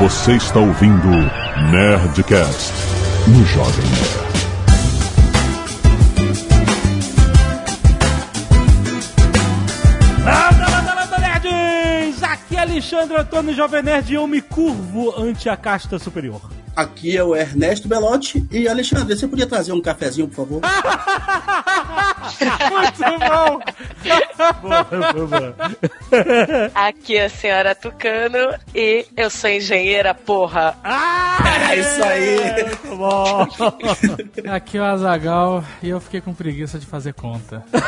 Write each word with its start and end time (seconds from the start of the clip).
Você 0.00 0.32
está 0.32 0.58
ouvindo 0.58 1.10
Nerdcast 1.70 2.72
no 3.28 3.44
Jovem 3.44 3.84
Nerd. 3.84 4.30
Landa, 10.24 11.18
nerds! 11.18 12.22
Aqui 12.22 12.56
é 12.56 12.60
Alexandre 12.60 13.18
Antônio 13.18 13.54
Jovem 13.54 13.82
Nerd 13.82 14.10
e 14.10 14.14
eu 14.14 14.26
me 14.26 14.40
curvo 14.40 15.12
ante 15.20 15.50
a 15.50 15.56
casta 15.58 15.98
superior. 15.98 16.40
Aqui 16.76 17.16
é 17.16 17.22
o 17.22 17.34
Ernesto 17.36 17.86
Belotti 17.88 18.46
e 18.50 18.66
Alexandre, 18.68 19.14
você 19.16 19.26
podia 19.28 19.46
trazer 19.46 19.72
um 19.72 19.80
cafezinho, 19.82 20.28
por 20.28 20.46
favor? 20.46 20.60
Muito 22.70 23.18
bom! 23.18 23.60
boa, 24.62 24.84
boa, 24.84 25.26
boa. 25.26 25.56
Aqui 26.74 27.16
é 27.16 27.24
a 27.26 27.30
senhora 27.30 27.74
Tucano 27.74 28.54
e 28.74 29.04
eu 29.16 29.28
sou 29.28 29.50
engenheira, 29.50 30.14
porra. 30.14 30.76
Ah, 30.84 31.38
É 31.70 31.76
isso 31.76 32.02
aí. 32.02 32.64
Muito 32.64 32.96
bom! 32.96 33.46
Aqui 34.50 34.78
é 34.78 34.80
o 34.80 34.84
Azagal 34.84 35.62
e 35.82 35.88
eu 35.90 36.00
fiquei 36.00 36.20
com 36.20 36.32
preguiça 36.32 36.78
de 36.78 36.86
fazer 36.86 37.12
conta. 37.14 37.64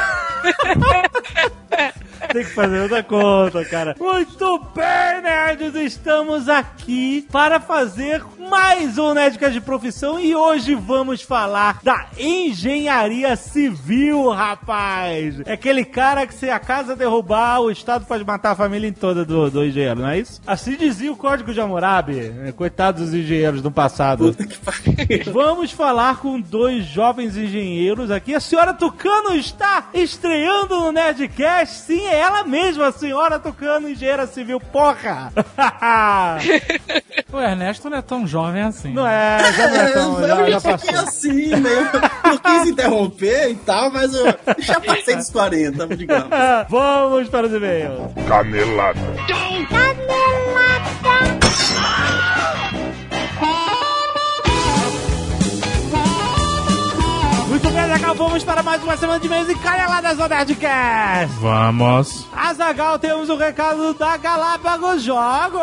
Tem 2.32 2.44
que 2.44 2.54
fazer 2.54 2.80
outra 2.80 3.02
conta, 3.02 3.62
cara. 3.66 3.94
Muito 4.00 4.58
bem, 4.74 5.22
nerds! 5.22 5.74
Estamos 5.74 6.48
aqui 6.48 7.26
para 7.30 7.60
fazer 7.60 8.22
mais 8.48 8.96
um 8.96 9.12
Nerdcast 9.12 9.52
de 9.52 9.60
profissão 9.60 10.18
e 10.18 10.34
hoje 10.34 10.74
vamos 10.74 11.20
falar 11.20 11.80
da 11.82 12.06
engenharia 12.18 13.36
civil, 13.36 14.30
rapaz! 14.30 15.40
É 15.44 15.52
aquele 15.52 15.84
cara 15.84 16.26
que 16.26 16.34
se 16.34 16.48
a 16.48 16.58
casa 16.58 16.96
derrubar, 16.96 17.60
o 17.60 17.70
Estado 17.70 18.06
pode 18.06 18.24
matar 18.24 18.52
a 18.52 18.56
família 18.56 18.88
em 18.88 18.92
toda 18.94 19.26
do, 19.26 19.50
do 19.50 19.62
engenheiro, 19.62 20.00
não 20.00 20.08
é 20.08 20.18
isso? 20.18 20.40
Assim 20.46 20.74
dizia 20.74 21.12
o 21.12 21.16
Código 21.16 21.52
de 21.52 21.60
Hammurabi. 21.60 22.14
né? 22.14 22.52
Coitados 22.52 23.02
dos 23.02 23.14
engenheiros 23.14 23.60
do 23.60 23.70
passado. 23.70 24.24
Puta 24.32 24.46
que 24.46 24.56
pariu. 24.58 25.32
Vamos 25.32 25.70
falar 25.70 26.16
com 26.18 26.40
dois 26.40 26.84
jovens 26.86 27.36
engenheiros 27.36 28.10
aqui. 28.10 28.34
A 28.34 28.40
senhora 28.40 28.72
Tucano 28.72 29.34
está 29.34 29.90
estreando 29.92 30.80
no 30.80 30.92
Nerdcast. 30.92 31.74
Sim, 31.82 32.06
é 32.06 32.21
ela 32.22 32.44
mesma, 32.44 32.88
a 32.88 32.92
senhora 32.92 33.38
Tucano, 33.38 33.88
engenheira 33.88 34.26
civil. 34.26 34.60
Porra! 34.60 35.32
O 37.32 37.40
Ernesto 37.40 37.88
não 37.88 37.96
é 37.96 38.02
tão 38.02 38.26
jovem 38.26 38.60
assim. 38.60 38.92
não 38.92 39.06
é, 39.06 39.38
já 39.56 39.68
não 39.68 39.76
é 39.76 39.90
tão, 39.90 40.20
eu 40.20 40.50
já, 40.52 40.58
já 40.58 40.76
passou. 40.76 41.00
assim, 41.00 41.56
meio. 41.56 41.88
Não 42.24 42.36
quis 42.38 42.68
interromper 42.68 43.50
e 43.50 43.54
tal, 43.54 43.90
mas 43.90 44.12
eu 44.12 44.26
já 44.58 44.78
passei 44.78 45.16
dos 45.16 45.30
40, 45.30 45.86
digamos. 45.96 46.28
Vamos 46.68 47.28
para 47.30 47.46
os 47.46 47.52
e-mails. 47.54 48.12
Canelada. 48.28 49.00
Muito 49.00 49.72
Azagal, 57.78 58.14
vamos 58.14 58.44
para 58.44 58.62
mais 58.62 58.82
uma 58.82 58.96
semana 58.96 59.18
de 59.18 59.26
e-mails 59.26 59.48
e 59.48 59.54
caneladas 59.54 60.16
do 60.16 60.28
Nerdcast. 60.28 61.34
Vamos. 61.40 62.26
Azagal, 62.32 62.98
temos 62.98 63.28
o 63.28 63.36
recado 63.36 63.94
da 63.94 64.16
Galápagos 64.16 65.02
Jogos. 65.02 65.60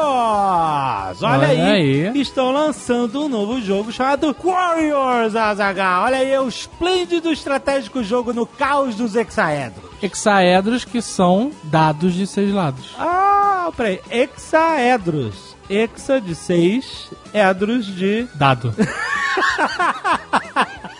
Olha, 1.21 1.23
Olha 1.37 1.47
aí, 1.47 2.07
aí. 2.07 2.21
estão 2.21 2.51
lançando 2.51 3.25
um 3.25 3.29
novo 3.29 3.61
jogo 3.61 3.91
chamado 3.91 4.35
Warriors, 4.43 5.35
Azagal. 5.35 6.05
Olha 6.05 6.17
aí, 6.17 6.37
o 6.39 6.47
esplêndido 6.47 7.31
estratégico 7.31 8.03
jogo 8.03 8.33
no 8.33 8.45
caos 8.45 8.95
dos 8.95 9.15
hexaedros. 9.15 9.89
Hexaedros 10.01 10.85
que 10.85 11.01
são 11.01 11.51
dados 11.63 12.13
de 12.13 12.25
seis 12.25 12.53
lados. 12.53 12.95
Ah, 12.97 13.69
peraí, 13.77 13.99
hexaedros. 14.09 15.55
Hexa 15.69 16.19
de 16.19 16.33
seis, 16.33 17.11
edros 17.33 17.85
de 17.85 18.27
Dado. 18.33 18.73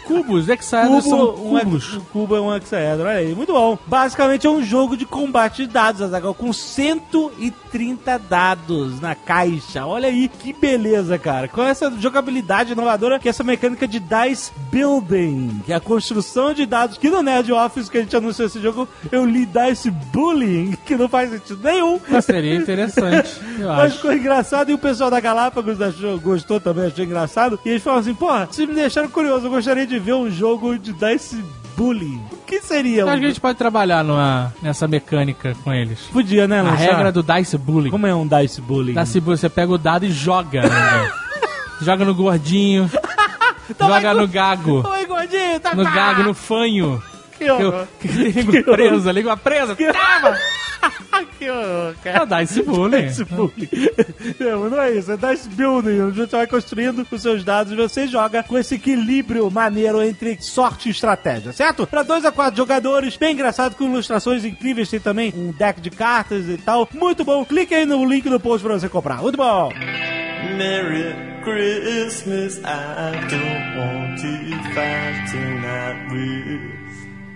Cubos, 0.09 0.49
hexaedros 0.49 1.03
são 1.05 1.29
um 1.35 1.59
cubos. 1.59 1.93
um 1.95 1.99
cubo 2.01 2.35
é 2.35 2.41
um 2.41 2.55
hexaedro, 2.55 3.05
olha 3.05 3.17
aí, 3.17 3.35
muito 3.35 3.53
bom. 3.53 3.77
Basicamente 3.85 4.47
é 4.47 4.49
um 4.49 4.63
jogo 4.63 4.97
de 4.97 5.05
combate 5.05 5.65
de 5.65 5.67
dados, 5.67 6.01
Azaghal, 6.01 6.33
com 6.33 6.51
130 6.51 8.17
dados 8.19 8.99
na 8.99 9.13
caixa. 9.15 9.85
Olha 9.85 10.07
aí 10.07 10.27
que 10.27 10.51
beleza, 10.53 11.17
cara. 11.17 11.47
Com 11.47 11.63
essa 11.63 11.91
jogabilidade 11.99 12.71
inovadora, 12.73 13.19
que 13.19 13.27
é 13.27 13.31
essa 13.31 13.43
mecânica 13.43 13.87
de 13.87 13.99
dice 13.99 14.51
building, 14.71 15.61
que 15.65 15.71
é 15.71 15.75
a 15.75 15.79
construção 15.79 16.53
de 16.53 16.65
dados. 16.65 16.97
Que 16.97 17.09
no 17.09 17.21
Nerd 17.21 17.51
Office 17.51 17.89
que 17.89 17.97
a 17.97 18.01
gente 18.01 18.15
anunciou 18.15 18.47
esse 18.47 18.59
jogo, 18.59 18.87
eu 19.11 19.25
li 19.25 19.45
dice 19.45 19.91
bullying, 19.91 20.75
que 20.85 20.95
não 20.95 21.07
faz 21.07 21.29
sentido 21.29 21.59
nenhum. 21.63 21.99
Mas 22.09 22.25
seria 22.25 22.55
interessante, 22.55 23.29
eu 23.59 23.67
Mas 23.67 23.79
acho. 23.79 23.95
ficou 23.97 24.13
engraçado 24.13 24.71
e 24.71 24.73
o 24.73 24.77
pessoal 24.77 25.09
da 25.11 25.19
Galápagos 25.19 25.81
achou, 25.81 26.19
gostou 26.19 26.59
também, 26.59 26.87
achou 26.87 27.03
engraçado. 27.03 27.59
E 27.65 27.69
eles 27.69 27.83
falaram 27.83 28.01
assim: 28.01 28.13
porra, 28.15 28.47
vocês 28.51 28.67
me 28.67 28.73
deixaram 28.73 29.09
curioso, 29.09 29.45
eu 29.47 29.51
gostaria 29.51 29.85
de 29.85 29.98
ver 29.99 30.13
um 30.13 30.29
jogo 30.29 30.77
de 30.77 30.93
dice 30.93 31.43
bullying. 31.77 32.21
O 32.31 32.37
que 32.45 32.61
seria? 32.61 33.01
Eu 33.01 33.07
um- 33.07 33.09
acho 33.09 33.19
que 33.19 33.25
a 33.25 33.29
gente 33.29 33.39
pode 33.41 33.57
trabalhar 33.57 34.03
numa, 34.03 34.53
nessa 34.61 34.87
mecânica 34.87 35.55
com 35.63 35.71
eles. 35.73 35.99
Podia, 36.11 36.47
né, 36.47 36.59
A 36.61 36.71
regra 36.71 37.11
do 37.11 37.23
Dice 37.23 37.57
Bullying. 37.57 37.89
Como 37.91 38.05
é 38.07 38.13
um 38.13 38.27
dice 38.27 38.59
bullying? 38.61 38.93
Dice 38.95 39.19
Bullying, 39.19 39.37
você 39.37 39.49
pega 39.49 39.71
o 39.71 39.77
dado 39.77 40.05
e 40.05 40.11
joga. 40.11 40.61
né? 40.63 41.11
joga 41.81 42.03
no 42.03 42.13
gordinho, 42.13 42.89
Toma 43.77 43.95
joga 44.01 44.13
no 44.13 44.27
gago, 44.27 44.85
Oi, 44.89 45.05
gordinho, 45.05 45.59
tá 45.59 45.73
no 45.75 45.83
gago, 45.83 46.23
no 46.23 46.33
fanho. 46.33 47.01
Que 47.39 47.45
Que, 47.45 47.51
horror. 47.51 47.87
que 47.99 48.07
tem 48.07 48.31
língua 48.31 48.63
presa, 48.75 49.11
língua 49.11 49.37
presa. 49.37 49.75
Tava! 49.75 50.37
que 51.39 51.49
horror, 51.49 51.95
É 52.05 52.11
cara. 52.11 52.23
o 52.23 52.27
Dice 52.41 52.61
Bullying. 52.63 53.07
Dice 53.07 53.25
bullying. 53.25 53.69
Não, 54.39 54.69
não 54.69 54.81
é 54.81 54.91
isso, 54.91 55.11
é 55.11 55.17
dice 55.17 55.49
building. 55.49 56.01
onde 56.01 56.17
Você 56.19 56.35
vai 56.37 56.47
construindo 56.47 57.05
os 57.09 57.21
seus 57.21 57.43
dados 57.43 57.73
e 57.73 57.75
você 57.75 58.07
joga 58.07 58.43
com 58.43 58.57
esse 58.57 58.75
equilíbrio 58.75 59.49
maneiro 59.49 60.01
entre 60.01 60.37
sorte 60.41 60.87
e 60.87 60.91
estratégia, 60.91 61.51
certo? 61.51 61.85
Pra 61.87 62.03
dois 62.03 62.23
a 62.25 62.31
quatro 62.31 62.57
jogadores, 62.57 63.17
bem 63.17 63.33
engraçado, 63.33 63.75
com 63.75 63.85
ilustrações 63.85 64.45
incríveis. 64.45 64.89
Tem 64.89 64.99
também 64.99 65.33
um 65.35 65.51
deck 65.51 65.81
de 65.81 65.89
cartas 65.89 66.47
e 66.47 66.57
tal. 66.57 66.87
Muito 66.93 67.23
bom. 67.25 67.43
Clique 67.45 67.73
aí 67.73 67.85
no 67.85 68.05
link 68.05 68.29
do 68.29 68.39
post 68.39 68.65
pra 68.65 68.73
você 68.79 68.87
comprar. 68.89 69.21
Muito 69.21 69.37
bom. 69.37 69.69
Merry 70.57 71.13
Christmas, 71.43 72.57
I 72.59 73.11
don't 73.29 73.77
want 73.77 74.19
to 74.21 74.73
fight 74.73 75.31
tonight 75.31 76.13
with. 76.13 76.88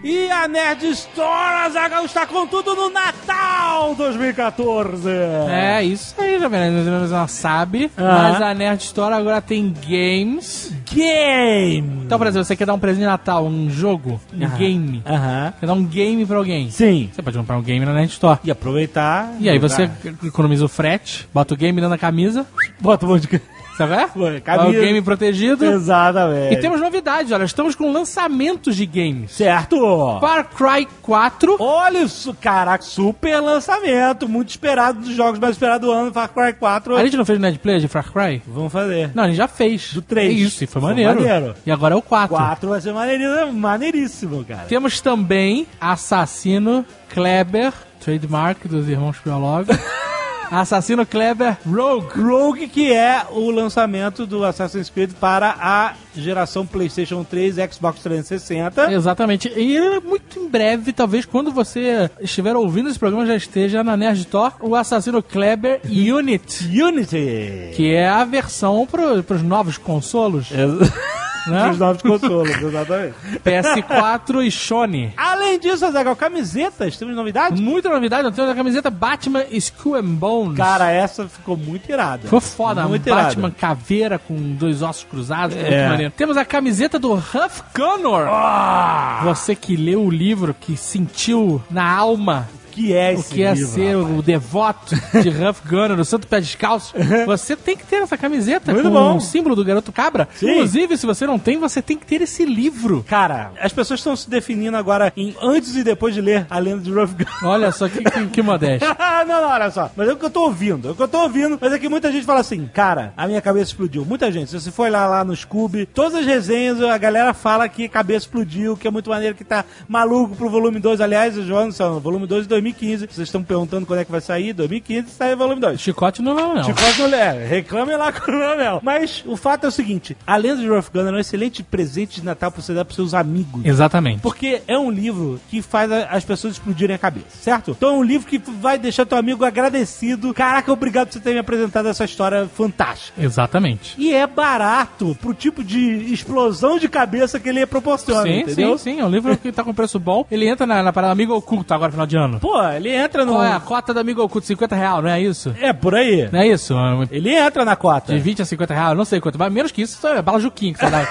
E 0.04 0.30
a 0.30 0.50
Nerd 0.50 0.84
Store, 0.90 1.72
Zagal 1.72 2.04
está 2.04 2.28
com 2.28 2.46
tudo 2.46 2.76
no 2.76 2.90
Natal 2.90 3.96
2014. 3.96 5.08
É, 5.50 5.82
isso 5.82 6.14
aí, 6.20 6.38
Jovem 6.42 6.60
Nerd. 6.72 6.90
Não 7.10 7.28
sabe, 7.28 7.90
Ah. 7.98 8.02
mas 8.32 8.42
a 8.42 8.54
Nerd 8.54 8.82
Store 8.84 9.14
agora 9.14 9.40
tem 9.42 9.74
games. 9.88 10.74
Game. 10.94 12.02
Então, 12.06 12.18
por 12.18 12.28
exemplo, 12.28 12.44
você 12.46 12.56
quer 12.56 12.66
dar 12.66 12.74
um 12.74 12.80
presente 12.80 13.00
de 13.04 13.08
Natal, 13.08 13.46
um 13.48 13.70
jogo, 13.70 14.20
um 14.38 14.44
Aham. 14.46 14.58
game. 14.58 15.02
Aham. 15.08 15.54
Quer 15.60 15.66
dar 15.66 15.74
um 15.74 15.86
game 15.86 16.26
pra 16.26 16.38
alguém. 16.38 16.70
Sim. 16.70 17.10
Você 17.14 17.22
pode 17.22 17.38
comprar 17.38 17.58
um 17.58 17.62
game 17.64 17.86
na 17.86 17.94
Nerd 17.94 18.12
Store. 18.12 18.40
E 18.44 18.52
aproveitar. 18.52 19.32
E 19.40 19.50
aí 19.50 19.58
você 19.58 19.90
economiza 20.24 20.66
o 20.66 20.68
frete, 20.70 21.28
bota 21.34 21.54
o 21.54 21.58
game 21.58 21.78
dentro 21.80 21.90
da 21.92 21.98
camisa, 21.98 22.46
bota 22.80 23.06
um 23.06 23.10
monte 23.10 23.22
de. 23.28 23.42
Sabe? 23.78 23.94
é? 23.94 24.36
É 24.36 24.40
camisa. 24.40 24.70
o 24.70 24.72
game 24.82 25.02
protegido. 25.02 25.66
Exatamente. 25.66 26.54
E 26.54 26.58
temos 26.58 26.80
novidades, 26.80 27.32
olha, 27.32 27.44
estamos 27.44 27.76
com 27.76 27.92
lançamentos 27.92 28.76
de 28.76 28.86
games. 28.86 29.32
Certo. 29.32 30.20
Far 30.20 30.50
Cry 30.50 30.88
4. 31.02 31.58
Olha 31.60 32.00
isso, 32.04 32.36
caraca, 32.40 32.84
super 32.84 33.40
lançamento, 33.40 34.28
muito 34.28 34.50
esperado 34.50 35.00
dos 35.00 35.16
jogos 35.16 35.40
mais 35.40 35.56
esperados 35.56 35.88
do 35.88 35.92
ano, 35.94 36.12
Far 36.14 36.30
Cry 36.30 36.54
4. 36.54 36.96
A 36.98 37.04
gente 37.04 37.18
não 37.18 37.26
fez 37.26 37.40
Nerd 37.40 37.60
Play 37.60 37.80
de 37.80 37.88
Far 37.88 38.12
Cry? 38.12 38.42
Vamos 38.48 38.72
fazer. 38.72 39.12
Não, 39.14 39.24
a 39.24 39.28
gente 39.28 39.38
já 39.38 39.48
fez. 39.48 39.94
Do 39.94 40.02
três. 40.02 40.30
É 40.30 40.34
isso, 40.34 40.64
e 40.64 40.68
foi 40.68 40.82
Foi 40.82 40.90
maneiro. 40.92 41.16
maneiro. 41.16 41.56
E 41.66 41.72
agora 41.72 41.94
é 41.94 41.98
o 41.98 42.02
4. 42.02 42.36
4 42.36 42.70
vai 42.70 42.82
ser 42.82 42.94
maneiríssimo, 42.94 43.54
maneiríssimo, 43.54 44.44
cara. 44.46 44.66
Temos 44.68 45.00
também 45.02 45.68
Assassino 45.80 46.86
Kleber, 47.14 47.74
trademark 48.00 48.68
dos 48.68 48.88
irmãos 48.90 49.18
biólogos. 49.24 49.76
Assassino 50.54 51.06
Kleber 51.06 51.58
Rogue. 51.66 52.22
Rogue, 52.22 52.68
que 52.68 52.94
é 52.94 53.26
o 53.32 53.50
lançamento 53.50 54.26
do 54.26 54.46
Assassin's 54.46 54.90
Creed 54.90 55.12
para 55.20 55.56
a 55.60 55.94
geração 56.16 56.66
PlayStation 56.66 57.24
3 57.24 57.58
e 57.58 57.68
Xbox 57.72 58.02
360. 58.02 58.92
Exatamente. 58.94 59.52
E 59.56 60.00
muito 60.02 60.40
em 60.40 60.48
breve, 60.48 60.94
talvez 60.94 61.26
quando 61.26 61.52
você 61.52 62.10
estiver 62.22 62.56
ouvindo 62.56 62.90
esse 62.90 63.00
programa, 63.00 63.26
já 63.26 63.36
esteja 63.36 63.84
na 63.84 63.98
Nerd 63.98 64.20
Store, 64.20 64.54
o 64.62 64.76
Assassino 64.76 65.24
Kleber 65.24 65.82
Unit. 65.86 66.66
Unity. 66.66 67.72
Que 67.76 67.94
é 67.94 68.08
a 68.08 68.24
versão 68.24 68.86
para 68.86 69.36
os 69.36 69.42
novos 69.42 69.78
consolos, 69.78 70.50
né? 71.48 71.72
Os 71.72 71.78
novos 71.80 72.02
consoles, 72.02 72.62
exatamente. 72.62 73.16
PS4 73.44 74.46
e 74.46 74.52
Sony. 74.52 75.14
Além 75.18 75.60
disso, 75.60 75.86
Azaghal, 75.86 76.16
camisetas, 76.16 76.98
temos 76.98 77.16
novidades? 77.16 77.60
Muita 77.60 77.90
novidade, 77.90 78.24
nós 78.24 78.36
temos 78.36 78.52
a 78.52 78.56
camiseta 78.56 78.90
Batman 78.90 79.44
Skull 79.52 79.96
and 79.96 80.04
Bones. 80.16 80.58
Cara, 80.58 80.92
essa 80.92 81.28
ficou 81.28 81.56
muito 81.58 81.90
irada. 81.92 82.24
Ficou 82.24 82.42
foda, 82.42 82.88
muito 82.88 83.10
Batman 83.10 83.48
irada. 83.50 83.56
caveira 83.60 84.18
com 84.20 84.36
dois 84.56 84.82
ossos 84.82 85.04
cruzados, 85.04 85.56
É. 85.56 85.62
muito 85.62 85.90
maneiro. 85.90 86.14
Temos 86.16 86.38
a 86.38 86.46
camiseta 86.46 86.98
do 87.00 87.14
Huff 87.14 87.64
Connor. 87.76 88.28
Ah! 88.30 89.22
Você 89.26 89.56
que 89.56 89.76
leu 89.76 90.04
o 90.04 90.10
livro, 90.10 90.54
que 90.60 90.76
sentiu 90.78 91.62
na 91.70 91.90
alma 91.90 92.48
que 92.74 92.94
é 92.94 93.12
o 93.12 93.20
esse 93.20 93.34
que 93.34 93.44
é 93.44 93.54
livro, 93.54 93.70
ser 93.72 93.96
rapaz. 93.96 94.18
o 94.18 94.22
devoto 94.22 94.96
de 94.96 95.30
Huff 95.30 95.62
Gunner, 95.68 95.96
do 95.96 96.06
Santo 96.06 96.28
Pé 96.28 96.40
Descalço, 96.42 96.94
você 97.26 97.56
tem 97.56 97.78
que 97.78 97.86
ter 97.86 97.98
essa 97.98 98.18
camiseta 98.18 98.74
Muito 98.74 98.88
com 98.90 98.94
bom. 98.94 99.18
o 99.18 99.22
símbolo 99.22 99.56
do 99.56 99.64
garoto 99.64 99.92
cabra. 99.92 100.28
Sim. 100.36 100.52
Inclusive, 100.52 100.98
se 100.98 101.06
você 101.06 101.26
não 101.26 101.38
tem, 101.38 101.58
você 101.58 101.82
tem 101.82 101.98
que 101.98 102.06
ter 102.06 102.22
esse 102.22 102.46
livro. 102.46 103.06
Cara, 103.08 103.52
as 103.62 103.72
pessoas 103.72 104.00
estão 104.00 104.16
se 104.16 104.30
definindo 104.30 104.76
agora 104.76 105.14
em 105.16 105.36
antes 105.42 105.76
e 105.76 105.84
depois 105.84 106.14
de 106.14 106.22
ler 106.22 106.48
a 106.50 106.58
lenda 106.60 106.82
de 106.82 106.92
Rough 106.92 107.10
Gunner. 107.12 107.46
Olha 107.46 107.72
só 107.72 107.88
que, 107.88 108.04
que, 108.04 108.28
que 108.28 108.42
modéstia. 108.42 108.96
Ah, 109.14 109.24
não, 109.26 109.42
não, 109.42 109.50
olha 109.50 109.70
só. 109.70 109.92
Mas 109.96 110.10
é 110.10 110.14
o 110.14 110.18
que 110.18 110.26
eu 110.26 110.30
tô 110.30 110.42
ouvindo. 110.44 110.88
É 110.88 110.92
o 110.92 110.96
que 110.96 111.02
eu 111.02 111.08
tô 111.08 111.20
ouvindo. 111.22 111.58
Mas 111.62 111.72
é 111.74 111.80
que 111.80 111.88
muita 111.88 112.12
gente 112.12 112.26
fala 112.26 112.40
assim, 112.40 112.68
cara, 112.74 113.14
a 113.16 113.28
minha 113.28 113.42
cabeça 113.42 113.72
explodiu. 113.72 114.04
Muita 114.06 114.32
gente. 114.32 114.50
Se 114.50 114.60
você 114.60 114.72
for 114.72 114.90
lá, 114.90 115.06
lá 115.06 115.24
no 115.24 115.36
Scooby, 115.36 115.86
todas 115.86 116.16
as 116.16 116.26
resenhas, 116.26 116.82
a 116.82 116.98
galera 116.98 117.34
fala 117.34 117.68
que 117.70 117.86
a 117.86 117.90
cabeça 117.90 118.26
explodiu, 118.26 118.76
que 118.76 118.88
é 118.88 118.92
muito 118.92 119.10
maneiro, 119.10 119.36
que 119.36 119.44
tá 119.44 119.64
maluco 119.88 120.36
pro 120.36 120.50
volume 120.50 120.80
2. 120.80 121.00
Aliás, 121.02 121.38
o 121.38 121.44
João, 121.46 121.70
o 121.70 122.00
volume 122.00 122.26
2 122.26 122.44
de 122.48 122.50
2015. 122.64 123.08
Vocês 123.08 123.28
estão 123.28 123.44
perguntando 123.44 123.86
quando 123.86 124.00
é 124.00 124.06
que 124.06 124.12
vai 124.12 124.22
sair. 124.22 124.54
2015 124.54 125.10
sai 125.10 125.34
o 125.34 125.38
volume 125.38 125.60
2. 125.62 125.80
Chicote 125.80 126.22
não 126.22 126.36
vai, 126.36 126.56
não. 126.56 126.64
Chicote 126.64 127.02
não 127.02 127.14
é, 127.18 127.46
reclame 127.46 127.96
lá 127.96 128.12
com 128.14 128.32
o 128.32 128.36
Leonel. 128.38 128.80
Mas 128.84 129.24
o 129.26 129.36
fato 129.36 129.66
é 129.66 129.68
o 129.70 129.72
seguinte: 129.72 130.16
A 130.26 130.38
Lenda 130.38 130.62
de 130.62 130.68
Rough 130.68 130.86
Gunner 130.94 131.14
é 131.14 131.18
um 131.18 131.20
excelente 131.20 131.62
presente 131.64 132.20
de 132.22 132.26
Natal 132.26 132.52
pra 132.52 132.62
você 132.62 132.74
dar 132.74 132.86
pros 132.86 132.96
seus 132.96 133.14
amigos. 133.14 133.64
Exatamente. 133.66 134.22
Porque 134.22 134.62
é 134.68 134.78
um 134.78 134.90
livro 134.92 135.40
que 135.50 135.62
faz 135.62 135.92
a- 135.92 136.06
as 136.06 136.24
pessoas 136.24 136.54
explodirem 136.54 136.96
a 136.96 137.00
cabeça, 137.00 137.28
certo? 137.42 137.72
Então 137.72 137.90
é 137.90 137.98
um 137.98 138.04
livro 138.04 138.28
que 138.28 138.38
vai 138.38 138.78
deixar 138.78 139.06
teu 139.06 139.18
amigo 139.18 139.44
agradecido. 139.44 140.34
Caraca, 140.34 140.72
obrigado 140.72 141.08
por 141.08 141.14
você 141.14 141.20
ter 141.20 141.34
me 141.34 141.40
apresentado 141.40 141.88
essa 141.88 142.06
história 142.06 142.48
fantástica. 142.54 143.22
Exatamente. 143.22 143.96
E 143.98 144.14
é 144.14 144.26
barato 144.28 145.18
pro 145.22 145.34
tipo 145.34 145.64
de 145.64 146.14
explosão 146.14 146.78
de 146.78 146.88
cabeça 146.88 147.40
que 147.40 147.50
ele 147.50 147.66
proporciona, 147.66 148.24
Sim, 148.24 148.40
entendeu? 148.42 148.78
sim, 148.78 148.96
sim. 148.96 149.00
É 149.00 149.06
um 149.06 149.10
livro 149.10 149.36
que 149.38 149.52
tá 149.52 149.64
com 149.64 149.74
preço 149.74 150.00
bom. 150.00 150.26
Ele 150.30 150.48
entra 150.48 150.66
na, 150.66 150.82
na 150.84 150.94
parada 150.94 151.14
Amigo 151.14 151.34
Oculto 151.34 151.74
agora, 151.74 151.92
final 151.92 152.06
de 152.06 152.16
ano. 152.18 152.40
Pô, 152.40 152.53
ele 152.76 152.90
entra 152.90 153.26
no. 153.26 153.34
Qual 153.34 153.44
é 153.44 153.52
a 153.54 153.60
cota 153.60 153.94
do 153.94 154.00
Amigo 154.00 154.22
Oculto? 154.22 154.48
50 154.48 154.76
real, 154.76 155.02
não 155.02 155.10
é 155.10 155.22
isso? 155.22 155.54
É, 155.60 155.72
por 155.74 155.96
aí. 155.96 156.30
Não 156.32 156.40
é 156.40 156.48
isso? 156.48 156.76
Ele 157.12 157.34
entra 157.34 157.64
na 157.66 157.76
cota. 157.76 158.14
De 158.14 158.20
20 158.20 158.42
a 158.42 158.46
50 158.46 158.74
reais, 158.74 158.98
não 158.98 159.06
sei 159.06 159.20
quanto. 159.20 159.38
Mas 159.40 159.52
menos 159.52 159.72
que 159.72 159.82
isso, 159.82 160.06
é 160.08 160.22
bala 160.22 160.40
Juquinha 160.40 160.74
que 160.74 160.80
você 160.80 160.90
dá. 160.90 161.02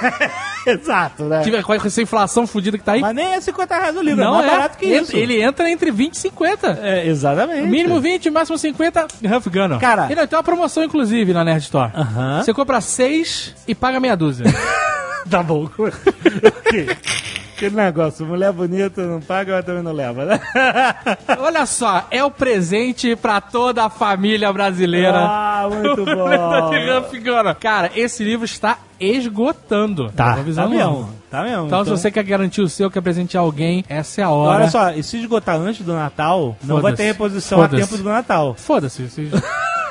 Exato, 0.66 1.24
né? 1.24 1.40
Tive- 1.42 1.62
Com 1.62 1.74
essa 1.74 2.02
inflação 2.02 2.46
fodida 2.46 2.78
que 2.78 2.84
tá 2.84 2.92
aí. 2.92 3.00
Mas 3.00 3.14
nem 3.14 3.34
é 3.34 3.40
50 3.40 3.74
reais 3.76 3.96
o 3.96 4.02
livro, 4.02 4.22
não 4.24 4.34
é 4.34 4.38
mais 4.38 4.46
é. 4.46 4.50
barato 4.56 4.78
que 4.78 4.86
isso. 4.86 5.16
Ele 5.16 5.40
entra 5.42 5.68
entre 5.70 5.90
20 5.90 6.14
e 6.14 6.18
50. 6.18 6.78
É, 6.82 7.06
exatamente. 7.06 7.66
Mínimo 7.68 8.00
20, 8.00 8.30
máximo 8.30 8.56
50, 8.58 9.06
Huff 9.36 9.50
Gunner. 9.50 9.78
Cara- 9.78 10.08
E 10.10 10.14
não, 10.14 10.26
tem 10.26 10.36
uma 10.36 10.42
promoção, 10.42 10.84
inclusive, 10.84 11.32
na 11.32 11.44
Nerd 11.44 11.62
Store. 11.62 11.90
Aham. 11.94 12.42
Você 12.42 12.52
compra 12.54 12.80
6 12.80 13.54
e 13.66 13.74
paga 13.74 13.98
meia 14.00 14.16
dúzia. 14.16 14.46
Tá 15.30 15.40
bom. 15.40 15.68
Que- 16.68 16.86
Aquele 17.64 17.76
negócio, 17.76 18.26
mulher 18.26 18.50
bonita 18.52 19.06
não 19.06 19.20
paga, 19.20 19.54
mas 19.54 19.64
também 19.64 19.82
não 19.84 19.92
leva, 19.92 20.24
né? 20.24 20.40
Olha 21.38 21.64
só, 21.64 22.06
é 22.10 22.24
o 22.24 22.30
presente 22.30 23.14
pra 23.14 23.40
toda 23.40 23.84
a 23.84 23.88
família 23.90 24.52
brasileira. 24.52 25.18
Ah, 25.18 25.68
muito 25.70 26.02
Lenda 26.02 26.60
bom. 26.62 26.70
Cara, 27.54 27.92
esse 27.94 28.24
livro 28.24 28.44
está 28.44 28.78
esgotando. 28.98 30.10
Tá, 30.10 30.36
tá 30.36 30.66
mesmo. 30.68 31.08
Tá 31.30 31.42
mesmo. 31.44 31.66
Então, 31.66 31.84
se 31.84 31.90
você 31.90 32.10
quer 32.10 32.24
garantir 32.24 32.60
o 32.62 32.68
seu, 32.68 32.90
quer 32.90 33.00
presentear 33.00 33.44
alguém, 33.44 33.84
essa 33.88 34.20
é 34.20 34.24
a 34.24 34.30
hora. 34.30 34.62
Olha 34.62 34.70
só, 34.70 34.90
e 34.90 35.02
se 35.02 35.18
esgotar 35.18 35.56
antes 35.56 35.84
do 35.86 35.92
Natal, 35.94 36.56
não 36.64 36.80
vai 36.80 36.92
ter 36.94 37.04
reposição 37.04 37.62
a 37.62 37.68
tempo 37.68 37.96
do 37.96 38.04
Natal. 38.04 38.54
Foda-se. 38.58 39.08
se- 39.08 39.30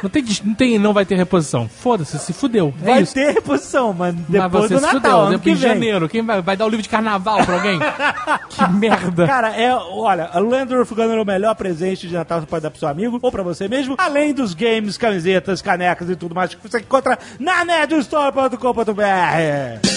Não 0.01 0.09
tem, 0.09 0.25
não 0.43 0.53
tem, 0.55 0.79
não 0.79 0.93
vai 0.93 1.05
ter 1.05 1.15
reposição. 1.15 1.69
Foda-se, 1.69 2.17
se 2.19 2.33
fudeu. 2.33 2.73
É 2.81 2.85
Vai 2.85 3.01
isso. 3.03 3.13
ter 3.13 3.33
reposição, 3.33 3.93
mas 3.93 4.15
Mas 4.15 4.25
depois 4.27 4.63
você 4.67 4.73
do 4.73 4.79
se 4.79 4.85
Natal, 4.85 5.01
fudeu. 5.01 5.17
ano 5.19 5.29
Depois 5.31 5.43
que 5.43 5.49
em 5.51 5.55
vem. 5.55 5.69
janeiro. 5.69 6.09
Quem 6.09 6.25
vai, 6.25 6.41
vai 6.41 6.57
dar 6.57 6.65
o 6.65 6.69
livro 6.69 6.81
de 6.83 6.89
carnaval 6.89 7.45
pra 7.45 7.55
alguém? 7.55 7.79
que 8.49 8.71
merda. 8.73 9.27
Cara, 9.27 9.55
é, 9.55 9.73
olha, 9.75 10.29
a 10.33 10.39
Land 10.39 10.73
of 10.75 10.93
Gunner 10.95 11.17
é 11.17 11.21
o 11.21 11.25
melhor 11.25 11.53
presente 11.55 12.07
de 12.07 12.13
Natal 12.13 12.39
que 12.39 12.45
você 12.45 12.49
pode 12.49 12.63
dar 12.63 12.71
pro 12.71 12.79
seu 12.79 12.87
amigo 12.89 13.19
ou 13.21 13.31
pra 13.31 13.43
você 13.43 13.67
mesmo, 13.67 13.95
além 13.97 14.33
dos 14.33 14.53
games, 14.53 14.97
camisetas, 14.97 15.61
canecas 15.61 16.09
e 16.09 16.15
tudo 16.15 16.33
mais 16.33 16.53
que 16.55 16.67
você 16.67 16.79
encontra 16.79 17.17
na 17.39 17.63
nerdstore.com.br. 17.63 19.87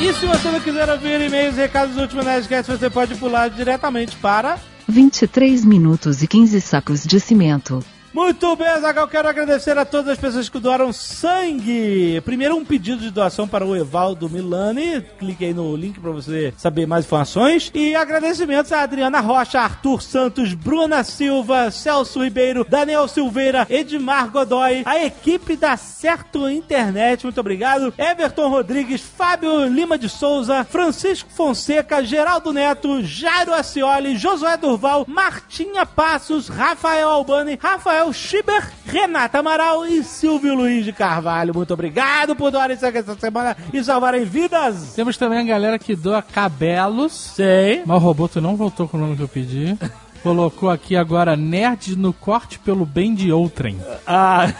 E 0.00 0.12
se 0.12 0.26
você 0.26 0.48
não 0.50 0.60
quiser 0.60 0.90
ouvir 0.90 1.20
e-mails 1.20 1.56
e 1.56 1.60
recados 1.60 1.94
do 1.94 2.02
último 2.02 2.22
Nerdcast, 2.22 2.70
você 2.72 2.90
pode 2.90 3.14
pular 3.14 3.48
diretamente 3.48 4.16
para 4.16 4.58
23 4.88 5.64
minutos 5.64 6.22
e 6.22 6.26
15 6.26 6.60
sacos 6.60 7.04
de 7.04 7.20
cimento. 7.20 7.82
Muito 8.14 8.54
bem, 8.54 8.68
Zagal, 8.80 9.08
quero 9.08 9.28
agradecer 9.28 9.76
a 9.76 9.84
todas 9.84 10.12
as 10.12 10.18
pessoas 10.18 10.48
que 10.48 10.60
doaram 10.60 10.92
sangue. 10.92 12.20
Primeiro, 12.20 12.54
um 12.54 12.64
pedido 12.64 13.00
de 13.00 13.10
doação 13.10 13.48
para 13.48 13.66
o 13.66 13.74
Evaldo 13.74 14.30
Milani. 14.30 15.00
Clique 15.18 15.46
aí 15.46 15.52
no 15.52 15.74
link 15.74 15.98
para 15.98 16.12
você 16.12 16.54
saber 16.56 16.86
mais 16.86 17.04
informações. 17.04 17.72
E 17.74 17.96
agradecimentos 17.96 18.70
a 18.70 18.82
Adriana 18.82 19.18
Rocha, 19.18 19.58
Arthur 19.58 20.00
Santos, 20.00 20.54
Bruna 20.54 21.02
Silva, 21.02 21.72
Celso 21.72 22.22
Ribeiro, 22.22 22.64
Daniel 22.64 23.08
Silveira, 23.08 23.66
Edmar 23.68 24.30
Godoy, 24.30 24.84
a 24.86 25.04
equipe 25.04 25.56
da 25.56 25.76
Certo 25.76 26.48
Internet, 26.48 27.24
muito 27.24 27.40
obrigado. 27.40 27.92
Everton 27.98 28.48
Rodrigues, 28.48 29.00
Fábio 29.00 29.66
Lima 29.66 29.98
de 29.98 30.08
Souza, 30.08 30.62
Francisco 30.62 31.30
Fonseca, 31.30 32.04
Geraldo 32.04 32.52
Neto, 32.52 33.02
Jairo 33.02 33.52
Acioli, 33.52 34.16
Josué 34.16 34.56
Durval, 34.56 35.04
Martinha 35.08 35.84
Passos, 35.84 36.46
Rafael 36.46 37.08
Albani, 37.08 37.58
Rafael 37.60 38.03
Schieber, 38.12 38.70
Renata 38.86 39.38
Amaral 39.38 39.86
e 39.86 40.02
Silvio 40.04 40.54
Luiz 40.54 40.84
de 40.84 40.92
Carvalho. 40.92 41.54
Muito 41.54 41.72
obrigado 41.72 42.36
por 42.36 42.50
doarem 42.50 42.76
sangue 42.76 42.98
essa 42.98 43.14
semana 43.16 43.56
e 43.72 43.82
salvarem 43.82 44.24
vidas. 44.24 44.94
Temos 44.94 45.16
também 45.16 45.38
a 45.38 45.42
galera 45.44 45.78
que 45.78 45.96
doa 45.96 46.22
cabelos. 46.22 47.12
Sei. 47.12 47.82
Mas 47.86 47.96
o 47.96 48.00
Roboto 48.00 48.40
não 48.40 48.56
voltou 48.56 48.88
com 48.88 48.96
o 48.96 49.00
nome 49.00 49.16
que 49.16 49.22
eu 49.22 49.28
pedi. 49.28 49.78
Colocou 50.22 50.70
aqui 50.70 50.96
agora 50.96 51.36
nerd 51.36 51.96
no 51.96 52.12
corte 52.12 52.58
pelo 52.58 52.86
bem 52.86 53.14
de 53.14 53.30
outrem. 53.30 53.78
Ah, 54.06 54.50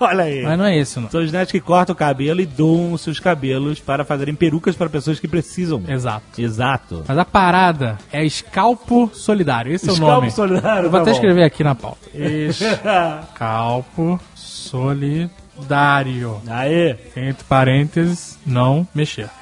olha 0.00 0.24
aí. 0.24 0.42
Mas 0.42 0.58
não 0.58 0.64
é 0.64 0.76
esse, 0.78 0.98
não. 1.00 1.10
São 1.10 1.22
os 1.22 1.32
netos 1.32 1.52
que 1.52 1.60
cortam 1.60 1.92
o 1.92 1.96
cabelo 1.96 2.40
e 2.40 2.46
doam 2.46 2.92
os 2.92 3.00
seus 3.00 3.18
cabelos 3.18 3.80
para 3.80 4.04
fazerem 4.04 4.34
perucas 4.34 4.76
para 4.76 4.88
pessoas 4.88 5.18
que 5.20 5.28
precisam. 5.28 5.82
Exato. 5.88 6.40
Exato. 6.40 7.04
Mas 7.06 7.18
a 7.18 7.24
parada 7.24 7.98
é 8.12 8.24
escalpo 8.24 9.10
solidário. 9.12 9.72
Esse 9.72 9.88
é 9.88 9.92
o 9.92 9.94
Escalpo 9.94 10.14
nome. 10.14 10.30
solidário, 10.30 10.86
Eu 10.86 10.90
vou 10.90 11.00
tá 11.00 11.02
até 11.02 11.10
bom. 11.10 11.16
escrever 11.16 11.42
aqui 11.44 11.64
na 11.64 11.74
pauta. 11.74 12.08
Escalpo 12.14 14.20
solidário. 14.34 16.40
Aê. 16.48 16.96
Entre 17.16 17.44
parênteses, 17.44 18.38
não 18.46 18.86
mexer. 18.94 19.28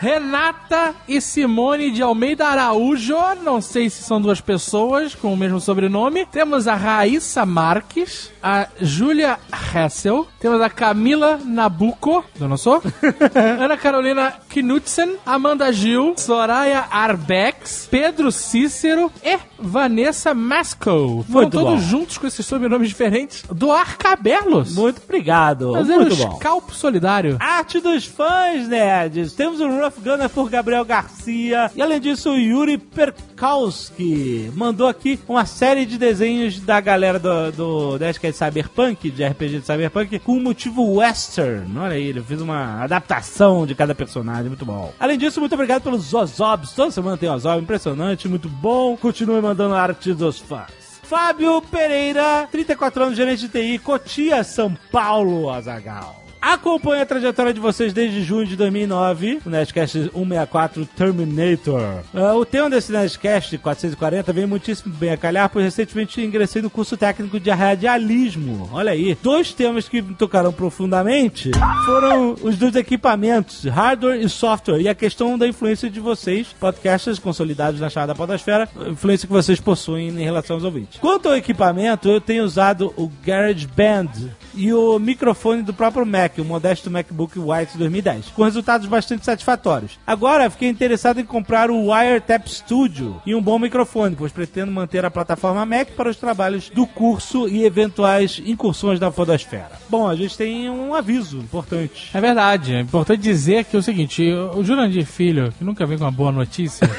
Renata 0.00 0.94
e 1.06 1.20
Simone 1.20 1.90
de 1.90 2.00
Almeida 2.00 2.46
Araújo, 2.46 3.14
não 3.42 3.60
sei 3.60 3.90
se 3.90 4.02
são 4.02 4.18
duas 4.18 4.40
pessoas 4.40 5.14
com 5.14 5.30
o 5.30 5.36
mesmo 5.36 5.60
sobrenome. 5.60 6.24
Temos 6.24 6.66
a 6.66 6.74
Raíssa 6.74 7.44
Marques, 7.44 8.32
a 8.42 8.66
Júlia 8.80 9.38
Hessel, 9.52 10.26
temos 10.40 10.58
a 10.62 10.70
Camila 10.70 11.38
Nabuco, 11.44 12.24
eu 12.40 12.48
não 12.48 12.56
sou? 12.56 12.82
Ana 13.60 13.76
Carolina 13.76 14.32
Knudsen, 14.48 15.16
Amanda 15.26 15.70
Gil, 15.70 16.14
Soraya 16.16 16.86
Arbex, 16.90 17.86
Pedro 17.90 18.32
Cícero 18.32 19.12
e 19.22 19.38
Vanessa 19.58 20.32
Masco. 20.32 21.26
Foram 21.30 21.50
todos 21.50 21.72
bom. 21.72 21.78
juntos 21.78 22.16
com 22.16 22.26
esses 22.26 22.46
sobrenomes 22.46 22.88
diferentes. 22.88 23.44
Doar 23.52 23.98
cabelos. 23.98 24.74
Muito 24.74 25.02
obrigado. 25.04 25.74
Fazer 25.74 25.96
Muito 25.96 26.14
um 26.14 26.16
bom. 26.16 26.32
escalpo 26.32 26.74
solidário. 26.74 27.36
Arte 27.38 27.80
dos 27.80 28.06
fãs, 28.06 28.66
nerds. 28.66 29.34
Temos 29.34 29.60
o 29.60 29.89
Gunner 29.98 30.28
por 30.28 30.48
Gabriel 30.50 30.84
Garcia. 30.84 31.70
E 31.74 31.82
além 31.82 32.00
disso, 32.00 32.30
o 32.30 32.36
Yuri 32.36 32.78
Perkowski 32.78 34.50
mandou 34.54 34.86
aqui 34.86 35.18
uma 35.28 35.46
série 35.46 35.86
de 35.86 35.98
desenhos 35.98 36.60
da 36.60 36.80
galera 36.80 37.18
do, 37.18 37.52
do 37.52 37.98
Nerdcast 37.98 38.38
Cyberpunk, 38.38 39.10
de 39.10 39.24
RPG 39.24 39.60
de 39.60 39.66
Cyberpunk, 39.66 40.18
com 40.20 40.38
motivo 40.38 40.94
western. 40.94 41.78
Olha 41.78 41.94
aí, 41.94 42.04
ele 42.04 42.22
fez 42.22 42.40
uma 42.40 42.82
adaptação 42.82 43.66
de 43.66 43.74
cada 43.74 43.94
personagem, 43.94 44.48
muito 44.48 44.64
bom. 44.64 44.92
Além 44.98 45.18
disso, 45.18 45.40
muito 45.40 45.54
obrigado 45.54 45.82
pelos 45.82 46.12
Ozobs. 46.12 46.72
Toda 46.72 46.90
semana 46.90 47.16
tem 47.16 47.30
Ozob, 47.30 47.62
impressionante, 47.62 48.28
muito 48.28 48.48
bom. 48.48 48.96
Continue 48.96 49.40
mandando 49.40 49.74
arte 49.74 50.12
dos 50.12 50.38
fãs. 50.38 50.80
Fábio 51.02 51.60
Pereira, 51.62 52.48
34 52.52 53.02
anos, 53.02 53.16
gerente 53.16 53.40
de 53.40 53.48
TI, 53.48 53.78
Cotia, 53.80 54.44
São 54.44 54.76
Paulo, 54.92 55.50
Azagal. 55.50 56.19
Acompanhe 56.40 57.02
a 57.02 57.06
trajetória 57.06 57.52
de 57.52 57.60
vocês 57.60 57.92
desde 57.92 58.22
junho 58.22 58.46
de 58.46 58.56
2009, 58.56 59.40
o 59.44 59.50
Nerdcast 59.50 60.10
164 60.10 60.86
Terminator. 60.96 61.98
Ah, 62.14 62.34
o 62.34 62.46
tema 62.46 62.70
desse 62.70 62.90
Nerdcast 62.90 63.58
440 63.58 64.32
vem 64.32 64.46
muitíssimo 64.46 64.94
bem 64.94 65.10
a 65.10 65.16
calhar, 65.18 65.50
pois 65.50 65.64
recentemente 65.66 66.20
ingressei 66.22 66.62
no 66.62 66.70
curso 66.70 66.96
técnico 66.96 67.38
de 67.38 67.50
radialismo. 67.50 68.70
Olha 68.72 68.92
aí, 68.92 69.16
dois 69.22 69.52
temas 69.52 69.86
que 69.88 70.00
me 70.00 70.14
tocaram 70.14 70.50
profundamente 70.50 71.50
foram 71.84 72.34
os 72.42 72.56
dos 72.56 72.74
equipamentos, 72.74 73.64
hardware 73.64 74.20
e 74.20 74.28
software, 74.28 74.80
e 74.80 74.88
a 74.88 74.94
questão 74.94 75.36
da 75.36 75.46
influência 75.46 75.90
de 75.90 76.00
vocês, 76.00 76.48
podcasters 76.58 77.18
consolidados 77.18 77.80
na 77.80 77.90
chamada 77.90 78.14
podosfera, 78.14 78.68
influência 78.88 79.26
que 79.26 79.32
vocês 79.32 79.60
possuem 79.60 80.08
em 80.08 80.24
relação 80.24 80.56
aos 80.56 80.64
ouvintes. 80.64 80.98
Quanto 81.00 81.28
ao 81.28 81.36
equipamento, 81.36 82.08
eu 82.08 82.20
tenho 82.20 82.44
usado 82.44 82.94
o 82.96 83.10
GarageBand 83.22 84.08
e 84.54 84.72
o 84.72 84.98
microfone 84.98 85.62
do 85.62 85.74
próprio 85.74 86.06
Mac, 86.06 86.29
o 86.38 86.44
modesto 86.44 86.90
MacBook 86.90 87.38
White 87.38 87.78
2010, 87.78 88.26
com 88.36 88.42
resultados 88.44 88.86
bastante 88.86 89.24
satisfatórios. 89.24 89.98
Agora, 90.06 90.50
fiquei 90.50 90.68
interessado 90.68 91.18
em 91.18 91.24
comprar 91.24 91.70
o 91.70 91.86
WireTap 91.90 92.50
Studio 92.50 93.22
e 93.24 93.34
um 93.34 93.40
bom 93.40 93.58
microfone, 93.58 94.14
pois 94.14 94.30
pretendo 94.32 94.70
manter 94.70 95.02
a 95.06 95.10
plataforma 95.10 95.64
Mac 95.64 95.88
para 95.96 96.10
os 96.10 96.16
trabalhos 96.16 96.68
do 96.68 96.86
curso 96.86 97.48
e 97.48 97.64
eventuais 97.64 98.42
incursões 98.44 99.00
da 99.00 99.10
Fodosfera. 99.10 99.70
Bom, 99.88 100.06
a 100.06 100.14
gente 100.14 100.36
tem 100.36 100.68
um 100.68 100.94
aviso 100.94 101.38
importante. 101.38 102.10
É 102.12 102.20
verdade, 102.20 102.74
é 102.74 102.80
importante 102.80 103.22
dizer 103.22 103.64
que 103.64 103.76
é 103.76 103.78
o 103.78 103.82
seguinte, 103.82 104.22
o 104.54 104.62
Jurandir 104.62 105.06
Filho, 105.06 105.52
que 105.56 105.64
nunca 105.64 105.86
vem 105.86 105.96
com 105.96 106.04
uma 106.04 106.10
boa 106.10 106.32
notícia, 106.32 106.90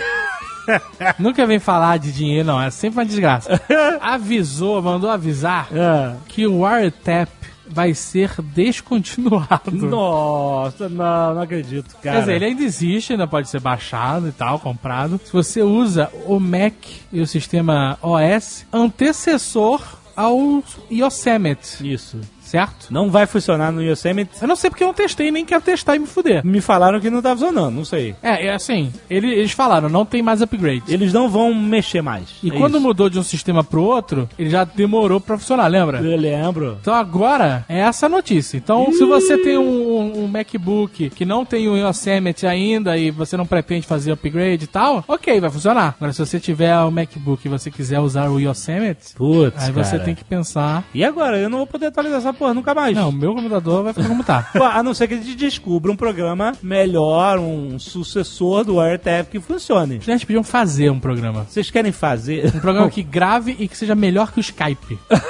nunca 1.19 1.45
vem 1.45 1.59
falar 1.59 1.97
de 1.99 2.11
dinheiro, 2.11 2.47
não, 2.47 2.61
é 2.61 2.69
sempre 2.69 2.99
uma 2.99 3.05
desgraça. 3.05 3.61
Avisou, 3.99 4.81
mandou 4.81 5.09
avisar 5.09 5.67
É. 5.73 6.15
que 6.27 6.47
o 6.47 6.61
WireTap 6.63 7.31
vai 7.71 7.93
ser 7.93 8.41
descontinuado. 8.41 9.71
Nossa, 9.73 10.89
não, 10.89 11.35
não 11.35 11.41
acredito, 11.41 11.95
cara. 12.01 12.17
Quer 12.17 12.19
dizer, 12.19 12.35
ele 12.35 12.45
ainda 12.45 12.63
existe, 12.63 13.13
ainda 13.13 13.27
pode 13.27 13.49
ser 13.49 13.59
baixado 13.59 14.27
e 14.27 14.31
tal, 14.31 14.59
comprado. 14.59 15.19
Se 15.23 15.31
você 15.31 15.61
usa 15.61 16.11
o 16.25 16.39
Mac 16.39 16.73
e 17.11 17.21
o 17.21 17.27
sistema 17.27 17.97
OS, 18.01 18.65
antecessor 18.71 19.81
ao 20.15 20.63
Yosemite, 20.91 21.93
Isso. 21.93 22.19
Certo? 22.51 22.87
Não 22.91 23.09
vai 23.09 23.25
funcionar 23.25 23.71
no 23.71 23.81
Yosemite. 23.81 24.31
Eu 24.41 24.47
não 24.47 24.55
sei 24.55 24.69
porque 24.69 24.83
eu 24.83 24.87
não 24.87 24.93
testei, 24.93 25.31
nem 25.31 25.45
quero 25.45 25.61
testar 25.61 25.95
e 25.95 25.99
me 25.99 26.07
fuder. 26.07 26.45
Me 26.45 26.59
falaram 26.61 26.99
que 26.99 27.09
não 27.09 27.21
tá 27.21 27.31
funcionando, 27.31 27.73
não 27.75 27.85
sei. 27.85 28.15
É, 28.21 28.47
é 28.47 28.53
assim, 28.53 28.91
ele- 29.09 29.33
eles 29.33 29.51
falaram, 29.51 29.87
não 29.89 30.05
tem 30.05 30.21
mais 30.21 30.41
upgrade. 30.41 30.83
Eles 30.87 31.13
não 31.13 31.29
vão 31.29 31.53
mexer 31.53 32.01
mais. 32.01 32.29
E 32.43 32.49
É 32.49 32.57
quando 32.57 32.75
isso. 32.75 32.81
mudou 32.83 33.09
de 33.09 33.17
um 33.17 33.23
sistema 33.23 33.63
pro 33.63 33.81
outro, 33.83 34.27
ele 34.37 34.49
já 34.49 34.63
demorou 34.63 35.19
pra 35.21 35.37
funcionar, 35.37 35.67
lembra? 35.67 35.99
Eu 36.01 36.17
lembro. 36.17 36.77
Então 36.81 36.93
agora 36.93 37.65
é 37.69 37.79
essa 37.79 38.09
notícia. 38.09 38.57
Então, 38.57 38.91
se 38.91 39.05
você 39.05 39.37
tem 39.37 39.57
um, 39.57 40.23
um 40.23 40.27
MacBook 40.27 41.09
que 41.11 41.25
não 41.25 41.45
tem 41.45 41.67
o 41.67 41.77
Yosemite 41.77 42.45
ainda 42.45 42.97
e 42.97 43.11
você 43.11 43.37
não 43.37 43.45
pretende 43.45 43.87
fazer 43.87 44.11
upgrade 44.11 44.65
e 44.65 44.67
tal, 44.67 45.03
ok, 45.07 45.39
vai 45.39 45.49
funcionar. 45.49 45.95
Agora, 45.97 46.11
se 46.13 46.19
você 46.25 46.39
tiver 46.39 46.77
o 46.79 46.91
MacBook 46.91 47.45
e 47.45 47.49
você 47.49 47.71
quiser 47.71 47.99
usar 47.99 48.29
o 48.29 48.39
Yosemite, 48.39 49.13
Putz, 49.15 49.63
aí 49.63 49.71
você 49.71 49.91
cara. 49.91 50.03
tem 50.03 50.15
que 50.15 50.23
pensar. 50.23 50.83
E 50.93 51.03
agora? 51.03 51.37
Eu 51.37 51.49
não 51.49 51.59
vou 51.59 51.67
poder 51.67 51.87
atualizar 51.87 52.19
essa 52.19 52.33
porra 52.41 52.55
nunca 52.55 52.73
mais. 52.73 52.95
Não, 52.95 53.09
o 53.09 53.11
meu 53.11 53.35
computador 53.35 53.83
vai 53.83 53.93
ficar 53.93 54.07
como 54.07 54.23
tá. 54.23 54.49
Pô, 54.57 54.63
A 54.63 54.81
não 54.81 54.95
ser 54.95 55.07
que 55.07 55.13
a 55.13 55.17
gente 55.17 55.35
descubra 55.35 55.91
um 55.91 55.95
programa 55.95 56.53
melhor, 56.63 57.37
um 57.37 57.77
sucessor 57.77 58.63
do 58.63 58.77
WireTap 58.77 59.29
que 59.29 59.39
funcione. 59.39 59.97
Os 59.97 60.07
nerds 60.07 60.25
podiam 60.25 60.43
fazer 60.43 60.89
um 60.89 60.99
programa. 60.99 61.45
Vocês 61.47 61.69
querem 61.69 61.91
fazer? 61.91 62.47
Um 62.55 62.59
programa 62.59 62.89
que 62.89 63.03
grave 63.03 63.55
e 63.59 63.67
que 63.67 63.77
seja 63.77 63.93
melhor 63.93 64.31
que 64.31 64.39
o 64.39 64.41
Skype. 64.41 64.97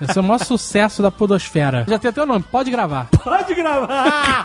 Esse 0.00 0.18
é 0.18 0.20
o 0.20 0.24
maior 0.24 0.38
sucesso 0.38 1.00
da 1.00 1.12
podosfera. 1.12 1.84
Já 1.88 1.96
tem 1.96 2.08
até 2.08 2.20
o 2.20 2.26
nome, 2.26 2.44
pode 2.50 2.72
gravar. 2.72 3.08
Pode 3.22 3.54
gravar! 3.54 4.44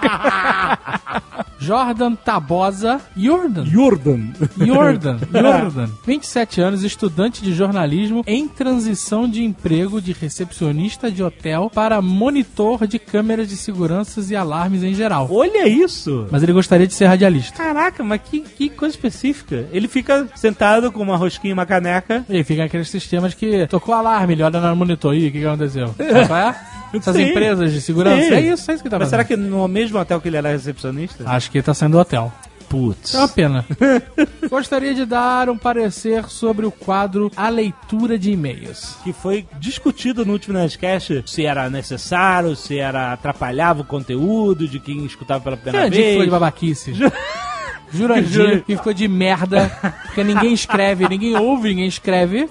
Jordan 1.60 2.16
Tabosa 2.16 3.02
Jordan. 3.16 3.66
Jordan. 3.66 4.20
Jordan, 4.58 5.18
Jordan, 5.32 5.90
27 6.06 6.62
anos, 6.62 6.84
estudante 6.84 7.44
de 7.44 7.54
jornalismo 7.54 8.24
em 8.26 8.48
transição 8.48 9.30
de 9.30 9.44
emprego 9.44 10.02
de 10.02 10.14
recepcionista 10.14 11.12
de 11.12 11.22
hotel 11.22 11.72
para 11.74 12.02
monitor 12.02 12.88
de 12.88 12.98
câmeras 12.98 13.48
de 13.48 13.58
seguranças 13.58 14.32
e 14.32 14.36
alarmes 14.36 14.84
em 14.84 14.94
geral. 14.94 15.28
Olha 15.32 15.68
isso! 15.68 16.28
Mas 16.32 16.44
ele 16.44 16.54
gostaria 16.54 16.88
de 16.88 16.94
ser 16.94 17.06
radialista. 17.06 17.58
Caraca, 17.58 18.04
mas 18.04 18.22
que, 18.22 18.42
que 18.42 18.70
coisa 18.70 18.96
específica. 18.96 19.68
Ele 19.72 19.88
fica 19.88 20.28
sentado 20.36 20.92
com 20.92 21.02
uma 21.02 21.18
rosquinha 21.18 21.52
e 21.52 21.54
uma 21.54 21.66
caneca. 21.66 22.26
Ele 22.30 22.44
fica 22.44 22.64
naqueles 22.64 22.90
sistemas 22.90 23.34
que 23.34 23.68
tocou 23.68 23.94
alarme, 23.94 24.34
ele 24.34 24.44
olha 24.44 24.60
no 24.60 24.76
monitor, 24.76 25.14
Ih, 25.14 25.28
o 25.28 25.32
que, 25.32 25.40
que 25.40 25.46
aconteceu? 25.46 25.94
Qual 26.28 26.40
é? 26.40 26.79
Essas 26.94 27.16
Sim. 27.16 27.30
empresas 27.30 27.72
de 27.72 27.82
segurança. 27.82 28.24
Sim. 28.24 28.34
É 28.34 28.42
isso, 28.42 28.72
é 28.72 28.74
isso 28.74 28.84
que 28.84 28.90
tá 28.90 28.98
Mas 29.00 29.10
fazendo. 29.10 29.10
será 29.10 29.24
que 29.24 29.36
no 29.38 29.68
mesmo 29.68 30.00
hotel 30.00 30.20
que 30.22 30.28
ele 30.28 30.38
era 30.38 30.50
recepcionista? 30.50 31.24
Acho 31.30 31.52
que 31.52 31.58
ele 31.58 31.64
tá 31.64 31.74
saindo 31.74 31.94
do 31.94 32.00
hotel. 32.00 32.32
Putz. 32.70 33.16
É 33.16 33.18
uma 33.18 33.28
pena. 33.28 33.66
Gostaria 34.48 34.94
de 34.94 35.04
dar 35.04 35.50
um 35.50 35.58
parecer 35.58 36.26
sobre 36.30 36.68
o 36.68 36.72
quadro 36.72 37.32
A 37.36 37.50
Leitura 37.50 38.18
de 38.18 38.32
E-mails. 38.32 38.96
Que 39.04 39.12
foi 39.12 39.48
discutido 39.60 40.24
no 40.24 40.34
último 40.34 40.54
Nerdcast 40.56 41.24
se 41.26 41.46
era 41.46 41.68
necessário, 41.68 42.56
se 42.56 42.78
era 42.78 43.12
atrapalhava 43.14 43.82
o 43.82 43.86
conteúdo 43.86 44.68
de 44.68 44.80
quem 44.80 45.04
escutava 45.04 45.44
pela 45.44 45.58
primeira 45.58 45.90
que 45.90 45.98
vez. 45.98 46.10
ficou 46.12 46.26
de 46.26 46.32
babaquice. 46.32 46.94
Jurandir 47.92 48.64
que 48.64 48.76
ficou 48.78 48.94
de 48.94 49.08
merda, 49.08 49.70
porque 50.06 50.24
ninguém 50.24 50.54
escreve, 50.54 51.08
ninguém 51.08 51.36
ouve, 51.36 51.70
ninguém 51.70 51.88
escreve. 51.88 52.50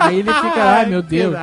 Aí 0.00 0.18
ele 0.18 0.32
fica, 0.32 0.62
ai 0.62 0.86
meu 0.86 1.02
Deus. 1.02 1.34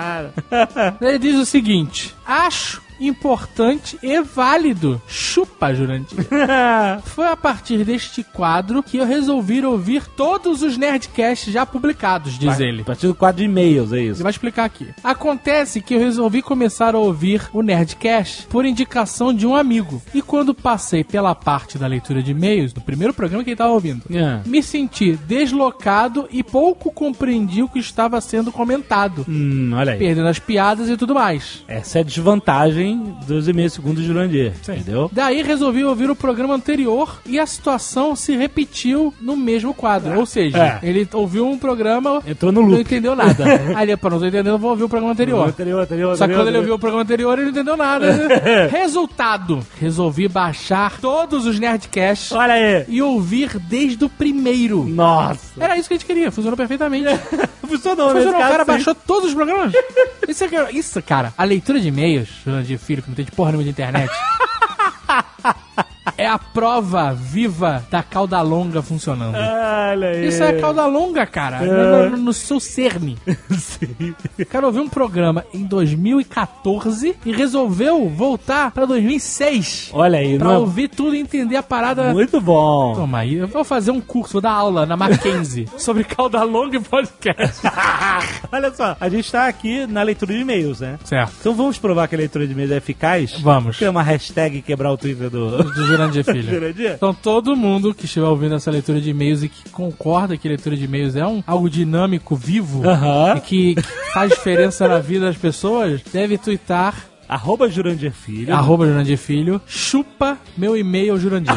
Ele 1.02 1.20
diz 1.20 1.36
o 1.36 1.46
seguinte: 1.46 2.16
acho 2.26 2.83
importante 3.00 3.98
e 4.02 4.22
válido. 4.22 5.02
Chupa, 5.08 5.74
Jurandir. 5.74 6.18
Foi 7.06 7.28
a 7.28 7.36
partir 7.36 7.84
deste 7.84 8.24
quadro 8.24 8.82
que 8.84 8.98
eu 8.98 9.06
resolvi 9.06 9.64
ouvir 9.66 10.06
todos 10.08 10.62
os 10.62 10.78
Nerdcasts 10.78 11.52
já 11.54 11.66
publicados, 11.66 12.38
diz 12.40 12.60
ele. 12.60 12.82
A 12.82 12.86
partir 12.86 13.08
do 13.08 13.16
quadro 13.16 13.38
de 13.40 13.46
e-mails, 13.46 13.94
é 13.94 13.98
Ele 14.00 14.10
isso. 14.10 14.24
vai 14.24 14.32
explicar 14.32 14.66
aqui. 14.66 14.88
Acontece 15.04 15.82
que 15.82 15.94
eu 15.96 16.00
resolvi 16.00 16.42
começar 16.42 16.96
a 16.96 17.00
ouvir 17.00 17.42
o 17.54 17.62
Nerdcast 17.62 18.48
por 18.48 18.66
indicação 18.66 19.34
de 19.34 19.46
um 19.46 19.56
amigo. 19.56 20.02
E 20.14 20.22
quando 20.22 20.54
passei 20.54 21.04
pela 21.04 21.36
parte 21.36 21.78
da 21.78 21.88
leitura 21.88 22.22
de 22.24 22.32
e-mails, 22.32 22.74
do 22.74 22.82
primeiro 22.82 23.14
programa 23.14 23.44
que 23.44 23.50
ele 23.52 23.56
estava 23.56 23.72
ouvindo, 23.74 24.04
É. 24.12 24.42
me 24.46 24.62
senti 24.64 25.14
deslocado 25.28 26.28
e 26.32 26.44
pouco 26.44 26.92
compreendi 26.92 27.62
o 27.64 27.70
que 27.70 27.80
estava 27.80 28.20
sendo 28.22 28.52
comentado. 28.52 29.26
Hum, 29.28 29.72
olha 29.76 29.94
aí. 29.94 30.00
Perdendo 30.00 30.28
as 30.28 30.40
piadas 30.40 30.90
e 30.90 30.98
tudo 30.98 31.14
mais. 31.14 31.64
Essa 31.68 32.00
é 32.00 32.02
a 32.02 32.04
desvantagem 32.04 32.83
dos 33.28 33.48
e-mails 33.48 33.74
segundo 33.74 33.98
o 34.00 34.04
Jurandir. 34.04 34.54
Entendeu? 34.62 35.10
Daí 35.14 35.42
resolvi 35.42 35.84
ouvir 35.84 36.10
o 36.10 36.16
programa 36.16 36.54
anterior 36.56 37.20
e 37.26 37.40
a 37.40 37.46
situação 37.46 38.16
se 38.16 38.36
repetiu 38.36 39.14
no 39.22 39.36
mesmo 39.36 39.74
quadro. 39.74 40.20
Ou 40.20 40.26
seja, 40.26 40.58
É. 40.58 40.80
ele 40.90 41.08
ouviu 41.14 41.48
um 41.48 41.58
programa, 41.58 42.22
Entrou 42.28 42.52
no 42.52 42.62
não 42.62 42.70
loop. 42.70 42.82
entendeu 42.82 43.16
nada. 43.16 43.44
Aí 43.76 43.86
ele, 43.90 43.98
pô, 43.98 44.10
não 44.10 44.20
tô 44.20 44.26
entendendo, 44.26 44.58
vou 44.58 44.72
ouvir 44.72 44.84
o 44.84 44.90
programa 44.90 45.14
anterior. 45.14 45.48
Anterior, 45.48 45.82
anterior, 45.82 46.18
Só 46.18 46.26
que 46.26 46.32
anterior, 46.34 46.40
quando 46.42 46.48
ele 46.50 46.58
ouviu 46.58 46.76
o 46.76 46.80
programa 46.80 47.04
anterior, 47.04 47.34
ele 47.34 47.44
não 47.44 47.52
entendeu 47.52 47.78
nada. 47.78 48.06
Resultado: 48.72 49.60
resolvi 49.80 50.28
baixar 50.28 51.00
todos 51.00 51.46
os 51.46 51.60
Nerdcasts 51.60 52.32
Olha 52.32 52.54
aí. 52.54 52.86
e 52.88 53.02
ouvir 53.02 53.58
desde 53.60 54.04
o 54.06 54.10
primeiro. 54.10 54.84
Nossa. 54.86 55.64
Era 55.64 55.78
isso 55.78 55.88
que 55.88 55.94
a 55.94 55.98
gente 55.98 56.06
queria, 56.06 56.32
funcionou 56.32 56.58
perfeitamente. 56.58 57.06
Funcionou, 57.78 58.14
né? 58.14 58.22
Funcionou, 58.22 58.40
o 58.40 58.44
Esse 58.44 58.52
cara 58.52 58.64
sim. 58.66 58.72
baixou 58.72 58.96
todos 58.96 59.30
os 59.30 59.36
programas. 59.36 59.74
Isso, 60.28 60.44
é 60.44 60.48
que- 60.48 60.78
isso, 60.78 61.02
cara, 61.02 61.34
a 61.38 61.44
leitura 61.44 61.80
de 61.80 61.88
e-mails, 61.90 62.30
Jurandir 62.46 62.80
Filho, 62.80 63.02
que 63.04 63.10
não 63.10 63.16
tem 63.16 63.26
de 63.26 63.32
porra 63.32 63.52
nenhuma 63.52 63.64
de 63.66 63.70
internet. 63.72 64.10
É 66.18 66.28
a 66.28 66.38
prova 66.38 67.14
viva 67.14 67.84
da 67.90 68.04
cauda 68.04 68.42
longa 68.42 68.82
funcionando. 68.82 69.36
Olha 69.36 70.10
aí. 70.10 70.28
Isso 70.28 70.44
é 70.44 70.54
cauda 70.60 70.86
longa, 70.86 71.26
cara. 71.26 71.60
No, 71.62 72.10
no- 72.12 72.18
no 72.18 72.34
seu 72.34 72.60
cerne. 72.60 73.18
Sim. 73.58 74.14
O 74.40 74.46
cara 74.46 74.66
ouviu 74.66 74.84
um 74.84 74.90
programa 74.90 75.46
em 75.54 75.64
2014 75.66 77.16
e 77.26 77.32
resolveu 77.32 78.10
voltar 78.10 78.72
pra 78.72 78.86
2006. 78.86 79.92
Olha 79.94 80.20
aí, 80.20 80.38
Pra 80.38 80.48
não 80.50 80.56
é 80.56 80.58
ouvir 80.60 80.88
tudo 80.90 81.16
e 81.16 81.20
entender 81.20 81.56
a 81.56 81.64
parada. 81.64 82.12
muito 82.14 82.40
bom. 82.42 82.94
Toma 82.96 83.20
aí, 83.20 83.36
eu 83.36 83.48
vou 83.48 83.64
fazer 83.64 83.92
um 83.92 84.02
curso, 84.02 84.34
vou 84.34 84.42
dar 84.42 84.52
aula 84.52 84.86
na 84.86 84.98
Mackenzie 84.98 85.68
sobre 85.78 86.04
cauda 86.04 86.44
longa 86.44 86.78
e 86.78 86.80
podcast. 86.80 87.62
Olha 88.52 88.74
só, 88.74 88.96
a 89.00 89.10
gente 89.10 89.32
tá 89.32 89.48
aqui 89.48 89.86
na 89.88 90.04
leitura 90.04 90.34
de 90.34 90.40
e-mails, 90.42 90.80
né? 90.80 90.98
certo. 91.04 91.34
Então 91.40 91.54
vamos 91.56 91.78
provar 91.78 92.08
que 92.08 92.16
a 92.16 92.18
leitura 92.18 92.46
de 92.46 92.54
e-mails 92.54 92.72
é 92.72 92.78
eficaz? 92.78 93.40
Vamos. 93.40 93.78
Criar 93.78 93.92
uma 93.92 94.04
hashtag 94.04 94.62
quebrar 94.62 94.92
o 94.92 94.98
Twitter 94.98 95.30
do 95.30 95.64
Do 95.64 95.88
Jurandir 95.98 96.24
Filho. 96.24 96.44
Jurandir? 96.54 96.92
Então 96.94 97.14
todo 97.14 97.56
mundo 97.56 97.94
que 97.94 98.06
estiver 98.06 98.26
ouvindo 98.28 98.56
essa 98.56 98.70
leitura 98.72 99.00
de 99.00 99.10
e-mails 99.10 99.44
e 99.44 99.50
que 99.50 99.70
concorda 99.70 100.36
que 100.38 100.48
leitura 100.48 100.76
de 100.76 100.86
e-mails 100.86 101.16
é 101.16 101.26
um 101.26 101.44
algo 101.48 101.70
dinâmico, 101.70 102.36
vivo, 102.36 102.88
Aham. 102.88 103.36
e 103.38 103.42
que, 103.42 103.76
que 103.76 103.82
faz 104.14 104.30
diferença 104.32 104.88
na 104.88 105.00
vida 105.00 105.26
das 105.28 105.38
pessoas, 105.38 106.02
deve 106.12 106.38
twittar 106.38 106.96
Arroba 107.28 107.70
Jurandir 107.70 108.12
Filho. 108.12 108.54
arroba 108.54 108.86
Jurandir 108.86 109.18
Filho, 109.18 109.62
chupa 109.66 110.38
meu 110.58 110.76
e-mail 110.78 111.18
Jurandir. 111.18 111.54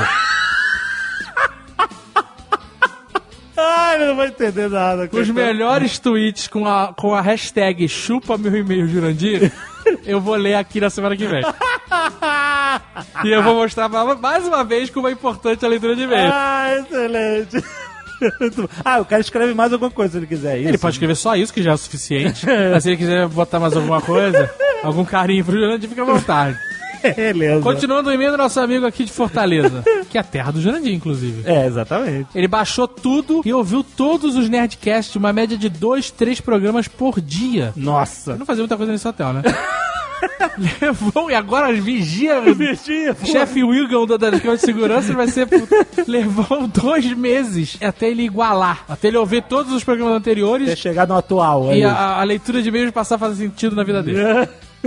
Ai, 3.58 3.98
não 3.98 4.14
vou 4.14 4.24
entender 4.26 4.68
nada. 4.68 5.08
Os 5.10 5.30
melhores 5.30 5.98
tweets 5.98 6.46
com 6.46 6.66
a, 6.66 6.92
com 6.92 7.14
a 7.14 7.20
hashtag 7.22 7.88
chupa 7.88 8.36
meu 8.36 8.54
e-mail 8.54 8.86
Jurandir, 8.86 9.50
eu 10.04 10.20
vou 10.20 10.34
ler 10.34 10.54
aqui 10.54 10.80
na 10.80 10.90
semana 10.90 11.16
que 11.16 11.26
vem. 11.26 11.42
E 13.24 13.30
eu 13.30 13.42
vou 13.42 13.54
mostrar 13.54 13.88
mais 13.88 14.46
uma 14.46 14.62
vez 14.62 14.90
como 14.90 15.08
é 15.08 15.12
importante 15.12 15.64
a 15.64 15.68
leitura 15.68 15.96
de 15.96 16.02
e-mail. 16.02 16.30
Ah, 16.32 16.76
excelente. 16.78 17.64
Ah, 18.84 19.00
o 19.00 19.04
cara 19.04 19.20
escreve 19.20 19.54
mais 19.54 19.72
alguma 19.72 19.90
coisa 19.90 20.12
se 20.12 20.18
ele 20.18 20.26
quiser. 20.26 20.58
Isso. 20.58 20.68
Ele 20.68 20.78
pode 20.78 20.94
escrever 20.94 21.14
só 21.16 21.36
isso, 21.36 21.52
que 21.52 21.62
já 21.62 21.72
é 21.72 21.74
o 21.74 21.78
suficiente. 21.78 22.46
Mas 22.72 22.82
se 22.82 22.90
ele 22.90 22.96
quiser 22.96 23.26
botar 23.28 23.60
mais 23.60 23.76
alguma 23.76 24.00
coisa, 24.00 24.50
algum 24.82 25.04
carinho 25.04 25.44
pro 25.44 25.54
Jurandir, 25.54 25.88
fica 25.88 26.02
à 26.02 26.04
vontade. 26.04 26.58
Beleza. 27.16 27.62
Continuando 27.62 28.08
o 28.08 28.12
e-mail 28.12 28.32
do 28.32 28.36
nosso 28.36 28.58
amigo 28.60 28.86
aqui 28.86 29.04
de 29.04 29.12
Fortaleza, 29.12 29.82
que 30.10 30.16
é 30.16 30.20
a 30.20 30.24
terra 30.24 30.50
do 30.52 30.60
Jurandir, 30.60 30.92
inclusive. 30.92 31.42
É, 31.44 31.66
exatamente. 31.66 32.28
Ele 32.34 32.48
baixou 32.48 32.88
tudo 32.88 33.42
e 33.44 33.52
ouviu 33.52 33.84
todos 33.84 34.36
os 34.36 34.48
Nerdcasts, 34.48 35.14
uma 35.16 35.32
média 35.32 35.56
de 35.56 35.68
dois, 35.68 36.10
três 36.10 36.40
programas 36.40 36.88
por 36.88 37.20
dia. 37.20 37.72
Nossa. 37.76 38.32
Eu 38.32 38.38
não 38.38 38.46
fazia 38.46 38.62
muita 38.62 38.76
coisa 38.76 38.92
nesse 38.92 39.06
hotel, 39.06 39.32
né? 39.32 39.42
Levou, 40.80 41.30
e 41.30 41.34
agora 41.34 41.72
vigia. 41.72 42.40
Vigia. 42.40 43.14
Chefe 43.24 43.62
Wilgon 43.62 44.06
da, 44.06 44.18
câmeras 44.18 44.60
de 44.60 44.66
segurança 44.66 45.12
vai 45.12 45.28
ser. 45.28 45.46
Levou 46.06 46.66
dois 46.68 47.12
meses 47.12 47.76
até 47.82 48.08
ele 48.08 48.22
igualar. 48.22 48.84
Até 48.88 49.08
ele 49.08 49.18
ouvir 49.18 49.42
todos 49.42 49.72
os 49.72 49.84
programas 49.84 50.14
anteriores 50.14 50.68
Ter 50.68 50.76
chegado 50.76 51.10
no 51.10 51.16
atual. 51.16 51.74
e 51.74 51.84
a, 51.84 52.20
a 52.20 52.24
leitura 52.24 52.62
de 52.62 52.68
e-mails 52.68 52.90
passar 52.90 53.16
a 53.16 53.18
fazer 53.18 53.44
sentido 53.44 53.76
na 53.76 53.84
vida 53.84 54.02
dele. 54.02 54.18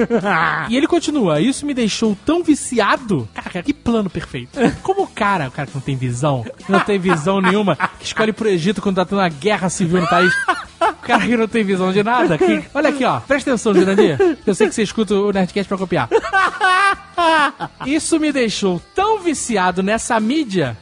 E 0.69 0.77
ele 0.77 0.87
continua, 0.87 1.39
isso 1.41 1.65
me 1.65 1.73
deixou 1.73 2.17
tão 2.25 2.43
viciado. 2.43 3.27
Cara, 3.33 3.63
que 3.63 3.73
plano 3.73 4.09
perfeito. 4.09 4.59
Como 4.83 5.03
o 5.03 5.07
cara, 5.07 5.47
o 5.47 5.51
cara 5.51 5.67
que 5.67 5.73
não 5.75 5.81
tem 5.81 5.95
visão, 5.95 6.43
que 6.57 6.71
não 6.71 6.79
tem 6.81 6.99
visão 6.99 7.41
nenhuma, 7.41 7.75
que 7.99 8.05
escolhe 8.05 8.31
pro 8.33 8.47
Egito 8.49 8.81
quando 8.81 8.97
tá 8.97 9.05
tendo 9.05 9.19
uma 9.19 9.29
guerra 9.29 9.69
civil 9.69 10.01
no 10.01 10.07
país. 10.07 10.33
O 10.81 10.93
cara 11.09 11.25
que 11.25 11.35
não 11.37 11.47
tem 11.47 11.63
visão 11.63 11.91
de 11.91 12.03
nada. 12.03 12.37
que- 12.37 12.63
olha 12.73 12.89
aqui, 12.89 13.03
ó. 13.03 13.19
Presta 13.19 13.49
atenção, 13.51 13.73
Jurandir. 13.73 14.17
Eu 14.45 14.53
sei 14.55 14.67
que 14.67 14.75
você 14.75 14.83
escuta 14.83 15.13
o 15.15 15.31
Nerdcast 15.31 15.67
pra 15.67 15.77
copiar. 15.77 16.07
Isso 17.85 18.19
me 18.19 18.31
deixou 18.31 18.81
tão 18.95 19.19
viciado 19.19 19.81
nessa 19.83 20.19
mídia 20.19 20.77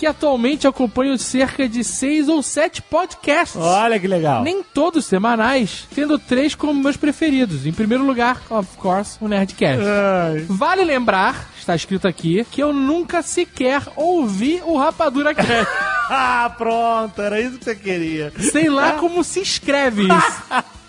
que 0.00 0.06
atualmente 0.06 0.66
acompanho 0.66 1.18
cerca 1.18 1.68
de 1.68 1.84
seis 1.84 2.26
ou 2.26 2.42
sete 2.42 2.80
podcasts. 2.80 3.60
Olha 3.60 4.00
que 4.00 4.08
legal. 4.08 4.42
Nem 4.42 4.62
todos 4.62 5.04
semanais, 5.04 5.86
tendo 5.94 6.18
três 6.18 6.54
como 6.54 6.72
meus 6.72 6.96
preferidos. 6.96 7.66
Em 7.66 7.72
primeiro 7.72 8.02
lugar, 8.02 8.40
of 8.48 8.78
course, 8.78 9.18
o 9.20 9.28
Nerdcast. 9.28 9.84
Ai. 9.84 10.46
Vale 10.48 10.84
lembrar, 10.84 11.50
está 11.58 11.76
escrito 11.76 12.08
aqui, 12.08 12.46
que 12.50 12.62
eu 12.62 12.72
nunca 12.72 13.20
sequer 13.20 13.82
ouvi 13.94 14.62
o 14.64 14.78
Rapadura 14.78 15.34
Cast. 15.34 15.70
Ah, 16.12 16.52
pronto, 16.58 17.22
era 17.22 17.40
isso 17.40 17.56
que 17.58 17.64
você 17.66 17.76
queria. 17.76 18.32
Sei 18.50 18.68
lá 18.68 18.94
como 18.94 19.22
se 19.22 19.38
escreve 19.42 20.08
isso. 20.08 20.42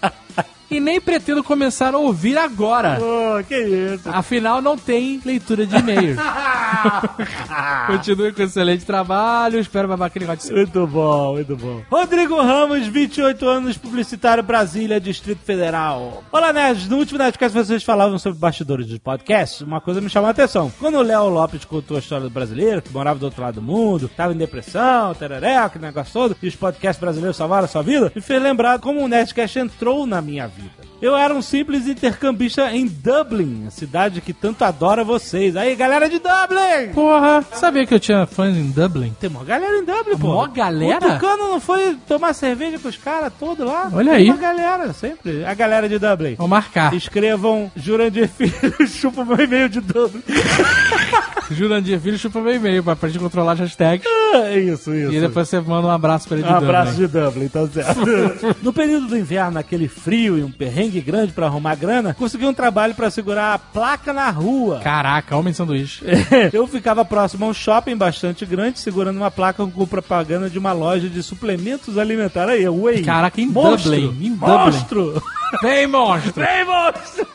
E 0.72 0.80
nem 0.80 1.02
pretendo 1.02 1.44
começar 1.44 1.94
a 1.94 1.98
ouvir 1.98 2.38
agora. 2.38 2.96
Pô, 2.98 3.44
que 3.46 3.60
isso. 3.60 4.10
Afinal, 4.10 4.62
não 4.62 4.78
tem 4.78 5.22
leitura 5.26 5.66
de 5.66 5.76
e-mails. 5.76 6.18
Continue 7.88 8.32
com 8.32 8.44
excelente 8.44 8.86
trabalho. 8.86 9.60
Espero 9.60 9.88
babar 9.88 10.08
aquele 10.08 10.26
negócio 10.26 10.42
de 10.42 10.48
seu. 10.48 10.58
Muito 10.58 10.88
bom, 10.88 11.34
muito 11.34 11.56
bom. 11.56 11.82
Rodrigo 11.90 12.42
Ramos, 12.42 12.88
28 12.88 13.48
anos, 13.48 13.78
publicitário 13.78 14.44
Brasília, 14.44 15.00
Distrito 15.00 15.40
Federal. 15.44 16.24
Olá, 16.32 16.54
nerds. 16.54 16.88
No 16.88 16.98
último 16.98 17.20
Nerdcast 17.20 17.58
vocês 17.58 17.84
falavam 17.84 18.18
sobre 18.18 18.40
bastidores 18.40 18.88
dos 18.88 18.98
podcasts. 19.00 19.62
Uma 19.62 19.82
coisa 19.82 20.02
me 20.02 20.10
chamou 20.10 20.28
a 20.28 20.32
atenção. 20.32 20.72
Quando 20.80 20.98
o 20.98 21.02
Léo 21.02 21.30
Lopes 21.30 21.66
contou 21.66 21.98
a 21.98 22.00
história 22.00 22.24
do 22.24 22.30
brasileiro, 22.30 22.82
que 22.82 22.92
morava 22.92 23.20
do 23.20 23.26
outro 23.26 23.42
lado 23.42 23.56
do 23.56 23.62
mundo, 23.62 24.10
tava 24.10 24.34
em 24.34 24.38
depressão, 24.38 25.14
tereré, 25.14 25.58
aquele 25.58 25.86
negócio 25.86 26.14
todo, 26.14 26.36
e 26.42 26.48
os 26.48 26.56
podcasts 26.56 27.00
brasileiros 27.00 27.38
salvaram 27.38 27.66
a 27.66 27.68
sua 27.68 27.82
vida, 27.82 28.12
me 28.16 28.22
fez 28.22 28.42
lembrar 28.42 28.80
como 28.80 29.04
o 29.04 29.08
Nerdcast 29.08 29.60
entrou 29.60 30.06
na 30.06 30.22
minha 30.22 30.48
vida. 30.48 30.92
Eu 31.02 31.18
era 31.18 31.34
um 31.34 31.42
simples 31.42 31.88
intercambista 31.88 32.72
em 32.72 32.86
Dublin, 32.86 33.66
a 33.68 33.72
cidade 33.72 34.22
que 34.22 34.34
tanto 34.34 34.64
adora 34.64 35.04
vocês. 35.04 35.56
Aí, 35.56 35.76
galera 35.76 36.08
de 36.08 36.20
Dublin! 36.20 36.61
Porra, 36.94 37.44
sabia 37.54 37.86
que 37.86 37.94
eu 37.94 38.00
tinha 38.00 38.26
fãs 38.26 38.56
em 38.56 38.70
Dublin? 38.72 39.14
Tem 39.20 39.30
uma 39.30 39.44
galera 39.44 39.78
em 39.78 39.86
Dublin, 39.86 40.18
pô. 40.18 40.28
Mó 40.28 40.48
galera? 40.48 41.06
O 41.08 41.14
Tucano 41.14 41.50
não 41.50 41.60
foi 41.60 41.96
tomar 42.08 42.34
cerveja 42.34 42.80
com 42.80 42.88
os 42.88 42.98
caras 42.98 43.32
todos 43.40 43.66
lá? 43.66 43.90
Olha 43.94 44.12
Tem 44.12 44.22
aí. 44.22 44.30
uma 44.30 44.38
galera, 44.38 44.94
sempre. 44.94 45.44
A 45.46 45.54
galera 45.54 45.88
de 45.90 45.98
Dublin. 46.00 46.36
Vou 46.36 46.48
marcar. 46.48 46.94
Escrevam 46.94 47.72
Jurandir 47.76 48.28
Filho, 48.30 48.54
chupa 48.88 49.24
meu 49.26 49.40
e-mail 49.40 49.70
de 49.70 49.82
Dublin. 49.82 50.24
Jurandir 51.52 52.00
Filho 52.00 52.18
chupa 52.18 52.40
meu 52.40 52.56
e-mail 52.56 52.82
pra 52.84 52.96
gente 53.10 53.20
controlar 53.20 53.54
as 53.54 53.60
hashtags. 53.60 54.06
É 54.34 54.58
isso, 54.58 54.94
isso. 54.94 55.14
E 55.14 55.20
depois 55.20 55.50
você 55.50 55.60
manda 55.60 55.88
um 55.88 55.92
abraço 55.92 56.26
pra 56.28 56.38
ele 56.38 56.48
de 56.48 56.54
Um 56.54 56.56
abraço 56.56 56.92
Dublin. 56.94 57.08
de 57.08 57.20
Dublin, 57.20 57.48
tá 57.50 57.68
certo. 57.68 58.56
no 58.64 58.72
período 58.72 59.08
do 59.08 59.18
inverno, 59.18 59.60
aquele 59.60 59.90
frio 59.90 60.38
e 60.38 60.44
um 60.44 60.52
perrengue 60.52 61.02
grande 61.02 61.34
pra 61.34 61.48
arrumar 61.48 61.76
grana, 61.76 62.14
consegui 62.14 62.46
um 62.46 62.54
trabalho 62.54 62.96
pra 62.96 63.10
segurar 63.10 63.54
a 63.54 63.60
placa 63.60 64.14
na 64.14 64.30
rua. 64.30 64.80
Caraca, 64.82 65.36
homem 65.36 65.54
sanduíche. 65.54 66.06
Eu 66.62 66.68
ficava 66.68 67.04
próximo 67.06 67.46
a 67.46 67.50
um 67.50 67.54
shopping 67.54 67.96
bastante 67.96 68.46
grande, 68.46 68.80
segurando 68.80 69.18
uma 69.18 69.32
placa 69.32 69.66
com 69.66 69.88
propaganda 69.88 70.50
de 70.50 70.60
uma 70.60 70.74
loja 70.74 71.10
de 71.10 71.24
suplementos 71.24 71.98
alimentares. 71.98 72.54
Aí, 72.56 72.68
Whey. 72.68 73.04
Caraca, 73.04 73.40
em 73.40 73.48
monstro, 73.48 73.92
Dublin, 73.92 74.28
em 74.28 74.30
monstro. 74.32 75.24
Vem, 75.62 75.88
monstro! 75.88 76.34
Vem, 76.34 76.66
monstro! 76.66 77.28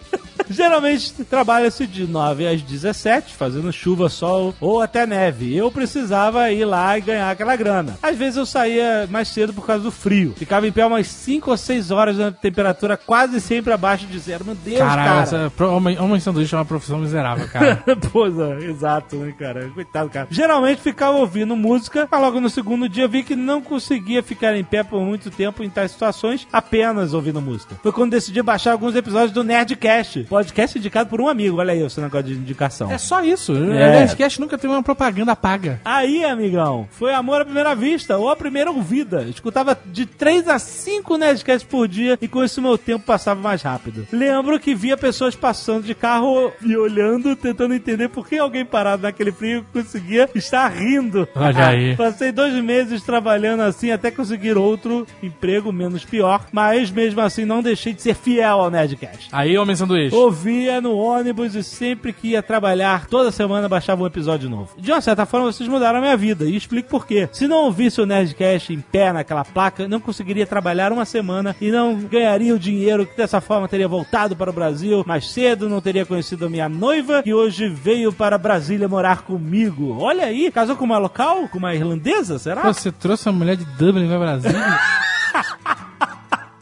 Geralmente 0.50 1.12
trabalha-se 1.24 1.86
de 1.86 2.06
9 2.06 2.46
às 2.46 2.62
17, 2.62 3.34
fazendo 3.34 3.72
chuva, 3.72 4.08
sol 4.08 4.54
ou 4.60 4.80
até 4.80 5.06
neve. 5.06 5.54
Eu 5.56 5.70
precisava 5.70 6.50
ir 6.50 6.64
lá 6.64 6.96
e 6.96 7.00
ganhar 7.00 7.30
aquela 7.30 7.56
grana. 7.56 7.98
Às 8.02 8.16
vezes 8.16 8.36
eu 8.36 8.46
saía 8.46 9.06
mais 9.10 9.28
cedo 9.28 9.52
por 9.52 9.66
causa 9.66 9.82
do 9.82 9.90
frio. 9.90 10.34
Ficava 10.36 10.66
em 10.66 10.72
pé 10.72 10.84
umas 10.86 11.06
5 11.06 11.50
ou 11.50 11.56
6 11.56 11.90
horas 11.90 12.16
na 12.18 12.30
temperatura 12.30 12.96
quase 12.96 13.40
sempre 13.40 13.72
abaixo 13.72 14.06
de 14.06 14.18
zero. 14.18 14.44
Meu 14.44 14.54
Deus, 14.54 14.78
Caralho, 14.78 15.08
cara. 15.08 15.22
essa, 15.22 15.52
pro- 15.56 15.72
homem, 15.72 15.98
homem 15.98 16.20
sanduíche 16.20 16.54
é 16.54 16.58
uma 16.58 16.64
profissão 16.64 16.98
miserável, 16.98 17.48
cara. 17.48 17.82
Pois 18.12 18.38
é, 18.38 18.58
exato, 18.64 19.16
né, 19.16 19.34
cara? 19.38 19.68
Coitado, 19.74 20.08
cara. 20.10 20.28
Geralmente 20.30 20.80
ficava 20.80 21.16
ouvindo 21.18 21.56
música, 21.56 22.06
mas 22.10 22.20
logo 22.20 22.40
no 22.40 22.48
segundo 22.48 22.88
dia 22.88 23.08
vi 23.08 23.22
que 23.22 23.34
não 23.36 23.60
conseguia 23.60 24.22
ficar 24.22 24.54
em 24.56 24.64
pé 24.64 24.82
por 24.82 25.00
muito 25.00 25.30
tempo 25.30 25.62
em 25.62 25.68
tais 25.70 25.90
situações, 25.90 26.46
apenas 26.52 27.12
ouvindo 27.14 27.40
música. 27.40 27.74
Foi 27.82 27.92
quando 27.92 28.12
decidi 28.12 28.40
baixar 28.42 28.72
alguns 28.72 28.94
episódios 28.94 29.32
do 29.32 29.42
Nerdcast, 29.44 30.26
podcast 30.36 30.78
indicado 30.78 31.08
por 31.08 31.18
um 31.20 31.28
amigo. 31.28 31.58
Olha 31.58 31.72
aí 31.72 31.82
o 31.82 31.88
seu 31.88 32.02
negócio 32.02 32.26
de 32.26 32.34
indicação. 32.34 32.90
É 32.92 32.98
só 32.98 33.22
isso. 33.24 33.52
O 33.54 33.72
É. 33.72 34.00
Nerdcast 34.00 34.38
nunca 34.38 34.58
teve 34.58 34.72
uma 34.72 34.82
propaganda 34.82 35.34
paga. 35.34 35.80
Aí, 35.84 36.22
amigão, 36.24 36.86
foi 36.90 37.14
amor 37.14 37.40
à 37.40 37.44
primeira 37.44 37.74
vista 37.74 38.18
ou 38.18 38.28
à 38.28 38.36
primeira 38.36 38.70
ouvida. 38.70 39.22
Escutava 39.22 39.78
de 39.86 40.04
3 40.04 40.46
a 40.48 40.58
5 40.58 41.16
Nerdcasts 41.16 41.66
por 41.68 41.88
dia 41.88 42.18
e 42.20 42.28
com 42.28 42.44
isso 42.44 42.60
meu 42.60 42.76
tempo 42.76 43.04
passava 43.06 43.40
mais 43.40 43.62
rápido. 43.62 44.06
Lembro 44.12 44.60
que 44.60 44.74
via 44.74 44.96
pessoas 44.96 45.34
passando 45.34 45.84
de 45.84 45.94
carro 45.94 46.52
e 46.62 46.76
olhando, 46.76 47.34
tentando 47.34 47.72
entender 47.74 48.08
por 48.08 48.28
que 48.28 48.36
alguém 48.38 48.64
parado 48.64 49.02
naquele 49.04 49.32
frio 49.32 49.64
conseguia 49.72 50.28
estar 50.34 50.68
rindo. 50.68 51.26
Olha 51.34 51.68
aí. 51.68 51.96
Passei 51.96 52.30
dois 52.30 52.52
meses 52.62 53.02
trabalhando 53.02 53.62
assim 53.62 53.90
até 53.90 54.10
conseguir 54.10 54.56
outro 54.58 55.06
emprego 55.22 55.72
menos 55.72 56.04
pior, 56.04 56.44
mas 56.52 56.90
mesmo 56.90 57.20
assim 57.22 57.44
não 57.44 57.62
deixei 57.62 57.92
de 57.94 58.02
ser 58.02 58.14
fiel 58.14 58.60
ao 58.60 58.70
Nerdcast. 58.70 59.28
Aí, 59.32 59.56
homem 59.56 59.74
sanduíche. 59.76 60.14
Ouvia 60.26 60.80
no 60.80 60.96
ônibus 60.96 61.54
e 61.54 61.62
sempre 61.62 62.12
que 62.12 62.30
ia 62.30 62.42
trabalhar, 62.42 63.06
toda 63.06 63.30
semana 63.30 63.68
baixava 63.68 64.02
um 64.02 64.06
episódio 64.08 64.50
novo. 64.50 64.70
De 64.76 64.90
uma 64.90 65.00
certa 65.00 65.24
forma, 65.24 65.52
vocês 65.52 65.68
mudaram 65.68 65.98
a 65.98 66.02
minha 66.02 66.16
vida 66.16 66.44
e 66.44 66.56
explico 66.56 66.88
por 66.88 67.06
quê. 67.06 67.28
Se 67.30 67.46
não 67.46 67.58
ouvisse 67.58 68.00
o 68.00 68.06
Nerdcast 68.06 68.72
em 68.72 68.80
pé 68.80 69.12
naquela 69.12 69.44
placa, 69.44 69.86
não 69.86 70.00
conseguiria 70.00 70.44
trabalhar 70.44 70.90
uma 70.92 71.04
semana 71.04 71.54
e 71.60 71.70
não 71.70 71.94
ganharia 71.94 72.52
o 72.52 72.58
dinheiro 72.58 73.06
que 73.06 73.16
dessa 73.16 73.40
forma 73.40 73.68
teria 73.68 73.86
voltado 73.86 74.34
para 74.34 74.50
o 74.50 74.52
Brasil 74.52 75.04
mais 75.06 75.30
cedo, 75.30 75.68
não 75.68 75.80
teria 75.80 76.04
conhecido 76.04 76.46
a 76.46 76.50
minha 76.50 76.68
noiva 76.68 77.22
que 77.22 77.32
hoje 77.32 77.68
veio 77.68 78.12
para 78.12 78.36
Brasília 78.36 78.88
morar 78.88 79.22
comigo. 79.22 79.96
Olha 80.00 80.24
aí, 80.24 80.50
casou 80.50 80.74
com 80.74 80.84
uma 80.84 80.98
local? 80.98 81.48
Com 81.48 81.58
uma 81.58 81.72
irlandesa, 81.72 82.36
será? 82.36 82.62
Pô, 82.62 82.74
Você 82.74 82.90
trouxe 82.90 83.28
uma 83.28 83.38
mulher 83.38 83.56
de 83.56 83.64
Dublin 83.64 84.08
pra 84.08 84.18
Brasília? 84.18 84.58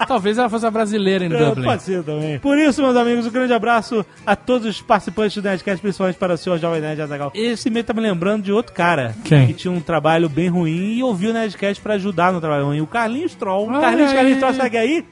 Talvez 0.08 0.38
ela 0.38 0.48
fosse 0.48 0.64
uma 0.64 0.70
brasileira 0.70 1.24
em 1.24 1.32
É, 1.32 1.36
Dublin. 1.44 1.64
Pode 1.64 1.82
ser 1.82 2.02
também. 2.02 2.38
Por 2.38 2.58
isso, 2.58 2.82
meus 2.82 2.96
amigos, 2.96 3.26
um 3.26 3.30
grande 3.30 3.52
abraço 3.52 4.04
a 4.26 4.36
todos 4.36 4.66
os 4.66 4.80
participantes 4.82 5.36
do 5.40 5.46
Nerdcast, 5.48 5.80
principalmente 5.80 6.16
para 6.16 6.34
o 6.34 6.36
senhor 6.36 6.58
Jovem 6.58 6.80
Nerd 6.80 7.00
Azagal. 7.00 7.32
Esse 7.34 7.68
e-mail 7.68 7.84
tá 7.84 7.92
me 7.92 8.00
lembrando 8.00 8.42
de 8.42 8.52
outro 8.52 8.72
cara. 8.72 9.14
Quem? 9.24 9.46
Que 9.48 9.54
tinha 9.54 9.72
um 9.72 9.80
trabalho 9.80 10.28
bem 10.28 10.48
ruim 10.48 10.94
e 10.98 11.02
ouviu 11.02 11.30
o 11.30 11.32
Nerdcast 11.32 11.82
para 11.82 11.94
ajudar 11.94 12.32
no 12.32 12.40
trabalho 12.40 12.66
ruim. 12.66 12.80
O 12.80 12.86
Carlinhos 12.86 13.34
Troll. 13.34 13.68
Carlinhos. 13.80 14.12
Carlinhos 14.12 14.38
Troll, 14.38 14.54
segue 14.54 14.76
aí? 14.76 15.04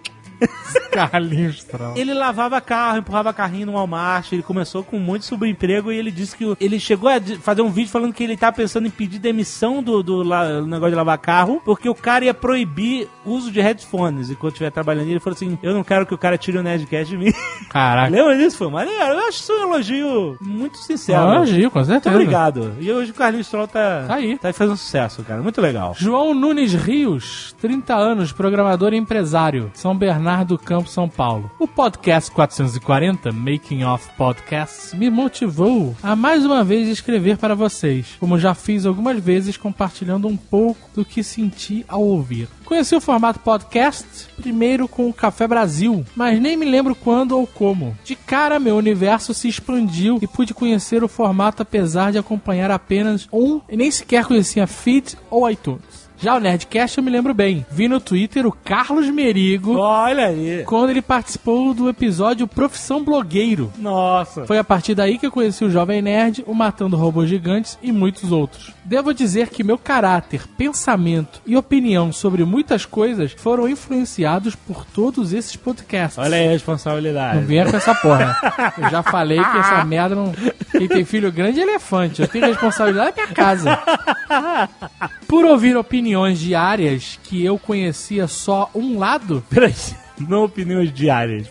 Carlinhos 0.90 1.64
Troll. 1.64 1.94
Ele 1.96 2.12
lavava 2.14 2.60
carro, 2.60 2.98
empurrava 2.98 3.32
carrinho 3.32 3.66
no 3.66 3.72
Walmart, 3.72 4.32
ele 4.32 4.42
começou 4.42 4.82
com 4.82 4.96
um 4.96 5.00
monte 5.00 5.20
de 5.20 5.26
subemprego 5.26 5.90
e 5.92 5.96
ele 5.96 6.10
disse 6.10 6.36
que 6.36 6.56
ele 6.60 6.78
chegou 6.78 7.08
a 7.08 7.20
fazer 7.40 7.62
um 7.62 7.70
vídeo 7.70 7.90
falando 7.90 8.12
que 8.12 8.22
ele 8.22 8.36
tá 8.36 8.50
pensando 8.52 8.86
em 8.86 8.90
pedir 8.90 9.18
demissão 9.18 9.82
do, 9.82 10.02
do 10.02 10.22
la- 10.22 10.60
negócio 10.62 10.90
de 10.90 10.96
lavar 10.96 11.18
carro, 11.18 11.60
porque 11.64 11.88
o 11.88 11.94
cara 11.94 12.24
ia 12.24 12.34
proibir 12.34 13.08
o 13.24 13.30
uso 13.30 13.50
de 13.50 13.60
headphones 13.60 14.30
enquanto 14.30 14.52
estiver 14.54 14.70
trabalhando. 14.70 15.08
E 15.08 15.12
ele 15.12 15.20
falou 15.20 15.34
assim: 15.34 15.58
Eu 15.62 15.72
não 15.74 15.84
quero 15.84 16.04
que 16.06 16.14
o 16.14 16.18
cara 16.18 16.36
tire 16.36 16.58
o 16.58 16.62
Nerdcast 16.62 17.10
de 17.10 17.16
mim. 17.18 17.32
Caraca. 17.70 18.10
Lembra 18.12 18.36
disso? 18.36 18.58
Foi 18.58 18.70
maneiro. 18.70 19.00
Eu 19.02 19.28
acho 19.28 19.38
isso 19.40 19.52
um 19.52 19.62
elogio 19.62 20.36
muito 20.40 20.78
sincero. 20.78 21.32
Elogio, 21.34 21.70
com 21.70 21.78
Muito 21.78 21.90
certeza. 21.90 22.14
obrigado. 22.16 22.72
E 22.80 22.90
hoje 22.92 23.10
o 23.10 23.14
Carlinhos 23.14 23.48
Troll 23.48 23.68
tá, 23.68 24.04
Tá 24.06 24.14
aí. 24.14 24.36
tá 24.38 24.52
fazendo 24.52 24.76
sucesso, 24.76 25.22
cara. 25.22 25.42
Muito 25.42 25.60
legal. 25.60 25.94
João 25.96 26.34
Nunes 26.34 26.74
Rios, 26.74 27.54
30 27.60 27.94
anos, 27.94 28.32
programador 28.32 28.92
e 28.92 28.96
empresário, 28.96 29.70
São 29.74 29.96
Bernardo 29.96 30.31
do 30.46 30.58
Campo, 30.58 30.88
São 30.88 31.08
Paulo. 31.08 31.50
O 31.58 31.68
podcast 31.68 32.30
440, 32.30 33.30
Making 33.30 33.84
of 33.84 34.08
Podcasts, 34.16 34.94
me 34.94 35.10
motivou 35.10 35.94
a 36.02 36.16
mais 36.16 36.44
uma 36.46 36.64
vez 36.64 36.88
escrever 36.88 37.36
para 37.36 37.54
vocês, 37.54 38.16
como 38.18 38.38
já 38.38 38.54
fiz 38.54 38.86
algumas 38.86 39.22
vezes 39.22 39.58
compartilhando 39.58 40.26
um 40.26 40.36
pouco 40.36 40.88
do 40.94 41.04
que 41.04 41.22
senti 41.22 41.84
ao 41.86 42.02
ouvir. 42.02 42.48
Conheci 42.64 42.96
o 42.96 43.00
formato 43.02 43.40
podcast 43.40 44.28
primeiro 44.36 44.88
com 44.88 45.08
o 45.08 45.12
Café 45.12 45.46
Brasil, 45.46 46.04
mas 46.16 46.40
nem 46.40 46.56
me 46.56 46.64
lembro 46.64 46.94
quando 46.94 47.32
ou 47.32 47.46
como. 47.46 47.94
De 48.02 48.16
cara, 48.16 48.58
meu 48.58 48.76
universo 48.76 49.34
se 49.34 49.46
expandiu 49.46 50.18
e 50.22 50.26
pude 50.26 50.54
conhecer 50.54 51.04
o 51.04 51.08
formato 51.08 51.60
apesar 51.62 52.12
de 52.12 52.18
acompanhar 52.18 52.70
apenas 52.70 53.28
um 53.30 53.60
e 53.68 53.76
nem 53.76 53.90
sequer 53.90 54.24
conhecia 54.24 54.66
Feed 54.66 55.18
ou 55.30 55.48
iTunes. 55.50 56.01
Já 56.22 56.36
o 56.36 56.40
Nerdcast 56.40 56.96
eu 56.98 57.02
me 57.04 57.10
lembro 57.10 57.34
bem. 57.34 57.66
Vi 57.68 57.88
no 57.88 57.98
Twitter 57.98 58.46
o 58.46 58.52
Carlos 58.52 59.08
Merigo 59.10 59.76
Olha 59.76 60.26
aí. 60.28 60.62
quando 60.64 60.90
ele 60.90 61.02
participou 61.02 61.74
do 61.74 61.88
episódio 61.88 62.46
Profissão 62.46 63.02
Blogueiro. 63.04 63.72
Nossa. 63.76 64.46
Foi 64.46 64.56
a 64.56 64.62
partir 64.62 64.94
daí 64.94 65.18
que 65.18 65.26
eu 65.26 65.32
conheci 65.32 65.64
o 65.64 65.70
Jovem 65.70 66.00
Nerd, 66.00 66.44
o 66.46 66.54
Matando 66.54 66.96
Robôs 66.96 67.28
Gigantes 67.28 67.76
e 67.82 67.90
muitos 67.90 68.30
outros. 68.30 68.72
Devo 68.84 69.12
dizer 69.12 69.48
que 69.48 69.64
meu 69.64 69.76
caráter, 69.76 70.46
pensamento 70.56 71.40
e 71.44 71.56
opinião 71.56 72.12
sobre 72.12 72.44
muitas 72.44 72.86
coisas 72.86 73.32
foram 73.32 73.68
influenciados 73.68 74.54
por 74.54 74.84
todos 74.84 75.32
esses 75.32 75.56
podcasts. 75.56 76.18
Olha 76.18 76.36
aí 76.36 76.42
a 76.42 76.46
Não 76.46 76.52
responsabilidade. 76.52 77.40
venha 77.44 77.68
com 77.68 77.76
essa 77.76 77.94
porra. 77.96 78.36
Eu 78.78 78.88
já 78.90 79.02
falei 79.02 79.42
que 79.42 79.58
essa 79.58 79.84
merda 79.84 80.14
não. 80.14 80.32
Quem 80.70 80.86
tem 80.86 81.04
filho 81.04 81.32
grande 81.32 81.58
é 81.58 81.64
elefante. 81.64 82.22
Eu 82.22 82.28
tenho 82.28 82.46
responsabilidade 82.46 83.16
da 83.16 83.22
minha 83.22 83.34
casa. 83.34 83.78
Por 85.32 85.46
ouvir 85.46 85.78
opiniões 85.78 86.38
diárias 86.38 87.18
que 87.24 87.42
eu 87.42 87.58
conhecia 87.58 88.28
só 88.28 88.70
um 88.74 88.98
lado, 88.98 89.42
Peraí. 89.48 89.72
Não 90.20 90.44
opiniões 90.44 90.92
diárias. 90.92 91.46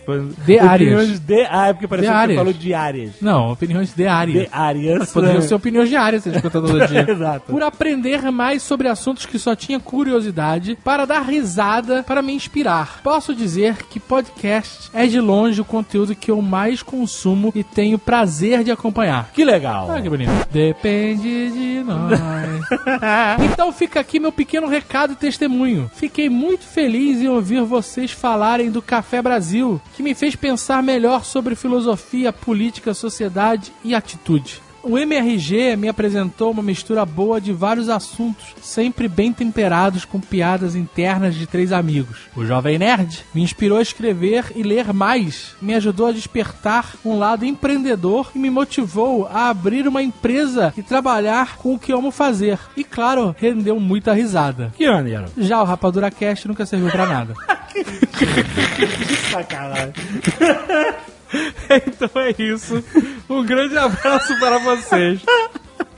Diárias. 0.46 0.92
Opiniões 0.92 1.20
de... 1.20 1.46
Ah, 1.50 1.68
é 1.68 1.72
porque 1.72 1.88
pareceu 1.88 2.10
que 2.10 2.16
Diárias. 2.16 2.36
você 2.36 2.44
falou 2.44 2.52
diárias. 2.52 3.10
não, 3.20 3.52
opiniões 3.52 3.94
diárias. 3.94 4.48
Diárias. 4.48 5.12
Poderiam 5.12 5.42
ser 5.42 5.54
opiniões 5.54 5.88
diárias, 5.88 6.22
você 6.22 6.30
escuta 6.30 6.60
todo 6.60 6.86
dia. 6.86 7.10
Exato. 7.10 7.50
Por 7.52 7.62
aprender 7.62 8.30
mais 8.30 8.62
sobre 8.62 8.88
assuntos 8.88 9.26
que 9.26 9.38
só 9.38 9.54
tinha 9.54 9.78
curiosidade, 9.80 10.76
para 10.82 11.04
dar 11.04 11.22
risada, 11.22 12.02
para 12.02 12.22
me 12.22 12.32
inspirar. 12.32 13.00
Posso 13.02 13.34
dizer 13.34 13.84
que 13.88 14.00
podcast 14.00 14.90
é 14.92 15.06
de 15.06 15.20
longe 15.20 15.60
o 15.60 15.64
conteúdo 15.64 16.14
que 16.14 16.30
eu 16.30 16.40
mais 16.42 16.82
consumo 16.82 17.52
e 17.54 17.62
tenho 17.62 17.98
prazer 17.98 18.64
de 18.64 18.70
acompanhar. 18.70 19.30
Que 19.32 19.44
legal. 19.44 19.88
Olha 19.88 20.02
que 20.02 20.08
bonito. 20.08 20.30
Depende 20.50 21.50
de 21.50 21.82
nós. 21.84 22.20
então 23.52 23.72
fica 23.72 24.00
aqui 24.00 24.18
meu 24.18 24.32
pequeno 24.32 24.66
recado 24.66 25.12
e 25.12 25.16
testemunho. 25.16 25.90
Fiquei 25.94 26.28
muito 26.28 26.64
feliz 26.64 27.20
em 27.20 27.28
ouvir 27.28 27.62
vocês 27.62 28.10
do 28.70 28.82
Café 28.82 29.22
Brasil, 29.22 29.80
que 29.94 30.02
me 30.02 30.14
fez 30.14 30.36
pensar 30.36 30.82
melhor 30.82 31.24
sobre 31.24 31.54
filosofia, 31.54 32.32
política, 32.32 32.92
sociedade 32.92 33.72
e 33.82 33.94
atitude. 33.94 34.60
O 34.82 34.98
MRG 34.98 35.76
me 35.76 35.88
apresentou 35.88 36.50
uma 36.50 36.62
mistura 36.62 37.06
boa 37.06 37.40
de 37.40 37.52
vários 37.52 37.88
assuntos, 37.88 38.52
sempre 38.60 39.06
bem 39.06 39.32
temperados 39.32 40.04
com 40.04 40.20
piadas 40.20 40.74
internas 40.74 41.36
de 41.36 41.46
três 41.46 41.70
amigos. 41.70 42.22
O 42.34 42.44
Jovem 42.44 42.78
Nerd 42.78 43.24
me 43.32 43.42
inspirou 43.42 43.78
a 43.78 43.82
escrever 43.82 44.52
e 44.56 44.62
ler 44.64 44.92
mais, 44.92 45.54
me 45.62 45.72
ajudou 45.74 46.08
a 46.08 46.12
despertar 46.12 46.96
um 47.04 47.16
lado 47.16 47.44
empreendedor 47.44 48.32
e 48.34 48.38
me 48.40 48.50
motivou 48.50 49.28
a 49.28 49.50
abrir 49.50 49.86
uma 49.86 50.02
empresa 50.02 50.74
e 50.76 50.82
trabalhar 50.82 51.56
com 51.58 51.74
o 51.74 51.78
que 51.78 51.92
amo 51.92 52.10
fazer. 52.10 52.58
E 52.76 52.82
claro, 52.82 53.36
rendeu 53.38 53.78
muita 53.78 54.12
risada. 54.12 54.72
Que 54.76 54.90
maneiro. 54.90 55.26
Já 55.38 55.62
o 55.62 55.64
Rapadura 55.64 56.10
Cast 56.10 56.48
nunca 56.48 56.66
serviu 56.66 56.90
pra 56.90 57.06
nada. 57.06 57.34
Sacanagem. 59.30 59.92
então 61.86 62.10
é 62.22 62.34
isso. 62.42 62.82
Um 63.28 63.44
grande 63.44 63.76
abraço 63.76 64.38
para 64.38 64.58
vocês. 64.58 65.20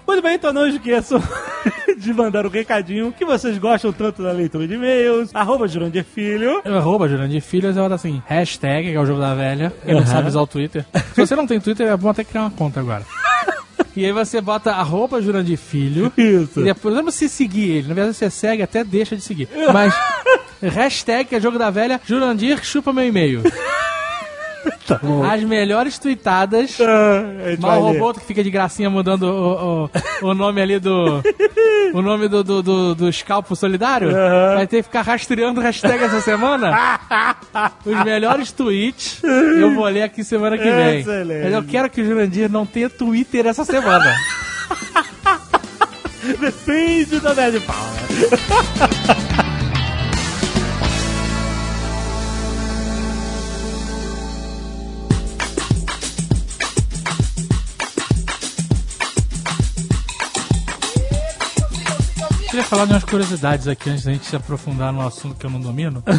Muito 0.06 0.22
bem, 0.22 0.34
então 0.34 0.52
não 0.52 0.66
esqueçam 0.68 1.20
de 1.98 2.12
mandar 2.12 2.44
o 2.44 2.50
recadinho 2.50 3.10
que 3.10 3.24
vocês 3.24 3.56
gostam 3.56 3.90
tanto 3.92 4.22
da 4.22 4.32
leitura 4.32 4.68
de 4.68 4.74
e-mails. 4.74 5.30
Arroba 5.34 5.66
Jurandir 5.66 6.04
Filho. 6.04 6.60
Arroba 6.64 7.08
Jurandir 7.08 7.40
Filhos, 7.40 7.74
eu 7.76 7.82
boto 7.82 7.94
assim, 7.94 8.22
hashtag, 8.26 8.90
que 8.90 8.96
é 8.96 9.00
o 9.00 9.06
jogo 9.06 9.20
da 9.20 9.34
velha. 9.34 9.72
Quem 9.84 9.94
não 9.94 10.02
Aham. 10.02 10.10
sabe 10.10 10.28
usar 10.28 10.40
o 10.42 10.46
Twitter. 10.46 10.84
Se 11.14 11.20
você 11.26 11.34
não 11.34 11.46
tem 11.46 11.58
Twitter, 11.58 11.86
é 11.86 11.96
bom 11.96 12.10
até 12.10 12.22
criar 12.22 12.42
uma 12.42 12.50
conta 12.50 12.80
agora. 12.80 13.04
E 13.96 14.04
aí 14.04 14.12
você 14.12 14.40
bota 14.40 14.72
arroba 14.72 15.22
Jurandir 15.22 15.56
Filho. 15.56 16.12
Isso. 16.18 16.60
E 16.60 16.64
depois, 16.64 16.94
não 16.94 17.04
precisa 17.04 17.32
seguir 17.32 17.70
ele. 17.70 17.88
Na 17.88 17.94
verdade, 17.94 18.16
você 18.16 18.28
segue 18.28 18.62
até 18.62 18.82
deixa 18.84 19.16
de 19.16 19.22
seguir. 19.22 19.48
Mas, 19.72 19.94
hashtag, 20.60 21.28
que 21.28 21.36
é 21.36 21.40
jogo 21.40 21.58
da 21.58 21.70
velha, 21.70 22.00
Jurandir 22.04 22.62
chupa 22.64 22.92
meu 22.92 23.06
e-mail. 23.06 23.42
As 25.32 25.42
melhores 25.42 25.98
tweetadas. 25.98 26.78
Ah, 26.80 27.22
Mal 27.58 27.80
robô 27.80 28.12
que 28.14 28.24
fica 28.24 28.42
de 28.42 28.50
gracinha 28.50 28.90
mudando 28.90 29.24
o, 29.24 29.84
o, 29.84 29.90
o 30.30 30.34
nome 30.34 30.60
ali 30.60 30.78
do. 30.78 31.22
O 31.92 32.02
nome 32.02 32.28
do, 32.28 32.42
do, 32.42 32.62
do, 32.62 32.94
do 32.94 33.08
escalpo 33.08 33.54
solidário. 33.54 34.10
Aham. 34.10 34.54
Vai 34.56 34.66
ter 34.66 34.78
que 34.78 34.82
ficar 34.84 35.02
rastreando 35.02 35.60
hashtag 35.60 36.02
essa 36.04 36.20
semana. 36.20 36.74
Os 37.84 38.04
melhores 38.04 38.50
tweets 38.52 39.22
eu 39.22 39.74
vou 39.74 39.84
ler 39.84 40.02
aqui 40.02 40.24
semana 40.24 40.56
que 40.58 40.70
vem. 40.70 41.00
Excelente. 41.00 41.44
Mas 41.44 41.54
eu 41.54 41.62
quero 41.62 41.90
que 41.90 42.00
o 42.00 42.04
Jurandir 42.04 42.50
não 42.50 42.66
tenha 42.66 42.90
Twitter 42.90 43.46
essa 43.46 43.64
semana. 43.64 44.14
Depende 46.40 47.20
da 47.20 47.34
Nerd 47.34 47.60
Power. 47.60 49.43
Falar 62.74 62.86
de 62.86 62.92
umas 62.92 63.04
curiosidades 63.04 63.68
aqui 63.68 63.88
antes 63.88 64.04
da 64.04 64.12
gente 64.12 64.26
se 64.26 64.34
aprofundar 64.34 64.92
no 64.92 65.06
assunto 65.06 65.36
que 65.36 65.46
eu 65.46 65.50
não 65.50 65.60
domino. 65.60 66.02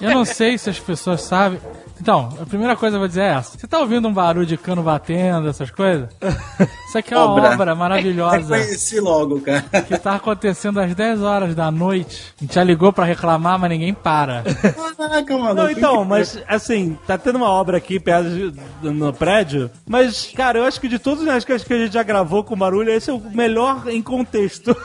Eu 0.00 0.14
não 0.14 0.24
sei 0.24 0.56
se 0.56 0.70
as 0.70 0.78
pessoas 0.78 1.22
sabem. 1.22 1.60
Então, 2.00 2.34
a 2.40 2.46
primeira 2.46 2.74
coisa 2.74 2.94
que 2.94 2.96
eu 2.96 3.00
vou 3.00 3.08
dizer 3.08 3.22
é 3.22 3.34
essa. 3.34 3.58
Você 3.58 3.66
tá 3.66 3.78
ouvindo 3.80 4.08
um 4.08 4.12
barulho 4.12 4.46
de 4.46 4.56
cano 4.56 4.82
batendo, 4.82 5.48
essas 5.48 5.70
coisas? 5.70 6.08
Isso 6.90 6.98
aqui 6.98 7.14
é 7.14 7.16
uma 7.16 7.26
Obra. 7.30 7.50
obra 7.54 7.74
maravilhosa 7.76 8.56
Reconheci 8.58 8.98
logo, 8.98 9.40
cara. 9.40 9.62
que 9.62 9.96
tá 9.96 10.16
acontecendo 10.16 10.80
às 10.80 10.92
10 10.92 11.22
horas 11.22 11.54
da 11.54 11.70
noite. 11.70 12.34
A 12.36 12.42
gente 12.44 12.54
já 12.56 12.64
ligou 12.64 12.92
pra 12.92 13.04
reclamar, 13.04 13.56
mas 13.60 13.70
ninguém 13.70 13.94
para. 13.94 14.42
Caraca, 14.96 15.38
mano. 15.38 15.54
Não, 15.54 15.70
então, 15.70 16.02
que- 16.02 16.08
mas 16.08 16.42
assim, 16.48 16.98
tá 17.06 17.16
tendo 17.16 17.36
uma 17.36 17.48
obra 17.48 17.76
aqui 17.76 18.00
perto 18.00 18.28
de- 18.28 18.90
no 18.90 19.12
prédio, 19.12 19.70
mas, 19.86 20.32
cara, 20.34 20.58
eu 20.58 20.64
acho 20.64 20.80
que 20.80 20.88
de 20.88 20.98
todos 20.98 21.22
os 21.24 21.44
que 21.44 21.52
a 21.72 21.78
gente 21.78 21.94
já 21.94 22.02
gravou 22.02 22.42
com 22.42 22.56
barulho, 22.56 22.90
esse 22.90 23.08
é 23.08 23.12
o 23.12 23.20
melhor 23.20 23.84
em 23.88 24.02
contexto. 24.02 24.76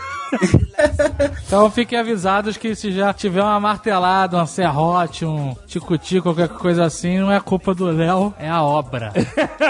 Então 1.47 1.69
fiquem 1.71 1.97
avisados 1.97 2.57
que 2.57 2.75
se 2.75 2.91
já 2.91 3.13
tiver 3.13 3.41
uma 3.41 3.59
martelada, 3.59 4.41
um 4.41 4.45
serrote, 4.45 5.23
um 5.23 5.55
tico-tico, 5.67 6.23
qualquer 6.33 6.49
coisa 6.49 6.83
assim, 6.83 7.19
não 7.19 7.31
é 7.31 7.39
culpa 7.39 7.73
do 7.73 7.85
Léo, 7.85 8.33
é 8.37 8.49
a 8.49 8.61
obra. 8.61 9.13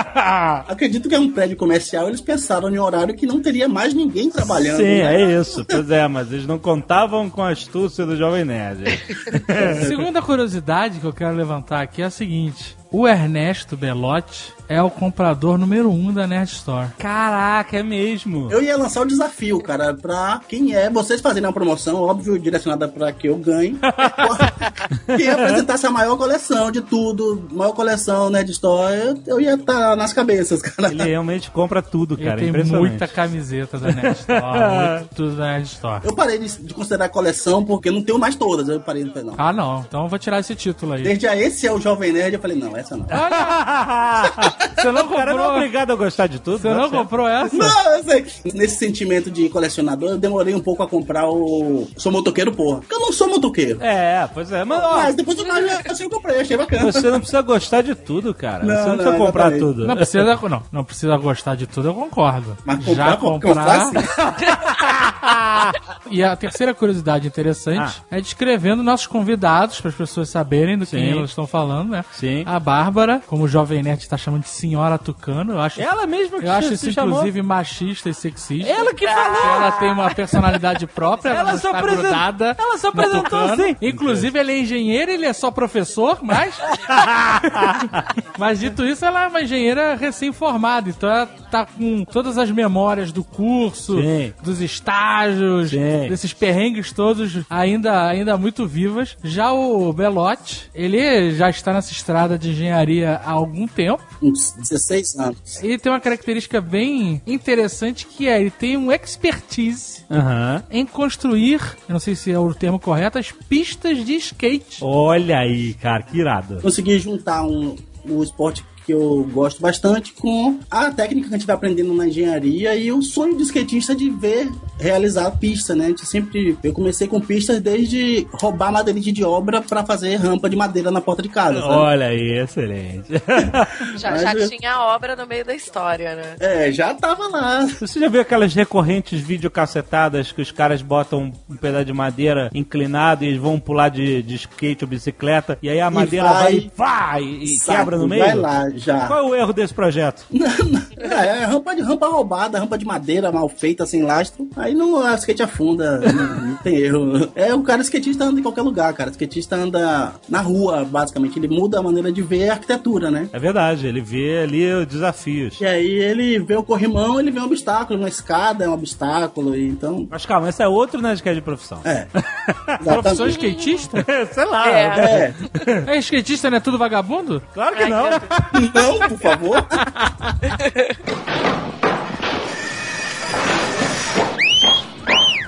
Acredito 0.67 1.07
que 1.09 1.13
é 1.15 1.19
um 1.19 1.31
prédio 1.31 1.57
comercial, 1.57 2.07
eles 2.07 2.21
pensaram 2.25 2.69
em 2.69 2.79
horário 2.79 3.15
que 3.15 3.25
não 3.25 3.39
teria 3.39 3.69
mais 3.69 3.93
ninguém 3.93 4.29
trabalhando. 4.29 4.77
Sim, 4.77 4.83
né? 4.83 5.15
é 5.15 5.39
isso. 5.39 5.63
Pois 5.63 5.89
é, 5.91 6.07
mas 6.07 6.31
eles 6.31 6.47
não 6.47 6.57
contavam 6.57 7.29
com 7.29 7.41
a 7.41 7.51
astúcia 7.51 8.05
do 8.05 8.17
Jovem 8.17 8.43
Nerd. 8.43 8.83
Segunda 9.87 10.21
curiosidade 10.21 10.99
que 10.99 11.05
eu 11.05 11.13
quero 11.13 11.35
levantar 11.35 11.81
aqui 11.81 12.01
é 12.01 12.05
a 12.05 12.09
seguinte: 12.09 12.75
o 12.91 13.07
Ernesto 13.07 13.77
Belotti 13.77 14.54
é 14.67 14.81
o 14.81 14.89
comprador 14.89 15.57
número 15.57 15.89
um 15.89 16.13
da 16.13 16.27
Nerd 16.27 16.51
Store. 16.51 16.89
Caraca, 16.97 17.77
é 17.77 17.83
mesmo. 17.83 18.51
Eu 18.51 18.61
ia 18.61 18.77
lançar 18.77 19.01
o 19.01 19.05
desafio, 19.05 19.59
cara, 19.59 19.93
pra 19.93 20.41
quem 20.47 20.75
é, 20.75 20.89
vocês 20.89 21.21
fazerem 21.21 21.47
uma 21.47 21.53
promoção, 21.53 22.01
óbvio, 22.01 22.39
direcionada 22.39 22.87
pra 22.87 23.11
que 23.11 23.27
eu 23.27 23.37
ganhe. 23.37 23.77
quem 25.17 25.29
apresentasse 25.29 25.85
a 25.85 25.91
maior 25.91 26.17
coleção 26.17 26.71
de 26.71 26.81
tudo, 26.81 27.47
maior 27.51 27.73
coleção 27.73 28.29
Nerd 28.29 28.51
Store, 28.51 28.95
eu, 28.95 29.17
eu 29.27 29.41
ia 29.41 29.55
estar 29.55 29.95
nas 29.95 30.13
cabeças, 30.13 30.61
cara. 30.61 30.89
Ele 30.91 31.03
realmente 31.03 31.51
compra 31.51 31.81
tudo, 31.81 32.15
Ele 32.15 32.25
cara. 32.25 32.37
tem 32.39 32.49
impressionante. 32.49 32.89
muita 32.89 33.07
camiseta 33.07 33.77
da 33.77 33.91
Nerd 33.91 34.19
Store, 34.19 34.99
muito 34.99 35.15
tudo 35.15 35.35
da 35.35 35.45
Nerd 35.45 35.65
Store. 35.65 36.01
Eu 36.03 36.15
parei 36.15 36.39
de, 36.39 36.61
de 36.61 36.73
considerar 36.73 37.09
coleção 37.09 37.63
porque 37.63 37.91
não 37.91 38.03
tenho 38.03 38.19
mais 38.19 38.35
todas. 38.35 38.67
Eu 38.67 38.79
parei 38.79 39.03
de 39.03 39.23
não. 39.23 39.35
Ah, 39.37 39.53
não. 39.53 39.85
Então 39.87 40.03
eu 40.03 40.09
vou 40.09 40.19
tirar 40.19 40.39
esse 40.39 40.55
título 40.55 40.93
aí. 40.93 41.03
Desde 41.03 41.27
a 41.27 41.35
esse 41.35 41.65
é 41.67 41.71
o 41.71 41.79
Jovem 41.79 42.11
Nerd, 42.11 42.35
eu 42.35 42.41
falei, 42.41 42.57
não, 42.57 42.75
essa 42.75 42.97
não. 42.97 43.05
Você 44.75 44.91
não 44.91 45.05
O 45.05 45.09
cara 45.09 45.33
não 45.33 45.39
é 45.39 45.43
comprou? 45.43 45.55
obrigado 45.57 45.91
a 45.91 45.95
gostar 45.95 46.27
de 46.27 46.39
tudo. 46.39 46.57
Você 46.59 46.69
não 46.69 46.89
certo. 46.89 46.91
comprou 46.91 47.27
essa? 47.27 47.55
Não, 47.55 47.97
eu 47.97 48.03
sei. 48.03 48.25
Nesse 48.53 48.77
sentimento 48.77 49.31
de 49.31 49.49
colecionador, 49.49 50.11
eu 50.11 50.17
demorei 50.17 50.53
um 50.53 50.59
pouco 50.59 50.83
a 50.83 50.87
comprar 50.87 51.29
o. 51.29 51.87
Sou 51.97 52.11
motoqueiro, 52.11 52.51
porra. 52.51 52.79
Porque 52.79 52.93
eu 52.93 52.99
não 52.99 53.11
sou 53.11 53.27
motoqueiro. 53.27 53.79
É, 53.81 54.27
pois 54.33 54.51
é. 54.51 54.63
Mas, 54.63 54.83
ó, 54.83 54.95
Mas 54.97 55.15
depois 55.15 55.37
eu, 55.37 55.45
assim, 55.89 56.03
eu 56.03 56.09
comprei, 56.09 56.41
achei 56.41 56.57
bacana. 56.57 56.91
você 56.91 57.09
não 57.09 57.19
precisa 57.19 57.41
gostar 57.41 57.81
de 57.81 57.95
tudo, 57.95 58.33
cara. 58.33 58.63
Não, 58.63 58.75
você 58.75 58.81
não, 58.81 58.87
não, 58.87 58.95
precisa 58.97 59.17
comprar 59.17 59.43
exatamente. 59.51 59.59
tudo. 59.73 59.87
Não 59.87 59.95
precisa, 59.95 60.39
não, 60.49 60.63
não 60.71 60.83
precisa 60.83 61.17
gostar 61.17 61.55
de 61.55 61.67
tudo, 61.67 61.89
eu 61.89 61.93
concordo. 61.93 62.57
Mas 62.65 62.83
comprar, 62.83 63.09
Já 63.11 63.17
comprar, 63.17 63.85
comprar. 63.85 64.75
E 66.11 66.23
a 66.23 66.35
terceira 66.35 66.73
curiosidade 66.73 67.27
interessante 67.27 68.01
é 68.11 68.21
descrevendo 68.21 68.83
nossos 68.83 69.07
convidados, 69.07 69.81
para 69.81 69.89
as 69.89 69.95
pessoas 69.95 70.29
saberem 70.29 70.77
do 70.77 70.85
que 70.85 70.95
elas 70.97 71.31
estão 71.31 71.47
falando, 71.47 71.89
né? 71.89 72.05
Sim. 72.13 72.43
A 72.45 72.59
Bárbara, 72.59 73.21
como 73.27 73.43
o 73.45 73.47
Jovem 73.47 73.81
Nerd 73.81 74.01
está 74.01 74.17
chamando 74.17 74.43
de 74.43 74.44
Senhora 74.47 74.97
Tucano, 74.97 75.53
eu 75.53 75.59
acho, 75.61 75.81
Ela 75.81 76.05
mesma 76.05 76.39
que 76.39 76.45
eu 76.45 76.51
acho 76.51 76.73
isso 76.73 76.91
chamou. 76.91 77.11
inclusive 77.19 77.41
machista 77.41 78.09
e 78.09 78.13
sexista. 78.13 78.69
Ela 78.71 78.93
que 78.93 79.05
falou. 79.07 79.55
Ela 79.55 79.71
tem 79.73 79.91
uma 79.91 80.13
personalidade 80.13 80.85
própria, 80.87 81.29
ela, 81.31 81.39
Ela 81.39 81.51
se 81.59 81.65
está 81.65 81.77
apresen- 81.79 82.01
grudada. 82.01 82.55
ela 82.57 82.77
no 82.77 82.89
apresentou 82.89 83.39
assim. 83.39 83.75
Inclusive, 83.81 84.39
ele 84.39 84.51
é 84.51 84.59
engenheiro, 84.59 85.11
ele 85.11 85.25
é 85.25 85.33
só 85.33 85.51
professor, 85.51 86.19
mas. 86.21 86.55
mas 88.37 88.59
dito 88.59 88.83
isso, 88.85 89.05
ela 89.05 89.23
é 89.23 89.27
uma 89.27 89.41
engenheira 89.41 89.95
recém-formada, 89.95 90.89
então 90.89 91.09
ela 91.09 91.25
tá 91.49 91.65
com 91.65 92.03
todas 92.05 92.37
as 92.37 92.51
memórias 92.51 93.11
do 93.11 93.23
curso, 93.23 94.01
Sim. 94.01 94.33
dos 94.43 94.61
estágios, 94.61 95.69
Sim. 95.71 96.07
desses 96.09 96.33
perrengues 96.33 96.91
todos 96.91 97.39
ainda, 97.49 98.07
ainda 98.07 98.37
muito 98.37 98.67
vivas. 98.67 99.17
Já 99.23 99.51
o 99.53 99.91
Belotti, 99.93 100.69
ele 100.73 101.31
já 101.31 101.49
está 101.49 101.73
nessa 101.73 101.91
estrada 101.91 102.37
de 102.37 102.49
engenharia 102.51 103.21
há 103.25 103.31
algum 103.31 103.67
tempo. 103.67 104.03
Uns 104.35 104.51
16 104.51 105.15
anos. 105.17 105.63
Ele 105.63 105.77
tem 105.77 105.89
uma 105.89 105.99
característica 106.01 106.59
bem 106.59 107.21
interessante 107.25 108.05
que 108.05 108.27
é 108.27 108.39
ele 108.39 108.51
tem 108.51 108.75
um 108.75 108.91
expertise 108.91 110.03
Aham. 110.11 110.61
em 110.69 110.85
construir, 110.85 111.61
eu 111.87 111.93
não 111.93 111.99
sei 111.99 112.15
se 112.15 112.31
é 112.31 112.37
o 112.37 112.53
termo 112.53 112.77
correto, 112.77 113.17
as 113.17 113.31
pistas 113.31 114.05
de 114.05 114.15
skate. 114.15 114.79
Olha 114.83 115.39
aí, 115.39 115.73
cara, 115.75 116.03
que 116.03 116.17
irado. 116.17 116.61
Consegui 116.61 116.99
juntar 116.99 117.45
um, 117.45 117.77
o 118.03 118.21
esporte 118.21 118.61
que 118.85 118.93
eu 118.93 119.27
gosto 119.31 119.61
bastante 119.61 120.13
com 120.13 120.59
a 120.69 120.91
técnica 120.91 121.27
que 121.29 121.33
a 121.35 121.37
gente 121.37 121.47
vai 121.47 121.55
aprendendo 121.55 121.93
na 121.93 122.07
engenharia 122.07 122.75
e 122.75 122.91
o 122.91 123.01
sonho 123.01 123.35
de 123.35 123.43
skatista 123.43 123.95
de 123.95 124.09
ver 124.09 124.49
realizar 124.79 125.31
pista, 125.31 125.73
né? 125.75 125.85
A 125.85 125.89
gente 125.89 126.05
sempre 126.05 126.57
eu 126.63 126.71
comecei 126.73 127.07
com 127.07 127.19
pistas 127.19 127.59
desde 127.61 128.27
roubar 128.33 128.71
madeirite 128.71 129.11
de 129.11 129.23
obra 129.23 129.61
pra 129.61 129.85
fazer 129.85 130.15
rampa 130.17 130.49
de 130.49 130.55
madeira 130.55 130.91
na 130.91 131.01
porta 131.01 131.21
de 131.23 131.29
casa. 131.29 131.61
sabe? 131.61 131.73
Olha 131.73 132.07
aí, 132.07 132.39
excelente. 132.39 133.07
Já, 133.97 134.11
Mas 134.11 134.21
já 134.21 134.33
eu- 134.33 134.49
tinha 134.49 134.73
a 134.73 134.95
obra 134.95 135.15
no 135.15 135.25
meio 135.25 135.45
da 135.45 135.53
história, 135.55 136.15
né? 136.15 136.35
É, 136.39 136.71
já 136.71 136.93
tava 136.93 137.27
lá. 137.27 137.65
Você 137.79 137.99
já 137.99 138.07
viu 138.09 138.21
aquelas 138.21 138.53
recorrentes 138.53 139.19
videocassetadas 139.21 140.31
que 140.31 140.41
os 140.41 140.51
caras 140.51 140.81
botam 140.81 141.31
um 141.49 141.55
pedaço 141.55 141.85
de 141.85 141.93
madeira 141.93 142.49
inclinado 142.53 143.23
e 143.23 143.27
eles 143.29 143.39
vão 143.39 143.59
pular 143.59 143.89
de, 143.89 144.21
de 144.21 144.35
skate 144.35 144.83
ou 144.83 144.89
bicicleta 144.89 145.57
e 145.61 145.69
aí 145.69 145.79
a 145.79 145.89
madeira 145.89 146.25
vai, 146.31 146.43
vai- 146.43 146.53
e 146.55 146.71
vai 146.75 147.23
e 147.23 147.47
Saco, 147.57 147.79
quebra 147.79 147.97
no 147.97 148.07
meio? 148.07 148.23
Vai 148.25 148.35
lá, 148.35 148.69
já. 148.75 149.07
Qual 149.07 149.19
é 149.19 149.23
o 149.23 149.35
erro 149.35 149.53
desse 149.53 149.73
projeto? 149.73 150.25
É, 150.97 151.43
é 151.43 151.45
rampa, 151.45 151.75
de, 151.75 151.81
rampa 151.81 152.07
roubada, 152.07 152.57
rampa 152.57 152.77
de 152.77 152.85
madeira 152.85 153.31
mal 153.31 153.47
feita, 153.47 153.85
sem 153.85 154.01
lastro. 154.01 154.49
Aí 154.55 154.73
não, 154.73 154.97
a 154.97 155.13
skate 155.15 155.43
afunda, 155.43 155.99
não, 155.99 156.41
não 156.47 156.55
tem 156.57 156.77
erro. 156.77 157.29
É, 157.35 157.53
o 157.53 157.61
cara 157.61 157.81
skatista 157.81 158.23
anda 158.23 158.39
em 158.39 158.43
qualquer 158.43 158.61
lugar, 158.61 158.93
cara. 158.93 159.09
O 159.09 159.11
skatista 159.11 159.55
anda 159.55 160.13
na 160.27 160.41
rua, 160.41 160.85
basicamente. 160.85 161.37
Ele 161.37 161.47
muda 161.47 161.79
a 161.79 161.83
maneira 161.83 162.11
de 162.11 162.21
ver 162.21 162.49
a 162.49 162.53
arquitetura, 162.53 163.11
né? 163.11 163.29
É 163.31 163.37
verdade, 163.37 163.85
ele 163.85 164.01
vê 164.01 164.39
ali 164.39 164.73
os 164.73 164.87
desafios. 164.87 165.59
E 165.59 165.65
aí 165.65 165.91
ele 165.91 166.39
vê 166.39 166.55
o 166.55 166.63
corrimão, 166.63 167.19
ele 167.19 167.29
vê 167.29 167.39
um 167.39 167.45
obstáculo, 167.45 167.99
uma 167.99 168.09
escada 168.09 168.65
é 168.65 168.69
um 168.69 168.73
obstáculo, 168.73 169.55
e 169.55 169.67
então... 169.67 170.07
Mas 170.09 170.25
calma, 170.25 170.49
esse 170.49 170.63
é 170.63 170.67
outro 170.67 171.01
Nerdcast 171.01 171.35
de 171.35 171.41
profissão. 171.41 171.81
É. 171.83 172.07
Profissão 172.83 173.27
skatista? 173.27 174.05
Sei 174.31 174.45
lá. 174.45 174.69
É. 174.69 175.33
É. 175.65 175.95
É 175.95 175.97
skatista, 175.97 176.49
não 176.49 176.57
é 176.57 176.59
tudo 176.59 176.77
vagabundo? 176.77 177.41
Claro 177.53 177.75
que 177.75 177.85
não. 177.85 178.05
Não, 178.73 179.09
por 179.09 179.19
favor. 179.19 179.65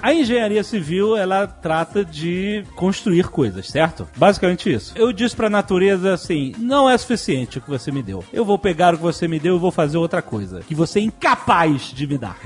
A 0.08 0.14
engenharia 0.14 0.64
civil, 0.64 1.18
ela 1.18 1.46
trata 1.46 2.06
de 2.06 2.64
construir 2.78 3.28
coisas, 3.28 3.68
certo? 3.68 4.08
Basicamente 4.16 4.72
isso. 4.72 4.94
Eu 4.96 5.12
disse 5.12 5.36
pra 5.36 5.50
natureza 5.50 6.14
assim: 6.14 6.54
não 6.58 6.90
é 6.90 6.98
suficiente 6.98 7.58
o 7.58 7.62
que 7.62 7.70
você 7.70 7.92
me 7.92 8.02
deu. 8.02 8.24
Eu 8.32 8.46
vou 8.46 8.58
pegar 8.58 8.94
o 8.94 8.98
que 8.98 9.04
você 9.04 9.28
me 9.28 9.38
deu 9.38 9.58
e 9.58 9.60
vou 9.60 9.70
fazer 9.70 9.98
outra 9.98 10.22
coisa. 10.22 10.62
Que 10.66 10.74
você 10.74 11.00
é 11.00 11.02
incapaz 11.04 11.92
de 11.94 12.08
me 12.08 12.18
dar. 12.18 12.38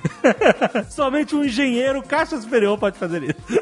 Somente 0.89 1.35
um 1.35 1.43
engenheiro 1.45 2.01
caixa 2.01 2.41
superior 2.41 2.79
pode 2.79 2.97
fazer 2.97 3.21
isso. 3.23 3.35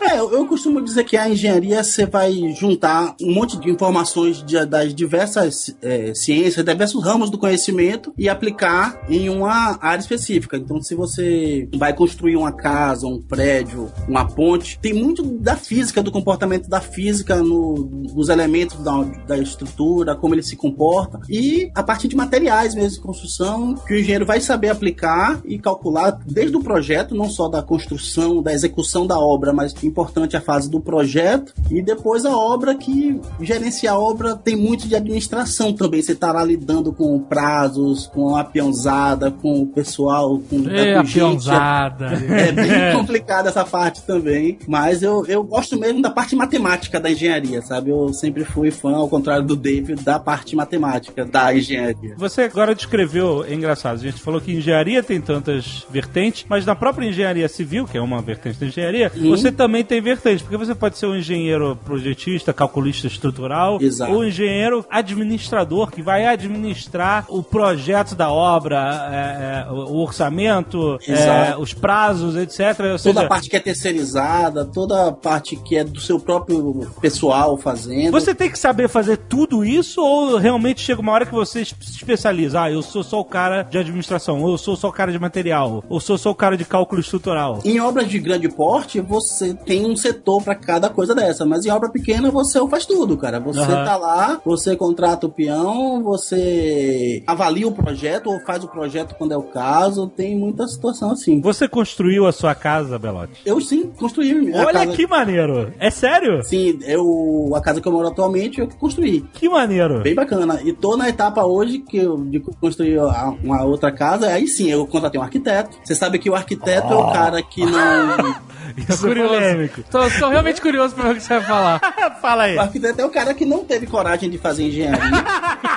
É, 0.00 0.18
eu, 0.18 0.32
eu 0.32 0.46
costumo 0.46 0.82
dizer 0.82 1.04
que 1.04 1.16
a 1.16 1.28
engenharia 1.28 1.82
você 1.82 2.04
vai 2.06 2.32
juntar 2.58 3.14
um 3.22 3.32
monte 3.32 3.56
de 3.58 3.70
informações 3.70 4.42
de- 4.42 4.64
das 4.66 4.92
diversas 4.92 5.74
é, 5.80 6.12
ciências, 6.12 6.64
diversos 6.64 7.02
ramos 7.04 7.30
do 7.30 7.38
conhecimento 7.38 8.12
e 8.18 8.28
aplicar 8.28 9.00
em 9.08 9.28
uma 9.28 9.78
área 9.80 10.00
específica. 10.00 10.56
Então, 10.56 10.82
se 10.82 10.94
você 10.96 11.68
vai 11.76 11.92
construir 11.94 12.36
uma 12.36 12.50
casa, 12.52 13.06
um 13.06 13.22
prédio, 13.36 13.90
uma 14.06 14.26
ponte, 14.26 14.78
tem 14.78 14.92
muito 14.92 15.22
da 15.22 15.56
física, 15.56 16.02
do 16.02 16.12
comportamento 16.12 16.68
da 16.68 16.82
física 16.82 17.36
no- 17.36 17.88
nos 18.14 18.28
elementos 18.28 18.76
da, 18.84 19.02
da 19.26 19.38
estrutura, 19.38 20.14
como 20.14 20.34
ele 20.34 20.42
se 20.42 20.54
comporta 20.54 21.18
e 21.30 21.70
a 21.74 21.82
partir 21.82 22.08
de 22.08 22.14
materiais 22.14 22.74
mesmo 22.74 22.96
de 22.98 23.00
construção 23.00 23.74
que 23.74 23.94
o 23.94 23.98
engenheiro 23.98 24.26
vai 24.26 24.38
saber 24.38 24.68
aplicar 24.68 25.40
e 25.46 25.58
calcular 25.58 26.10
desde 26.26 26.54
o 26.58 26.62
projeto, 26.62 27.14
não 27.14 27.30
só 27.30 27.48
da 27.48 27.62
construção, 27.62 28.42
da 28.42 28.52
execução 28.52 29.06
da 29.06 29.18
obra, 29.18 29.50
mas 29.50 29.72
importante 29.82 30.36
a 30.36 30.40
fase 30.40 30.70
do 30.70 30.78
projeto 30.78 31.54
e 31.70 31.80
depois 31.80 32.26
a 32.26 32.36
obra 32.36 32.74
que 32.74 33.18
gerenciar 33.40 33.94
a 33.94 33.98
obra 33.98 34.36
tem 34.36 34.56
muito 34.56 34.86
de 34.86 34.94
administração 34.94 35.72
também. 35.72 36.02
Você 36.02 36.14
tá 36.14 36.32
lá 36.32 36.44
lidando 36.44 36.92
com 36.92 37.18
prazos, 37.18 38.06
com 38.08 38.36
a 38.36 38.44
peãozada, 38.44 39.30
com 39.30 39.62
o 39.62 39.66
pessoal, 39.66 40.38
com, 40.50 40.68
É, 40.68 40.94
com 40.94 41.00
a 41.00 41.04
gente, 41.04 41.14
peãozada. 41.14 42.06
é 42.28 42.52
bem 42.52 42.92
complicada 43.12 43.50
essa 43.50 43.64
parte 43.64 44.02
também, 44.02 44.58
mas 44.66 45.02
eu, 45.02 45.24
eu 45.26 45.44
gosto 45.44 45.78
mesmo 45.78 46.00
da 46.00 46.10
parte 46.10 46.34
matemática 46.34 46.98
da 46.98 47.10
engenharia, 47.10 47.60
sabe? 47.60 47.90
Eu 47.90 48.12
sempre 48.12 48.44
fui 48.44 48.70
fã, 48.70 48.94
ao 48.94 49.08
contrário 49.08 49.44
do 49.44 49.54
David, 49.54 50.02
da 50.02 50.18
parte 50.18 50.56
matemática 50.56 51.24
da 51.24 51.54
engenharia. 51.54 52.14
Você 52.16 52.42
agora 52.42 52.74
descreveu, 52.74 53.44
é 53.44 53.52
engraçado, 53.52 53.96
a 53.96 54.02
gente 54.02 54.20
falou 54.22 54.40
que 54.40 54.52
engenharia 54.52 55.02
tem 55.02 55.20
tantas 55.20 55.86
vertentes, 55.90 56.46
mas 56.48 56.64
na 56.64 56.74
própria 56.74 57.06
engenharia 57.06 57.48
civil, 57.48 57.86
que 57.86 57.98
é 57.98 58.00
uma 58.00 58.22
vertente 58.22 58.58
da 58.58 58.66
engenharia, 58.66 59.12
você 59.14 59.52
também 59.52 59.84
tem 59.84 60.00
vertentes, 60.00 60.42
porque 60.42 60.56
você 60.56 60.74
pode 60.74 60.96
ser 60.96 61.06
um 61.06 61.16
engenheiro 61.16 61.76
projetista, 61.84 62.52
calculista 62.52 63.06
estrutural, 63.06 63.78
Exato. 63.80 64.12
ou 64.12 64.24
engenheiro 64.24 64.84
administrador, 64.90 65.90
que 65.90 66.00
vai 66.00 66.24
administrar 66.24 67.26
o 67.28 67.42
projeto 67.42 68.14
da 68.14 68.30
obra, 68.30 69.08
é, 69.12 69.68
é, 69.68 69.70
o 69.70 69.98
orçamento, 69.98 70.98
é, 71.06 71.56
os 71.58 71.74
prazos, 71.74 72.36
etc. 72.36 73.01
Toda 73.02 73.20
seja, 73.20 73.26
a 73.26 73.28
parte 73.28 73.50
que 73.50 73.56
é 73.56 73.60
terceirizada, 73.60 74.64
toda 74.64 75.08
a 75.08 75.12
parte 75.12 75.56
que 75.56 75.76
é 75.76 75.84
do 75.84 76.00
seu 76.00 76.18
próprio 76.18 76.90
pessoal 77.00 77.56
fazendo. 77.56 78.12
Você 78.12 78.34
tem 78.34 78.50
que 78.50 78.58
saber 78.58 78.88
fazer 78.88 79.16
tudo 79.16 79.64
isso 79.64 80.00
ou 80.00 80.36
realmente 80.36 80.80
chega 80.80 81.00
uma 81.00 81.12
hora 81.12 81.26
que 81.26 81.32
você 81.32 81.64
se 81.64 81.74
especializa? 81.80 82.62
Ah, 82.62 82.70
eu 82.70 82.82
sou 82.82 83.02
só 83.02 83.20
o 83.20 83.24
cara 83.24 83.62
de 83.62 83.78
administração, 83.78 84.42
ou 84.42 84.52
eu 84.52 84.58
sou 84.58 84.76
só 84.76 84.88
o 84.88 84.92
cara 84.92 85.12
de 85.12 85.18
material, 85.18 85.84
ou 85.88 86.00
sou 86.00 86.16
só 86.18 86.30
o 86.30 86.34
cara 86.34 86.56
de 86.56 86.64
cálculo 86.64 87.00
estrutural. 87.00 87.60
Em 87.64 87.80
obras 87.80 88.08
de 88.08 88.18
grande 88.18 88.48
porte, 88.48 89.00
você 89.00 89.54
tem 89.54 89.86
um 89.86 89.96
setor 89.96 90.42
pra 90.42 90.54
cada 90.54 90.88
coisa 90.88 91.14
dessa, 91.14 91.44
mas 91.44 91.64
em 91.64 91.70
obra 91.70 91.90
pequena 91.90 92.30
você 92.30 92.58
faz 92.68 92.86
tudo, 92.86 93.16
cara. 93.16 93.40
Você 93.40 93.60
Aham. 93.60 93.84
tá 93.84 93.96
lá, 93.96 94.40
você 94.44 94.76
contrata 94.76 95.26
o 95.26 95.30
peão, 95.30 96.02
você 96.02 97.22
avalia 97.26 97.66
o 97.66 97.72
projeto 97.72 98.28
ou 98.28 98.40
faz 98.40 98.62
o 98.64 98.68
projeto 98.68 99.14
quando 99.16 99.32
é 99.32 99.36
o 99.36 99.42
caso, 99.42 100.08
tem 100.08 100.36
muita 100.36 100.66
situação 100.66 101.10
assim. 101.10 101.40
Você 101.40 101.68
construiu 101.68 102.26
a 102.26 102.32
sua 102.32 102.54
casa, 102.54 102.91
Belote? 102.98 103.40
Eu 103.44 103.60
sim 103.60 103.90
construí 103.98 104.52
Olha 104.54 104.72
casa. 104.72 104.92
que 104.92 105.06
maneiro! 105.06 105.72
É 105.78 105.90
sério? 105.90 106.42
Sim, 106.44 106.78
eu 106.82 107.52
a 107.54 107.60
casa 107.60 107.80
que 107.80 107.88
eu 107.88 107.92
moro 107.92 108.08
atualmente 108.08 108.60
eu 108.60 108.68
construí. 108.68 109.24
Que 109.34 109.48
maneiro! 109.48 110.00
Bem 110.02 110.14
bacana. 110.14 110.60
E 110.64 110.72
tô 110.72 110.96
na 110.96 111.08
etapa 111.08 111.44
hoje 111.44 111.78
que 111.78 111.96
eu, 111.98 112.16
de 112.24 112.40
construir 112.40 112.98
uma 113.42 113.62
outra 113.64 113.90
casa. 113.92 114.28
Aí 114.28 114.46
sim, 114.46 114.70
eu 114.70 114.86
contratei 114.86 115.20
um 115.20 115.24
arquiteto. 115.24 115.78
Você 115.84 115.94
sabe 115.94 116.18
que 116.18 116.30
o 116.30 116.34
arquiteto 116.34 116.92
é 116.92 116.96
o 116.96 117.12
cara 117.12 117.42
que 117.42 117.64
não. 117.64 118.52
Isso 118.76 119.04
é 119.04 119.08
curioso. 119.08 119.34
polêmico. 119.34 119.82
Tô, 119.90 119.98
tô 120.10 120.28
realmente 120.28 120.60
curioso 120.60 120.94
pra 120.94 121.04
ver 121.04 121.10
o 121.10 121.14
que 121.16 121.20
você 121.20 121.34
vai 121.34 121.42
falar. 121.44 121.80
Fala 122.22 122.44
aí. 122.44 122.56
O 122.56 122.60
arquiteto 122.60 123.00
é 123.00 123.04
o 123.04 123.10
cara 123.10 123.34
que 123.34 123.44
não 123.44 123.64
teve 123.64 123.86
coragem 123.86 124.30
de 124.30 124.38
fazer 124.38 124.64
engenharia. 124.64 125.02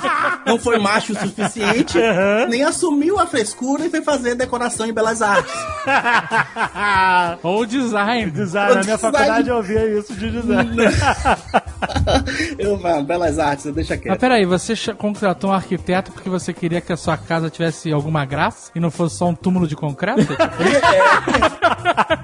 não 0.46 0.60
foi 0.60 0.78
macho 0.78 1.14
o 1.14 1.16
suficiente, 1.18 1.98
nem 2.50 2.64
assumiu 2.64 3.20
a 3.20 3.26
frescura 3.26 3.86
e 3.86 3.90
foi 3.90 4.02
fazer 4.02 4.36
decoração 4.36 4.86
em 4.86 4.94
belas 4.94 5.22
artes. 5.22 5.54
Ou 7.44 7.66
design. 7.66 8.32
Design, 8.32 8.76
na 8.76 8.84
minha 8.84 8.96
Design. 8.96 9.14
faculdade 9.14 9.50
eu 9.50 9.56
ouvia 9.58 10.00
isso 10.00 10.14
de 10.14 10.30
design. 10.32 10.76
eu 12.58 12.78
falo, 12.80 13.04
belas 13.04 13.40
artes, 13.40 13.66
deixa 13.74 13.94
Mas 13.96 14.04
quieto. 14.04 14.20
peraí, 14.20 14.46
você 14.46 14.74
contratou 14.94 15.50
um 15.50 15.54
arquiteto 15.54 16.12
porque 16.12 16.30
você 16.30 16.54
queria 16.54 16.82
que 16.82 16.92
a 16.94 16.98
sua 16.98 17.18
casa 17.18 17.50
tivesse 17.50 17.92
alguma 17.92 18.26
graça 18.26 18.72
e 18.76 18.80
não 18.80 18.92
fosse 18.92 19.18
só 19.18 19.28
um 19.28 19.36
túmulo 19.36 19.68
de 19.68 19.76
concreto? 19.76 20.26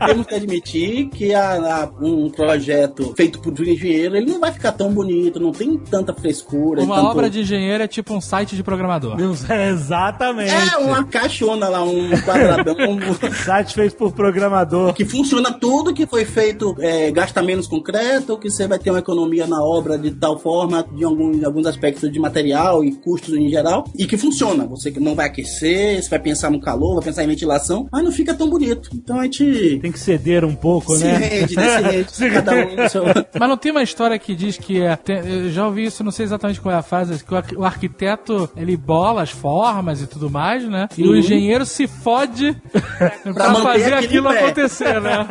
É, 0.02 0.08
temos 0.08 0.26
que 0.28 0.36
admitir 0.36 1.10
que 1.10 1.34
a- 1.34 1.54
a- 1.84 1.90
um 2.04 2.30
projeto 2.30 3.14
feito 3.16 3.40
por 3.40 3.54
um 3.60 3.64
engenheiro, 3.64 4.16
ele 4.16 4.32
não 4.32 4.40
vai 4.40 4.52
ficar 4.52 4.72
tão 4.72 4.92
bonito, 4.94 5.40
não 5.40 5.52
tem 5.52 5.78
tanta 5.78 6.14
frescura. 6.14 6.82
Uma 6.84 6.96
tanto- 6.96 7.08
obra 7.08 7.30
de 7.30 7.42
engenheiro 7.42 7.84
é 7.84 7.88
tipo 7.88 8.14
um 8.14 8.22
site 8.22 8.56
de 8.56 8.64
programador. 8.64 9.18
É, 9.50 9.70
Exatamente. 9.70 10.52
É 10.52 10.78
uma 10.78 11.04
caixona 11.04 11.68
lá, 11.70 11.84
um 11.84 12.10
quadradão 12.22 12.76
um- 12.90 13.00
Site 13.34 13.74
feito 13.74 13.96
por 13.96 14.12
programador. 14.12 14.94
que 14.94 15.06
funciona 15.06 15.52
tudo, 15.54 15.94
que 15.94 16.06
foi 16.06 16.26
feito, 16.26 16.76
é, 16.80 17.12
gasta 17.12 17.42
menos 17.42 17.68
concreto, 17.68 18.38
que 18.38 18.50
você 18.50 18.68
vai 18.68 18.78
ter 18.80 18.90
uma 18.90 19.00
economia 19.00 19.48
na 19.48 19.64
obra 19.64 19.81
obra 19.82 19.98
de 19.98 20.12
tal 20.12 20.38
forma, 20.40 20.86
de 20.96 21.04
alguns, 21.04 21.44
alguns 21.44 21.66
aspectos 21.66 22.12
de 22.12 22.20
material 22.20 22.84
e 22.84 22.92
custos 22.94 23.36
em 23.36 23.50
geral, 23.50 23.84
e 23.98 24.06
que 24.06 24.18
funciona. 24.18 24.66
Você 24.68 24.92
que 24.92 25.00
não 25.00 25.16
vai 25.16 25.26
aquecer, 25.28 26.02
você 26.02 26.10
vai 26.10 26.20
pensar 26.20 26.50
no 26.52 26.60
calor, 26.60 26.96
vai 26.96 27.04
pensar 27.04 27.24
em 27.24 27.28
ventilação, 27.28 27.88
mas 27.92 28.04
não 28.04 28.12
fica 28.12 28.34
tão 28.34 28.50
bonito. 28.50 28.90
Então 28.94 29.20
a 29.20 29.24
gente 29.24 29.80
Tem 29.82 29.92
que 29.92 30.00
ceder 30.00 30.46
um 30.46 30.56
pouco, 30.56 30.96
se 30.96 31.04
né? 31.04 31.18
rende, 31.18 31.56
né? 31.56 32.04
Se 32.08 32.24
rende. 32.28 32.32
Cada 32.42 32.52
um 32.56 32.90
seu... 32.90 33.04
Mas 33.40 33.50
não 33.50 33.58
tem 33.58 33.72
uma 33.72 33.82
história 33.84 34.18
que 34.20 34.36
diz 34.36 34.58
que 34.58 34.82
é, 34.82 34.96
tem- 34.96 35.18
eu 35.28 35.50
já 35.50 35.66
ouvi 35.66 35.86
isso, 35.86 36.04
não 36.04 36.12
sei 36.12 36.26
exatamente 36.26 36.62
qual 36.62 36.74
é 36.74 36.78
a 36.78 36.82
fase, 36.84 37.24
que 37.24 37.34
o, 37.34 37.38
arqu- 37.38 37.58
o 37.58 37.64
arquiteto 37.66 38.50
ele 38.56 38.78
bola 38.78 39.22
as 39.24 39.32
formas 39.32 40.02
e 40.02 40.08
tudo 40.08 40.30
mais, 40.30 40.68
né? 40.68 40.88
E 40.98 41.04
o 41.04 41.16
engenheiro 41.16 41.66
se 41.66 41.88
fode 41.88 42.56
pra, 43.34 43.50
manter 43.50 43.64
fazer 43.64 43.94
aquilo 43.94 44.28
acontecer, 44.30 45.02
né? 45.02 45.28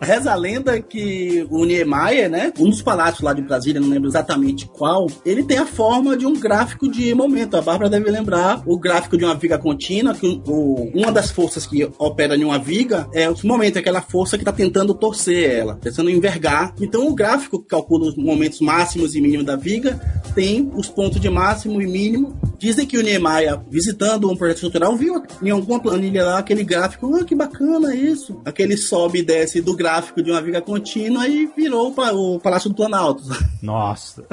Reza 0.00 0.32
a 0.32 0.36
lenda 0.36 0.80
que 0.80 1.46
o 1.50 1.64
Niemeyer, 1.64 2.30
né, 2.30 2.52
um 2.58 2.70
dos 2.70 2.80
palácios 2.80 3.20
lá 3.20 3.32
de 3.32 3.42
Brasília, 3.42 3.80
não 3.80 3.88
lembro 3.88 4.08
exatamente 4.08 4.66
qual, 4.66 5.08
ele 5.26 5.42
tem 5.42 5.58
a 5.58 5.66
forma 5.66 6.16
de 6.16 6.24
um 6.24 6.38
gráfico 6.38 6.88
de 6.88 7.12
momento. 7.14 7.56
A 7.56 7.60
Bárbara 7.60 7.90
deve 7.90 8.08
lembrar 8.10 8.62
o 8.64 8.78
gráfico 8.78 9.16
de 9.18 9.24
uma 9.24 9.34
viga 9.34 9.58
contínua, 9.58 10.14
que 10.14 10.40
o- 10.46 10.90
uma 10.94 11.10
das 11.10 11.30
forças 11.30 11.66
que 11.66 11.88
opera 11.98 12.36
em 12.36 12.44
uma 12.44 12.58
viga 12.58 13.08
é 13.12 13.28
o 13.28 13.34
momento, 13.44 13.76
é 13.76 13.80
aquela 13.80 14.00
força 14.00 14.36
que 14.38 14.42
está 14.42 14.52
tentando 14.52 14.94
torcer 14.94 15.50
ela, 15.50 15.74
tentando 15.74 16.10
envergar. 16.10 16.74
Então 16.80 17.08
o 17.08 17.14
gráfico 17.14 17.60
que 17.60 17.66
calcula 17.66 18.08
os 18.08 18.16
momentos 18.16 18.60
máximos 18.60 19.16
e 19.16 19.20
mínimos 19.20 19.46
da 19.46 19.56
viga 19.56 20.00
tem 20.34 20.70
os 20.76 20.88
pontos 20.88 21.20
de 21.20 21.28
máximo 21.28 21.82
e 21.82 21.86
mínimo. 21.86 22.38
Dizem 22.56 22.86
que 22.86 22.98
o 22.98 23.02
Niemeyer, 23.02 23.58
visitando 23.68 24.30
um 24.30 24.36
projeto 24.36 24.56
estrutural, 24.58 24.96
viu 24.96 25.22
em 25.42 25.50
alguma 25.50 25.80
planilha 25.80 26.24
lá 26.24 26.38
aquele 26.38 26.62
gráfico, 26.62 27.14
ah, 27.16 27.24
que 27.24 27.34
bacana 27.34 27.94
isso. 27.94 28.40
Aquele 28.44 28.76
sobe 28.76 29.18
e 29.20 29.22
desce 29.22 29.60
do 29.60 29.74
gráfico 29.74 29.87
de 30.22 30.30
uma 30.30 30.40
viga 30.40 30.60
contínua 30.60 31.26
e 31.26 31.46
virou 31.46 31.94
o 31.96 32.40
Palácio 32.40 32.70
do 32.70 32.76
Planalto. 32.76 33.22
Nossa. 33.62 34.24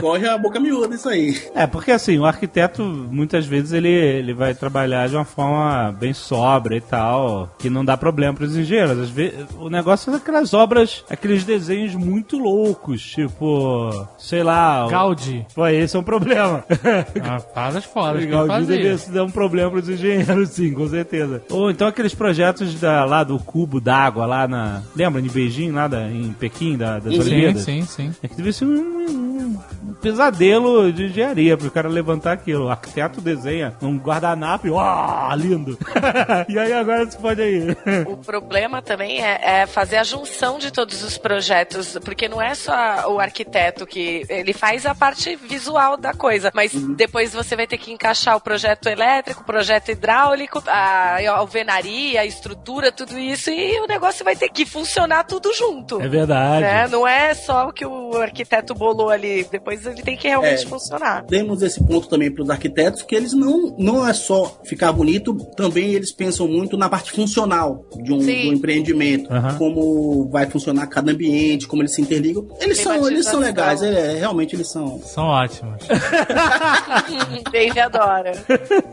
Corre 0.00 0.28
a 0.28 0.36
boca 0.36 0.60
miúda 0.60 0.94
isso 0.94 1.08
aí. 1.08 1.40
É, 1.54 1.66
porque 1.66 1.92
assim, 1.92 2.18
o 2.18 2.24
arquiteto, 2.24 2.82
muitas 2.82 3.46
vezes, 3.46 3.72
ele, 3.72 3.88
ele 3.88 4.34
vai 4.34 4.54
trabalhar 4.54 5.08
de 5.08 5.16
uma 5.16 5.24
forma 5.24 5.92
bem 5.98 6.12
sóbria 6.12 6.76
e 6.76 6.80
tal, 6.80 7.54
que 7.58 7.70
não 7.70 7.84
dá 7.84 7.96
problema 7.96 8.34
para 8.34 8.44
os 8.44 8.56
engenheiros. 8.56 8.98
Às 8.98 9.10
vezes, 9.10 9.46
o 9.58 9.70
negócio 9.70 10.12
é 10.12 10.16
aquelas 10.16 10.52
obras, 10.52 11.04
aqueles 11.08 11.44
desenhos 11.44 11.94
muito 11.94 12.38
loucos, 12.38 13.02
tipo, 13.02 13.90
sei 14.18 14.42
lá... 14.42 14.86
Gaudi. 14.88 15.46
Pô, 15.54 15.66
esse 15.66 15.96
é 15.96 15.98
um 15.98 16.04
problema. 16.04 16.64
Ah, 17.22 17.38
faz 17.38 17.76
as 17.76 17.84
fodas, 17.84 18.22
Legal, 18.22 18.48
tem 18.48 18.60
que 18.60 18.66
devia 18.66 18.90
fazer. 18.92 18.98
se 18.98 19.10
dar 19.10 19.24
um 19.24 19.30
problema 19.30 19.70
para 19.70 19.80
os 19.80 19.88
engenheiros, 19.88 20.48
sim, 20.50 20.72
com 20.72 20.88
certeza. 20.88 21.42
Ou 21.50 21.70
então 21.70 21.86
aqueles 21.86 22.14
projetos 22.14 22.80
da, 22.80 23.04
lá 23.04 23.22
do 23.22 23.38
cubo 23.38 23.80
d'água, 23.80 24.26
lá 24.26 24.39
na... 24.48 24.82
Lembra, 24.94 25.20
em 25.20 25.28
Beijing, 25.28 25.70
lá 25.72 25.88
da, 25.88 26.02
em 26.08 26.32
Pequim, 26.32 26.76
da, 26.76 26.98
das 26.98 27.12
Sim, 27.14 27.20
Olimpíadas? 27.20 27.62
sim, 27.62 27.82
sim. 27.82 28.14
É 28.22 28.28
que 28.28 28.34
devia 28.36 28.52
ser 28.52 28.64
um, 28.64 28.70
um- 28.70 29.60
um 29.88 29.94
pesadelo 29.94 30.92
de 30.92 31.06
engenharia 31.06 31.56
pro 31.56 31.70
cara 31.70 31.88
levantar 31.88 32.32
aquilo. 32.32 32.66
O 32.66 32.70
arquiteto 32.70 33.20
desenha 33.20 33.74
um 33.82 33.96
guardanapo 33.98 34.66
e, 34.66 34.70
ó, 34.70 35.34
lindo. 35.34 35.76
e 36.48 36.58
aí 36.58 36.72
agora 36.72 37.04
você 37.10 37.18
pode 37.18 37.40
aí. 37.42 37.76
O 38.06 38.16
problema 38.16 38.80
também 38.82 39.22
é, 39.22 39.60
é 39.62 39.66
fazer 39.66 39.96
a 39.96 40.04
junção 40.04 40.58
de 40.58 40.70
todos 40.70 41.02
os 41.02 41.18
projetos, 41.18 41.98
porque 42.04 42.28
não 42.28 42.40
é 42.40 42.54
só 42.54 43.12
o 43.12 43.18
arquiteto 43.18 43.86
que 43.86 44.24
ele 44.28 44.52
faz 44.52 44.86
a 44.86 44.94
parte 44.94 45.34
visual 45.36 45.96
da 45.96 46.12
coisa, 46.14 46.50
mas 46.54 46.72
depois 46.72 47.32
você 47.32 47.56
vai 47.56 47.66
ter 47.66 47.78
que 47.78 47.92
encaixar 47.92 48.36
o 48.36 48.40
projeto 48.40 48.86
elétrico, 48.88 49.42
o 49.42 49.44
projeto 49.44 49.90
hidráulico, 49.90 50.62
a 50.66 51.18
alvenaria, 51.36 52.20
a 52.20 52.26
estrutura, 52.26 52.92
tudo 52.92 53.18
isso, 53.18 53.50
e 53.50 53.80
o 53.80 53.86
negócio 53.86 54.24
vai 54.24 54.29
ter 54.36 54.48
que 54.48 54.64
funcionar 54.66 55.24
tudo 55.24 55.52
junto. 55.54 56.00
É 56.00 56.08
verdade. 56.08 56.62
né? 56.62 56.88
Não 56.88 57.06
é 57.06 57.34
só 57.34 57.68
o 57.68 57.72
que 57.72 57.84
o 57.84 58.16
arquiteto 58.16 58.74
bolou 58.74 59.10
ali, 59.10 59.44
depois 59.50 59.84
ele 59.86 60.02
tem 60.02 60.16
que 60.16 60.28
realmente 60.28 60.64
É. 60.64 60.68
funcionar. 60.68 61.24
Temos 61.24 61.62
esse 61.62 61.82
ponto 61.84 62.08
também 62.08 62.30
para 62.32 62.42
os 62.42 62.50
arquitetos, 62.50 63.02
que 63.02 63.14
eles 63.14 63.32
não, 63.32 63.74
não 63.78 64.06
é 64.06 64.12
só 64.12 64.58
ficar 64.64 64.92
bonito, 64.92 65.34
também 65.56 65.92
eles 65.94 66.12
pensam 66.12 66.46
muito 66.48 66.76
na 66.76 66.88
parte 66.88 67.12
funcional 67.12 67.84
de 68.02 68.12
um, 68.12 68.20
Sim. 68.20 68.48
do 68.48 68.54
empreendimento. 68.54 69.32
Aham. 69.32 69.56
Como 69.58 70.28
vai 70.30 70.46
funcionar 70.46 70.86
cada 70.86 71.12
ambiente, 71.12 71.66
como 71.66 71.82
eles 71.82 71.94
se 71.94 72.00
interligam. 72.02 72.46
Eles 72.60 72.78
são, 72.78 73.06
eles 73.08 73.26
são 73.26 73.40
legais, 73.40 73.82
é, 73.82 74.18
realmente 74.18 74.54
eles 74.56 74.68
são. 74.70 75.00
São 75.02 75.24
ótimos. 75.24 75.82
Dave 77.52 77.80
adora. 77.80 78.32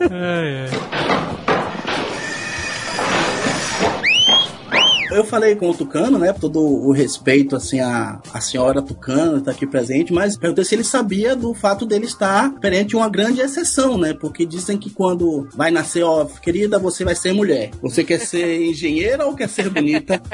É, 0.10 0.68
é. 0.68 1.37
Eu 5.18 5.24
falei 5.24 5.56
com 5.56 5.68
o 5.68 5.74
Tucano, 5.74 6.20
né? 6.20 6.32
Todo 6.32 6.62
o 6.62 6.92
respeito, 6.92 7.56
assim, 7.56 7.80
a, 7.80 8.20
a 8.32 8.40
senhora 8.40 8.84
Tucano 8.84 9.42
tá 9.42 9.50
aqui 9.50 9.66
presente, 9.66 10.14
mas 10.14 10.38
perguntei 10.38 10.64
se 10.64 10.76
ele 10.76 10.84
sabia 10.84 11.36
do 11.36 11.56
fato 11.56 11.88
dele 11.88 12.06
estar 12.06 12.52
perante 12.60 12.96
uma 12.96 13.10
grande 13.10 13.42
exceção, 13.42 13.98
né? 13.98 14.14
Porque 14.14 14.46
dizem 14.46 14.78
que 14.78 14.92
quando 14.92 15.50
vai 15.56 15.72
nascer, 15.72 16.04
ó, 16.04 16.24
querida, 16.26 16.78
você 16.78 17.04
vai 17.04 17.16
ser 17.16 17.34
mulher. 17.34 17.72
Você 17.82 18.04
quer 18.04 18.20
ser 18.20 18.62
engenheira 18.62 19.26
ou 19.26 19.34
quer 19.36 19.50
ser 19.50 19.72
bonita? 19.72 20.22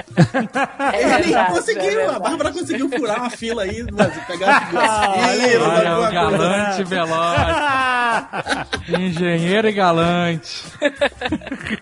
É 0.94 1.02
ele 1.02 1.24
verdade, 1.24 1.54
conseguiu, 1.54 2.00
é 2.00 2.06
a. 2.08 2.20
Bárbara 2.20 2.52
conseguiu 2.52 2.90
furar 2.90 3.20
uma 3.20 3.30
fila 3.30 3.64
aí, 3.64 3.86
pegar 4.28 4.70
filas, 4.70 4.90
Olha, 5.62 5.90
alguma 5.92 6.10
o 6.10 6.12
galante 6.12 6.84
veloz. 6.84 7.56
Engenheiro 8.90 9.70
e 9.70 9.72
galante. 9.72 10.64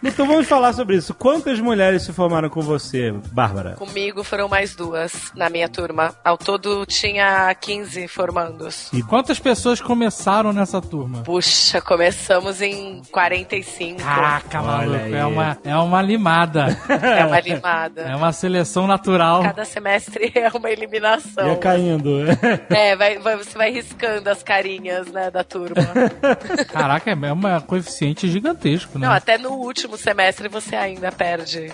então 0.03 0.27
vamos 0.27 0.47
falar 0.47 0.73
sobre 0.73 0.97
isso. 0.97 1.13
Quantas 1.13 1.59
mulheres 1.59 2.03
se 2.03 2.13
formaram 2.13 2.49
com 2.49 2.61
você, 2.61 2.90
Bárbara? 3.31 3.71
Comigo 3.75 4.23
foram 4.23 4.47
mais 4.47 4.75
duas 4.75 5.31
na 5.35 5.49
minha 5.49 5.67
turma. 5.69 6.13
Ao 6.23 6.37
todo 6.37 6.85
tinha 6.85 7.53
15 7.55 8.07
formandos. 8.07 8.89
E 8.93 9.01
quantas 9.03 9.39
pessoas 9.39 9.79
começaram 9.81 10.51
nessa 10.53 10.81
turma? 10.81 11.21
Puxa, 11.23 11.81
começamos 11.81 12.61
em 12.61 13.01
45. 13.11 14.01
Caraca, 14.01 14.61
maluco, 14.61 15.15
é 15.15 15.25
uma, 15.25 15.57
é 15.63 15.75
uma 15.75 16.01
limada. 16.01 16.77
É 17.21 17.25
uma 17.25 17.39
limada. 17.39 18.01
É 18.03 18.15
uma 18.15 18.31
seleção 18.33 18.87
natural. 18.87 19.43
Cada 19.43 19.65
semestre 19.65 20.31
é 20.35 20.47
uma 20.49 20.69
eliminação. 20.71 21.47
Ia 21.47 21.55
caindo. 21.57 22.21
É, 22.69 22.95
vai, 22.95 23.19
vai- 23.19 23.35
você 23.37 23.57
vai 23.57 23.71
riscando 23.71 24.29
as 24.29 24.41
carinhas, 24.43 25.07
né, 25.11 25.29
da 25.29 25.43
turma. 25.43 25.75
Caraca, 26.71 27.11
é 27.11 27.33
um 27.33 27.61
coeficiente 27.61 28.27
gigantesco, 28.29 28.97
né? 28.97 29.07
Não, 29.07 29.13
até 29.13 29.37
no 29.37 29.51
último 29.51 29.97
semestre 29.97 30.47
você 30.47 30.75
ainda 30.75 31.11
perde 31.11 31.71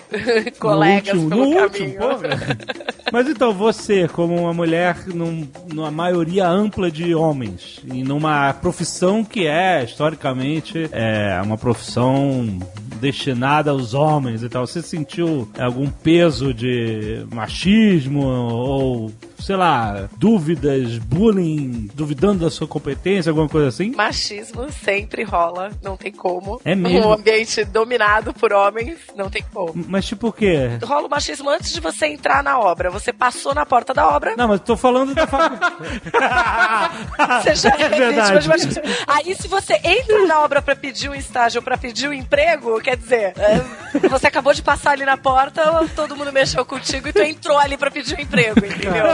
colegas 0.58 1.07
último, 1.14 1.28
pelo 1.28 1.44
no 1.44 1.54
caminho. 1.70 1.90
último, 1.90 1.98
pô. 1.98 2.98
Mas 3.12 3.26
então, 3.28 3.54
você, 3.54 4.06
como 4.08 4.34
uma 4.36 4.52
mulher 4.52 5.06
num- 5.06 5.48
numa 5.72 5.90
maioria 5.90 6.46
ampla 6.46 6.90
de 6.90 7.14
homens, 7.14 7.80
e 7.90 8.02
numa 8.02 8.52
profissão 8.52 9.24
que 9.24 9.46
é, 9.46 9.82
historicamente, 9.84 10.88
é 10.92 11.40
uma 11.42 11.56
profissão 11.56 12.58
destinada 13.00 13.70
aos 13.70 13.94
homens 13.94 14.42
e 14.42 14.48
tal, 14.48 14.66
você 14.66 14.82
sentiu 14.82 15.48
algum 15.58 15.88
peso 15.88 16.52
de 16.52 17.24
machismo 17.32 18.26
ou, 18.26 19.12
sei 19.38 19.54
lá, 19.56 20.08
dúvidas, 20.18 20.98
bullying, 20.98 21.88
duvidando 21.94 22.40
da 22.44 22.50
sua 22.50 22.66
competência, 22.66 23.30
alguma 23.30 23.48
coisa 23.48 23.68
assim? 23.68 23.92
Machismo 23.94 24.70
sempre 24.72 25.22
rola, 25.22 25.70
não 25.82 25.96
tem 25.96 26.10
como. 26.12 26.60
É 26.64 26.74
mesmo? 26.74 27.08
Um 27.08 27.12
ambiente 27.12 27.64
dominado 27.64 28.34
por 28.34 28.52
homens, 28.52 28.98
não 29.16 29.30
tem 29.30 29.44
como. 29.54 29.72
Mas 29.88 30.04
tipo 30.06 30.28
o 30.28 30.32
quê? 30.32 30.70
Rola 30.88 31.06
o 31.06 31.10
machismo 31.10 31.50
antes 31.50 31.70
de 31.72 31.80
você 31.80 32.06
entrar 32.06 32.42
na 32.42 32.58
obra. 32.58 32.88
Você 32.90 33.12
passou 33.12 33.54
na 33.54 33.66
porta 33.66 33.92
da 33.92 34.08
obra, 34.08 34.34
Não, 34.36 34.48
mas 34.48 34.60
tô 34.60 34.74
falando 34.74 35.14
da 35.14 35.26
faculdade. 35.26 35.74
você 37.42 37.54
já 37.54 37.70
é, 37.76 37.82
É 37.82 37.88
verdade. 37.88 38.38
de 38.40 38.48
machismo. 38.48 38.82
Aí, 39.06 39.34
se 39.34 39.46
você 39.48 39.78
entra 39.84 40.26
na 40.26 40.40
obra 40.40 40.62
pra 40.62 40.74
pedir 40.74 41.08
um 41.10 41.14
estágio, 41.14 41.60
pra 41.60 41.76
pedir 41.76 42.08
um 42.08 42.12
emprego, 42.12 42.80
quer 42.80 42.96
dizer, 42.96 43.34
é, 43.36 44.08
você 44.08 44.26
acabou 44.26 44.54
de 44.54 44.62
passar 44.62 44.92
ali 44.92 45.04
na 45.04 45.16
porta, 45.16 45.62
todo 45.94 46.16
mundo 46.16 46.32
mexeu 46.32 46.64
contigo 46.64 47.08
e 47.08 47.12
tu 47.12 47.20
entrou 47.20 47.58
ali 47.58 47.76
pra 47.76 47.90
pedir 47.90 48.16
um 48.16 48.22
emprego, 48.22 48.58
entendeu? 48.58 49.04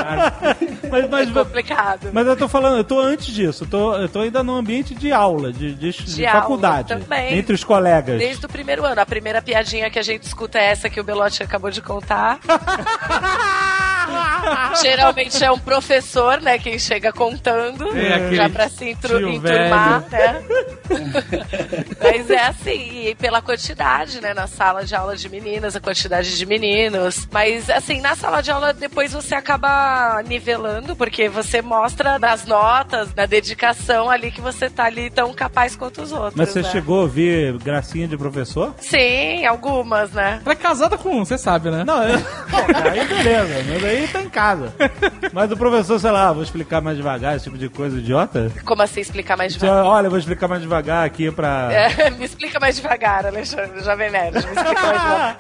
mas, 0.91 1.11
mas, 1.11 1.29
É 1.29 1.33
complicado. 1.33 2.11
Mas 2.13 2.27
eu 2.27 2.37
tô 2.37 2.49
falando, 2.49 2.77
eu 2.77 2.85
tô 2.85 3.01
antes 3.01 3.27
disso, 3.27 3.65
eu 3.65 3.69
tô, 3.69 3.95
eu 3.97 4.09
tô 4.09 4.21
ainda 4.21 4.43
no 4.45 4.55
ambiente 4.55 4.95
de 4.95 5.13
aula, 5.13 5.53
de, 5.53 5.75
de, 5.75 5.91
de 5.93 6.27
aula 6.27 6.41
faculdade. 6.41 6.89
também. 6.89 7.37
Entre 7.37 7.55
os 7.55 7.65
colegas. 7.65 8.19
Desde 8.19 8.47
o 8.47 8.49
primeiro 8.49 8.85
ano. 8.85 9.01
A 9.01 9.07
primeira 9.07 9.43
piadinha 9.43 9.91
que 9.91 9.99
a 9.99 10.03
gente 10.03 10.23
escuta 10.23 10.59
é 10.59 10.67
essa 10.67 10.89
que 10.89 11.01
o 11.01 11.05
Belotti 11.05 11.43
acabou 11.43 11.64
de 11.71 11.81
contar. 11.81 12.39
Geralmente 14.83 15.43
é 15.45 15.51
um 15.51 15.59
professor, 15.59 16.41
né, 16.41 16.59
quem 16.59 16.79
chega 16.79 17.13
contando, 17.13 17.97
É, 17.97 18.15
aquele 18.15 18.37
já 18.37 18.49
pra 18.49 18.69
se 18.69 18.91
enturmar, 18.91 20.05
né? 20.11 20.43
Mas 22.03 22.31
é 22.31 22.47
assim, 22.47 23.09
e 23.09 23.15
pela 23.15 23.41
quantidade, 23.41 24.21
né? 24.21 24.35
Na 24.35 24.47
sala 24.47 24.85
de 24.85 24.95
aula 24.95 25.17
de 25.17 25.29
meninas, 25.29 25.75
a 25.75 25.81
quantidade 25.81 26.37
de 26.37 26.47
meninos. 26.47 27.27
Mas 27.31 27.71
assim, 27.71 28.01
na 28.01 28.15
sala 28.15 28.43
de 28.43 28.51
aula 28.51 28.73
depois 28.73 29.13
você 29.13 29.35
acaba 29.35 30.23
nivelando, 30.27 30.95
porque 30.95 31.29
você 31.29 31.63
mostra 31.63 32.19
nas 32.19 32.45
notas, 32.47 33.15
na 33.15 33.27
dedicação 33.27 34.11
ali 34.11 34.31
que 34.31 34.41
você 34.41 34.69
tá 34.69 34.85
ali 34.85 35.11
tão 35.11 35.33
capaz 35.33 35.77
quanto 35.77 36.03
os 36.03 36.13
outros. 36.13 36.35
Mas 36.35 36.51
você 36.51 36.63
né? 36.63 36.71
chegou 36.71 36.99
a 36.99 37.03
ouvir 37.03 37.57
gracinha 37.59 38.07
de 38.07 38.17
professor? 38.17 38.75
Sim, 38.79 39.45
algumas, 39.47 40.13
né? 40.13 40.41
Ela 40.45 40.53
é 40.53 40.57
casada 40.57 40.99
com 40.99 41.21
um, 41.21 41.25
você 41.25 41.39
sabe, 41.39 41.71
né? 41.71 41.85
Não, 41.85 42.03
eu... 42.03 42.19
Bom, 42.51 42.67
aí 42.75 43.07
beleza, 43.07 43.65
mas 43.69 43.85
aí 43.85 44.04
tá 44.09 44.23
em 44.23 44.29
casa. 44.29 44.73
Mas 45.33 45.51
o 45.51 45.57
professor, 45.57 45.99
sei 45.99 46.11
lá, 46.11 46.33
vou 46.33 46.43
explicar 46.43 46.81
mais 46.81 46.97
devagar, 46.97 47.37
esse 47.37 47.45
tipo 47.45 47.59
de 47.59 47.69
coisa 47.69 47.99
idiota. 47.99 48.51
Como 48.65 48.83
assim 48.83 49.01
explicar 49.01 49.37
mais 49.37 49.53
Você, 49.55 49.61
devagar? 49.61 49.85
olha, 49.85 50.07
eu 50.07 50.11
vou 50.11 50.19
explicar 50.19 50.49
mais 50.49 50.63
devagar 50.63 51.05
aqui 51.07 51.31
pra. 51.31 51.69
É, 51.73 52.11
me 52.11 52.25
explica 52.25 52.59
mais 52.61 52.77
devagar, 52.77 53.27
Alexandre, 53.27 53.83
Jovem 53.83 54.11
Nerd. 54.11 54.33
Me 54.35 54.39
explica 54.41 54.65
mais 54.65 55.03
devagar. 55.03 55.37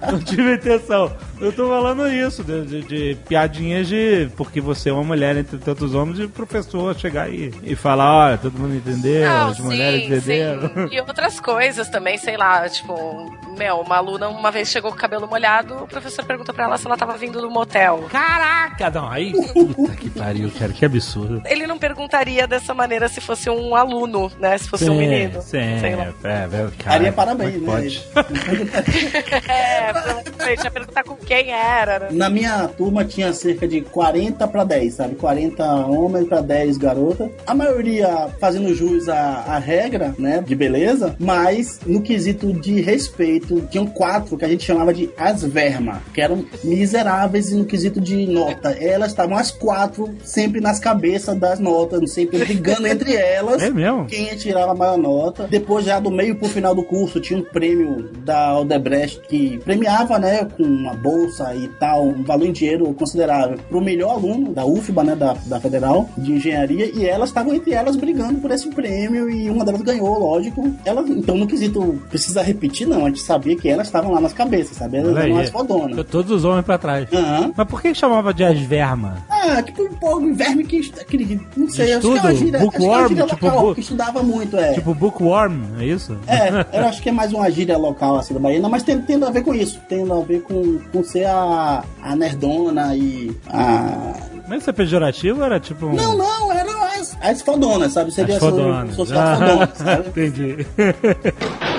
Não 0.12 0.18
tive 0.20 0.54
intenção. 0.54 1.12
Eu 1.40 1.52
tô 1.52 1.68
falando 1.68 2.08
isso, 2.08 2.42
de, 2.44 2.64
de- 2.64 2.82
de 2.82 3.14
piadinhas 3.28 3.88
de. 3.88 4.30
Porque 4.36 4.60
você 4.60 4.90
é 4.90 4.92
uma 4.92 5.02
mulher 5.04 5.36
entre 5.36 5.58
tantos 5.58 5.94
homens, 5.94 6.18
e 6.18 6.24
o 6.24 6.28
professor 6.28 6.94
chegar 6.96 7.28
e, 7.30 7.52
e 7.62 7.74
falar: 7.74 8.12
olha, 8.28 8.38
todo 8.38 8.58
mundo 8.58 8.74
entendeu, 8.74 9.28
Não, 9.28 9.48
as 9.48 9.58
mulheres 9.58 10.00
sim, 10.00 10.06
entenderam. 10.06 10.68
sim. 10.68 10.88
E 10.94 11.00
outras 11.00 11.40
coisas 11.40 11.88
também, 11.88 12.16
sei 12.18 12.36
lá, 12.36 12.68
tipo, 12.68 13.36
meu, 13.58 13.80
uma 13.80 13.96
aluna 13.96 14.28
uma 14.28 14.50
vez 14.50 14.68
chegou 14.68 14.90
com 14.90 14.96
o 14.96 15.00
cabelo 15.00 15.26
molhado, 15.26 15.74
o 15.82 15.86
professor 15.88 16.24
perguntou 16.24 16.54
pra 16.54 16.64
ela 16.64 16.78
se 16.78 16.86
ela 16.86 16.96
tava 16.96 17.13
vindo 17.16 17.40
do 17.40 17.50
motel. 17.50 18.06
Caraca, 18.10 18.90
não, 18.90 19.08
aí. 19.08 19.32
Puta 19.74 19.94
que 19.96 20.10
pariu, 20.10 20.50
cara, 20.58 20.72
que 20.72 20.84
absurdo. 20.84 21.42
Ele 21.46 21.66
não 21.66 21.78
perguntaria 21.78 22.46
dessa 22.46 22.74
maneira 22.74 23.08
se 23.08 23.20
fosse 23.20 23.48
um 23.48 23.74
aluno, 23.74 24.30
né? 24.38 24.56
Se 24.58 24.68
fosse 24.68 24.88
um 24.88 24.98
menino. 24.98 25.40
Sim, 25.42 25.78
Sei 25.80 25.96
lá. 25.96 26.12
é, 26.24 26.44
é, 26.44 26.68
cara, 26.78 26.98
Daria 26.98 27.12
parabéns, 27.12 27.54
é 27.54 27.58
né? 27.58 27.66
Pode. 27.66 28.04
É, 29.54 29.92
provavelmente 29.92 30.64
ia 30.64 30.70
perguntar 30.70 31.04
com 31.04 31.16
quem 31.16 31.50
era, 31.50 31.98
né? 31.98 32.08
Na 32.12 32.30
minha 32.30 32.66
turma 32.68 33.04
tinha 33.04 33.32
cerca 33.32 33.66
de 33.66 33.80
40 33.82 34.46
para 34.48 34.64
10, 34.64 34.94
sabe? 34.94 35.14
40 35.16 35.64
homens 35.86 36.28
para 36.28 36.40
10 36.40 36.76
garotas. 36.78 37.30
A 37.46 37.54
maioria 37.54 38.28
fazendo 38.40 38.74
jus 38.74 39.08
à, 39.08 39.44
à 39.46 39.58
regra, 39.58 40.14
né? 40.18 40.42
De 40.44 40.54
beleza. 40.54 41.14
Mas 41.18 41.80
no 41.86 42.00
quesito 42.00 42.52
de 42.52 42.80
respeito, 42.80 43.60
tinham 43.70 43.86
quatro 43.86 44.36
que 44.36 44.44
a 44.44 44.48
gente 44.48 44.64
chamava 44.64 44.92
de 44.92 45.10
as 45.16 45.42
verma, 45.44 46.02
que 46.12 46.20
eram 46.20 46.44
miseráveis 46.62 47.03
e 47.04 47.54
no 47.54 47.64
quesito 47.64 48.00
de 48.00 48.26
nota. 48.26 48.70
Elas 48.70 49.10
estavam 49.10 49.36
as 49.36 49.50
quatro 49.50 50.14
sempre 50.22 50.60
nas 50.60 50.78
cabeças 50.78 51.36
das 51.36 51.58
notas, 51.58 52.12
sempre 52.12 52.38
brigando 52.38 52.86
entre 52.86 53.14
elas. 53.14 53.62
É 53.62 53.70
mesmo? 53.70 54.06
Quem 54.06 54.26
tirar 54.36 54.68
a 54.68 54.74
maior 54.74 54.98
nota. 54.98 55.46
Depois, 55.48 55.84
já 55.84 56.00
do 56.00 56.10
meio 56.10 56.36
pro 56.36 56.48
final 56.48 56.74
do 56.74 56.82
curso, 56.82 57.20
tinha 57.20 57.38
um 57.38 57.42
prêmio 57.42 58.10
da 58.24 58.48
Aldebrecht 58.48 59.20
que 59.28 59.58
premiava, 59.58 60.18
né, 60.18 60.44
com 60.56 60.62
uma 60.62 60.94
bolsa 60.94 61.54
e 61.54 61.68
tal, 61.80 62.04
um 62.04 62.22
valor 62.22 62.46
em 62.46 62.52
dinheiro 62.52 62.92
considerável 62.94 63.58
pro 63.68 63.80
melhor 63.80 64.12
aluno 64.12 64.52
da 64.52 64.64
UFBA, 64.64 65.04
né, 65.04 65.16
da, 65.16 65.34
da 65.46 65.60
Federal 65.60 66.08
de 66.16 66.32
Engenharia. 66.32 66.90
E 66.94 67.06
elas 67.06 67.30
estavam 67.30 67.54
entre 67.54 67.72
elas 67.72 67.96
brigando 67.96 68.40
por 68.40 68.50
esse 68.50 68.68
prêmio 68.70 69.30
e 69.30 69.50
uma 69.50 69.64
delas 69.64 69.82
ganhou, 69.82 70.18
lógico. 70.18 70.74
Elas, 70.84 71.08
então, 71.08 71.36
no 71.36 71.46
quesito, 71.46 72.00
precisa 72.08 72.42
repetir, 72.42 72.86
não. 72.86 73.04
A 73.04 73.08
gente 73.08 73.20
sabia 73.20 73.56
que 73.56 73.68
elas 73.68 73.86
estavam 73.86 74.12
lá 74.12 74.20
nas 74.20 74.32
cabeças, 74.32 74.76
sabe? 74.76 74.98
Elas 74.98 75.12
Olha 75.12 75.22
eram 75.24 75.36
aí. 75.36 75.44
as 75.44 75.50
fodonas. 75.50 76.06
Todos 76.06 76.30
os 76.30 76.44
homens 76.44 76.64
pra 76.64 76.78
trás. 76.78 76.93
Aham. 77.12 77.52
Mas 77.56 77.66
por 77.68 77.80
que 77.82 77.88
que 77.88 77.94
chamava 77.98 78.32
de 78.34 78.44
asverma? 78.44 79.18
Ah, 79.30 79.62
tipo, 79.62 79.88
pô, 79.96 80.18
um 80.18 80.34
verme 80.34 80.64
que. 80.64 80.92
Aquele, 81.00 81.40
não 81.56 81.68
sei, 81.68 81.92
acho 81.92 82.00
que 82.00 82.06
é 82.08 82.12
estudo? 82.14 82.26
uma 82.28 82.34
gíria, 82.34 82.58
acho 82.60 82.70
que 82.70 82.76
é 83.20 83.26
tipo 83.26 83.46
local, 83.46 83.60
book- 83.60 83.74
que 83.74 83.80
estudava 83.80 84.22
muito, 84.22 84.56
é. 84.56 84.72
Tipo 84.74 84.94
bookworm, 84.94 85.62
é 85.78 85.84
isso? 85.84 86.16
É, 86.26 86.66
eu 86.80 86.86
acho 86.86 87.02
que 87.02 87.08
é 87.08 87.12
mais 87.12 87.32
uma 87.32 87.50
gíria 87.50 87.76
local 87.76 88.16
assim 88.16 88.32
da 88.34 88.40
Bahia, 88.40 88.60
não, 88.60 88.70
mas 88.70 88.82
tem, 88.82 89.00
tem 89.02 89.22
a 89.22 89.30
ver 89.30 89.42
com 89.42 89.54
isso, 89.54 89.80
tem 89.88 90.02
a 90.10 90.14
ver 90.20 90.42
com, 90.42 90.78
com 90.92 91.04
ser 91.04 91.26
a, 91.26 91.84
a 92.02 92.16
nerdona 92.16 92.94
e 92.96 93.34
a. 93.48 94.14
Mas 94.48 94.60
isso 94.60 94.70
é 94.70 94.72
pejorativo 94.74 95.42
era 95.42 95.58
tipo 95.58 95.86
um. 95.86 95.94
Não, 95.94 96.16
não, 96.16 96.52
eram 96.52 96.82
as, 96.84 97.16
as 97.20 97.40
fodonas, 97.42 97.92
sabe? 97.92 98.12
Seria 98.12 98.34
As 98.34 98.40
fodonas. 98.40 98.94
Fosse 98.94 99.12
as 99.14 99.38
fodonas, 99.38 99.70
sabe? 99.78 100.08
Entendi. 100.08 100.66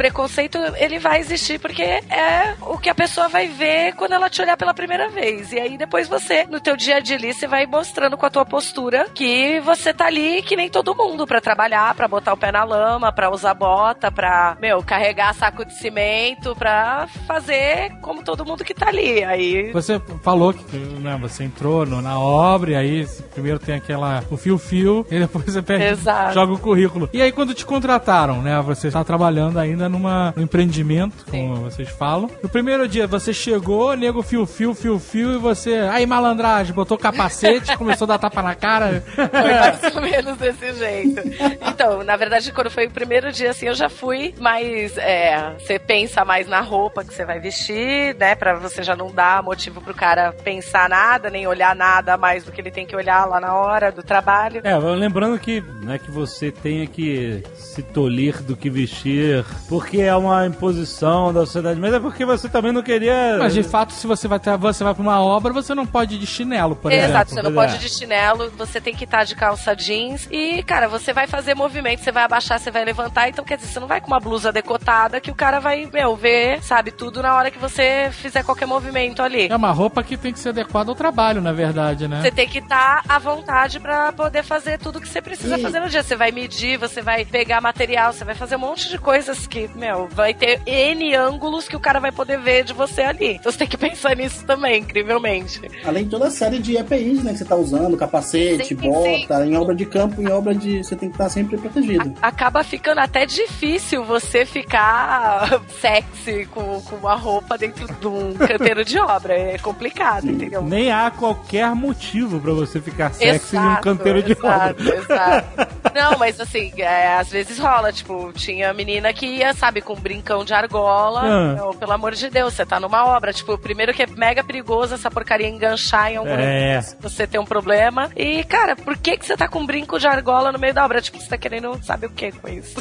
preconceito, 0.00 0.56
ele 0.78 0.98
vai 0.98 1.20
existir 1.20 1.60
porque 1.60 1.82
é 1.82 2.54
o 2.62 2.78
que 2.78 2.88
a 2.88 2.94
pessoa 2.94 3.28
vai 3.28 3.48
ver 3.48 3.92
quando 3.96 4.12
ela 4.12 4.30
te 4.30 4.40
olhar 4.40 4.56
pela 4.56 4.72
primeira 4.72 5.10
vez. 5.10 5.52
E 5.52 5.58
aí 5.60 5.76
depois 5.76 6.08
você, 6.08 6.44
no 6.44 6.58
teu 6.58 6.74
dia 6.74 6.96
a 6.96 7.00
dia 7.00 7.16
ali, 7.16 7.34
você 7.34 7.46
vai 7.46 7.66
mostrando 7.66 8.16
com 8.16 8.24
a 8.24 8.30
tua 8.30 8.46
postura 8.46 9.04
que 9.14 9.60
você 9.60 9.92
tá 9.92 10.06
ali 10.06 10.40
que 10.40 10.56
nem 10.56 10.70
todo 10.70 10.94
mundo 10.96 11.26
pra 11.26 11.38
trabalhar, 11.38 11.94
pra 11.94 12.08
botar 12.08 12.32
o 12.32 12.36
pé 12.38 12.50
na 12.50 12.64
lama, 12.64 13.12
pra 13.12 13.30
usar 13.30 13.52
bota, 13.52 14.10
pra, 14.10 14.56
meu, 14.58 14.82
carregar 14.82 15.34
saco 15.34 15.66
de 15.66 15.74
cimento, 15.74 16.56
pra 16.56 17.06
fazer 17.26 17.90
como 18.00 18.22
todo 18.24 18.42
mundo 18.46 18.64
que 18.64 18.72
tá 18.72 18.88
ali. 18.88 19.22
Aí 19.22 19.70
Você 19.72 20.00
falou 20.22 20.54
que 20.54 20.76
né, 20.78 21.18
você 21.20 21.44
entrou 21.44 21.84
no- 21.84 22.00
na 22.00 22.18
obra 22.18 22.70
e 22.70 22.74
aí 22.74 23.06
primeiro 23.34 23.58
tem 23.58 23.74
aquela 23.74 24.24
o 24.30 24.38
fio-fio 24.38 25.04
e 25.10 25.18
depois 25.18 25.44
você 25.44 25.60
pega, 25.60 25.84
Exato. 25.90 26.32
joga 26.32 26.54
o 26.54 26.58
currículo. 26.58 27.10
E 27.12 27.20
aí 27.20 27.30
quando 27.32 27.52
te 27.52 27.66
contrataram, 27.66 28.40
né, 28.40 28.58
você 28.62 28.86
está 28.88 29.04
trabalhando 29.04 29.58
ainda 29.58 29.89
numa 29.90 30.32
num 30.36 30.42
empreendimento, 30.42 31.24
como 31.30 31.56
vocês 31.56 31.88
falam. 31.88 32.30
No 32.42 32.48
primeiro 32.48 32.88
dia 32.88 33.06
você 33.06 33.32
chegou, 33.32 33.94
nego 33.96 34.22
fio-fio, 34.22 34.74
fio-fio 34.74 35.34
e 35.34 35.38
você, 35.38 35.74
aí 35.90 36.06
malandragem, 36.06 36.74
botou 36.74 36.96
capacete, 36.96 37.76
começou 37.76 38.04
a 38.06 38.08
dar 38.08 38.18
tapa 38.18 38.42
na 38.42 38.54
cara. 38.54 39.02
Foi 39.14 39.26
mais 39.26 39.94
ou 39.94 40.02
menos 40.02 40.38
desse 40.38 40.72
jeito. 40.74 41.20
Então, 41.66 42.02
na 42.02 42.16
verdade, 42.16 42.52
quando 42.52 42.70
foi 42.70 42.86
o 42.86 42.90
primeiro 42.90 43.32
dia, 43.32 43.50
assim, 43.50 43.66
eu 43.66 43.74
já 43.74 43.88
fui, 43.88 44.34
mas 44.38 44.96
é, 44.96 45.54
você 45.58 45.78
pensa 45.78 46.24
mais 46.24 46.46
na 46.48 46.60
roupa 46.60 47.04
que 47.04 47.12
você 47.12 47.24
vai 47.24 47.40
vestir, 47.40 48.14
né? 48.16 48.34
Pra 48.34 48.54
você 48.54 48.82
já 48.82 48.94
não 48.94 49.10
dar 49.10 49.42
motivo 49.42 49.80
pro 49.80 49.94
cara 49.94 50.32
pensar 50.32 50.88
nada, 50.88 51.30
nem 51.30 51.46
olhar 51.46 51.74
nada 51.74 52.16
mais 52.16 52.44
do 52.44 52.52
que 52.52 52.60
ele 52.60 52.70
tem 52.70 52.86
que 52.86 52.94
olhar 52.94 53.24
lá 53.26 53.40
na 53.40 53.54
hora 53.54 53.90
do 53.90 54.02
trabalho. 54.02 54.60
É, 54.64 54.76
lembrando 54.76 55.38
que 55.38 55.62
não 55.82 55.92
é 55.92 55.98
que 55.98 56.10
você 56.10 56.50
tenha 56.50 56.86
que 56.86 57.42
se 57.54 57.82
tolir 57.82 58.42
do 58.42 58.56
que 58.56 58.70
vestir, 58.70 59.44
porque 59.80 60.00
é 60.02 60.14
uma 60.14 60.46
imposição 60.46 61.32
da 61.32 61.40
sociedade, 61.46 61.80
mas 61.80 61.94
é 61.94 61.98
porque 61.98 62.22
você 62.24 62.48
também 62.50 62.70
não 62.70 62.82
queria. 62.82 63.36
Mas 63.38 63.54
de 63.54 63.62
fato, 63.62 63.94
se 63.94 64.06
você 64.06 64.28
vai 64.28 64.38
ter, 64.38 64.54
você 64.58 64.84
vai 64.84 64.92
pra 64.92 65.02
uma 65.02 65.22
obra, 65.22 65.52
você 65.54 65.74
não 65.74 65.86
pode 65.86 66.16
ir 66.16 66.18
de 66.18 66.26
chinelo, 66.26 66.76
por 66.76 66.92
exemplo. 66.92 67.10
Exato, 67.10 67.30
você 67.30 67.42
não 67.42 67.52
pode 67.52 67.76
ir 67.76 67.78
de 67.78 67.88
chinelo, 67.88 68.50
você 68.58 68.78
tem 68.78 68.94
que 68.94 69.04
estar 69.04 69.24
de 69.24 69.34
calça 69.34 69.74
jeans 69.74 70.28
e, 70.30 70.62
cara, 70.64 70.86
você 70.86 71.14
vai 71.14 71.26
fazer 71.26 71.54
movimento, 71.54 72.02
você 72.04 72.12
vai 72.12 72.24
abaixar, 72.24 72.58
você 72.60 72.70
vai 72.70 72.84
levantar, 72.84 73.28
então 73.30 73.42
quer 73.42 73.56
dizer, 73.56 73.68
você 73.72 73.80
não 73.80 73.86
vai 73.86 74.02
com 74.02 74.08
uma 74.08 74.20
blusa 74.20 74.52
decotada 74.52 75.18
que 75.18 75.30
o 75.30 75.34
cara 75.34 75.58
vai, 75.60 75.88
meu, 75.90 76.14
ver, 76.14 76.62
sabe, 76.62 76.90
tudo 76.90 77.22
na 77.22 77.34
hora 77.34 77.50
que 77.50 77.58
você 77.58 78.10
fizer 78.12 78.42
qualquer 78.44 78.66
movimento 78.66 79.22
ali. 79.22 79.48
É 79.48 79.56
uma 79.56 79.70
roupa 79.72 80.02
que 80.02 80.14
tem 80.16 80.30
que 80.32 80.38
ser 80.38 80.50
adequada 80.50 80.90
ao 80.90 80.94
trabalho, 80.94 81.40
na 81.40 81.52
verdade, 81.52 82.06
né? 82.06 82.20
Você 82.20 82.30
tem 82.30 82.46
que 82.46 82.58
estar 82.58 83.02
à 83.08 83.18
vontade 83.18 83.80
pra 83.80 84.12
poder 84.12 84.42
fazer 84.42 84.78
tudo 84.78 85.00
que 85.00 85.08
você 85.08 85.22
precisa 85.22 85.56
E- 85.58 85.62
fazer 85.62 85.80
no 85.80 85.88
dia. 85.88 86.02
Você 86.02 86.16
vai 86.16 86.30
medir, 86.30 86.76
você 86.76 87.00
vai 87.00 87.24
pegar 87.24 87.60
material, 87.62 88.12
você 88.12 88.24
vai 88.24 88.34
fazer 88.34 88.56
um 88.56 88.60
monte 88.60 88.88
de 88.90 88.98
coisas 88.98 89.46
que, 89.46 89.69
meu, 89.74 90.08
vai 90.08 90.34
ter 90.34 90.60
N 90.66 91.14
ângulos 91.14 91.68
que 91.68 91.76
o 91.76 91.80
cara 91.80 92.00
vai 92.00 92.12
poder 92.12 92.38
ver 92.38 92.64
de 92.64 92.72
você 92.72 93.02
ali. 93.02 93.34
Então 93.34 93.50
você 93.50 93.58
tem 93.58 93.68
que 93.68 93.76
pensar 93.76 94.16
nisso 94.16 94.44
também, 94.44 94.80
incrivelmente. 94.80 95.60
Além 95.84 96.04
de 96.04 96.10
toda 96.10 96.26
a 96.26 96.30
série 96.30 96.58
de 96.58 96.76
EPIs, 96.76 97.22
né, 97.22 97.32
que 97.32 97.38
você 97.38 97.44
tá 97.44 97.56
usando, 97.56 97.96
capacete, 97.96 98.68
Sim, 98.68 98.74
bota, 98.76 99.46
em 99.46 99.56
obra 99.56 99.74
de 99.74 99.86
campo, 99.86 100.20
em 100.20 100.28
obra 100.28 100.54
de. 100.54 100.82
Você 100.82 100.96
tem 100.96 101.08
que 101.08 101.14
estar 101.14 101.28
sempre 101.28 101.56
protegido. 101.56 102.14
Acaba 102.20 102.62
ficando 102.62 102.98
até 103.00 103.26
difícil 103.26 104.04
você 104.04 104.44
ficar 104.44 105.60
sexy 105.80 106.46
com, 106.46 106.80
com 106.82 106.96
uma 106.96 107.14
roupa 107.14 107.56
dentro 107.56 107.86
de 107.92 108.06
um 108.06 108.34
canteiro 108.34 108.84
de 108.84 108.98
obra. 108.98 109.34
É 109.34 109.58
complicado, 109.58 110.30
entendeu? 110.30 110.62
Nem 110.62 110.90
há 110.90 111.10
qualquer 111.10 111.74
motivo 111.74 112.40
pra 112.40 112.52
você 112.52 112.80
ficar 112.80 113.12
sexy 113.12 113.56
em 113.56 113.58
um 113.58 113.62
Exato, 113.62 113.82
canteiro 113.82 114.22
de 114.22 114.32
exato, 114.32 114.82
obra. 114.82 114.96
Exato. 114.96 115.70
Não, 115.94 116.18
mas 116.18 116.40
assim, 116.40 116.72
é, 116.76 117.14
às 117.14 117.30
vezes 117.30 117.58
rola. 117.58 117.92
Tipo, 117.92 118.32
tinha 118.32 118.72
menina 118.72 119.12
que 119.12 119.26
ia, 119.26 119.52
sabe, 119.60 119.82
com 119.82 119.92
um 119.92 120.00
brincão 120.00 120.42
de 120.42 120.54
argola. 120.54 121.20
Ah. 121.22 121.52
Então, 121.52 121.74
pelo 121.74 121.92
amor 121.92 122.12
de 122.14 122.30
Deus, 122.30 122.54
você 122.54 122.64
tá 122.64 122.80
numa 122.80 123.04
obra. 123.04 123.30
Tipo, 123.32 123.58
primeiro 123.58 123.92
que 123.92 124.02
é 124.02 124.06
mega 124.06 124.42
perigoso 124.42 124.94
essa 124.94 125.10
porcaria 125.10 125.46
enganchar 125.46 126.10
em 126.10 126.16
algum 126.16 126.30
É. 126.30 126.80
se 126.80 126.96
você 127.00 127.26
tem 127.26 127.38
um 127.38 127.44
problema. 127.44 128.10
E, 128.16 128.42
cara, 128.44 128.74
por 128.74 128.96
que, 128.96 129.18
que 129.18 129.26
você 129.26 129.36
tá 129.36 129.46
com 129.46 129.60
um 129.60 129.66
brinco 129.66 129.98
de 129.98 130.06
argola 130.06 130.50
no 130.50 130.58
meio 130.58 130.72
da 130.72 130.82
obra? 130.84 131.02
Tipo, 131.02 131.20
você 131.20 131.28
tá 131.28 131.36
querendo 131.36 131.78
sabe 131.84 132.06
o 132.06 132.10
que 132.10 132.32
com 132.32 132.48
isso? 132.48 132.76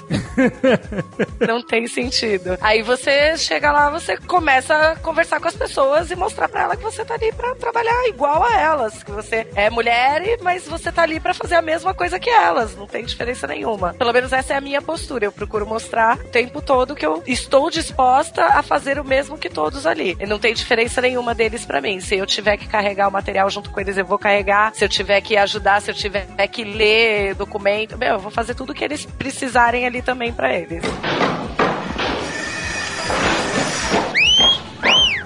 Não 1.45 1.61
tem 1.61 1.85
sentido. 1.87 2.57
Aí 2.61 2.81
você 2.81 3.37
chega 3.37 3.71
lá, 3.71 3.89
você 3.89 4.17
começa 4.17 4.73
a 4.91 4.95
conversar 4.97 5.39
com 5.41 5.47
as 5.47 5.55
pessoas 5.55 6.09
e 6.11 6.15
mostrar 6.15 6.47
pra 6.47 6.61
ela 6.63 6.77
que 6.77 6.83
você 6.83 7.03
tá 7.03 7.15
ali 7.15 7.31
pra 7.33 7.55
trabalhar 7.55 8.07
igual 8.07 8.43
a 8.43 8.57
elas. 8.57 9.03
Que 9.03 9.11
você 9.11 9.47
é 9.55 9.69
mulher, 9.69 10.37
mas 10.41 10.65
você 10.67 10.91
tá 10.91 11.01
ali 11.03 11.19
pra 11.19 11.33
fazer 11.33 11.55
a 11.55 11.61
mesma 11.61 11.93
coisa 11.93 12.19
que 12.19 12.29
elas. 12.29 12.75
Não 12.75 12.87
tem 12.87 13.03
diferença 13.03 13.45
nenhuma. 13.47 13.93
Pelo 13.93 14.13
menos 14.13 14.31
essa 14.31 14.53
é 14.53 14.57
a 14.57 14.61
minha 14.61 14.81
postura. 14.81 15.25
Eu 15.25 15.31
procuro 15.31 15.65
mostrar 15.67 16.17
o 16.17 16.23
tempo 16.29 16.61
todo 16.69 16.95
que 16.95 17.03
eu 17.03 17.23
estou 17.25 17.67
disposta 17.71 18.45
a 18.45 18.61
fazer 18.61 18.99
o 18.99 19.03
mesmo 19.03 19.39
que 19.39 19.49
todos 19.49 19.87
ali. 19.87 20.15
E 20.19 20.27
não 20.27 20.37
tem 20.37 20.53
diferença 20.53 21.01
nenhuma 21.01 21.33
deles 21.33 21.65
pra 21.65 21.81
mim. 21.81 21.99
Se 21.99 22.15
eu 22.15 22.27
tiver 22.27 22.57
que 22.57 22.67
carregar 22.67 23.07
o 23.07 23.11
material 23.11 23.49
junto 23.49 23.71
com 23.71 23.79
eles, 23.79 23.97
eu 23.97 24.05
vou 24.05 24.19
carregar. 24.19 24.71
Se 24.75 24.85
eu 24.85 24.87
tiver 24.87 25.19
que 25.21 25.35
ajudar, 25.35 25.81
se 25.81 25.89
eu 25.89 25.95
tiver 25.95 26.27
que 26.45 26.63
ler 26.63 27.33
documento, 27.33 27.97
meu, 27.97 28.13
eu 28.13 28.19
vou 28.19 28.29
fazer 28.29 28.53
tudo 28.53 28.71
que 28.71 28.83
eles 28.83 29.03
precisarem 29.03 29.87
ali 29.87 30.03
também 30.03 30.31
pra 30.31 30.55
eles. 30.55 30.83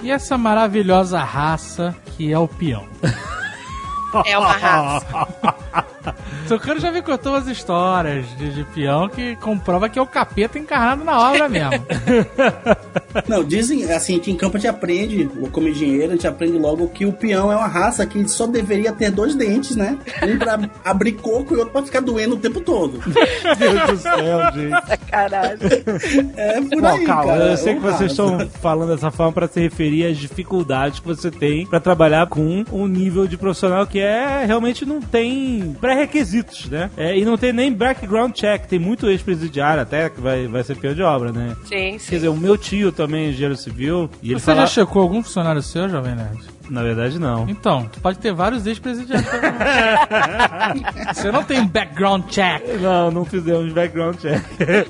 E 0.00 0.10
essa 0.10 0.38
maravilhosa 0.38 1.18
raça 1.18 1.94
que 2.16 2.32
é 2.32 2.38
o 2.38 2.48
peão. 2.48 2.88
É 4.26 4.38
uma 4.38 4.52
raça. 4.52 5.06
Tucano 6.48 6.80
já 6.80 6.92
me 6.92 7.02
contou 7.02 7.32
umas 7.32 7.46
histórias 7.48 8.26
de, 8.36 8.52
de 8.52 8.64
peão 8.64 9.08
que 9.08 9.36
comprova 9.36 9.88
que 9.88 9.98
é 9.98 10.02
o 10.02 10.06
capeta 10.06 10.58
encarnado 10.58 11.04
na 11.04 11.18
obra 11.18 11.48
mesmo. 11.48 11.84
Não, 13.28 13.44
dizem 13.44 13.90
assim 13.92 14.18
que 14.18 14.30
em 14.30 14.36
campo 14.36 14.56
a 14.56 14.60
gente 14.60 14.68
aprende, 14.68 15.28
como 15.52 15.68
engenheiro, 15.68 16.08
a 16.12 16.14
gente 16.14 16.26
aprende 16.26 16.58
logo 16.58 16.88
que 16.88 17.06
o 17.06 17.12
peão 17.12 17.50
é 17.50 17.56
uma 17.56 17.66
raça 17.66 18.04
que 18.06 18.26
só 18.28 18.46
deveria 18.46 18.92
ter 18.92 19.10
dois 19.10 19.34
dentes, 19.34 19.76
né? 19.76 19.96
Um 20.22 20.38
pra 20.38 20.58
abrir 20.84 21.12
coco 21.12 21.54
e 21.54 21.56
outro 21.56 21.72
pra 21.72 21.82
ficar 21.82 22.00
doendo 22.00 22.34
o 22.34 22.38
tempo 22.38 22.60
todo. 22.60 23.00
Meu 23.04 23.56
Deus 23.56 23.90
do 23.90 23.96
céu, 23.98 24.40
gente. 24.54 24.98
Caralho. 25.10 25.58
É 26.36 26.60
por 26.60 26.80
Bom, 26.80 26.86
aí, 26.86 27.04
calma, 27.04 27.32
cara. 27.32 27.44
eu 27.46 27.56
sei 27.56 27.72
é 27.72 27.76
que 27.76 27.80
uma 27.80 27.92
vocês 27.92 28.18
raça. 28.18 28.34
estão 28.34 28.48
falando 28.60 28.88
dessa 28.94 29.10
forma 29.10 29.32
para 29.32 29.48
se 29.48 29.60
referir 29.60 30.06
às 30.06 30.16
dificuldades 30.18 30.98
que 31.00 31.06
você 31.06 31.30
tem 31.30 31.66
para 31.66 31.80
trabalhar 31.80 32.26
com 32.26 32.64
um 32.72 32.86
nível 32.86 33.26
de 33.26 33.36
profissional 33.36 33.86
que 33.86 33.98
é 34.00 34.44
realmente 34.44 34.84
não 34.84 35.00
tem 35.00 35.76
né? 36.70 36.90
É, 36.96 37.16
e 37.16 37.24
não 37.24 37.36
tem 37.36 37.52
nem 37.52 37.72
background 37.72 38.32
check, 38.32 38.66
tem 38.66 38.78
muito 38.78 39.08
ex-presidiário 39.08 39.82
até 39.82 40.08
que 40.08 40.20
vai, 40.20 40.46
vai 40.46 40.62
ser 40.62 40.76
peão 40.76 40.94
de 40.94 41.02
obra, 41.02 41.32
né? 41.32 41.56
Sim, 41.64 41.92
Quer 41.92 41.98
sim. 41.98 42.14
dizer, 42.16 42.28
o 42.28 42.36
meu 42.36 42.56
tio 42.56 42.90
também 42.92 43.26
é 43.26 43.28
engenheiro 43.30 43.56
civil 43.56 44.10
e 44.22 44.30
ele 44.30 44.40
Você 44.40 44.46
fala... 44.46 44.60
já 44.62 44.66
checou 44.66 45.02
algum 45.02 45.22
funcionário 45.22 45.62
seu, 45.62 45.88
Jovem 45.88 46.14
Nerd? 46.14 46.53
Na 46.70 46.82
verdade, 46.82 47.18
não. 47.18 47.46
Então, 47.48 47.88
tu 47.92 48.00
pode 48.00 48.18
ter 48.18 48.32
vários 48.32 48.66
ex-presidiários. 48.66 49.28
Você 51.14 51.30
não 51.30 51.42
tem 51.44 51.66
background 51.66 52.24
check. 52.28 52.62
Não, 52.80 53.10
não 53.10 53.24
fizemos 53.24 53.72
background 53.72 54.16
check. 54.16 54.42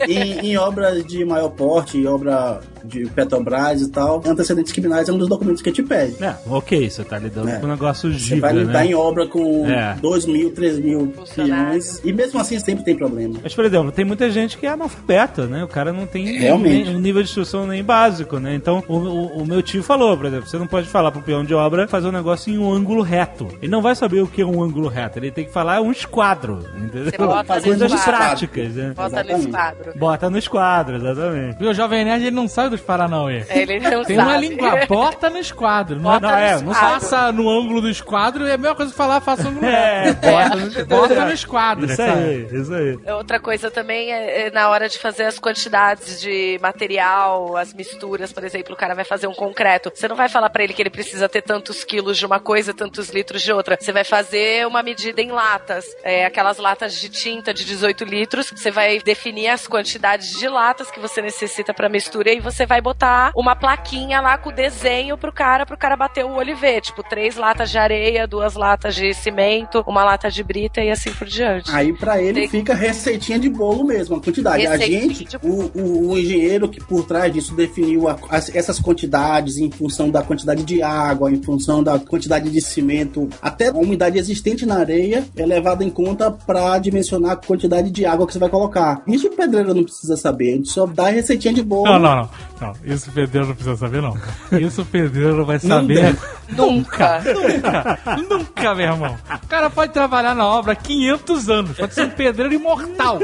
em, 0.08 0.50
em 0.52 0.56
obras 0.56 1.04
de 1.04 1.24
maior 1.24 1.48
porte, 1.50 1.98
em 1.98 2.06
obra 2.06 2.60
de 2.84 3.06
Petrobras 3.06 3.80
e 3.80 3.90
tal, 3.90 4.22
antecedentes 4.26 4.72
criminais 4.72 5.08
é 5.08 5.12
um 5.12 5.18
dos 5.18 5.28
documentos 5.28 5.62
que 5.62 5.72
te 5.72 5.82
pede. 5.82 6.22
É, 6.22 6.34
ok, 6.46 6.88
você 6.90 7.02
tá 7.02 7.18
lidando 7.18 7.48
É. 7.48 7.58
com 7.58 7.66
um 7.66 7.70
negócio 7.70 8.12
Você 8.12 8.18
giga, 8.18 8.40
vai 8.42 8.52
lidar 8.52 8.72
né? 8.80 8.86
em 8.86 8.94
obra 8.94 9.26
com 9.26 9.66
É. 9.66 9.96
2 10.02 10.26
mil, 10.26 10.52
3 10.52 10.78
mil 10.78 11.12
peões. 11.34 12.00
E 12.04 12.12
mesmo 12.12 12.38
assim 12.38 12.58
sempre 12.60 12.84
tem 12.84 12.94
problema. 12.94 13.34
Mas, 13.42 13.54
por 13.54 13.64
exemplo, 13.64 13.90
tem 13.90 14.04
muita 14.04 14.30
gente 14.30 14.58
que 14.58 14.66
é 14.66 14.70
analfabeta, 14.70 15.46
né? 15.46 15.64
O 15.64 15.68
cara 15.68 15.92
não 15.92 16.06
tem 16.06 16.26
Realmente. 16.38 16.86
nem- 16.88 16.96
um 16.96 17.00
nível 17.00 17.22
de 17.22 17.28
instrução 17.28 17.66
nem 17.66 17.82
básico, 17.82 18.38
né? 18.38 18.54
Então, 18.54 18.84
o, 18.86 18.94
o- 18.96 19.42
o 19.42 19.46
meu 19.46 19.62
tio 19.62 19.82
falou, 19.82 20.14
por 20.16 20.26
exemplo, 20.26 20.46
você 20.46 20.58
não 20.58 20.66
pode 20.66 20.86
falar 20.86 21.10
pro 21.10 21.22
peão 21.22 21.42
de 21.42 21.54
obra 21.54 21.63
fazer 21.88 22.08
um 22.08 22.12
negócio 22.12 22.52
em 22.52 22.58
um 22.58 22.72
ângulo 22.72 23.02
reto. 23.02 23.48
Ele 23.60 23.70
não 23.70 23.82
vai 23.82 23.94
saber 23.94 24.20
o 24.22 24.26
que 24.26 24.42
é 24.42 24.44
um 24.46 24.62
ângulo 24.62 24.88
reto, 24.88 25.18
ele 25.18 25.30
tem 25.30 25.44
que 25.44 25.52
falar 25.52 25.80
um 25.80 25.90
esquadro, 25.90 26.64
entendeu? 26.76 27.04
Você 27.10 27.18
bota 27.18 27.56
no 27.56 27.62
Coisas 27.62 28.04
práticas, 28.04 28.74
né? 28.74 28.92
Bota 28.94 29.08
no 29.10 29.14
Exatamente. 29.20 29.46
esquadro. 29.48 29.92
Bota 29.96 30.30
no 30.30 30.38
esquadro, 30.38 30.96
exatamente. 30.96 31.58
Viu, 31.58 31.70
o 31.70 31.74
Jovem 31.74 32.04
Nerd 32.04 32.22
ele 32.26 32.34
não 32.36 32.48
sabe 32.48 32.70
dos 32.70 32.80
Paranauê. 32.80 33.44
Ele 33.50 33.80
não 33.80 34.04
Tem 34.04 34.16
sabe. 34.16 34.28
uma 34.28 34.36
língua, 34.38 34.86
bota 34.88 35.30
no 35.30 35.38
esquadro. 35.38 35.96
Não, 35.96 36.02
Bota 36.02 36.20
não 36.20 36.30
no 36.30 36.36
é, 36.36 36.44
esquadro. 36.46 36.66
não 36.66 36.74
faça 36.74 37.32
no 37.32 37.48
ângulo 37.50 37.80
do 37.80 37.88
esquadro, 37.90 38.46
é 38.46 38.54
a 38.54 38.58
mesma 38.58 38.74
coisa 38.76 38.90
que 38.92 38.96
falar 38.96 39.20
faça 39.20 39.44
no 39.44 39.50
ângulo 39.50 39.66
É, 39.66 40.02
reto. 40.04 40.20
bota 40.30 40.56
no, 40.56 40.86
Bota 40.86 41.24
no 41.24 41.32
esquadro, 41.32 41.86
Isso 41.86 41.96
sabe? 41.96 42.12
aí, 42.12 42.48
isso 42.52 42.74
aí. 42.74 42.98
Outra 43.14 43.40
coisa 43.40 43.70
também 43.70 44.12
é, 44.12 44.46
é 44.46 44.50
na 44.50 44.68
hora 44.68 44.88
de 44.88 44.98
fazer 44.98 45.24
as 45.24 45.38
quantidades 45.38 46.20
de 46.20 46.58
material, 46.60 47.56
as 47.56 47.72
misturas, 47.72 48.32
por 48.32 48.44
exemplo, 48.44 48.74
o 48.74 48.76
cara 48.76 48.94
vai 48.94 49.04
fazer 49.04 49.26
um 49.26 49.34
concreto. 49.34 49.90
Você 49.94 50.06
não 50.08 50.16
vai 50.16 50.28
falar 50.28 50.50
pra 50.50 50.62
ele 50.64 50.72
que 50.72 50.82
ele 50.82 50.90
precisa 50.90 51.28
ter 51.28 51.42
tantos 51.54 51.84
quilos 51.84 52.18
de 52.18 52.26
uma 52.26 52.40
coisa, 52.40 52.74
tantos 52.74 53.10
litros 53.10 53.40
de 53.40 53.52
outra. 53.52 53.78
Você 53.80 53.92
vai 53.92 54.02
fazer 54.02 54.66
uma 54.66 54.82
medida 54.82 55.22
em 55.22 55.30
latas. 55.30 55.84
É, 56.02 56.24
aquelas 56.26 56.58
latas 56.58 56.94
de 56.96 57.08
tinta 57.08 57.54
de 57.54 57.64
18 57.64 58.04
litros. 58.04 58.50
Você 58.50 58.72
vai 58.72 58.98
definir 58.98 59.46
as 59.48 59.68
quantidades 59.68 60.36
de 60.36 60.48
latas 60.48 60.90
que 60.90 60.98
você 60.98 61.22
necessita 61.22 61.72
pra 61.72 61.88
mistura 61.88 62.32
e 62.32 62.40
você 62.40 62.66
vai 62.66 62.80
botar 62.80 63.30
uma 63.36 63.54
plaquinha 63.54 64.20
lá 64.20 64.36
com 64.36 64.48
o 64.50 64.52
desenho 64.52 65.16
pro 65.16 65.32
cara, 65.32 65.64
pro 65.64 65.78
cara 65.78 65.94
bater 65.96 66.24
o 66.24 66.32
olho 66.34 66.50
e 66.50 66.54
ver. 66.54 66.80
Tipo, 66.80 67.04
três 67.04 67.36
latas 67.36 67.70
de 67.70 67.78
areia, 67.78 68.26
duas 68.26 68.54
latas 68.54 68.96
de 68.96 69.14
cimento, 69.14 69.84
uma 69.86 70.02
lata 70.02 70.28
de 70.28 70.42
brita 70.42 70.80
e 70.80 70.90
assim 70.90 71.12
por 71.12 71.28
diante. 71.28 71.70
Aí 71.72 71.92
pra 71.96 72.20
ele 72.20 72.40
Tem- 72.40 72.48
fica 72.48 72.74
receitinha 72.74 73.38
de 73.38 73.48
bolo 73.48 73.84
mesmo, 73.84 74.16
a 74.16 74.20
quantidade. 74.20 74.66
A 74.66 74.72
Receitinha 74.72 75.00
gente, 75.02 75.24
de 75.24 75.36
o, 75.36 75.70
o- 75.72 76.10
o 76.10 76.18
engenheiro 76.18 76.68
que 76.68 76.80
por 76.80 77.04
trás 77.06 77.32
disso 77.32 77.54
definiu 77.54 78.08
a- 78.08 78.18
as- 78.28 78.52
essas 78.54 78.80
quantidades 78.80 79.56
em 79.58 79.70
função 79.70 80.10
da 80.10 80.20
quantidade 80.22 80.64
de 80.64 80.82
água, 80.82 81.30
em 81.30 81.36
função 81.44 81.82
da 81.82 81.98
quantidade 81.98 82.50
de 82.50 82.60
cimento, 82.60 83.28
até 83.40 83.68
a 83.68 83.72
umidade 83.72 84.18
existente 84.18 84.66
na 84.66 84.78
areia 84.78 85.24
é 85.36 85.46
levada 85.46 85.84
em 85.84 85.90
conta 85.90 86.30
pra 86.30 86.78
dimensionar 86.78 87.32
a 87.32 87.36
quantidade 87.36 87.90
de 87.90 88.06
água 88.06 88.26
que 88.26 88.32
você 88.32 88.38
vai 88.38 88.48
colocar. 88.48 89.02
Isso 89.06 89.28
o 89.28 89.36
pedreiro 89.36 89.74
não 89.74 89.84
precisa 89.84 90.16
saber, 90.16 90.52
a 90.52 90.56
gente 90.56 90.70
só 90.70 90.86
dá 90.86 91.06
a 91.06 91.10
receitinha 91.10 91.54
de 91.54 91.62
bolo. 91.62 91.84
Não, 91.84 91.98
não, 91.98 92.16
não, 92.16 92.28
não. 92.60 92.72
Isso 92.84 93.10
o 93.10 93.12
pedreiro 93.12 93.48
não 93.48 93.54
precisa 93.54 93.76
saber, 93.76 94.02
não. 94.02 94.16
Isso 94.58 94.82
o 94.82 94.86
pedreiro 94.86 95.44
vai 95.44 95.58
saber. 95.58 96.16
Nunca. 96.50 97.22
Nunca, 97.24 97.98
nunca, 98.28 98.74
meu 98.74 98.86
irmão. 98.86 99.16
O 99.42 99.46
cara 99.46 99.70
pode 99.70 99.92
trabalhar 99.92 100.34
na 100.34 100.46
obra 100.46 100.72
há 100.72 100.76
500 100.76 101.50
anos, 101.50 101.76
pode 101.76 101.94
ser 101.94 102.04
um 102.04 102.10
pedreiro 102.10 102.52
imortal. 102.52 103.18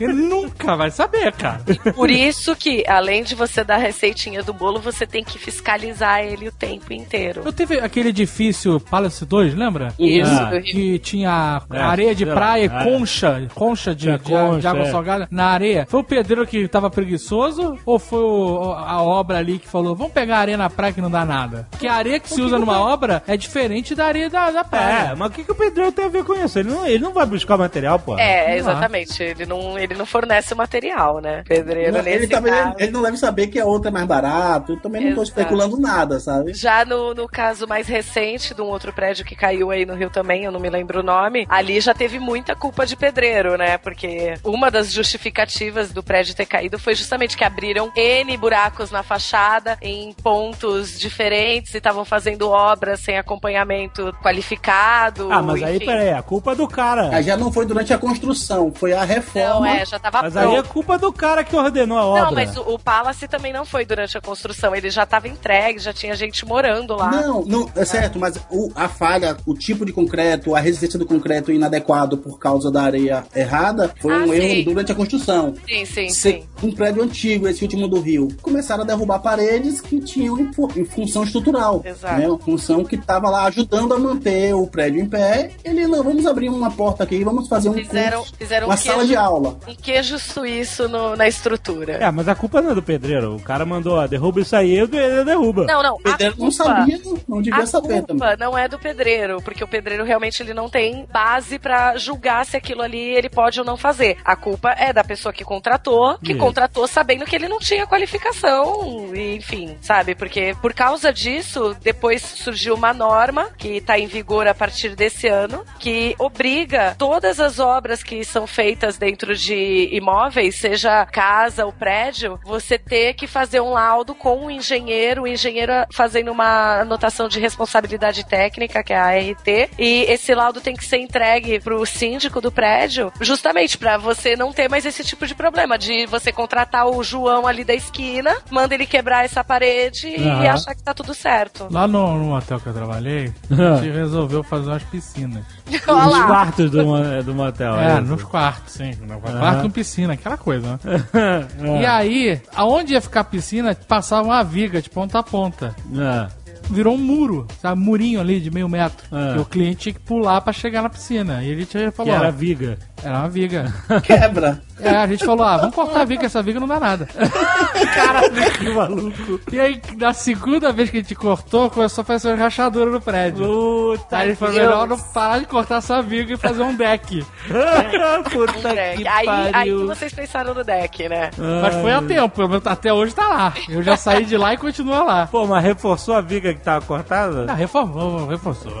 Ele 0.00 0.12
nunca 0.12 0.76
vai 0.76 0.90
saber, 0.90 1.32
cara. 1.32 1.60
Por 1.94 2.10
isso 2.10 2.54
que, 2.56 2.84
além 2.88 3.22
de 3.22 3.34
você 3.34 3.62
dar 3.64 3.74
a 3.76 3.78
receitinha 3.78 4.42
do 4.42 4.52
bolo, 4.52 4.80
você 4.80 5.06
tem 5.06 5.22
que 5.24 5.38
fiscalizar 5.38 6.20
ele 6.20 6.48
o 6.48 6.52
tempo 6.52 6.92
inteiro. 6.92 7.42
Eu 7.44 7.52
teve 7.52 7.78
aquele 7.78 8.08
edifício 8.10 8.78
Palace 8.80 9.24
2, 9.24 9.54
lembra? 9.54 9.92
Isso, 9.98 10.30
Ah. 10.32 10.60
Que 10.60 10.98
tinha 10.98 11.62
É, 11.72 11.80
areia 11.80 12.14
de 12.14 12.24
lá, 12.24 12.34
praia, 12.34 12.64
é. 12.66 12.84
concha, 12.84 13.46
concha 13.54 13.94
de, 13.94 14.06
de- 14.18 14.60
de 14.60 14.66
água 14.66 14.82
é. 14.86 14.90
salgada 14.90 15.28
na 15.30 15.46
areia. 15.46 15.86
Foi 15.88 16.00
o 16.00 16.04
pedreiro 16.04 16.46
que 16.46 16.66
tava 16.68 16.90
preguiçoso 16.90 17.78
ou 17.84 17.98
foi 17.98 18.18
o- 18.20 18.72
a 18.72 19.02
obra 19.02 19.38
ali 19.38 19.58
que 19.58 19.68
falou, 19.68 19.94
vamos 19.94 20.12
pegar 20.12 20.38
areia 20.38 20.56
na 20.56 20.68
praia 20.70 20.92
que 20.92 21.00
não 21.00 21.10
dá 21.10 21.24
nada? 21.24 21.66
Porque 21.70 21.86
a 21.86 21.94
areia 21.94 22.18
que 22.20 22.28
se 22.28 22.40
usa 22.40 22.58
numa 22.58 22.80
obra 22.80 23.22
é 23.26 23.36
diferente 23.36 23.94
da 23.94 24.06
areia 24.06 24.28
da, 24.30 24.50
da 24.50 24.64
praia. 24.64 25.10
É, 25.12 25.14
mas 25.14 25.28
o 25.28 25.32
que, 25.32 25.44
que 25.44 25.52
o 25.52 25.54
pedreiro 25.54 25.92
tem 25.92 26.04
a 26.04 26.08
ver 26.08 26.24
com 26.24 26.34
isso? 26.34 26.58
Ele 26.58 26.70
não, 26.70 26.86
ele 26.86 26.98
não 27.02 27.12
vai 27.12 27.26
buscar 27.26 27.56
material, 27.56 27.98
pô. 27.98 28.18
É, 28.18 28.56
exatamente. 28.56 29.22
Ele 29.22 29.46
não, 29.46 29.73
ele 29.78 29.94
não 29.94 30.06
fornece 30.06 30.54
o 30.54 30.56
material, 30.56 31.20
né? 31.20 31.42
Pedreiro 31.46 31.92
Não, 31.92 32.02
nesse 32.02 32.16
ele, 32.18 32.26
também, 32.28 32.52
caso. 32.52 32.74
ele 32.78 32.92
não 32.92 33.02
deve 33.02 33.16
saber 33.16 33.46
que 33.48 33.58
a 33.58 33.64
outra 33.64 33.90
é 33.90 33.92
mais 33.92 34.06
barato. 34.06 34.72
Eu 34.72 34.80
também 34.80 35.02
não 35.02 35.14
tô 35.14 35.22
Exato. 35.22 35.40
especulando 35.40 35.78
nada, 35.78 36.20
sabe? 36.20 36.54
Já 36.54 36.84
no, 36.84 37.14
no 37.14 37.28
caso 37.28 37.66
mais 37.66 37.86
recente 37.86 38.54
de 38.54 38.60
um 38.62 38.66
outro 38.66 38.92
prédio 38.92 39.24
que 39.24 39.34
caiu 39.34 39.70
aí 39.70 39.84
no 39.84 39.94
Rio 39.94 40.10
também, 40.10 40.44
eu 40.44 40.52
não 40.52 40.60
me 40.60 40.70
lembro 40.70 41.00
o 41.00 41.02
nome, 41.02 41.46
ali 41.48 41.80
já 41.80 41.94
teve 41.94 42.18
muita 42.18 42.54
culpa 42.54 42.86
de 42.86 42.96
pedreiro, 42.96 43.56
né? 43.56 43.78
Porque 43.78 44.34
uma 44.44 44.70
das 44.70 44.92
justificativas 44.92 45.92
do 45.92 46.02
prédio 46.02 46.34
ter 46.34 46.46
caído 46.46 46.78
foi 46.78 46.94
justamente 46.94 47.36
que 47.36 47.44
abriram 47.44 47.90
N 47.96 48.36
buracos 48.36 48.90
na 48.90 49.02
fachada 49.02 49.76
em 49.80 50.12
pontos 50.22 50.98
diferentes 50.98 51.74
e 51.74 51.78
estavam 51.78 52.04
fazendo 52.04 52.48
obras 52.50 53.00
sem 53.00 53.16
acompanhamento 53.18 54.12
qualificado. 54.22 55.28
Ah, 55.30 55.42
mas 55.42 55.62
aí, 55.62 55.76
enfim. 55.76 55.86
peraí, 55.86 56.10
a 56.10 56.22
culpa 56.22 56.52
é 56.52 56.54
do 56.54 56.68
cara. 56.68 57.14
Aí 57.14 57.22
já 57.22 57.36
não 57.36 57.52
foi 57.52 57.66
durante 57.66 57.92
a 57.92 57.98
construção, 57.98 58.72
foi 58.74 58.92
a 58.92 59.04
reforma. 59.04 59.60
Não, 59.60 59.63
é, 59.66 59.84
já 59.86 59.98
tava 59.98 60.22
Mas 60.22 60.36
aí 60.36 60.46
é 60.46 60.52
pronto. 60.62 60.68
culpa 60.70 60.98
do 60.98 61.12
cara 61.12 61.44
que 61.44 61.54
ordenou 61.56 61.98
a 61.98 62.04
obra. 62.04 62.22
Não, 62.24 62.32
mas 62.32 62.56
o, 62.56 62.60
o 62.74 62.78
Palace 62.78 63.26
também 63.28 63.52
não 63.52 63.64
foi 63.64 63.84
durante 63.84 64.16
a 64.16 64.20
construção. 64.20 64.74
Ele 64.74 64.90
já 64.90 65.04
estava 65.04 65.28
entregue, 65.28 65.78
já 65.78 65.92
tinha 65.92 66.14
gente 66.14 66.44
morando 66.46 66.94
lá. 66.96 67.10
Não, 67.10 67.44
não, 67.44 67.70
é 67.74 67.84
certo, 67.84 68.18
mas 68.18 68.36
o- 68.50 68.70
a 68.74 68.88
falha, 68.88 69.36
o 69.46 69.54
tipo 69.54 69.84
de 69.84 69.92
concreto, 69.92 70.54
a 70.54 70.60
resistência 70.60 70.98
do 70.98 71.06
concreto 71.06 71.52
inadequado 71.52 72.18
por 72.18 72.38
causa 72.38 72.70
da 72.70 72.82
areia 72.82 73.24
errada, 73.34 73.92
foi 74.00 74.12
Ah, 74.14 74.18
um 74.18 74.28
sim. 74.28 74.34
erro 74.34 74.64
durante 74.70 74.92
a 74.92 74.94
construção. 74.94 75.54
Sim, 75.68 75.84
sim, 75.84 76.08
Se- 76.10 76.30
sim. 76.32 76.44
Um 76.62 76.72
prédio 76.72 77.02
antigo, 77.02 77.46
esse 77.48 77.62
último 77.62 77.86
do 77.88 78.00
Rio, 78.00 78.28
começaram 78.42 78.82
a 78.82 78.86
derrubar 78.86 79.18
paredes 79.18 79.80
que 79.80 80.00
tinham 80.00 80.38
em, 80.38 80.50
em 80.76 80.84
função 80.84 81.24
estrutural. 81.24 81.82
Exato. 81.84 82.20
Né? 82.20 82.28
Uma 82.28 82.38
função 82.38 82.84
que 82.84 82.96
estava 82.96 83.28
lá 83.28 83.44
ajudando 83.44 83.92
a 83.94 83.98
manter 83.98 84.54
o 84.54 84.66
prédio 84.66 85.00
em 85.00 85.06
pé. 85.08 85.50
Ele, 85.64 85.86
não, 85.86 86.02
vamos 86.02 86.26
abrir 86.26 86.48
uma 86.48 86.70
porta 86.70 87.04
aqui, 87.04 87.22
vamos 87.22 87.48
fazer 87.48 87.68
um 87.68 87.74
Fizeram, 87.74 88.18
curso, 88.18 88.34
fizeram 88.38 88.66
uma 88.66 88.74
um 88.74 88.78
sala 88.78 89.04
de 89.04 89.16
aula. 89.16 89.43
Cola. 89.52 89.58
Um 89.68 89.74
queijo 89.74 90.18
suíço 90.18 90.88
no- 90.88 91.16
na 91.16 91.26
estrutura. 91.28 91.92
É, 91.94 92.10
mas 92.10 92.28
a 92.28 92.34
culpa 92.34 92.60
não 92.62 92.72
é 92.72 92.74
do 92.74 92.82
pedreiro. 92.82 93.36
O 93.36 93.40
cara 93.40 93.64
mandou, 93.64 93.94
ó, 93.98 94.06
derruba 94.06 94.40
isso 94.40 94.54
aí, 94.56 94.70
ele 94.76 95.24
derruba. 95.24 95.64
Não, 95.66 95.82
não. 95.82 95.94
O 95.96 96.00
pedreiro 96.02 96.34
a 96.34 96.38
não 96.38 96.48
culpa- 96.50 96.64
sabia, 96.64 97.00
não 97.28 97.42
devia 97.42 97.62
A 97.62 97.66
saber 97.66 98.02
também. 98.02 98.06
culpa 98.18 98.36
não 98.36 98.56
é 98.56 98.68
do 98.68 98.78
pedreiro, 98.78 99.40
porque 99.42 99.62
o 99.62 99.68
pedreiro 99.68 100.04
realmente 100.04 100.42
ele 100.42 100.54
não 100.54 100.68
tem 100.68 101.06
base 101.12 101.58
pra 101.58 101.96
julgar 101.96 102.44
se 102.46 102.56
aquilo 102.56 102.82
ali 102.82 102.98
ele 102.98 103.28
pode 103.28 103.58
ou 103.60 103.66
não 103.66 103.76
fazer. 103.76 104.16
A 104.24 104.36
culpa 104.36 104.70
é 104.72 104.92
da 104.92 105.04
pessoa 105.04 105.32
que 105.32 105.44
contratou, 105.44 106.18
que 106.18 106.34
contratou 106.34 106.86
sabendo 106.86 107.24
que 107.24 107.34
ele 107.36 107.48
não 107.48 107.58
tinha 107.58 107.86
qualificação, 107.86 109.14
e, 109.14 109.36
enfim, 109.36 109.76
sabe? 109.80 110.14
Porque 110.14 110.54
por 110.60 110.72
causa 110.72 111.12
disso, 111.12 111.76
depois 111.82 112.22
surgiu 112.22 112.74
uma 112.74 112.92
norma 112.92 113.48
que 113.56 113.80
tá 113.80 113.98
em 113.98 114.06
vigor 114.06 114.46
a 114.46 114.54
partir 114.54 114.94
desse 114.94 115.26
ano, 115.28 115.64
que 115.78 116.14
obriga 116.18 116.94
todas 116.98 117.40
as 117.40 117.58
obras 117.58 118.02
que 118.02 118.24
são 118.24 118.46
feitas 118.46 118.96
dentro 118.96 119.33
de 119.40 119.88
imóveis, 119.92 120.56
seja 120.56 121.04
casa 121.06 121.64
ou 121.66 121.72
prédio, 121.72 122.38
você 122.44 122.78
ter 122.78 123.14
que 123.14 123.26
fazer 123.26 123.60
um 123.60 123.70
laudo 123.70 124.14
com 124.14 124.46
o 124.46 124.50
engenheiro, 124.50 125.22
o 125.22 125.26
engenheiro 125.28 125.72
fazendo 125.92 126.30
uma 126.30 126.80
anotação 126.80 127.28
de 127.28 127.38
responsabilidade 127.40 128.24
técnica, 128.26 128.82
que 128.82 128.92
é 128.92 128.96
a 128.98 129.06
ART, 129.06 129.46
e 129.78 130.04
esse 130.08 130.34
laudo 130.34 130.60
tem 130.60 130.74
que 130.74 130.84
ser 130.84 130.98
entregue 130.98 131.60
pro 131.60 131.84
síndico 131.86 132.40
do 132.40 132.50
prédio, 132.52 133.12
justamente 133.20 133.76
pra 133.78 133.96
você 133.96 134.36
não 134.36 134.52
ter 134.52 134.68
mais 134.68 134.84
esse 134.86 135.02
tipo 135.04 135.26
de 135.26 135.34
problema, 135.34 135.78
de 135.78 136.06
você 136.06 136.32
contratar 136.32 136.86
o 136.86 137.02
João 137.02 137.46
ali 137.46 137.64
da 137.64 137.74
esquina, 137.74 138.36
manda 138.50 138.74
ele 138.74 138.86
quebrar 138.86 139.24
essa 139.24 139.42
parede 139.44 140.08
e 140.08 140.28
Aham. 140.28 140.50
achar 140.50 140.74
que 140.74 140.82
tá 140.82 140.92
tudo 140.94 141.14
certo. 141.14 141.68
Lá 141.70 141.86
no, 141.86 142.16
no 142.18 142.36
hotel 142.36 142.60
que 142.60 142.66
eu 142.68 142.74
trabalhei, 142.74 143.32
a 143.50 143.76
gente 143.76 143.90
resolveu 143.92 144.42
fazer 144.42 144.68
umas 144.70 144.82
piscinas. 144.84 145.44
Olha 145.88 146.04
Nos 146.04 146.18
quartos 146.26 146.70
do, 146.70 146.84
mo- 146.86 147.22
do 147.22 147.34
motel. 147.34 147.78
É, 147.78 147.94
isso. 147.94 148.02
nos 148.02 148.22
quartos, 148.24 148.74
sim. 148.74 148.92
No 149.02 149.20
Quarto 149.32 149.62
com 149.62 149.70
piscina, 149.70 150.12
aquela 150.14 150.36
coisa, 150.36 150.72
né? 150.72 150.78
É. 151.64 151.82
E 151.82 151.86
aí, 151.86 152.40
aonde 152.54 152.92
ia 152.92 153.00
ficar 153.00 153.20
a 153.20 153.24
piscina, 153.24 153.74
passava 153.74 154.28
uma 154.28 154.42
viga 154.42 154.80
de 154.82 154.90
ponta 154.90 155.18
a 155.18 155.22
ponta. 155.22 155.74
É. 155.96 156.44
Virou 156.70 156.94
um 156.94 156.98
muro, 156.98 157.46
sabe? 157.60 157.80
Um 157.80 157.84
murinho 157.84 158.20
ali 158.20 158.40
de 158.40 158.50
meio 158.50 158.68
metro. 158.68 159.04
Ah. 159.12 159.34
Que 159.34 159.40
o 159.40 159.44
cliente 159.44 159.76
tinha 159.76 159.92
que 159.92 160.00
pular 160.00 160.40
pra 160.40 160.52
chegar 160.52 160.82
na 160.82 160.88
piscina. 160.88 161.42
E 161.42 161.48
ele 161.48 161.66
tinha 161.66 161.90
Que 161.90 161.96
falou, 161.96 162.14
era 162.14 162.30
viga. 162.30 162.78
Era 163.04 163.18
uma 163.18 163.28
viga. 163.28 163.72
Quebra. 164.02 164.60
É, 164.80 164.88
a 164.90 165.06
gente 165.06 165.24
falou, 165.24 165.46
ah, 165.46 165.56
vamos 165.56 165.74
cortar 165.74 166.00
a 166.00 166.04
viga, 166.04 166.26
essa 166.26 166.42
viga 166.42 166.58
não 166.58 166.66
dá 166.66 166.80
nada. 166.80 167.06
Caralho, 167.94 168.52
que 168.58 168.68
maluco. 168.70 169.40
E 169.52 169.60
aí, 169.60 169.80
na 169.96 170.12
segunda 170.12 170.72
vez 170.72 170.90
que 170.90 170.96
a 170.96 171.00
gente 171.00 171.14
cortou, 171.14 171.70
começou 171.70 172.02
a 172.02 172.04
fazer 172.04 172.28
uma 172.32 172.36
rachadura 172.36 172.90
no 172.90 173.00
prédio. 173.00 173.46
Puta 173.46 174.16
Aí 174.18 174.34
Deus. 174.34 174.52
melhor 174.52 174.88
não 174.88 174.98
parar 174.98 175.38
de 175.38 175.46
cortar 175.46 175.76
essa 175.76 176.02
viga 176.02 176.34
e 176.34 176.36
fazer 176.36 176.62
um 176.62 176.74
deck. 176.74 177.24
Puta 178.32 178.68
É, 178.70 178.96
que 178.96 179.06
aí, 179.06 179.26
aí 179.52 179.72
vocês 179.72 180.12
pensaram 180.12 180.52
no 180.54 180.64
deck, 180.64 181.08
né? 181.08 181.30
Mas 181.62 181.74
foi 181.76 181.92
a 181.92 182.02
tempo, 182.02 182.42
até 182.64 182.92
hoje 182.92 183.14
tá 183.14 183.28
lá. 183.28 183.52
Eu 183.68 183.82
já 183.82 183.96
saí 183.96 184.24
de 184.24 184.36
lá 184.36 184.54
e 184.54 184.56
continua 184.56 185.04
lá. 185.04 185.26
Pô, 185.28 185.46
mas 185.46 185.62
reforçou 185.62 186.14
a 186.14 186.20
viga 186.20 186.52
que 186.52 186.60
tava 186.60 186.84
cortada? 186.84 187.46
Ah, 187.48 187.54
reformou, 187.54 188.26
reforçou. 188.26 188.72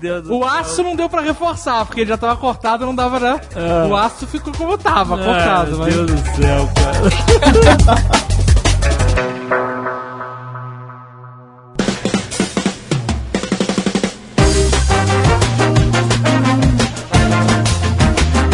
Deus 0.00 0.22
do 0.22 0.38
O 0.38 0.44
aço 0.44 0.82
não 0.82 0.96
deu 0.96 1.08
pra 1.08 1.20
reforçar, 1.20 1.84
porque 1.84 2.00
ele 2.00 2.10
já 2.10 2.16
tava 2.16 2.36
cortado, 2.44 2.84
não 2.84 2.94
dava, 2.94 3.18
né? 3.18 3.40
Ah. 3.56 3.86
O 3.88 3.96
aço 3.96 4.26
ficou 4.26 4.52
como 4.52 4.76
tava, 4.76 5.16
céu. 5.16 5.24
cortado. 5.24 5.74
Ah, 5.76 5.78
mas... 5.78 5.94
Deus 5.94 6.10
do 6.10 6.36
céu, 6.36 6.68
cara. 6.74 8.14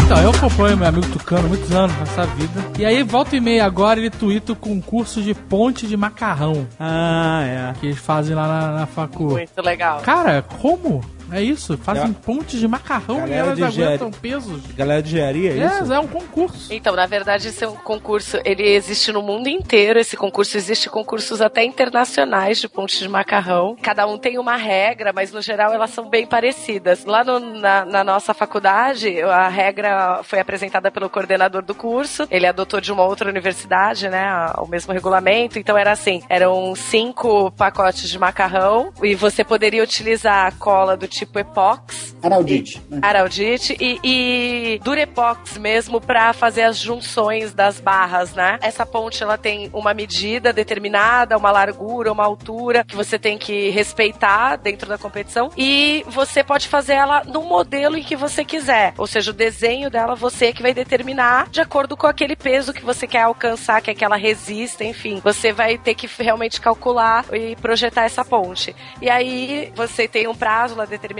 Então, 0.05 0.21
eu 0.21 0.29
acompanho 0.31 0.77
meu 0.77 0.87
amigo 0.87 1.07
Tucano 1.07 1.45
há 1.45 1.49
muitos 1.49 1.71
anos 1.71 1.95
nessa 1.97 2.25
vida. 2.25 2.61
E 2.77 2.85
aí, 2.85 3.01
volta 3.03 3.35
e 3.35 3.39
meia 3.39 3.65
agora, 3.65 3.99
ele 3.99 4.09
tuita 4.09 4.51
o 4.51 4.55
concurso 4.55 5.21
de 5.21 5.33
ponte 5.33 5.87
de 5.87 5.95
macarrão 5.95 6.67
Ah, 6.79 7.41
é. 7.43 7.73
que 7.79 7.87
eles 7.87 7.99
fazem 7.99 8.35
lá 8.35 8.47
na, 8.47 8.71
na 8.79 8.85
facu. 8.85 9.23
Muito 9.31 9.61
legal. 9.61 10.01
Cara, 10.01 10.41
como? 10.59 11.01
É 11.31 11.41
isso? 11.41 11.77
Fazem 11.77 12.11
pontes 12.13 12.59
de 12.59 12.67
macarrão 12.67 13.17
e 13.17 13.21
Galera 13.21 13.37
elas 13.47 13.57
de 13.73 13.83
aguentam 13.83 14.11
pesos. 14.11 14.61
Galera 14.75 15.01
de 15.01 15.09
engenharia, 15.09 15.51
é 15.51 15.65
isso? 15.65 15.91
É, 15.91 15.95
é 15.95 15.99
um 15.99 16.07
concurso. 16.07 16.73
Então, 16.73 16.95
na 16.95 17.05
verdade, 17.05 17.47
esse 17.47 17.63
é 17.63 17.67
um 17.67 17.75
concurso, 17.75 18.37
ele 18.43 18.63
existe 18.63 19.11
no 19.11 19.21
mundo 19.21 19.47
inteiro, 19.47 19.99
esse 19.99 20.17
concurso 20.17 20.57
existe 20.57 20.89
concursos 20.89 21.41
até 21.41 21.63
internacionais 21.63 22.59
de 22.59 22.67
ponte 22.67 22.97
de 22.99 23.07
macarrão. 23.07 23.75
Cada 23.81 24.05
um 24.07 24.17
tem 24.17 24.37
uma 24.37 24.55
regra, 24.55 25.13
mas 25.13 25.31
no 25.31 25.41
geral 25.41 25.73
elas 25.73 25.91
são 25.91 26.09
bem 26.09 26.25
parecidas. 26.25 27.05
Lá 27.05 27.23
no- 27.23 27.39
na, 27.39 27.85
na 27.85 28.03
nossa 28.03 28.33
faculdade, 28.33 29.21
a 29.21 29.47
regra 29.47 30.21
foi 30.23 30.39
apresentada 30.39 30.91
pelo 30.91 31.09
coordenador 31.09 31.61
do 31.63 31.73
curso, 31.73 32.27
ele 32.29 32.45
adotou 32.47 32.81
de 32.81 32.91
uma 32.91 33.03
outra 33.03 33.29
universidade, 33.29 34.09
né, 34.09 34.27
o 34.57 34.67
mesmo 34.67 34.91
regulamento, 34.93 35.57
então 35.57 35.77
era 35.77 35.91
assim, 35.91 36.21
eram 36.27 36.73
cinco 36.75 37.51
pacotes 37.51 38.09
de 38.09 38.19
macarrão 38.19 38.91
e 39.01 39.15
você 39.15 39.43
poderia 39.43 39.83
utilizar 39.83 40.47
a 40.47 40.51
cola 40.51 40.97
do 40.97 41.07
tipo 41.07 41.20
epox, 41.39 42.15
Araldite. 42.21 42.81
né? 42.89 42.99
Araldite 43.01 43.75
e, 43.79 43.99
e 44.03 44.79
Durepox 44.83 45.57
mesmo 45.57 45.99
pra 45.99 46.33
fazer 46.33 46.63
as 46.63 46.77
junções 46.77 47.53
das 47.53 47.79
barras, 47.79 48.33
né? 48.33 48.59
Essa 48.61 48.85
ponte 48.85 49.23
ela 49.23 49.37
tem 49.37 49.69
uma 49.73 49.93
medida 49.93 50.53
determinada, 50.53 51.37
uma 51.37 51.51
largura, 51.51 52.11
uma 52.11 52.25
altura 52.25 52.83
que 52.83 52.95
você 52.95 53.17
tem 53.17 53.37
que 53.37 53.69
respeitar 53.69 54.55
dentro 54.55 54.87
da 54.87 54.97
competição 54.97 55.51
e 55.57 56.05
você 56.07 56.43
pode 56.43 56.67
fazer 56.67 56.93
ela 56.93 57.23
no 57.23 57.43
modelo 57.43 57.97
em 57.97 58.03
que 58.03 58.15
você 58.15 58.43
quiser, 58.45 58.93
ou 58.97 59.07
seja, 59.07 59.31
o 59.31 59.33
desenho 59.33 59.89
dela 59.89 60.15
você 60.15 60.53
que 60.53 60.61
vai 60.61 60.73
determinar 60.73 61.49
de 61.49 61.61
acordo 61.61 61.97
com 61.97 62.07
aquele 62.07 62.35
peso 62.35 62.73
que 62.73 62.83
você 62.83 63.07
quer 63.07 63.23
alcançar, 63.23 63.81
quer 63.81 63.93
que 63.93 64.03
ela 64.03 64.15
resista, 64.15 64.83
enfim. 64.83 65.19
Você 65.23 65.51
vai 65.51 65.77
ter 65.77 65.95
que 65.95 66.07
realmente 66.21 66.61
calcular 66.61 67.25
e 67.33 67.55
projetar 67.55 68.03
essa 68.03 68.23
ponte. 68.23 68.75
E 69.01 69.09
aí 69.09 69.71
você 69.75 70.07
tem 70.07 70.27
um 70.27 70.35
prazo 70.35 70.75
lá 70.75 70.85
determinado, 70.85 71.10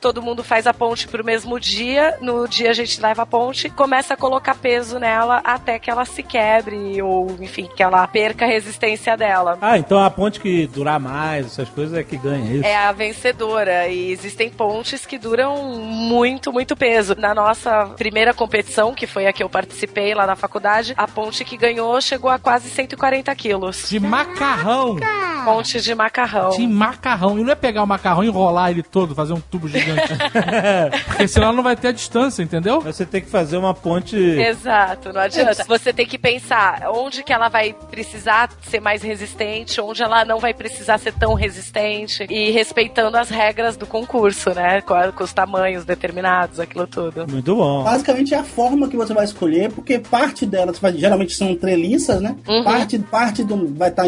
todo 0.00 0.22
mundo 0.22 0.42
faz 0.42 0.66
a 0.66 0.74
ponte 0.74 1.08
pro 1.08 1.24
mesmo 1.24 1.58
dia, 1.58 2.18
no 2.20 2.46
dia 2.48 2.70
a 2.70 2.74
gente 2.74 3.00
leva 3.00 3.22
a 3.22 3.26
ponte, 3.26 3.68
começa 3.70 4.14
a 4.14 4.16
colocar 4.16 4.54
peso 4.54 4.98
nela 4.98 5.40
até 5.44 5.78
que 5.78 5.90
ela 5.90 6.04
se 6.04 6.22
quebre 6.22 7.00
ou, 7.02 7.36
enfim, 7.40 7.68
que 7.74 7.82
ela 7.82 8.06
perca 8.06 8.44
a 8.44 8.48
resistência 8.48 9.16
dela. 9.16 9.58
Ah, 9.60 9.78
então 9.78 10.02
a 10.02 10.10
ponte 10.10 10.40
que 10.40 10.66
durar 10.66 10.98
mais, 10.98 11.46
essas 11.46 11.68
coisas 11.68 11.96
é 11.96 12.02
que 12.02 12.16
ganha, 12.16 12.50
é 12.50 12.54
isso? 12.54 12.66
É 12.66 12.76
a 12.76 12.92
vencedora 12.92 13.88
e 13.88 14.10
existem 14.10 14.50
pontes 14.50 15.04
que 15.06 15.18
duram 15.18 15.56
muito, 15.74 16.52
muito 16.52 16.76
peso. 16.76 17.14
Na 17.18 17.34
nossa 17.34 17.86
primeira 17.96 18.32
competição, 18.32 18.94
que 18.94 19.06
foi 19.06 19.26
a 19.26 19.32
que 19.32 19.42
eu 19.42 19.48
participei 19.48 20.14
lá 20.14 20.26
na 20.26 20.36
faculdade, 20.36 20.94
a 20.96 21.06
ponte 21.06 21.44
que 21.44 21.56
ganhou 21.56 22.00
chegou 22.00 22.30
a 22.30 22.38
quase 22.38 22.70
140 22.70 23.34
quilos. 23.34 23.88
De 23.88 24.00
macarrão. 24.00 24.96
Ponte 25.44 25.80
de 25.80 25.94
macarrão. 25.94 26.50
De 26.50 26.66
macarrão. 26.66 27.38
E 27.38 27.44
não 27.44 27.52
é 27.52 27.54
pegar 27.54 27.82
o 27.82 27.86
macarrão 27.86 28.24
e 28.24 28.28
enrolar 28.28 28.70
ele 28.70 28.82
todo, 28.82 29.14
fazer 29.14 29.33
um 29.34 29.40
tubo 29.40 29.68
gigante. 29.68 30.12
Porque 31.06 31.28
senão 31.28 31.52
não 31.52 31.62
vai 31.62 31.76
ter 31.76 31.88
a 31.88 31.92
distância, 31.92 32.42
entendeu? 32.42 32.80
Você 32.80 33.04
tem 33.04 33.20
que 33.20 33.28
fazer 33.28 33.56
uma 33.56 33.74
ponte. 33.74 34.16
Exato, 34.16 35.12
não 35.12 35.20
adianta. 35.20 35.64
Você 35.64 35.92
tem 35.92 36.06
que 36.06 36.18
pensar 36.18 36.82
onde 36.92 37.22
que 37.22 37.32
ela 37.32 37.48
vai 37.48 37.74
precisar 37.90 38.50
ser 38.62 38.80
mais 38.80 39.02
resistente, 39.02 39.80
onde 39.80 40.02
ela 40.02 40.24
não 40.24 40.38
vai 40.38 40.54
precisar 40.54 40.98
ser 40.98 41.12
tão 41.12 41.34
resistente 41.34 42.26
e 42.28 42.50
respeitando 42.50 43.16
as 43.16 43.28
regras 43.28 43.76
do 43.76 43.86
concurso, 43.86 44.50
né? 44.50 44.80
Com, 44.80 44.94
os 45.22 45.32
tamanhos 45.32 45.84
determinados, 45.84 46.60
aquilo 46.60 46.86
tudo. 46.86 47.26
Muito 47.28 47.54
bom. 47.56 47.82
Basicamente 47.84 48.34
é 48.34 48.38
a 48.38 48.44
forma 48.44 48.88
que 48.88 48.96
você 48.96 49.14
vai 49.14 49.24
escolher, 49.24 49.72
porque 49.72 49.98
parte 49.98 50.44
delas 50.46 50.80
geralmente 50.96 51.34
são 51.34 51.54
treliças, 51.54 52.20
né? 52.20 52.36
Uhum. 52.46 52.64
Parte, 52.64 52.98
parte 52.98 53.44
do, 53.44 53.74
vai 53.74 53.88
estar 53.88 54.04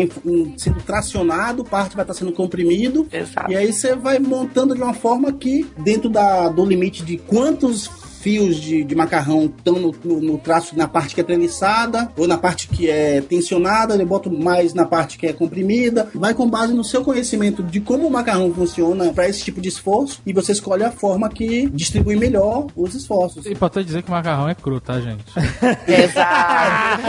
sendo 0.56 0.80
tracionado, 0.82 1.64
parte 1.64 1.96
vai 1.96 2.04
estar 2.04 2.14
sendo 2.14 2.32
comprimido. 2.32 3.06
Exato. 3.12 3.50
E 3.50 3.56
aí 3.56 3.72
você 3.72 3.94
vai 3.94 4.18
montando 4.18 4.74
de 4.74 4.82
uma 4.82 4.94
forma 4.94 5.05
que, 5.32 5.66
dentro 5.78 6.08
da, 6.08 6.48
do 6.48 6.64
limite 6.64 7.04
de 7.04 7.16
quantos 7.16 7.88
fios 8.26 8.56
de, 8.56 8.82
de 8.82 8.94
macarrão 8.96 9.44
estão 9.56 9.74
no, 9.78 9.94
no- 10.02 10.20
no 10.20 10.36
traço, 10.38 10.76
na 10.76 10.88
parte 10.88 11.14
que 11.14 11.20
é 11.20 11.24
treliçada, 11.24 12.10
ou 12.16 12.26
na 12.26 12.36
parte 12.36 12.66
que 12.66 12.90
é 12.90 13.20
tensionada, 13.20 13.94
eu 13.94 14.04
boto 14.04 14.28
mais 14.28 14.74
na 14.74 14.84
parte 14.84 15.16
que 15.16 15.28
é 15.28 15.32
comprimida. 15.32 16.08
Vai 16.12 16.34
com 16.34 16.50
base 16.50 16.74
no 16.74 16.82
seu 16.82 17.04
conhecimento 17.04 17.62
de 17.62 17.80
como 17.80 18.04
o 18.04 18.10
macarrão 18.10 18.52
funciona 18.52 19.12
para 19.12 19.28
esse 19.28 19.44
tipo 19.44 19.60
de 19.60 19.68
esforço, 19.68 20.20
e 20.26 20.32
você 20.32 20.50
escolhe 20.50 20.82
a 20.82 20.90
forma 20.90 21.28
que 21.28 21.70
distribui 21.70 22.16
melhor 22.16 22.66
os 22.74 22.96
esforços. 22.96 23.46
É 23.46 23.52
importante 23.52 23.86
dizer 23.86 24.02
que 24.02 24.08
o 24.08 24.12
macarrão 24.12 24.48
é 24.48 24.56
cru, 24.56 24.80
tá, 24.80 25.00
gente? 25.00 25.22
Exato. 25.86 27.02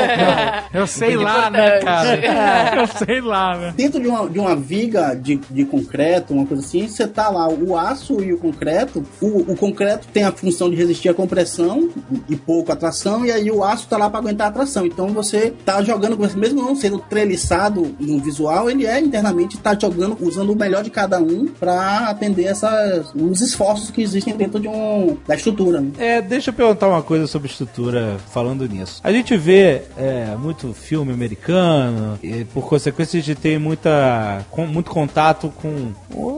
Eu 0.72 0.86
sei 0.86 1.16
lá, 1.18 1.50
né, 1.50 1.80
cara? 1.80 2.76
Eu 2.82 2.88
sei 2.88 3.22
lá, 3.22 3.58
né? 3.58 3.74
Dentro 3.76 4.00
de 4.00 4.08
uma, 4.08 4.30
de 4.30 4.38
uma 4.38 4.56
viga 4.56 5.16
de, 5.16 5.38
de 5.50 5.66
concreto, 5.66 6.32
uma 6.34 6.46
coisa 6.46 6.62
assim, 6.64 6.88
você 6.88 7.08
tá 7.08 7.30
lá 7.30 7.48
o 7.50 7.76
aço 7.76 8.22
e 8.22 8.32
o 8.34 8.38
concreto. 8.38 9.04
O, 9.20 9.52
o 9.54 9.56
concreto 9.56 10.08
tem 10.14 10.24
a 10.24 10.32
função 10.32 10.70
de 10.70 10.76
resistir 10.76 11.07
existia 11.08 11.14
compressão 11.14 11.90
e 12.30 12.36
pouco 12.36 12.72
atração, 12.72 13.26
e 13.26 13.32
aí 13.32 13.50
o 13.50 13.64
aço 13.64 13.88
tá 13.88 13.98
lá 13.98 14.10
para 14.10 14.20
aguentar 14.20 14.48
a 14.48 14.50
atração. 14.50 14.86
Então 14.86 15.08
você 15.10 15.54
tá 15.66 15.82
jogando, 15.82 16.18
mesmo 16.38 16.62
não 16.62 16.76
sendo 16.76 17.00
treliçado 17.00 17.96
no 18.00 18.20
visual, 18.20 18.70
ele 18.70 18.86
é 18.86 19.00
internamente 19.00 19.58
tá 19.58 19.78
jogando, 19.80 20.18
usando 20.22 20.52
o 20.52 20.56
melhor 20.56 20.84
de 20.84 20.90
cada 20.90 21.20
um 21.20 21.48
para 21.48 22.10
atender 22.10 22.46
essas, 22.46 23.12
os 23.16 23.42
esforços 23.42 23.90
que 23.90 24.02
existem 24.02 24.36
dentro 24.36 24.60
de 24.60 24.68
um, 24.68 25.18
da 25.28 25.36
estrutura. 25.36 25.82
Né? 25.82 25.92
É, 25.98 26.22
deixa 26.22 26.50
eu 26.50 26.54
perguntar 26.54 26.88
uma 26.88 27.02
coisa 27.02 27.28
sobre 27.28 27.50
estrutura 27.50 28.18
falando 28.32 28.68
nisso. 28.68 29.00
A 29.04 29.12
gente 29.12 29.36
vê 29.38 29.84
é, 29.98 30.36
muito 30.38 30.74
filme 30.74 31.14
americano, 31.14 32.20
e 32.22 32.44
por 32.46 32.68
consequência 32.68 33.20
a 33.20 33.24
gente 33.24 33.40
tem 33.40 33.58
muita, 33.58 34.46
com, 34.50 34.66
muito 34.66 34.92
contato 34.92 35.52
com 35.62 35.94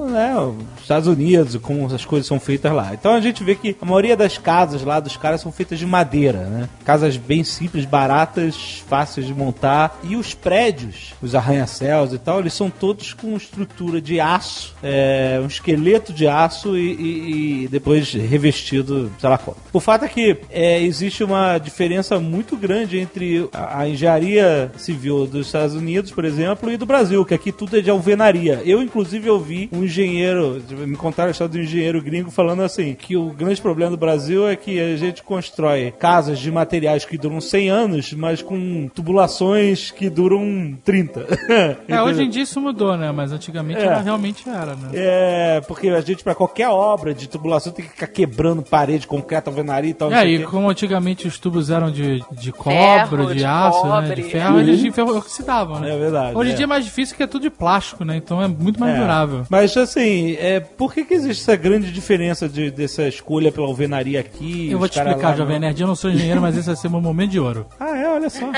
né, 0.10 0.36
os 0.38 0.82
Estados 0.82 1.08
Unidos, 1.08 1.56
como 1.58 1.86
as 1.94 2.06
coisas 2.06 2.28
são 2.28 2.40
feitas 2.40 2.72
lá. 2.72 2.94
Então 2.94 3.14
a 3.14 3.22
gente 3.22 3.44
vê 3.44 3.56
que 3.56 3.76
a 3.82 3.86
maioria 3.86 4.16
das 4.16 4.38
casas 4.38 4.59
lá 4.84 5.00
dos 5.00 5.18
caras 5.18 5.42
são 5.42 5.52
feitas 5.52 5.78
de 5.80 5.86
madeira, 5.86 6.40
né? 6.46 6.70
Casas 6.86 7.18
bem 7.18 7.44
simples, 7.44 7.86
baratas, 7.86 8.84
fáceis 8.88 9.26
de 9.28 9.34
montar. 9.34 10.00
E 10.04 10.16
os 10.16 10.34
prédios, 10.34 11.14
os 11.22 11.36
arranha-céus 11.36 12.14
e 12.14 12.18
tal, 12.18 12.40
eles 12.40 12.54
são 12.54 12.70
todos 12.70 13.14
com 13.14 13.36
estrutura 13.36 14.02
de 14.02 14.20
aço, 14.20 14.76
é, 14.84 15.40
um 15.42 15.48
esqueleto 15.48 16.12
de 16.14 16.28
aço 16.28 16.78
e, 16.78 16.94
e- 16.94 17.64
e 17.64 17.68
depois 17.68 18.14
revestido, 18.14 19.12
sei 19.20 19.30
lá 19.30 19.38
como. 19.38 19.58
O 19.74 19.80
fato 19.80 20.06
é 20.06 20.08
que 20.08 20.38
é, 20.50 20.82
existe 20.82 21.24
uma 21.24 21.58
diferença 21.58 22.20
muito 22.20 22.56
grande 22.58 22.98
entre 23.00 23.48
a, 23.54 23.82
a 23.82 23.90
engenharia 23.90 24.72
civil 24.78 25.26
dos 25.28 25.48
Estados 25.48 25.76
Unidos, 25.76 26.12
por 26.12 26.26
exemplo, 26.26 26.72
e 26.72 26.78
do 26.78 26.86
Brasil, 26.86 27.24
que 27.26 27.34
aqui 27.34 27.52
tudo 27.52 27.78
é 27.78 27.82
de 27.82 27.90
alvenaria. 27.90 28.62
Eu, 28.66 28.82
inclusive, 28.82 29.30
ouvi 29.30 29.70
um 29.72 29.84
engenheiro, 29.84 30.62
me 30.70 30.96
contaram 30.96 31.28
a 31.30 31.32
história 31.32 31.52
de 31.54 31.60
um 31.60 31.64
engenheiro 31.64 32.02
gringo 32.02 32.32
falando 32.32 32.62
assim, 32.64 32.94
que 32.96 33.16
o 33.16 33.26
grande 33.32 33.62
problema 33.62 33.92
do 33.92 33.98
Brasil 33.98 34.39
é 34.48 34.56
que 34.56 34.80
a 34.80 34.96
gente 34.98 35.24
constrói 35.24 35.92
casas 35.92 36.40
de 36.40 36.52
materiais 36.52 37.06
que 37.06 37.18
duram 37.18 37.42
100 37.42 37.70
anos, 37.70 38.14
mas 38.14 38.42
com 38.42 38.88
tubulações 38.94 39.92
que 39.92 40.10
duram 40.10 40.78
30. 40.84 41.26
É, 41.88 42.02
hoje 42.02 42.24
em 42.24 42.30
dia 42.30 42.44
isso 42.44 42.60
mudou, 42.62 42.96
né? 42.96 43.12
Mas 43.12 43.32
antigamente 43.32 43.80
É. 43.82 43.86
ela 43.86 44.02
realmente 44.02 44.48
era, 44.48 44.76
né? 44.76 44.90
É, 44.94 45.62
porque 45.68 45.90
a 45.90 46.02
gente, 46.02 46.24
pra 46.24 46.36
qualquer 46.36 46.68
obra 46.70 47.14
de 47.14 47.28
tubulação, 47.28 47.72
tem 47.74 47.84
que 47.86 47.92
ficar 47.92 48.08
quebrando 48.08 48.62
parede, 48.62 49.08
concreto, 49.08 49.50
alvenaria 49.50 49.90
e 49.90 49.94
tal. 49.94 50.12
É, 50.14 50.28
e 50.28 50.44
como 50.44 50.70
antigamente 50.70 51.28
os 51.28 51.38
tubos 51.40 51.70
eram 51.70 51.92
de, 51.92 52.24
de 52.32 52.52
cobre, 52.52 52.76
Ferro, 53.10 53.28
de, 53.28 53.36
de 53.40 53.46
aço, 53.46 53.84
né? 53.86 53.90
cobre. 53.92 54.16
De 54.16 54.24
ferro, 54.30 54.60
eles 54.60 54.80
de 54.80 54.92
ferro 54.92 55.18
oxidavam, 55.18 55.80
né? 55.80 55.94
É 55.96 55.98
verdade, 55.98 56.38
Hoje 56.38 56.50
em 56.52 56.54
é. 56.54 56.56
dia 56.56 56.66
é 56.66 56.68
mais 56.68 56.86
difícil 56.86 57.16
que 57.18 57.24
é 57.24 57.28
tudo 57.28 57.42
de 57.44 57.50
plástico, 57.50 58.04
né? 58.06 58.16
Então 58.18 58.42
é 58.42 58.48
muito 58.48 58.80
mais 58.80 58.96
É. 58.96 59.00
durável. 59.00 59.44
Mas 59.50 59.76
assim, 59.76 60.36
é, 60.40 60.60
por 60.60 60.94
que, 60.94 61.04
que 61.04 61.14
existe 61.14 61.42
essa 61.42 61.56
grande 61.56 61.92
diferença 61.92 62.48
de, 62.48 62.70
dessa 62.72 63.08
escolha 63.08 63.52
pela 63.52 63.68
alvenaria 63.68 64.24
aqui? 64.30 64.72
Eu 64.72 64.80
vou 64.80 64.88
te 64.88 64.98
explicar, 64.98 65.36
Jovem 65.36 65.60
não? 65.60 65.68
Nerd. 65.68 65.82
Eu 65.82 65.88
não 65.88 65.96
sou 65.96 66.10
engenheiro, 66.10 66.42
mas 66.42 66.56
esse 66.56 66.68
vai 66.68 66.76
ser 66.76 66.90
meu 66.90 67.02
momento 67.02 67.32
de 67.32 67.40
ouro. 67.40 67.66
Ah, 67.80 67.98
é, 67.98 68.10
olha 68.10 68.30
só. 68.30 68.52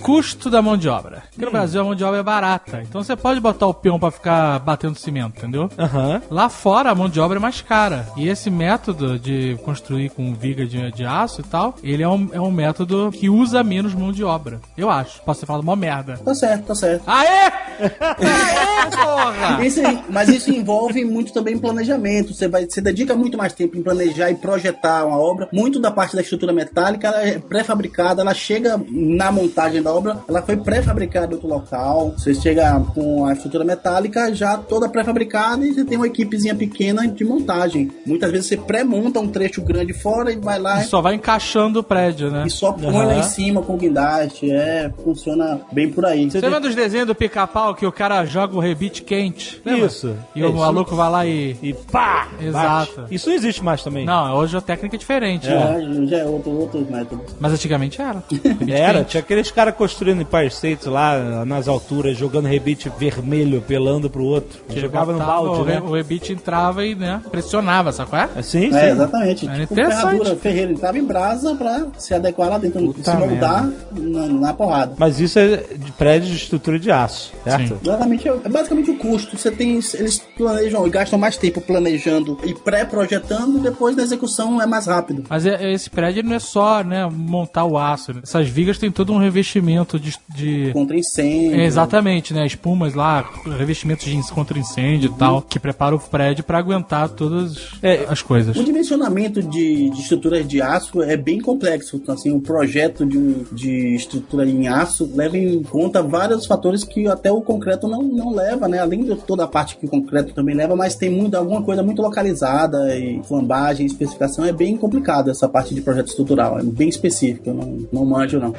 Custo 0.00 0.50
da 0.50 0.60
mão 0.60 0.76
de 0.76 0.88
obra. 0.88 1.18
Hum. 1.18 1.28
Porque 1.30 1.44
no 1.44 1.50
Brasil 1.50 1.80
a 1.80 1.84
mão 1.84 1.94
de 1.94 2.04
obra 2.04 2.20
é 2.20 2.22
barata. 2.22 2.82
Então 2.82 3.02
você 3.02 3.16
pode 3.16 3.40
botar 3.40 3.66
o 3.66 3.74
peão 3.74 3.98
pra 3.98 4.10
ficar 4.10 4.58
batendo 4.60 4.98
cimento, 4.98 5.38
entendeu? 5.38 5.70
Aham. 5.78 6.22
Lá 6.30 6.48
fora 6.48 6.90
a 6.90 6.94
mão 6.94 7.08
de 7.08 7.20
obra 7.20 7.38
é 7.38 7.40
mais 7.40 7.60
cara. 7.60 8.06
E 8.16 8.28
esse 8.28 8.50
método 8.50 9.18
de 9.18 9.56
construir 9.64 10.10
com 10.10 10.34
viga 10.34 10.66
de, 10.66 10.90
de 10.92 11.04
aço 11.04 11.40
e 11.40 11.44
tal, 11.44 11.74
ele 11.82 12.02
é 12.02 12.08
um, 12.08 12.28
é 12.32 12.40
um 12.40 12.50
método 12.50 13.10
que 13.12 13.28
usa 13.28 13.62
menos 13.62 13.94
mão 13.94 14.12
de 14.12 14.24
obra. 14.24 14.60
Eu 14.76 14.90
acho. 14.90 15.22
Posso 15.22 15.40
ter 15.40 15.46
falado 15.46 15.64
mó 15.64 15.76
merda. 15.76 16.18
Tá 16.18 16.34
certo, 16.34 16.66
tá 16.66 16.74
certo. 16.74 17.02
Aê! 17.06 17.52
Aê, 18.00 18.90
porra! 18.90 19.64
Isso 19.64 19.84
aí, 19.84 20.02
mas 20.08 20.28
isso 20.28 20.50
envolve 20.50 21.04
muito 21.04 21.32
também 21.32 21.58
planejamento. 21.58 22.34
Você 22.34 22.48
vai, 22.48 22.66
você 22.66 22.80
dedica 22.80 23.14
muito 23.14 23.36
mais 23.36 23.52
tempo 23.52 23.76
em 23.76 23.82
planejar 23.82 24.30
e 24.30 24.34
projetar 24.34 24.93
uma 25.02 25.18
obra. 25.18 25.48
Muito 25.52 25.80
da 25.80 25.90
parte 25.90 26.14
da 26.14 26.22
estrutura 26.22 26.52
metálica 26.52 27.08
ela 27.08 27.22
é 27.26 27.38
pré-fabricada, 27.38 28.22
ela 28.22 28.34
chega 28.34 28.80
na 28.90 29.32
montagem 29.32 29.82
da 29.82 29.92
obra, 29.92 30.18
ela 30.28 30.42
foi 30.42 30.56
pré-fabricada 30.56 31.32
em 31.32 31.34
outro 31.34 31.48
local. 31.48 32.14
Você 32.16 32.34
chega 32.34 32.78
com 32.94 33.24
a 33.26 33.32
estrutura 33.32 33.64
metálica 33.64 34.34
já 34.34 34.56
toda 34.58 34.88
pré-fabricada 34.88 35.64
e 35.66 35.72
você 35.72 35.84
tem 35.84 35.96
uma 35.96 36.06
equipezinha 36.06 36.54
pequena 36.54 37.06
de 37.08 37.24
montagem. 37.24 37.90
Muitas 38.06 38.30
vezes 38.30 38.46
você 38.48 38.56
pré-monta 38.56 39.18
um 39.20 39.28
trecho 39.28 39.62
grande 39.62 39.92
fora 39.94 40.30
e 40.32 40.36
vai 40.36 40.58
lá 40.58 40.80
E 40.80 40.84
só 40.84 41.00
vai 41.00 41.14
encaixando 41.14 41.80
o 41.80 41.82
prédio, 41.82 42.30
né? 42.30 42.44
e 42.46 42.50
só 42.50 42.72
põe 42.72 42.86
Aham. 42.94 43.06
lá 43.06 43.18
em 43.18 43.22
cima 43.22 43.62
com 43.62 43.76
guindaste. 43.76 44.50
É, 44.50 44.90
funciona 45.02 45.60
bem 45.72 45.88
por 45.90 46.04
aí. 46.04 46.30
Você 46.30 46.40
lembra 46.40 46.60
dos 46.60 46.74
desenhos 46.74 47.06
do 47.06 47.14
pica-pau 47.14 47.74
que 47.74 47.86
o 47.86 47.92
cara 47.92 48.24
joga 48.24 48.56
o 48.56 48.60
rebite 48.60 49.02
quente? 49.02 49.60
Lembra? 49.64 49.86
Isso. 49.86 50.14
E 50.34 50.42
É 50.42 50.46
o 50.46 50.48
isso. 50.50 50.58
maluco 50.58 50.94
vai 50.94 51.10
lá 51.10 51.26
e. 51.26 51.56
E 51.62 51.72
pá! 51.72 52.28
Exato. 52.40 52.96
bate. 53.02 53.14
Isso 53.14 53.28
não 53.28 53.36
existe 53.36 53.62
mais 53.64 53.82
também. 53.82 54.04
Não, 54.04 54.34
hoje 54.36 54.56
a 54.56 54.60
técnica 54.60 54.83
é 54.86 54.98
diferente. 54.98 55.46
Já, 55.46 55.78
já 56.06 56.18
é 56.18 56.24
outro, 56.24 56.50
outros 56.52 56.88
métodos. 56.88 57.34
Mas 57.38 57.52
antigamente 57.52 58.00
era. 58.00 58.22
Era, 58.74 59.04
tinha 59.04 59.20
aqueles 59.20 59.50
caras 59.50 59.74
construindo 59.74 60.22
Empire 60.22 60.48
States 60.48 60.86
lá 60.86 61.44
nas 61.44 61.68
alturas, 61.68 62.16
jogando 62.16 62.46
rebite 62.46 62.90
vermelho, 62.98 63.62
pelando 63.62 64.10
pro 64.10 64.24
outro. 64.24 64.60
Que 64.68 64.80
Jogava 64.80 65.12
no 65.12 65.18
balde, 65.18 65.60
o, 65.60 65.64
né? 65.64 65.80
o 65.80 65.92
rebite 65.92 66.32
entrava 66.32 66.84
e 66.84 66.94
né, 66.94 67.20
pressionava, 67.30 67.92
sabe 67.92 68.10
qual 68.10 68.22
é? 68.22 68.28
Assim, 68.36 68.70
sim. 68.70 68.76
É, 68.76 68.90
exatamente. 68.90 69.46
Era 69.46 69.60
tipo 69.60 69.72
interessante. 69.72 70.00
ferradura, 70.00 70.36
ferreiro. 70.36 70.70
Ele 70.72 70.78
tava 70.78 70.98
em 70.98 71.04
brasa 71.04 71.54
pra 71.54 71.86
se 71.98 72.14
adequar 72.14 72.48
lá 72.48 72.58
dentro, 72.58 72.84
Puta 72.92 73.10
se 73.10 73.16
moldar 73.16 73.70
na, 73.92 74.26
na 74.26 74.54
porrada. 74.54 74.94
Mas 74.98 75.20
isso 75.20 75.38
é 75.38 75.56
de 75.56 75.92
prédio 75.92 76.30
de 76.30 76.36
estrutura 76.36 76.78
de 76.78 76.90
aço, 76.90 77.32
certo? 77.44 77.68
Sim. 77.68 77.78
Exatamente, 77.82 78.28
é 78.28 78.48
basicamente 78.48 78.90
o 78.90 78.96
custo. 78.96 79.36
Você 79.36 79.50
tem, 79.50 79.80
eles 79.94 80.18
planejam, 80.36 80.88
gastam 80.88 81.18
mais 81.18 81.36
tempo 81.36 81.60
planejando 81.60 82.38
e 82.44 82.54
pré-projetando, 82.54 83.58
depois 83.58 83.96
da 83.96 84.02
execução 84.02 84.60
é 84.60 84.66
mais 84.66 84.73
rápido. 84.80 85.24
Mas 85.28 85.46
é- 85.46 85.72
esse 85.72 85.88
prédio 85.90 86.22
não 86.22 86.34
é 86.34 86.38
só 86.38 86.82
né, 86.82 87.08
montar 87.10 87.64
o 87.64 87.78
aço. 87.78 88.12
né? 88.12 88.20
Essas 88.22 88.48
vigas 88.48 88.78
têm 88.78 88.90
todo 88.90 89.12
um 89.12 89.18
revestimento 89.18 89.98
de. 89.98 90.14
de- 90.34 90.70
Contra 90.72 90.96
incêndio. 90.96 91.60
É, 91.60 91.64
exatamente, 91.64 92.32
né? 92.34 92.46
Espumas 92.46 92.94
lá, 92.94 93.24
revestimentos 93.58 94.04
de 94.06 94.14
contra 94.32 94.58
incêndio 94.58 95.10
e 95.14 95.18
tal, 95.18 95.42
que 95.42 95.58
prepara 95.58 95.94
o 95.94 95.98
prédio 95.98 96.44
pra 96.44 96.58
aguentar 96.58 97.08
todas 97.10 97.68
É, 97.82 98.06
as 98.08 98.22
coisas. 98.22 98.56
O 98.56 98.64
dimensionamento 98.64 99.42
de, 99.42 99.90
de 99.90 100.00
estruturas 100.00 100.46
de 100.46 100.60
aço 100.62 101.02
é 101.02 101.16
bem 101.16 101.40
complexo. 101.40 101.96
Então, 101.96 102.14
assim, 102.14 102.30
o 102.30 102.40
projeto 102.40 103.04
de, 103.04 103.18
um- 103.18 103.44
de 103.52 103.94
estrutura 103.94 104.48
em 104.48 104.66
aço 104.68 105.10
leva 105.14 105.36
em 105.36 105.62
conta 105.62 106.02
vários 106.02 106.46
fatores 106.46 106.84
que 106.84 107.06
até 107.06 107.30
o 107.30 107.40
concreto 107.42 107.86
não, 107.86 108.02
não 108.02 108.30
leva, 108.34 108.66
né? 108.68 108.78
Além 108.78 109.04
de 109.04 109.14
toda 109.16 109.44
a 109.44 109.48
parte 109.48 109.76
que 109.76 109.86
o 109.86 109.88
concreto 109.88 110.32
também 110.34 110.54
leva, 110.54 110.74
mas 110.74 110.94
tem 110.94 111.10
muito, 111.10 111.34
alguma 111.36 111.62
coisa 111.62 111.82
muito 111.82 112.00
localizada 112.02 112.96
e 112.96 113.20
flambagem, 113.24 113.84
especificação. 113.86 114.44
É 114.44 114.52
bem 114.52 114.63
complicado 114.76 115.30
essa 115.30 115.48
parte 115.48 115.74
de 115.74 115.82
projeto 115.82 116.08
estrutural. 116.08 116.58
É 116.58 116.62
bem 116.62 116.88
específico. 116.88 117.50
Eu 117.50 117.54
não, 117.54 117.88
não 117.92 118.04
manjo, 118.04 118.38
não. 118.40 118.54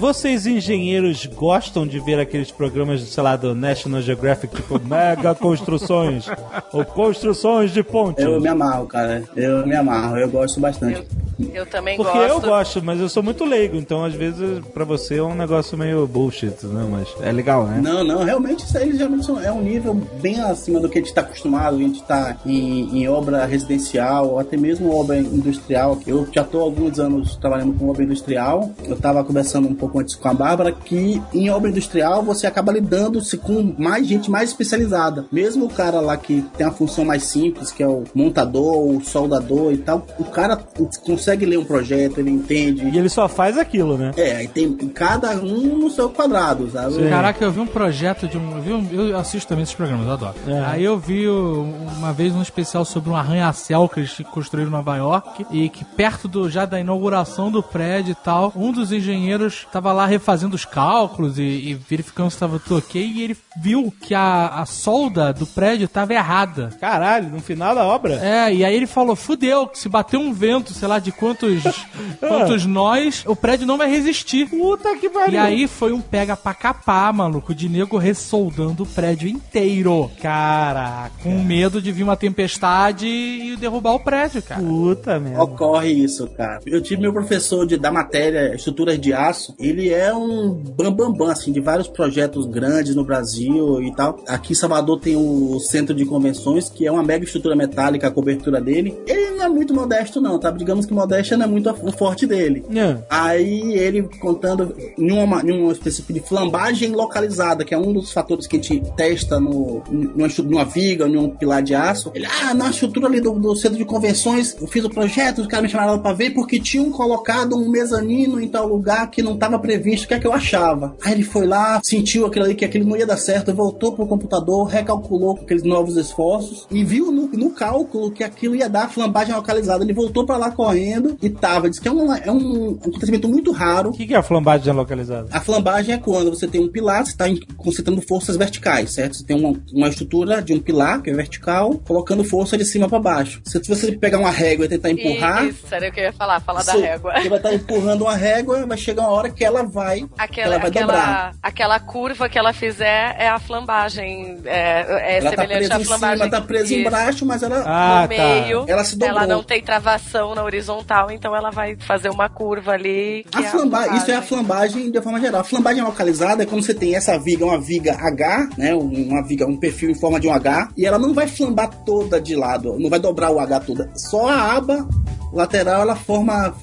Vocês 0.00 0.46
engenheiros 0.46 1.26
gostam 1.26 1.86
de 1.86 2.00
ver 2.00 2.18
aqueles 2.18 2.50
programas, 2.50 3.02
sei 3.02 3.22
lá, 3.22 3.36
do 3.36 3.54
National 3.54 4.00
Geographic, 4.00 4.56
tipo 4.56 4.80
mega 4.88 5.34
construções 5.34 6.24
ou 6.72 6.82
construções 6.86 7.70
de 7.70 7.82
pontes? 7.82 8.24
Eu 8.24 8.40
me 8.40 8.48
amarro, 8.48 8.86
cara. 8.86 9.22
Eu 9.36 9.66
me 9.66 9.76
amarro. 9.76 10.16
Eu 10.16 10.30
gosto 10.30 10.58
bastante. 10.58 11.06
Eu, 11.38 11.50
eu 11.52 11.66
também 11.66 11.98
Porque 11.98 12.16
gosto. 12.16 12.30
eu 12.30 12.40
gosto, 12.40 12.82
mas 12.82 12.98
eu 12.98 13.10
sou 13.10 13.22
muito 13.22 13.44
leigo, 13.44 13.76
então 13.76 14.02
às 14.02 14.14
vezes 14.14 14.60
pra 14.72 14.84
você 14.84 15.18
é 15.18 15.22
um 15.22 15.34
negócio 15.34 15.76
meio 15.76 16.06
bullshit, 16.06 16.64
né? 16.64 16.86
Mas 16.90 17.08
é 17.20 17.30
legal, 17.30 17.66
né? 17.66 17.78
Não, 17.82 18.02
não, 18.02 18.24
realmente 18.24 18.64
isso 18.64 18.78
aí 18.78 18.96
geralmente 18.96 19.26
são- 19.26 19.38
é 19.38 19.52
um 19.52 19.60
nível 19.60 19.94
bem 20.22 20.40
acima 20.40 20.80
do 20.80 20.88
que 20.88 20.96
a 20.98 21.00
gente 21.02 21.08
está 21.10 21.20
acostumado, 21.20 21.76
a 21.76 21.78
gente 21.78 22.00
está 22.00 22.36
em, 22.46 23.02
em 23.02 23.06
obra 23.08 23.44
residencial, 23.44 24.28
ou 24.30 24.38
até 24.38 24.56
mesmo 24.56 24.94
obra 24.98 25.18
industrial. 25.18 25.98
Eu 26.06 26.26
já 26.32 26.40
estou 26.40 26.62
há 26.62 26.64
alguns 26.64 26.98
anos 26.98 27.36
trabalhando 27.36 27.74
com 27.78 27.88
obra 27.90 28.02
industrial. 28.02 28.70
Eu 28.86 28.94
estava 28.94 29.22
conversando 29.22 29.68
um 29.68 29.74
pouco 29.74 29.89
antes 29.94 30.14
com 30.14 30.28
a 30.28 30.34
Bárbara 30.34 30.72
que 30.72 31.20
em 31.32 31.50
obra 31.50 31.70
industrial 31.70 32.22
você 32.22 32.46
acaba 32.46 32.72
lidando-se 32.72 33.36
com 33.38 33.74
mais 33.78 34.06
gente 34.06 34.30
mais 34.30 34.50
especializada. 34.50 35.24
Mesmo 35.32 35.66
o 35.66 35.68
cara 35.70 36.00
lá 36.00 36.16
que 36.16 36.42
tem 36.56 36.66
a 36.66 36.70
função 36.70 37.04
mais 37.04 37.24
simples, 37.24 37.70
que 37.70 37.82
é 37.82 37.86
o 37.88 38.04
montador, 38.14 38.86
o 38.96 39.00
soldador 39.04 39.72
e 39.72 39.78
tal, 39.78 40.06
o 40.18 40.24
cara 40.24 40.56
consegue 41.04 41.44
ler 41.46 41.58
um 41.58 41.64
projeto, 41.64 42.18
ele 42.18 42.30
entende. 42.30 42.88
E 42.88 42.98
ele 42.98 43.08
só 43.08 43.28
faz 43.28 43.56
aquilo, 43.58 43.96
né? 43.96 44.12
É, 44.16 44.36
aí 44.36 44.48
tem 44.48 44.72
cada 44.94 45.32
um 45.40 45.78
no 45.78 45.90
seu 45.90 46.08
quadrado, 46.10 46.70
sabe? 46.70 47.08
Caraca, 47.08 47.44
eu 47.44 47.52
vi 47.52 47.60
um 47.60 47.66
projeto 47.66 48.26
de 48.28 48.36
um. 48.38 48.56
Eu, 48.56 48.62
vi 48.62 48.72
um- 48.72 49.08
eu 49.08 49.18
assisto 49.18 49.48
também 49.48 49.62
esses 49.62 49.74
programas, 49.74 50.06
eu 50.06 50.12
adoro. 50.12 50.34
É. 50.46 50.60
Aí 50.66 50.84
eu 50.84 50.98
vi 50.98 51.28
o- 51.28 51.66
uma 51.96 52.12
vez 52.12 52.34
um 52.34 52.42
especial 52.42 52.84
sobre 52.84 53.10
um 53.10 53.16
arranha-céu 53.16 53.88
que 53.88 54.00
eles 54.00 54.16
construíram 54.32 54.68
em 54.68 54.72
Nova 54.72 54.96
York 54.96 55.46
e 55.50 55.68
que 55.68 55.84
perto 55.84 56.28
do, 56.28 56.48
já 56.48 56.64
da 56.64 56.80
inauguração 56.80 57.50
do 57.50 57.62
prédio 57.62 58.12
e 58.12 58.14
tal, 58.14 58.52
um 58.56 58.72
dos 58.72 58.92
engenheiros 58.92 59.66
estava 59.80 59.92
lá 59.92 60.06
refazendo 60.06 60.54
os 60.54 60.64
cálculos 60.64 61.38
e, 61.38 61.42
e 61.42 61.74
verificando 61.74 62.30
se 62.30 62.36
estava 62.36 62.58
tudo 62.58 62.78
ok 62.78 63.02
e 63.02 63.22
ele 63.22 63.36
viu 63.60 63.92
que 64.00 64.14
a, 64.14 64.48
a 64.48 64.66
solda 64.66 65.32
do 65.32 65.46
prédio 65.46 65.86
estava 65.86 66.12
errada. 66.12 66.70
Caralho, 66.78 67.30
no 67.30 67.40
final 67.40 67.74
da 67.74 67.84
obra. 67.84 68.14
É, 68.22 68.54
e 68.54 68.64
aí 68.64 68.74
ele 68.74 68.86
falou, 68.86 69.16
fudeu, 69.16 69.66
que 69.66 69.78
se 69.78 69.88
bater 69.88 70.18
um 70.18 70.32
vento, 70.32 70.72
sei 70.72 70.86
lá, 70.86 70.98
de 70.98 71.10
quantos, 71.10 71.62
quantos 72.20 72.66
nós, 72.66 73.24
o 73.26 73.34
prédio 73.34 73.66
não 73.66 73.78
vai 73.78 73.90
resistir. 73.90 74.48
Puta 74.48 74.96
que 74.96 75.08
pariu. 75.08 75.34
E 75.34 75.38
aí 75.38 75.66
foi 75.66 75.92
um 75.92 76.00
pega 76.00 76.36
pra 76.36 76.52
capar, 76.52 77.12
maluco, 77.12 77.54
de 77.54 77.68
nego 77.68 77.96
ressoldando 77.96 78.82
o 78.82 78.86
prédio 78.86 79.28
inteiro. 79.28 80.10
Caraca. 80.20 81.10
Com 81.22 81.42
medo 81.42 81.80
de 81.80 81.90
vir 81.90 82.02
uma 82.02 82.16
tempestade 82.16 83.06
e 83.06 83.56
derrubar 83.56 83.94
o 83.94 84.00
prédio, 84.00 84.42
cara. 84.42 84.60
Puta 84.60 85.18
merda. 85.18 85.42
Ocorre 85.42 85.90
isso, 85.90 86.26
cara. 86.28 86.60
Eu 86.66 86.82
tive 86.82 87.00
meu 87.00 87.12
professor 87.12 87.66
de, 87.66 87.78
da 87.78 87.90
matéria 87.90 88.54
Estruturas 88.54 88.98
de 88.98 89.12
Aço. 89.12 89.54
Ele 89.70 89.90
é 89.90 90.12
um 90.12 90.50
bambambam, 90.50 91.12
bam, 91.12 91.12
bam, 91.12 91.30
assim, 91.30 91.52
de 91.52 91.60
vários 91.60 91.86
projetos 91.88 92.46
grandes 92.46 92.94
no 92.94 93.04
Brasil 93.04 93.80
e 93.82 93.94
tal. 93.94 94.18
Aqui 94.26 94.52
em 94.52 94.56
Salvador 94.56 94.98
tem 94.98 95.16
o 95.16 95.58
Centro 95.60 95.94
de 95.94 96.04
Convenções, 96.04 96.68
que 96.68 96.86
é 96.86 96.92
uma 96.92 97.02
mega 97.02 97.24
estrutura 97.24 97.54
metálica, 97.54 98.08
a 98.08 98.10
cobertura 98.10 98.60
dele. 98.60 98.98
Ele 99.06 99.30
não 99.36 99.44
é 99.44 99.48
muito 99.48 99.72
modesto, 99.72 100.20
não, 100.20 100.38
tá? 100.38 100.50
Digamos 100.50 100.86
que 100.86 100.92
modéstia 100.92 101.36
não 101.36 101.46
é 101.46 101.48
muito 101.48 101.70
o 101.70 101.92
forte 101.92 102.26
dele. 102.26 102.64
É. 102.74 102.98
Aí 103.08 103.72
ele 103.74 104.02
contando 104.20 104.74
em 104.98 105.12
uma, 105.12 105.40
em 105.42 105.52
um 105.52 105.70
específico 105.70 106.12
de 106.12 106.20
flambagem 106.20 106.90
localizada, 106.90 107.64
que 107.64 107.72
é 107.72 107.78
um 107.78 107.92
dos 107.92 108.12
fatores 108.12 108.46
que 108.46 108.56
a 108.56 108.62
gente 108.62 108.82
testa 108.96 109.38
no, 109.38 109.82
numa, 109.88 110.28
numa 110.44 110.64
viga, 110.64 111.06
num 111.06 111.30
pilar 111.30 111.62
de 111.62 111.74
aço. 111.74 112.10
Ele, 112.14 112.26
ah, 112.26 112.52
na 112.54 112.70
estrutura 112.70 113.06
ali 113.06 113.20
do, 113.20 113.32
do 113.32 113.54
centro 113.54 113.78
de 113.78 113.84
convenções, 113.84 114.56
eu 114.60 114.66
fiz 114.66 114.84
o 114.84 114.90
projeto, 114.90 115.40
os 115.42 115.46
caras 115.46 115.64
me 115.64 115.68
chamaram 115.70 115.98
pra 116.00 116.12
ver 116.12 116.30
porque 116.30 116.58
tinham 116.58 116.90
colocado 116.90 117.56
um 117.56 117.70
mezanino 117.70 118.40
em 118.40 118.48
tal 118.48 118.66
lugar 118.66 119.10
que 119.10 119.22
não 119.22 119.34
estava 119.34 119.58
previsto, 119.60 120.04
o 120.04 120.08
que 120.08 120.14
é 120.14 120.20
que 120.20 120.26
eu 120.26 120.32
achava. 120.32 120.96
Aí 121.04 121.12
ele 121.12 121.22
foi 121.22 121.46
lá, 121.46 121.80
sentiu 121.84 122.26
aquilo 122.26 122.44
ali, 122.44 122.54
que 122.54 122.64
aquilo 122.64 122.88
não 122.88 122.96
ia 122.96 123.06
dar 123.06 123.16
certo, 123.16 123.54
voltou 123.54 123.92
pro 123.92 124.06
computador, 124.06 124.66
recalculou 124.66 125.36
com 125.36 125.44
aqueles 125.44 125.62
novos 125.62 125.96
esforços 125.96 126.66
e 126.70 126.84
viu 126.84 127.12
no, 127.12 127.28
no 127.28 127.50
cálculo 127.50 128.10
que 128.10 128.24
aquilo 128.24 128.54
ia 128.54 128.68
dar 128.68 128.90
flambagem 128.90 129.34
localizada. 129.34 129.84
Ele 129.84 129.92
voltou 129.92 130.24
pra 130.24 130.36
lá 130.36 130.50
correndo 130.50 131.16
e 131.22 131.30
tava. 131.30 131.68
Diz 131.68 131.78
que 131.78 131.88
é 131.88 131.92
um, 131.92 132.14
é 132.14 132.30
um 132.30 132.78
acontecimento 132.80 133.28
muito 133.28 133.52
raro. 133.52 133.90
O 133.90 133.92
que, 133.92 134.06
que 134.06 134.14
é 134.14 134.16
a 134.16 134.22
flambagem 134.22 134.72
localizada? 134.72 135.28
A 135.32 135.40
flambagem 135.40 135.94
é 135.94 135.98
quando 135.98 136.30
você 136.30 136.46
tem 136.46 136.60
um 136.60 136.68
pilar, 136.68 137.04
você 137.04 137.12
está 137.12 137.26
concentrando 137.56 138.00
forças 138.02 138.36
verticais, 138.36 138.92
certo? 138.92 139.16
Você 139.16 139.24
tem 139.24 139.36
uma, 139.36 139.54
uma 139.72 139.88
estrutura 139.88 140.42
de 140.42 140.52
um 140.52 140.60
pilar, 140.60 141.02
que 141.02 141.10
é 141.10 141.14
vertical, 141.14 141.74
colocando 141.86 142.24
força 142.24 142.56
de 142.56 142.64
cima 142.64 142.88
para 142.88 142.98
baixo. 142.98 143.40
Se 143.44 143.60
você 143.68 143.92
pegar 143.92 144.18
uma 144.18 144.30
régua 144.30 144.66
e 144.66 144.68
tentar 144.68 144.90
empurrar, 144.90 145.46
Isso, 145.46 145.66
era 145.70 145.88
o 145.88 145.92
que 145.92 146.00
eu 146.00 146.04
ia 146.04 146.12
falar, 146.12 146.40
falar 146.40 146.62
da 146.62 146.72
régua. 146.72 147.12
Você 147.20 147.28
vai 147.28 147.38
estar 147.38 147.54
empurrando 147.54 148.02
uma 148.02 148.16
régua, 148.16 148.66
vai 148.66 148.78
chegar 148.78 149.02
uma 149.02 149.10
hora 149.10 149.30
que 149.30 149.39
ela 149.44 149.62
vai, 149.62 150.06
Aquela, 150.18 150.54
ela 150.54 150.58
vai 150.62 150.70
dobrar. 150.70 150.98
aquela, 150.98 151.32
aquela 151.42 151.80
curva 151.80 152.28
que 152.28 152.38
ela 152.38 152.52
fizer 152.52 153.14
é 153.18 153.28
a 153.28 153.38
flambagem. 153.38 154.38
É, 154.44 155.14
é 155.14 155.18
Ela 155.18 155.30
tá 155.30 155.42
semelhante 155.42 155.58
presa 155.68 155.74
à 155.74 155.80
em 155.80 155.84
flambagem. 155.84 156.18
cima, 156.18 156.30
tá 156.30 156.40
presa 156.40 156.64
Isso. 156.74 156.74
embaixo, 156.88 157.26
mas 157.26 157.42
ela 157.42 157.62
Ah, 157.66 158.02
no 158.02 158.08
meio, 158.08 158.64
Ela 158.68 158.84
se 158.84 158.96
dobrou. 158.96 159.26
não 159.26 159.42
tem 159.42 159.62
travação 159.62 160.34
na 160.34 160.42
horizontal, 160.42 161.10
então 161.10 161.34
ela 161.34 161.50
vai 161.50 161.76
fazer 161.80 162.08
uma 162.10 162.28
curva 162.28 162.72
ali. 162.72 163.24
Que 163.30 163.38
A 163.38 163.42
é 163.42 163.46
a 163.46 163.50
flambagem, 163.50 163.96
isso 163.96 164.10
é 164.10 164.14
a 164.16 164.22
flambagem. 164.22 164.40
flambagem 164.70 164.90
de 164.90 165.00
forma 165.02 165.20
geral. 165.20 165.40
A 165.40 165.44
flambagem 165.44 165.82
localizada 165.82 166.42
é 166.42 166.46
quando 166.46 166.62
você 166.62 166.74
tem 166.74 166.94
essa 166.94 167.18
viga, 167.18 167.44
uma 167.44 167.60
viga 167.60 167.92
H, 167.94 168.48
né? 168.56 168.74
Uma 168.74 169.22
viga, 169.22 169.46
um 169.46 169.56
perfil 169.56 169.90
em 169.90 169.94
forma 169.94 170.18
de 170.20 170.28
um 170.28 170.32
H, 170.32 170.68
e 170.76 170.86
ela 170.86 170.98
não 170.98 171.12
vai 171.14 171.26
flambar 171.26 171.68
toda 171.84 172.20
de 172.20 172.34
lado, 172.34 172.78
não 172.78 172.88
vai 172.90 172.98
dobrar 172.98 173.30
o 173.30 173.38
H 173.40 173.60
toda. 173.60 173.90
Só 173.94 174.28
a 174.28 174.54
aba 174.56 174.86
lateral 175.32 175.82
ela 175.82 175.94
forma 175.96 176.54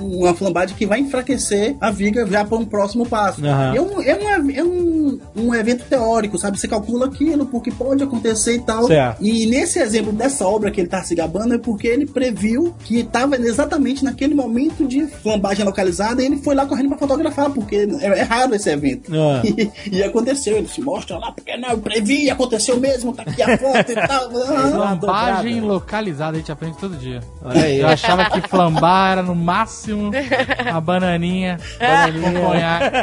uma 0.00 0.34
flambagem 0.34 0.76
que 0.76 0.86
vai 0.86 1.00
enfraquecer 1.00 1.76
a 1.80 1.90
viga 1.90 2.26
já 2.26 2.44
para 2.44 2.58
um 2.58 2.64
próximo 2.64 3.06
passo. 3.06 3.40
E 3.44 3.76
É, 3.76 3.80
um, 3.80 4.02
é, 4.02 4.14
um, 4.14 4.50
é 4.50 4.64
um, 4.64 5.20
um 5.36 5.54
evento 5.54 5.84
teórico, 5.84 6.38
sabe? 6.38 6.58
Você 6.58 6.68
calcula 6.68 7.06
aquilo, 7.06 7.46
porque 7.46 7.70
pode 7.70 8.02
acontecer 8.02 8.54
e 8.56 8.60
tal. 8.60 8.86
Certo. 8.86 9.24
E 9.24 9.46
nesse 9.46 9.78
exemplo 9.78 10.12
dessa 10.12 10.46
obra 10.46 10.70
que 10.70 10.80
ele 10.80 10.88
tá 10.88 11.02
se 11.02 11.14
gabando 11.14 11.54
é 11.54 11.58
porque 11.58 11.86
ele 11.86 12.06
previu 12.06 12.74
que 12.84 13.00
estava 13.00 13.36
exatamente 13.36 14.04
naquele 14.04 14.34
momento 14.34 14.86
de 14.86 15.06
flambagem 15.06 15.64
localizada 15.64 16.22
e 16.22 16.26
ele 16.26 16.36
foi 16.38 16.54
lá 16.54 16.66
correndo 16.66 16.88
para 16.90 16.98
fotografar, 16.98 17.50
porque 17.50 17.88
é, 18.00 18.06
é 18.06 18.22
raro 18.22 18.54
esse 18.54 18.70
evento. 18.70 19.12
Ah. 19.14 19.42
E, 19.48 19.70
e 19.90 20.02
aconteceu, 20.02 20.56
ele 20.56 20.68
se 20.68 20.80
mostra 20.80 21.16
lá, 21.18 21.32
porque 21.32 21.56
não, 21.56 21.70
eu 21.70 21.78
previ, 21.78 22.30
aconteceu 22.30 22.78
mesmo, 22.78 23.12
tá 23.12 23.22
aqui 23.22 23.42
a 23.42 23.56
foto 23.56 23.90
e 23.90 23.94
tal. 24.06 24.28
Ah, 24.46 24.70
Flambagem 24.70 25.60
localizada, 25.60 26.36
a 26.36 26.40
gente 26.40 26.52
aprende 26.52 26.76
todo 26.78 26.96
dia. 26.96 27.20
Olha 27.42 27.64
aí. 27.64 27.78
Eu 27.80 27.88
achava 27.88 28.28
que 28.30 28.46
flambar 28.48 29.12
era 29.12 29.22
no 29.22 29.34
máximo 29.34 29.87
uma 29.92 30.80
bananinha, 30.80 31.58
com 32.22 32.46
conhaque. 32.46 32.96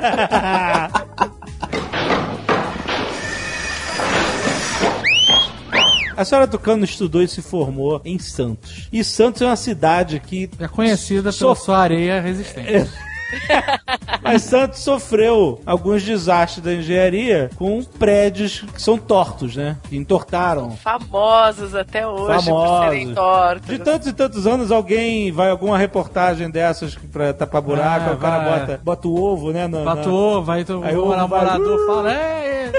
A 6.17 6.23
senhora 6.23 6.47
Tucano 6.47 6.86
estudou 6.86 7.21
e 7.21 7.27
se 7.27 7.41
formou 7.41 8.01
em 8.05 8.17
Santos. 8.17 8.88
E 8.91 9.03
Santos 9.03 9.41
é 9.41 9.45
uma 9.45 9.55
cidade 9.57 10.19
que. 10.25 10.49
É 10.59 10.67
conhecida 10.67 11.23
pela 11.23 11.31
So- 11.33 11.55
sua 11.55 11.79
areia 11.79 12.21
resistente. 12.21 12.89
Mas 14.21 14.41
Santos 14.43 14.80
sofreu 14.80 15.61
alguns 15.65 16.03
desastres 16.03 16.63
da 16.63 16.73
engenharia 16.73 17.49
com 17.55 17.84
prédios 17.84 18.61
que 18.73 18.82
são 18.82 18.97
tortos, 18.97 19.55
né? 19.55 19.78
Que 19.89 19.97
entortaram. 19.97 20.71
Famosos 20.71 21.76
até 21.76 22.07
hoje 22.07 22.49
por 22.49 22.80
serem 22.84 23.13
Famosos. 23.13 23.15
tortos. 23.15 23.67
De 23.67 23.80
tantos 23.80 24.07
e 24.07 24.13
tantos 24.13 24.47
anos, 24.47 24.71
alguém 24.71 25.32
vai 25.32 25.49
alguma 25.49 25.78
reportagem 25.78 26.49
dessas 26.49 26.95
que 26.95 27.07
pra 27.07 27.34
tapar 27.34 27.61
buraco, 27.61 28.09
Ah, 28.09 28.13
o 28.13 28.17
cara 28.17 28.39
vai. 28.43 28.59
bota, 28.59 28.82
bota 28.84 29.07
o 29.07 29.21
ovo, 29.23 29.51
né? 29.51 29.67
na- 29.67 29.80
na- 29.84 29.95
Batou, 29.95 30.43
vai 30.43 30.63
tu, 30.63 30.82
Aí 30.84 30.95
o 30.95 31.05
o 31.05 31.15
namorador 31.15 31.78
vai- 31.78 31.95
fala, 31.95 32.13
é, 32.13 32.71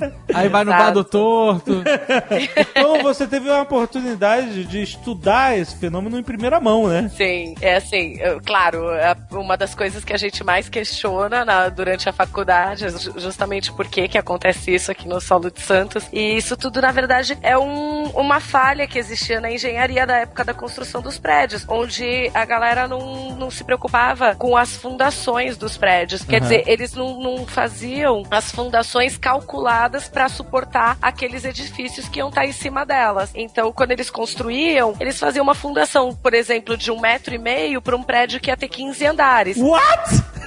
é. 0.00 0.12
Aí 0.34 0.48
vai 0.48 0.64
no 0.64 0.70
bar 0.70 0.90
do 0.92 1.04
torto. 1.04 1.82
Então 2.70 3.02
você 3.02 3.26
teve 3.26 3.48
uma 3.48 3.62
oportunidade 3.62 4.64
de 4.64 4.82
estudar 4.82 5.58
esse 5.58 5.76
fenômeno 5.76 6.18
em 6.18 6.22
primeira 6.22 6.60
mão, 6.60 6.86
né? 6.88 7.10
Sim, 7.16 7.54
é 7.60 7.76
assim, 7.76 8.16
eu- 8.20 8.40
claro, 8.40 8.84
uma 9.32 9.56
das 9.56 9.74
coisas 9.74 9.89
que 10.04 10.12
a 10.12 10.16
gente 10.16 10.42
mais 10.44 10.68
questiona 10.68 11.44
na- 11.44 11.68
durante 11.68 12.08
a 12.08 12.12
faculdade, 12.12 12.88
ju- 12.88 13.14
justamente 13.18 13.72
por 13.72 13.86
que 13.88 14.16
acontece 14.16 14.74
isso 14.74 14.90
aqui 14.90 15.06
no 15.08 15.20
solo 15.20 15.50
de 15.50 15.60
Santos. 15.60 16.06
E 16.12 16.36
isso 16.36 16.56
tudo, 16.56 16.80
na 16.80 16.90
verdade, 16.92 17.36
é 17.42 17.56
um- 17.58 18.10
uma 18.10 18.40
falha 18.40 18.86
que 18.86 18.98
existia 18.98 19.40
na 19.40 19.50
engenharia 19.50 20.06
da 20.06 20.16
época 20.18 20.44
da 20.44 20.54
construção 20.54 21.00
dos 21.02 21.18
prédios, 21.18 21.64
onde 21.68 22.30
a 22.34 22.44
galera 22.44 22.86
não, 22.88 23.34
não 23.36 23.50
se 23.50 23.64
preocupava 23.64 24.34
com 24.36 24.56
as 24.56 24.76
fundações 24.76 25.56
dos 25.56 25.76
prédios. 25.76 26.22
Quer 26.24 26.36
Aham. 26.36 26.42
dizer, 26.42 26.64
eles 26.66 26.94
não, 26.94 27.20
não 27.20 27.46
faziam 27.46 28.22
as 28.30 28.50
fundações 28.52 29.16
calculadas 29.18 30.08
para 30.08 30.28
suportar 30.28 30.96
aqueles 31.02 31.44
edifícios 31.44 32.08
que 32.08 32.18
iam 32.18 32.28
estar 32.28 32.46
em 32.46 32.52
cima 32.52 32.84
delas. 32.86 33.30
Então, 33.34 33.72
quando 33.72 33.90
eles 33.92 34.10
construíam, 34.10 34.94
eles 35.00 35.18
faziam 35.18 35.42
uma 35.42 35.54
fundação, 35.54 36.14
por 36.14 36.34
exemplo, 36.34 36.76
de 36.76 36.90
um 36.90 37.00
metro 37.00 37.34
e 37.34 37.38
meio 37.38 37.80
para 37.82 37.96
um 37.96 38.02
prédio 38.02 38.40
que 38.40 38.50
ia 38.50 38.56
ter 38.56 38.68
15 38.68 39.06
andares. 39.06 39.56
What? 39.80 40.39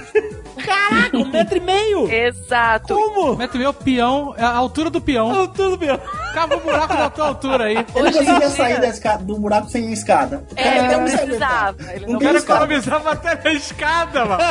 Caraca, 0.64 1.16
um 1.16 1.28
metro 1.28 1.56
e 1.56 1.60
meio! 1.60 2.10
Exato. 2.10 2.94
Como? 2.94 3.36
Mete 3.36 3.58
meu 3.58 3.72
peão, 3.74 4.34
é 4.36 4.42
a 4.42 4.54
altura 4.54 4.88
do 4.88 5.00
peão. 5.00 5.30
Oh, 5.42 5.48
tudo 5.48 5.76
bem. 5.76 5.98
Cava 6.32 6.56
um 6.56 6.60
buraco 6.60 6.96
da 6.96 7.10
tua 7.10 7.26
altura 7.28 7.64
aí. 7.64 7.76
Ele 7.94 8.08
Hoje 8.08 8.18
conseguia 8.18 8.50
sair 8.50 8.80
da 8.80 8.88
escada- 8.88 9.22
do 9.24 9.36
buraco 9.38 9.68
sem 9.68 9.92
escada. 9.92 10.44
O 10.50 10.58
É, 10.58 10.62
cara 10.64 10.96
não 10.98 11.04
precisava. 11.04 11.92
Ele 11.92 12.06
Não 12.06 12.18
tem 12.18 12.28
Cara, 12.28 12.38
economizava 12.38 13.12
até 13.12 13.40
na 13.44 13.52
escada, 13.52 14.24
mano. 14.24 14.42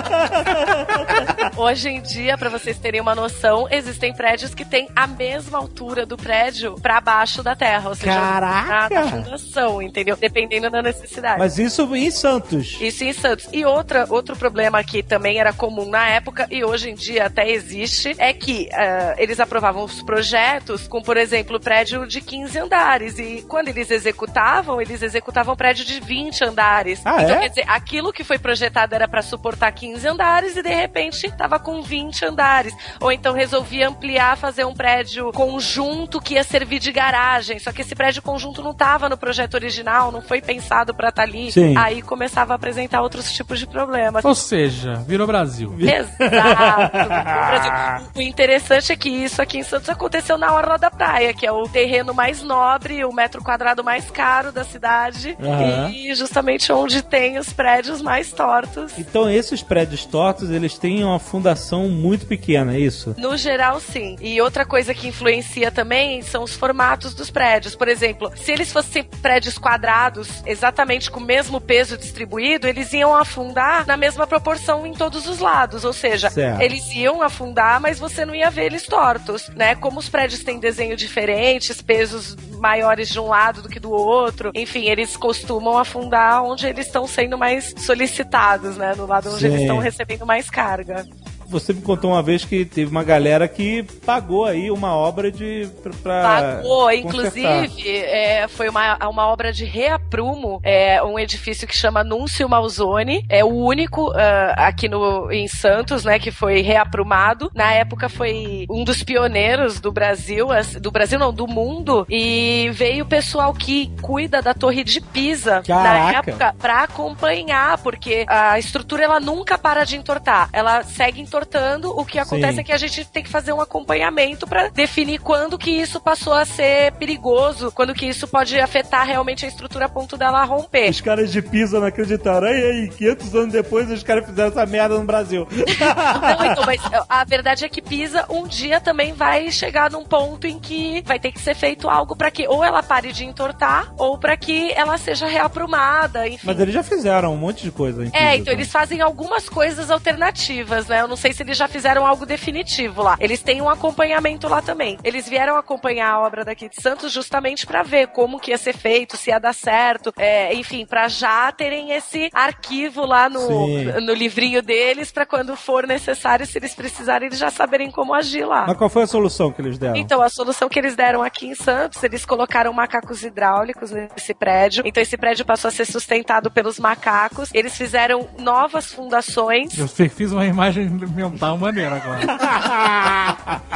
Hoje 1.57 1.89
em 1.89 2.01
dia, 2.01 2.37
para 2.37 2.49
vocês 2.49 2.77
terem 2.77 3.01
uma 3.01 3.15
noção, 3.15 3.67
existem 3.69 4.13
prédios 4.13 4.53
que 4.55 4.63
têm 4.65 4.87
a 4.95 5.05
mesma 5.07 5.57
altura 5.57 6.05
do 6.05 6.15
prédio 6.17 6.75
para 6.81 6.99
baixo 7.01 7.43
da 7.43 7.55
terra, 7.55 7.89
ou 7.89 7.95
seja, 7.95 8.13
Caraca! 8.13 8.89
na 9.01 9.07
fundação, 9.09 9.81
entendeu? 9.81 10.15
Dependendo 10.15 10.69
da 10.69 10.81
necessidade. 10.81 11.39
Mas 11.39 11.57
isso 11.57 11.93
em 11.95 12.09
Santos. 12.11 12.77
Isso 12.79 13.03
em 13.03 13.13
Santos. 13.13 13.47
E 13.51 13.65
outra, 13.65 14.05
outro 14.09 14.35
problema 14.35 14.83
que 14.83 15.03
também 15.03 15.39
era 15.39 15.52
comum 15.53 15.89
na 15.89 16.07
época 16.07 16.47
e 16.49 16.63
hoje 16.63 16.89
em 16.89 16.95
dia 16.95 17.25
até 17.25 17.49
existe 17.49 18.15
é 18.17 18.33
que 18.33 18.69
ah, 18.73 19.15
eles 19.17 19.39
aprovavam 19.39 19.83
os 19.83 20.01
projetos 20.01 20.87
com, 20.87 21.01
por 21.01 21.17
exemplo, 21.17 21.59
prédio 21.59 22.07
de 22.07 22.21
15 22.21 22.59
andares. 22.59 23.19
E 23.19 23.43
quando 23.47 23.67
eles 23.69 23.91
executavam, 23.91 24.81
eles 24.81 25.01
executavam 25.01 25.55
prédio 25.55 25.85
de 25.85 25.99
20 25.99 26.43
andares. 26.43 27.01
Ah, 27.05 27.21
então, 27.23 27.35
é? 27.35 27.39
quer 27.39 27.49
dizer, 27.49 27.65
aquilo 27.67 28.13
que 28.13 28.23
foi 28.23 28.37
projetado 28.37 28.95
era 28.95 29.07
para 29.07 29.21
suportar 29.21 29.71
15 29.71 30.07
andares 30.07 30.55
e 30.55 30.61
de 30.61 30.73
repente 30.73 31.31
tava 31.35 31.59
com 31.59 31.81
20 31.81 32.25
andares. 32.25 32.73
Ou 32.99 33.11
então 33.11 33.33
resolvia 33.33 33.87
ampliar, 33.87 34.37
fazer 34.37 34.65
um 34.65 34.73
prédio 34.73 35.31
conjunto 35.31 36.21
que 36.21 36.35
ia 36.35 36.43
servir 36.43 36.79
de 36.79 36.91
garagem. 36.91 37.59
Só 37.59 37.71
que 37.71 37.81
esse 37.81 37.95
prédio 37.95 38.21
conjunto 38.21 38.61
não 38.61 38.73
tava 38.73 39.09
no 39.09 39.17
projeto 39.17 39.55
original, 39.55 40.11
não 40.11 40.21
foi 40.21 40.41
pensado 40.41 40.93
para 40.93 41.09
estar 41.09 41.23
ali. 41.23 41.51
Sim. 41.51 41.75
Aí 41.77 42.01
começava 42.01 42.53
a 42.53 42.55
apresentar 42.55 43.01
outros 43.01 43.31
tipos 43.31 43.59
de 43.59 43.67
problemas. 43.67 44.23
Ou 44.23 44.35
seja, 44.35 44.95
virou 45.07 45.27
Brasil. 45.27 45.42
Clube. 45.73 45.83
Exato. 45.89 46.97
Brasil. 46.97 48.07
O 48.15 48.21
interessante 48.21 48.91
é 48.91 48.95
que 48.95 49.09
isso 49.09 49.41
aqui 49.41 49.57
em 49.57 49.63
Santos 49.63 49.89
aconteceu 49.89 50.37
na 50.37 50.53
Orla 50.53 50.77
da 50.77 50.91
Praia, 50.91 51.33
que 51.33 51.45
é 51.45 51.51
o 51.51 51.67
terreno 51.67 52.13
mais 52.13 52.41
nobre, 52.41 53.03
o 53.03 53.11
metro 53.11 53.43
quadrado 53.43 53.83
mais 53.83 54.09
caro 54.09 54.51
da 54.51 54.63
cidade. 54.63 55.37
Aham. 55.41 55.89
E 55.89 56.13
justamente 56.15 56.71
onde 56.71 57.01
tem 57.01 57.37
os 57.37 57.51
prédios 57.51 58.01
mais 58.01 58.31
tortos. 58.31 58.97
Então 58.97 59.29
esses 59.29 59.61
prédios 59.61 60.05
tortos, 60.05 60.49
eles 60.49 60.77
têm 60.77 61.03
uma 61.03 61.19
fundação 61.19 61.89
muito 61.89 62.25
pequena, 62.25 62.75
é 62.75 62.79
isso? 62.79 63.15
No 63.17 63.35
geral, 63.37 63.79
sim. 63.79 64.15
E 64.21 64.41
outra 64.41 64.65
coisa 64.65 64.93
que 64.93 65.07
influencia 65.07 65.71
também 65.71 66.21
são 66.21 66.43
os 66.43 66.53
formatos 66.55 67.13
dos 67.13 67.29
prédios. 67.29 67.75
Por 67.75 67.87
exemplo, 67.87 68.31
se 68.35 68.51
eles 68.51 68.71
fossem 68.71 69.03
prédios 69.03 69.57
quadrados, 69.57 70.29
exatamente 70.45 71.09
com 71.09 71.19
o 71.19 71.23
mesmo 71.23 71.59
peso 71.59 71.97
distribuído, 71.97 72.67
eles 72.67 72.93
iam 72.93 73.15
afundar 73.15 73.85
na 73.85 73.97
mesma 73.97 74.27
proporção 74.27 74.85
em 74.85 74.93
todos 74.93 75.27
os 75.27 75.32
lados. 75.39 75.83
Ou 75.83 75.93
seja, 75.93 76.29
Certo. 76.29 76.61
eles 76.61 76.85
iam 76.93 77.21
afundar, 77.21 77.79
mas 77.79 77.99
você 77.99 78.25
não 78.25 78.33
ia 78.35 78.49
ver 78.49 78.65
eles 78.65 78.85
tortos, 78.85 79.49
né? 79.49 79.75
Como 79.75 79.99
os 79.99 80.09
prédios 80.09 80.43
têm 80.43 80.59
desenho 80.59 80.95
diferentes, 80.95 81.81
pesos 81.81 82.35
maiores 82.59 83.09
de 83.09 83.19
um 83.19 83.27
lado 83.27 83.61
do 83.61 83.69
que 83.69 83.79
do 83.79 83.91
outro, 83.91 84.51
enfim, 84.55 84.85
eles 84.89 85.17
costumam 85.17 85.77
afundar 85.77 86.43
onde 86.43 86.65
eles 86.65 86.85
estão 86.87 87.05
sendo 87.05 87.37
mais 87.37 87.73
solicitados, 87.77 88.77
né? 88.77 88.93
No 88.95 89.05
lado 89.05 89.29
onde 89.29 89.39
Sim. 89.39 89.47
eles 89.47 89.61
estão 89.61 89.77
recebendo 89.79 90.25
mais 90.25 90.49
carga. 90.49 91.05
Você 91.53 91.71
me 91.73 91.81
contou 91.81 92.11
uma 92.11 92.21
vez 92.23 92.43
que 92.43 92.65
teve 92.65 92.89
uma 92.91 93.03
galera 93.03 93.47
que 93.47 93.83
pagou 94.05 94.45
aí 94.45 94.69
uma 94.71 94.95
obra 94.95 95.31
de 95.31 95.69
pra, 96.01 96.21
Pagou, 96.23 96.89
consertar. 96.89 96.95
inclusive, 96.95 97.97
é, 97.97 98.47
foi 98.47 98.67
uma, 98.69 98.97
uma 99.07 99.27
obra 99.27 99.53
de 99.53 99.63
reaprumo, 99.65 100.59
é, 100.63 101.01
um 101.03 101.17
edifício 101.19 101.67
que 101.67 101.75
chama 101.75 102.03
Núncio 102.03 102.49
Malzone, 102.49 103.23
é 103.29 103.43
o 103.45 103.49
único 103.53 104.11
ah, 104.15 104.53
aqui 104.67 104.89
no, 104.89 105.31
em 105.31 105.47
Santos, 105.47 106.03
né, 106.03 106.17
que 106.19 106.31
foi 106.31 106.61
reaprumado. 106.61 107.51
Na 107.53 107.71
época 107.71 108.09
foi 108.09 108.65
um 108.69 108.83
dos 108.83 109.03
pioneiros 109.03 109.79
do 109.79 109.91
Brasil, 109.91 110.51
as- 110.51 110.73
do 110.75 110.89
Brasil 110.91 111.19
não, 111.19 111.31
do 111.31 111.47
mundo, 111.47 112.05
e 112.09 112.69
veio 112.73 113.03
o 113.03 113.07
pessoal 113.07 113.53
que 113.53 113.91
cuida 114.01 114.41
da 114.41 114.53
Torre 114.53 114.83
de 114.83 114.99
Pisa 114.99 115.57
na 115.67 115.83
Caraca. 115.83 116.31
época 116.31 116.55
pra 116.59 116.83
acompanhar, 116.83 117.77
porque 117.77 118.25
a 118.27 118.57
estrutura 118.57 119.03
ela 119.03 119.19
nunca 119.19 119.57
para 119.57 119.83
de 119.83 119.95
entortar, 119.97 120.49
ela 120.51 120.83
segue 120.83 121.21
entortando. 121.21 121.42
O 121.89 122.05
que 122.05 122.19
acontece 122.19 122.55
Sim. 122.55 122.59
é 122.61 122.63
que 122.63 122.71
a 122.71 122.77
gente 122.77 123.05
tem 123.05 123.23
que 123.23 123.29
fazer 123.29 123.53
um 123.53 123.61
acompanhamento 123.61 124.47
pra 124.47 124.69
definir 124.69 125.19
quando 125.19 125.57
que 125.57 125.71
isso 125.71 125.99
passou 125.99 126.33
a 126.33 126.45
ser 126.45 126.91
perigoso, 126.93 127.71
quando 127.71 127.93
que 127.93 128.05
isso 128.05 128.27
pode 128.27 128.59
afetar 128.59 129.05
realmente 129.05 129.45
a 129.45 129.47
estrutura 129.47 129.85
a 129.85 129.89
ponto 129.89 130.17
dela 130.17 130.43
romper. 130.43 130.89
Os 130.89 131.01
caras 131.01 131.31
de 131.31 131.41
Pisa 131.41 131.79
não 131.79 131.87
acreditaram. 131.87 132.47
Aí, 132.47 132.63
aí, 132.63 132.89
500 132.89 133.35
anos 133.35 133.53
depois, 133.53 133.89
os 133.89 134.03
caras 134.03 134.25
fizeram 134.25 134.49
essa 134.49 134.65
merda 134.65 134.97
no 134.97 135.05
Brasil. 135.05 135.47
Não, 135.51 136.45
então, 136.51 136.63
mas 136.65 136.81
a 137.07 137.23
verdade 137.23 137.65
é 137.65 137.69
que 137.69 137.81
Pisa 137.81 138.25
um 138.29 138.47
dia 138.47 138.79
também 138.79 139.13
vai 139.13 139.51
chegar 139.51 139.91
num 139.91 140.03
ponto 140.03 140.47
em 140.47 140.59
que 140.59 141.01
vai 141.05 141.19
ter 141.19 141.31
que 141.31 141.39
ser 141.39 141.55
feito 141.55 141.89
algo 141.89 142.15
pra 142.15 142.31
que 142.31 142.47
ou 142.47 142.63
ela 142.63 142.81
pare 142.81 143.11
de 143.11 143.25
entortar 143.25 143.93
ou 143.97 144.17
pra 144.17 144.37
que 144.37 144.71
ela 144.73 144.97
seja 144.97 145.27
reaprumada, 145.27 146.27
enfim. 146.27 146.45
Mas 146.45 146.59
eles 146.59 146.73
já 146.73 146.83
fizeram 146.83 147.33
um 147.33 147.37
monte 147.37 147.63
de 147.63 147.71
coisa. 147.71 148.03
Pisa, 148.03 148.15
É, 148.15 148.35
então 148.37 148.53
eles 148.53 148.71
fazem 148.71 149.01
algumas 149.01 149.49
coisas 149.49 149.91
alternativas, 149.91 150.87
né? 150.87 151.01
Eu 151.01 151.07
não 151.07 151.15
sei 151.15 151.32
se 151.33 151.43
eles 151.43 151.57
já 151.57 151.67
fizeram 151.67 152.05
algo 152.05 152.25
definitivo 152.25 153.01
lá. 153.01 153.17
Eles 153.19 153.41
têm 153.41 153.61
um 153.61 153.69
acompanhamento 153.69 154.47
lá 154.47 154.61
também. 154.61 154.97
Eles 155.03 155.27
vieram 155.27 155.57
acompanhar 155.57 156.13
a 156.13 156.19
obra 156.19 156.45
daqui 156.45 156.69
de 156.69 156.81
Santos 156.81 157.11
justamente 157.11 157.65
pra 157.65 157.83
ver 157.83 158.07
como 158.07 158.39
que 158.39 158.51
ia 158.51 158.57
ser 158.57 158.73
feito, 158.73 159.17
se 159.17 159.29
ia 159.29 159.39
dar 159.39 159.53
certo, 159.53 160.13
é, 160.17 160.53
enfim, 160.53 160.85
pra 160.85 161.07
já 161.07 161.51
terem 161.51 161.91
esse 161.91 162.29
arquivo 162.33 163.05
lá 163.05 163.29
no, 163.29 163.39
Sim. 163.39 163.85
no 164.01 164.13
livrinho 164.13 164.61
deles 164.61 165.11
pra 165.11 165.25
quando 165.25 165.55
for 165.55 165.87
necessário, 165.87 166.45
se 166.45 166.57
eles 166.57 166.73
precisarem, 166.73 167.27
eles 167.27 167.39
já 167.39 167.49
saberem 167.49 167.89
como 167.91 168.13
agir 168.13 168.45
lá. 168.45 168.65
Mas 168.67 168.77
qual 168.77 168.89
foi 168.89 169.03
a 169.03 169.07
solução 169.07 169.51
que 169.51 169.61
eles 169.61 169.77
deram? 169.77 169.95
Então, 169.95 170.21
a 170.21 170.29
solução 170.29 170.69
que 170.69 170.79
eles 170.79 170.95
deram 170.95 171.21
aqui 171.23 171.47
em 171.47 171.55
Santos, 171.55 172.03
eles 172.03 172.25
colocaram 172.25 172.71
macacos 172.73 173.23
hidráulicos 173.23 173.91
nesse 173.91 174.33
prédio. 174.33 174.83
Então, 174.85 175.01
esse 175.01 175.17
prédio 175.17 175.45
passou 175.45 175.69
a 175.69 175.71
ser 175.71 175.85
sustentado 175.85 176.51
pelos 176.51 176.79
macacos. 176.79 177.49
Eles 177.53 177.75
fizeram 177.75 178.27
novas 178.39 178.91
fundações. 178.91 179.77
Eu 179.77 179.87
fiz 179.87 180.31
uma 180.31 180.45
imagem 180.45 180.89
mental 181.29 181.57
maneira 181.57 181.95
agora. 181.95 182.19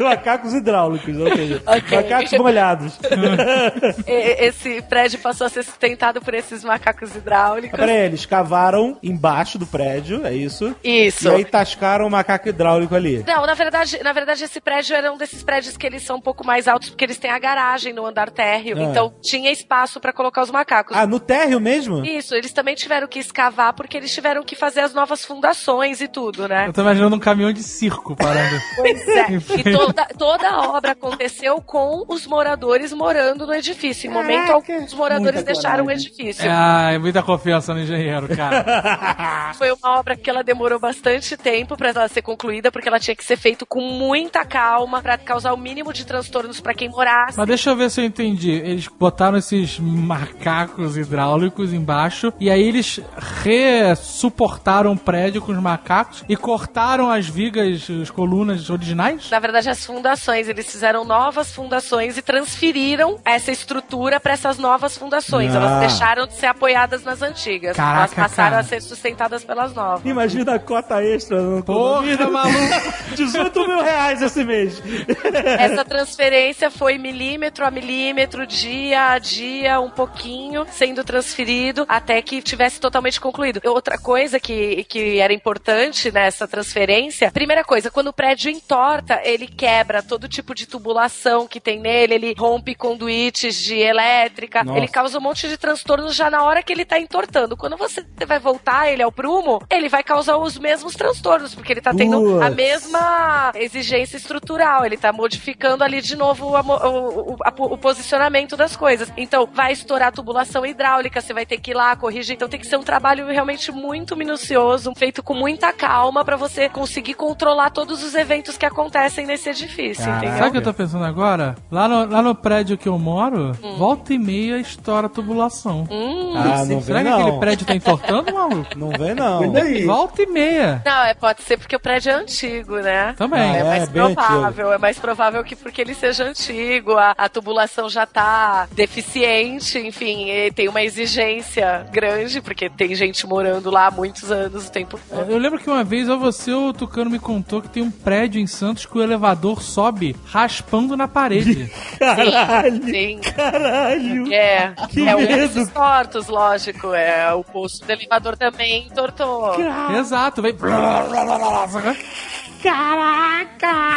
Macacos 0.00 0.54
hidráulicos, 0.54 1.16
ou 1.16 1.28
seja, 1.34 1.62
Ok. 1.66 1.96
macacos 1.96 2.32
molhados. 2.32 2.98
Esse 4.06 4.80
prédio 4.82 5.18
passou 5.18 5.46
a 5.46 5.50
ser 5.50 5.62
sustentado 5.64 6.20
por 6.20 6.34
esses 6.34 6.64
macacos 6.64 7.14
hidráulicos. 7.14 7.78
Peraí, 7.78 8.06
eles 8.06 8.24
cavaram 8.24 8.98
embaixo 9.02 9.58
do 9.58 9.66
prédio, 9.66 10.24
é 10.24 10.32
isso? 10.34 10.74
Isso. 10.82 11.28
E 11.28 11.30
aí 11.30 11.44
tascaram 11.44 12.06
o 12.06 12.10
macaco 12.10 12.48
hidráulico 12.48 12.94
ali. 12.94 13.24
Não, 13.26 13.44
na 13.46 13.54
verdade, 13.54 14.02
na 14.02 14.12
verdade, 14.12 14.44
esse 14.44 14.60
prédio 14.60 14.96
era 14.96 15.12
um 15.12 15.16
desses 15.18 15.42
prédios 15.42 15.76
que 15.76 15.86
eles 15.86 16.02
são 16.02 16.16
um 16.16 16.20
pouco 16.20 16.46
mais 16.46 16.68
altos, 16.68 16.90
porque 16.90 17.04
eles 17.04 17.18
têm 17.18 17.30
a 17.30 17.38
garagem 17.38 17.92
no 17.92 18.06
andar 18.06 18.30
térreo. 18.30 18.78
Ah. 18.78 18.82
Então 18.84 19.12
tinha 19.20 19.50
espaço 19.50 20.00
pra 20.00 20.12
colocar 20.12 20.42
os 20.42 20.50
macacos. 20.50 20.96
Ah, 20.96 21.06
no 21.06 21.20
térreo 21.20 21.60
mesmo? 21.60 22.04
Isso, 22.04 22.34
eles 22.34 22.52
também 22.52 22.74
tiveram 22.74 23.06
que 23.06 23.18
escavar 23.18 23.72
porque 23.74 23.96
eles 23.96 24.12
tiveram 24.12 24.42
que 24.42 24.56
fazer 24.56 24.80
as 24.80 24.94
novas 24.94 25.24
fundações 25.24 26.00
e 26.00 26.08
tudo, 26.08 26.17
né? 26.48 26.68
Eu 26.68 26.72
tô 26.72 26.80
imaginando 26.82 27.16
um 27.16 27.18
caminhão 27.18 27.52
de 27.52 27.62
circo 27.62 28.14
parando. 28.16 28.58
Pois 28.76 29.08
é. 29.08 29.26
E 29.58 29.72
toda, 29.72 30.04
toda 30.16 30.48
a 30.48 30.70
obra 30.70 30.92
aconteceu 30.92 31.60
com 31.60 32.04
os 32.08 32.26
moradores 32.26 32.92
morando 32.92 33.46
no 33.46 33.52
edifício. 33.54 34.08
Em 34.08 34.12
momento 34.12 34.50
algum, 34.50 34.84
os 34.84 34.94
moradores 34.94 35.36
Muita 35.42 35.52
deixaram 35.52 35.84
o 35.84 35.86
coragem. 35.86 36.06
edifício. 36.06 36.46
É, 36.46 36.50
ah, 36.50 36.90
é 36.92 36.98
muita 36.98 37.22
confiança 37.22 37.74
no 37.74 37.80
engenheiro, 37.80 38.28
cara. 38.36 39.52
Foi 39.58 39.70
uma 39.72 39.98
obra 39.98 40.16
que 40.16 40.30
ela 40.30 40.42
demorou 40.44 40.78
bastante 40.78 41.36
tempo 41.36 41.76
pra 41.76 41.88
ela 41.90 42.08
ser 42.08 42.22
concluída, 42.22 42.70
porque 42.70 42.88
ela 42.88 43.00
tinha 43.00 43.16
que 43.16 43.24
ser 43.24 43.36
feita 43.36 43.66
com 43.66 43.80
muita 43.80 44.44
calma 44.44 45.02
pra 45.02 45.18
causar 45.18 45.52
o 45.52 45.56
mínimo 45.56 45.92
de 45.92 46.06
transtornos 46.06 46.60
pra 46.60 46.72
quem 46.74 46.88
morasse. 46.88 47.36
Mas 47.36 47.46
deixa 47.46 47.70
eu 47.70 47.76
ver 47.76 47.90
se 47.90 48.00
eu 48.00 48.04
entendi. 48.04 48.50
Eles 48.50 48.86
botaram 48.88 49.38
esses 49.38 49.78
macacos 49.78 50.96
hidráulicos 50.96 51.72
embaixo 51.72 52.32
e 52.38 52.50
aí 52.50 52.62
eles 52.62 53.00
ressuportaram 53.42 54.92
o 54.92 54.98
prédio 54.98 55.42
com 55.42 55.52
os 55.52 55.58
macacos 55.60 56.07
e 56.28 56.36
cortaram 56.36 57.10
as 57.10 57.28
vigas, 57.28 57.88
as 57.90 58.10
colunas 58.10 58.70
originais? 58.70 59.30
Na 59.30 59.38
verdade, 59.38 59.68
as 59.68 59.84
fundações, 59.84 60.48
eles 60.48 60.70
fizeram 60.70 61.04
novas 61.04 61.52
fundações 61.52 62.16
e 62.16 62.22
transferiram 62.22 63.18
essa 63.24 63.50
estrutura 63.50 64.20
para 64.20 64.32
essas 64.32 64.58
novas 64.58 64.96
fundações. 64.96 65.54
Ah. 65.54 65.58
Elas 65.58 65.80
deixaram 65.80 66.26
de 66.26 66.34
ser 66.34 66.46
apoiadas 66.46 67.02
nas 67.02 67.22
antigas. 67.22 67.76
Caraca, 67.76 67.98
Elas 67.98 68.14
passaram 68.14 68.50
cara. 68.50 68.60
a 68.60 68.64
ser 68.64 68.80
sustentadas 68.80 69.44
pelas 69.44 69.74
novas. 69.74 70.04
Imagina 70.04 70.54
a 70.54 70.58
cota 70.58 71.02
extra 71.02 71.40
no 71.40 71.62
Porra, 71.62 72.28
maluco! 72.30 72.58
18 73.14 73.68
mil 73.68 73.82
reais 73.82 74.22
esse 74.22 74.44
mês. 74.44 74.82
Essa 75.58 75.84
transferência 75.84 76.70
foi 76.70 76.98
milímetro 76.98 77.64
a 77.64 77.70
milímetro, 77.70 78.46
dia 78.46 79.10
a 79.10 79.18
dia, 79.18 79.80
um 79.80 79.90
pouquinho, 79.90 80.66
sendo 80.70 81.02
transferido 81.02 81.84
até 81.88 82.20
que 82.22 82.40
tivesse 82.42 82.80
totalmente 82.80 83.20
concluído. 83.20 83.60
Outra 83.64 83.98
coisa 83.98 84.38
que, 84.38 84.84
que 84.84 85.18
era 85.18 85.32
importante 85.32 85.97
nessa 86.12 86.46
transferência, 86.46 87.30
primeira 87.32 87.64
coisa, 87.64 87.90
quando 87.90 88.08
o 88.08 88.12
prédio 88.12 88.50
entorta, 88.50 89.20
ele 89.24 89.46
quebra 89.46 90.02
todo 90.02 90.28
tipo 90.28 90.54
de 90.54 90.66
tubulação 90.66 91.46
que 91.46 91.60
tem 91.60 91.80
nele, 91.80 92.14
ele 92.14 92.34
rompe 92.38 92.74
conduítes 92.74 93.56
de 93.56 93.74
elétrica, 93.76 94.62
Nossa. 94.64 94.78
ele 94.78 94.88
causa 94.88 95.18
um 95.18 95.20
monte 95.20 95.48
de 95.48 95.56
transtornos 95.56 96.14
já 96.14 96.30
na 96.30 96.44
hora 96.44 96.62
que 96.62 96.72
ele 96.72 96.84
tá 96.84 96.98
entortando. 96.98 97.56
Quando 97.56 97.76
você 97.76 98.04
vai 98.26 98.38
voltar 98.38 98.90
ele 98.90 99.02
ao 99.02 99.10
prumo, 99.12 99.60
ele 99.70 99.88
vai 99.88 100.02
causar 100.02 100.36
os 100.36 100.56
mesmos 100.58 100.94
transtornos, 100.94 101.54
porque 101.54 101.72
ele 101.72 101.80
tá 101.80 101.92
tendo 101.94 102.40
a 102.42 102.50
mesma 102.50 103.52
exigência 103.54 104.16
estrutural, 104.16 104.84
ele 104.86 104.96
tá 104.96 105.12
modificando 105.12 105.82
ali 105.84 106.00
de 106.00 106.16
novo 106.16 106.56
a 106.56 106.60
o, 106.60 107.32
o- 107.34 107.36
a- 107.44 107.52
o 107.56 107.76
posicionamento 107.78 108.56
das 108.56 108.76
coisas. 108.76 109.12
Então, 109.16 109.48
vai 109.52 109.72
estourar 109.72 110.08
a 110.08 110.12
tubulação 110.12 110.64
hidráulica, 110.64 111.20
você 111.20 111.32
vai 111.32 111.44
ter 111.46 111.58
que 111.58 111.70
ir 111.72 111.74
lá 111.74 111.94
corrigir. 111.96 112.34
Então, 112.34 112.48
tem 112.48 112.60
que 112.60 112.66
ser 112.66 112.76
um 112.76 112.82
trabalho 112.82 113.26
realmente 113.26 113.72
muito 113.72 114.16
minucioso, 114.16 114.92
feito 114.96 115.22
com 115.22 115.34
muita 115.34 115.72
calma 115.88 116.22
pra 116.22 116.36
você 116.36 116.68
conseguir 116.68 117.14
controlar 117.14 117.70
todos 117.70 118.04
os 118.04 118.14
eventos 118.14 118.58
que 118.58 118.66
acontecem 118.66 119.26
nesse 119.26 119.48
edifício, 119.48 120.06
entendeu? 120.06 120.36
Sabe 120.36 120.48
o 120.48 120.52
que 120.52 120.58
eu 120.58 120.62
tô 120.62 120.74
pensando 120.74 121.06
agora? 121.06 121.54
Lá 121.70 121.88
no, 121.88 122.04
lá 122.12 122.20
no 122.20 122.34
prédio 122.34 122.76
que 122.76 122.86
eu 122.86 122.98
moro, 122.98 123.52
volta 123.78 124.12
e 124.12 124.18
meia 124.18 124.58
estoura 124.58 125.06
a 125.06 125.08
tubulação. 125.08 125.88
Hum. 125.90 126.34
Ah, 126.36 126.62
não 126.66 126.82
Será 126.82 126.98
vem 126.98 127.06
que 127.06 127.12
aquele 127.14 127.30
não. 127.30 127.40
prédio 127.40 127.66
tá 127.66 127.74
entortando, 127.74 128.34
maluco? 128.34 128.78
Não 128.78 128.90
vem 128.90 129.14
não. 129.14 129.40
Aí. 129.56 129.86
Volta 129.86 130.22
e 130.22 130.26
meia. 130.26 130.82
Não, 130.84 131.04
é, 131.04 131.14
pode 131.14 131.40
ser 131.42 131.56
porque 131.56 131.74
o 131.74 131.80
prédio 131.80 132.10
é 132.10 132.14
antigo, 132.16 132.76
né? 132.80 133.14
Também. 133.16 133.40
Ah, 133.40 133.56
É 133.56 133.60
É, 133.60 133.64
mais 133.64 133.88
bem 133.88 134.14
provável, 134.14 134.72
é 134.74 134.78
mais 134.78 134.98
provável 134.98 135.42
que 135.42 135.56
porque 135.56 135.80
ele 135.80 135.94
seja 135.94 136.24
antigo, 136.24 136.98
a, 136.98 137.14
a 137.16 137.30
tubulação 137.30 137.88
já 137.88 138.04
tá 138.04 138.68
deficiente, 138.72 139.78
enfim, 139.78 140.28
e 140.28 140.50
tem 140.52 140.68
uma 140.68 140.82
exigência 140.82 141.86
grande, 141.90 142.42
porque 142.42 142.68
tem 142.68 142.94
gente 142.94 143.26
morando 143.26 143.70
lá 143.70 143.86
há 143.86 143.90
muitos 143.90 144.30
anos 144.30 144.68
o 144.68 144.70
tempo 144.70 145.00
todo. 145.08 145.30
Eu 145.30 145.38
lembro 145.38 145.58
que 145.58 145.77
uma 145.77 145.77
vez, 145.84 146.08
ou 146.08 146.18
você 146.18 146.52
ou 146.52 146.68
o 146.68 146.72
Tucano 146.72 147.10
me 147.10 147.18
contou 147.18 147.60
que 147.62 147.68
tem 147.68 147.82
um 147.82 147.90
prédio 147.90 148.40
em 148.40 148.46
Santos 148.46 148.86
que 148.86 148.96
o 148.98 149.02
elevador 149.02 149.62
sobe 149.62 150.14
raspando 150.26 150.96
na 150.96 151.06
parede. 151.08 151.70
Caralho! 151.98 152.84
Sim. 152.84 153.18
Caralho! 153.34 154.32
É, 154.32 154.74
Que 154.88 155.06
é 155.08 155.16
um 155.16 155.20
medo. 155.20 155.34
desses 155.36 155.68
tortos, 155.70 156.28
lógico. 156.28 156.92
É, 156.94 157.32
o 157.34 157.42
posto 157.44 157.84
do 157.86 157.92
elevador 157.92 158.36
também 158.36 158.86
entortou. 158.86 159.54
Exato, 159.98 160.40
vem. 160.42 160.54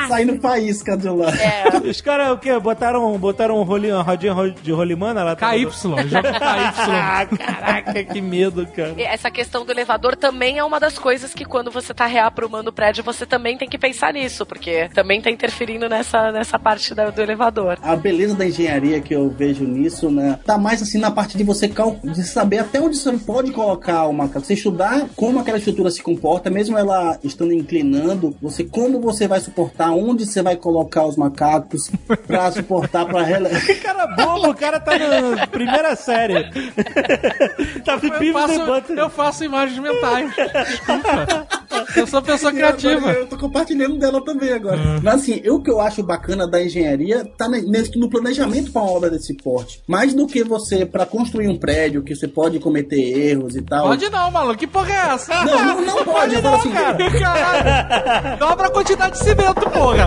Saindo 0.08 0.40
faísca 0.40 0.98
de 0.98 1.08
lá. 1.10 1.30
É, 1.36 1.90
Os 1.90 2.02
caras 2.02 2.32
o 2.32 2.38
quê? 2.38 2.58
Botaram, 2.60 3.18
botaram 3.18 3.60
um 3.60 3.64
rolinho, 3.64 3.96
uma 3.96 4.04
rodinha 4.04 4.34
ro- 4.34 4.52
de 4.52 4.72
rolimana 4.72 5.24
lá? 5.24 5.36
KY, 5.36 5.62
jogo 5.72 5.96
KY. 5.96 6.10
Ah, 6.42 7.26
caraca, 7.38 8.04
que 8.04 8.22
medo, 8.22 8.66
cara. 8.68 8.94
e 8.98 9.02
essa 9.04 9.30
questão 9.32 9.66
do 9.66 9.72
elevador 9.72 10.16
também 10.16 10.58
é 10.58 10.64
uma 10.64 10.80
das 10.80 10.98
coisas 10.98 11.34
que 11.34 11.46
quando 11.46 11.72
você 11.72 11.94
tá 11.94 12.06
reaprumando 12.06 12.70
o 12.70 12.74
prédio, 12.74 13.04
você 13.04 13.26
também 13.26 13.58
tem 13.58 13.68
que 13.70 13.78
pensar 13.78 14.14
nisso, 14.14 14.46
porque 14.46 14.90
também 14.94 15.22
tá 15.22 15.30
interferindo 15.32 15.88
nessa, 15.90 16.32
nessa 16.32 16.60
parte 16.60 16.94
da- 16.94 17.10
do 17.10 17.22
elevador. 17.22 17.78
A 17.82 17.96
beleza 17.96 18.36
da 18.36 18.46
engenharia 18.46 19.00
que 19.02 19.14
eu 19.16 19.30
vejo 19.30 19.64
nisso, 19.64 20.10
né? 20.12 20.40
Tá 20.46 20.58
mais 20.58 20.82
assim 20.82 21.00
na 21.00 21.12
parte 21.12 21.38
de 21.38 21.44
você 21.44 21.68
cal- 21.68 22.00
de 22.04 22.24
saber 22.24 22.60
até 22.60 22.80
onde 22.82 22.98
você 22.98 23.12
pode 23.18 23.52
colocar 23.52 24.08
macaco. 24.12 24.46
Você 24.46 24.54
estudar 24.54 25.08
como 25.16 25.40
aquela 25.40 25.58
estrutura 25.58 25.90
se 25.90 26.02
comporta, 26.02 26.50
mesmo 26.50 26.78
ela 26.78 27.18
estando 27.24 27.54
inclinando, 27.54 28.36
você 28.42 28.51
como 28.66 29.00
você 29.00 29.28
vai 29.28 29.40
suportar, 29.40 29.92
onde 29.92 30.26
você 30.26 30.42
vai 30.42 30.56
colocar 30.56 31.06
os 31.06 31.16
macacos 31.16 31.90
pra 32.28 32.52
suportar 32.52 33.06
pra 33.06 33.24
rele... 33.24 33.50
Que 33.62 33.76
cara 33.76 34.08
bobo, 34.08 34.50
o 34.50 34.56
cara 34.56 34.80
tá 34.80 34.98
na 34.98 35.48
primeira 35.48 35.96
série. 35.96 36.44
tá 37.86 38.00
Eu 38.02 38.34
faço, 38.34 38.94
eu 38.94 39.10
faço 39.10 39.44
imagens 39.44 39.80
mentais. 39.80 40.32
Desculpa. 40.36 41.48
Eu 41.96 42.08
sou 42.08 42.22
pessoa 42.22 42.52
criativa. 42.52 43.12
Eu 43.12 43.28
tô 43.28 43.38
compartilhando 43.38 43.98
dela 43.98 44.24
também 44.24 44.52
agora. 44.52 45.00
Mas 45.02 45.22
assim, 45.22 45.42
eu, 45.44 45.56
o 45.56 45.64
que 45.64 45.70
eu 45.70 45.80
acho 45.80 46.04
bacana 46.04 46.48
da 46.48 46.62
engenharia 46.62 47.26
tá 47.38 47.48
no 47.96 48.10
planejamento 48.10 48.72
pra 48.72 48.82
uma 48.82 48.92
obra 48.92 49.10
desse 49.10 49.36
porte. 49.36 49.82
Mais 49.88 50.14
do 50.14 50.28
que 50.28 50.44
você, 50.44 50.86
pra 50.86 51.06
construir 51.06 51.48
um 51.48 51.58
prédio, 51.58 52.04
que 52.04 52.16
você 52.16 52.28
pode 52.28 52.60
cometer 52.60 53.00
erros 53.00 53.56
e 53.56 53.62
tal. 53.62 53.88
Pode 53.88 54.10
não, 54.10 54.32
maluco. 54.32 54.58
Que 54.58 54.68
porra 54.68 54.92
é 54.92 55.14
essa? 55.14 55.46
Não, 55.46 55.66
não, 55.66 55.82
não 55.82 56.06
pode. 56.06 56.36
Eu 56.36 56.42
falo 56.42 56.56
assim, 56.56 56.72
Caralho. 57.20 58.38
Dobra 58.42 58.66
a 58.66 58.72
quantidade 58.72 59.12
de 59.12 59.24
cimento, 59.24 59.70
porra. 59.70 60.04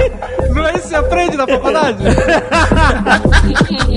Não 0.50 0.66
é 0.66 0.70
isso 0.72 0.82
que 0.82 0.88
você 0.88 0.96
aprende 0.96 1.36
na 1.36 1.46
faculdade? 1.46 2.02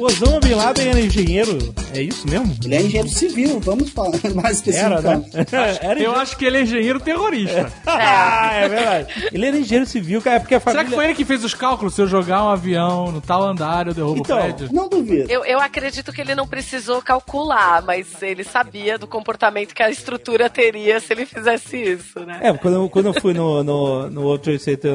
Osama 0.00 0.40
Bin 0.40 0.54
Laden 0.54 0.88
era 0.88 1.00
engenheiro? 1.00 1.58
É 1.94 2.00
isso 2.02 2.26
mesmo? 2.28 2.56
Ele 2.64 2.74
é 2.74 2.80
engenheiro 2.80 3.08
civil, 3.08 3.60
vamos 3.60 3.90
falar 3.90 4.18
mais 4.34 4.66
Era, 4.66 5.00
né? 5.00 5.22
especificamente. 5.26 5.80
Era 5.84 6.00
Eu 6.00 6.14
acho 6.14 6.36
que 6.36 6.44
ele 6.44 6.58
é 6.58 6.62
engenheiro 6.62 7.00
terrorista. 7.00 7.70
Ah, 7.86 8.52
é 8.54 8.68
verdade. 8.68 9.28
Ele 9.32 9.46
era 9.46 9.56
engenheiro 9.58 9.86
civil, 9.86 10.22
cara, 10.22 10.36
é 10.36 10.38
porque 10.38 10.54
a 10.54 10.60
família... 10.60 10.80
Será 10.82 10.88
que 10.90 10.94
foi 10.94 11.04
ele 11.04 11.14
que 11.14 11.24
fez 11.24 11.44
os 11.44 11.54
cálculos? 11.54 11.94
Se 11.94 12.00
eu 12.02 12.06
jogar 12.06 12.44
um 12.44 12.48
avião 12.48 13.12
no 13.12 13.20
tal 13.20 13.42
andar, 13.42 13.86
eu 13.86 13.94
derrubo 13.94 14.20
Então, 14.20 14.38
o 14.38 14.40
prédio? 14.40 14.68
Não 14.72 14.88
duvido. 14.88 15.30
Eu, 15.30 15.44
eu 15.44 15.60
acredito 15.60 16.12
que 16.12 16.20
ele 16.20 16.34
não 16.34 16.46
precisou 16.46 17.02
calcular, 17.02 17.82
mas 17.82 18.06
ele 18.22 18.42
sabia 18.42 18.96
do 18.98 19.06
comportamento 19.06 19.74
que 19.74 19.82
a 19.82 19.90
estrutura 19.90 20.48
teria 20.48 20.98
se 21.00 21.12
ele 21.12 21.26
fizesse 21.26 21.76
isso, 21.76 22.20
né? 22.20 22.38
É, 22.42 22.52
quando 22.52 22.74
eu, 22.74 22.88
quando 22.88 23.06
eu 23.06 23.20
fui 23.20 23.34
no, 23.34 23.62
no, 23.62 24.08
no 24.10 24.22
World 24.22 24.44
Trade 24.44 24.62
Center 24.62 24.92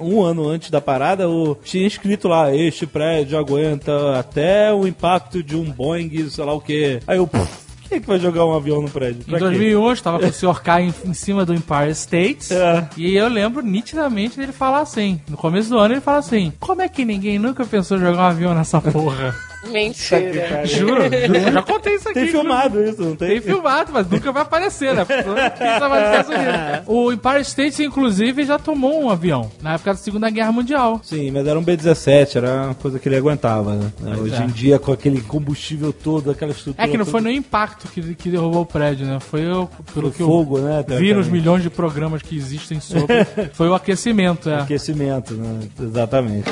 um 0.00 0.22
ano 0.22 0.48
antes 0.48 0.70
da 0.70 0.80
parada, 0.80 1.28
o, 1.28 1.54
tinha 1.56 1.86
escrito 1.86 2.28
lá, 2.28 2.54
este 2.54 2.86
prédio 2.86 3.38
aguenta 3.38 4.22
até 4.30 4.72
o 4.72 4.86
impacto 4.86 5.42
de 5.42 5.56
um 5.56 5.64
Boeing, 5.64 6.28
sei 6.30 6.44
lá 6.44 6.52
o 6.52 6.60
quê. 6.60 7.00
Aí 7.06 7.18
eu, 7.18 7.26
pff, 7.26 7.48
quem 7.88 7.98
é 7.98 8.00
que 8.00 8.06
vai 8.06 8.18
jogar 8.20 8.46
um 8.46 8.54
avião 8.54 8.80
no 8.80 8.88
prédio? 8.88 9.22
Em 9.26 9.30
Pra? 9.30 9.38
2001, 9.40 9.84
eu 9.86 9.92
estava 9.92 10.18
com 10.20 10.26
o 10.26 10.32
Sr. 10.32 10.62
K 10.62 10.80
em, 10.82 10.94
em 11.04 11.14
cima 11.14 11.44
do 11.44 11.52
Empire 11.52 11.90
State. 11.90 12.54
É. 12.54 12.88
E 12.96 13.16
eu 13.16 13.28
lembro 13.28 13.62
nitidamente 13.62 14.36
dele 14.38 14.52
falar 14.52 14.80
assim. 14.80 15.20
No 15.28 15.36
começo 15.36 15.68
do 15.70 15.78
ano, 15.78 15.94
ele 15.94 16.00
fala 16.00 16.18
assim: 16.18 16.52
Como 16.60 16.80
é 16.82 16.88
que 16.88 17.04
ninguém 17.04 17.38
nunca 17.38 17.64
pensou 17.66 17.96
em 17.96 18.00
jogar 18.00 18.22
um 18.22 18.26
avião 18.26 18.54
nessa 18.54 18.80
porra? 18.80 19.34
Mentira. 19.68 20.66
juro, 20.66 21.02
juro. 21.02 21.14
Eu 21.14 21.52
já 21.52 21.62
contei 21.62 21.94
isso 21.94 22.08
aqui. 22.08 22.20
Tem 22.20 22.28
filmado 22.28 22.82
isso, 22.82 23.02
não 23.02 23.16
tem? 23.16 23.28
Tem 23.28 23.40
filmado, 23.40 23.92
mas 23.92 24.08
nunca 24.08 24.32
vai 24.32 24.42
aparecer, 24.42 24.94
né? 24.94 25.02
Unidos. 25.02 26.86
O 26.86 27.12
Empire 27.12 27.40
State, 27.42 27.82
inclusive, 27.82 28.44
já 28.44 28.58
tomou 28.58 29.02
um 29.02 29.10
avião 29.10 29.50
na 29.62 29.74
época 29.74 29.92
da 29.92 29.96
Segunda 29.96 30.30
Guerra 30.30 30.52
Mundial. 30.52 31.00
Sim, 31.02 31.30
mas 31.30 31.46
era 31.46 31.58
um 31.58 31.62
B-17, 31.62 32.36
era 32.36 32.64
uma 32.66 32.74
coisa 32.74 32.98
que 32.98 33.08
ele 33.08 33.16
aguentava, 33.16 33.74
né? 33.74 33.92
Hoje 34.18 34.34
é. 34.34 34.44
em 34.44 34.48
dia, 34.48 34.78
com 34.78 34.92
aquele 34.92 35.20
combustível 35.20 35.92
todo, 35.92 36.30
aquela 36.30 36.52
estrutura 36.52 36.86
É 36.86 36.90
que 36.90 36.96
não 36.96 37.04
foi 37.04 37.20
toda, 37.20 37.24
nem 37.24 37.38
o 37.38 37.40
impacto 37.40 37.88
que, 37.88 38.14
que 38.14 38.30
derrubou 38.30 38.62
o 38.62 38.66
prédio, 38.66 39.06
né? 39.06 39.18
Foi 39.20 39.46
o, 39.46 39.68
pelo 39.94 40.08
o 40.08 40.12
que 40.12 40.22
fogo, 40.22 40.58
eu 40.58 40.64
né? 40.64 40.84
vi 40.98 41.12
nos 41.12 41.28
milhões 41.28 41.62
de 41.62 41.70
programas 41.70 42.22
que 42.22 42.36
existem 42.36 42.80
sobre. 42.80 43.24
foi 43.52 43.68
o 43.68 43.74
aquecimento, 43.74 44.48
é. 44.48 44.60
Aquecimento, 44.60 45.34
né? 45.34 45.60
Exatamente. 45.80 46.50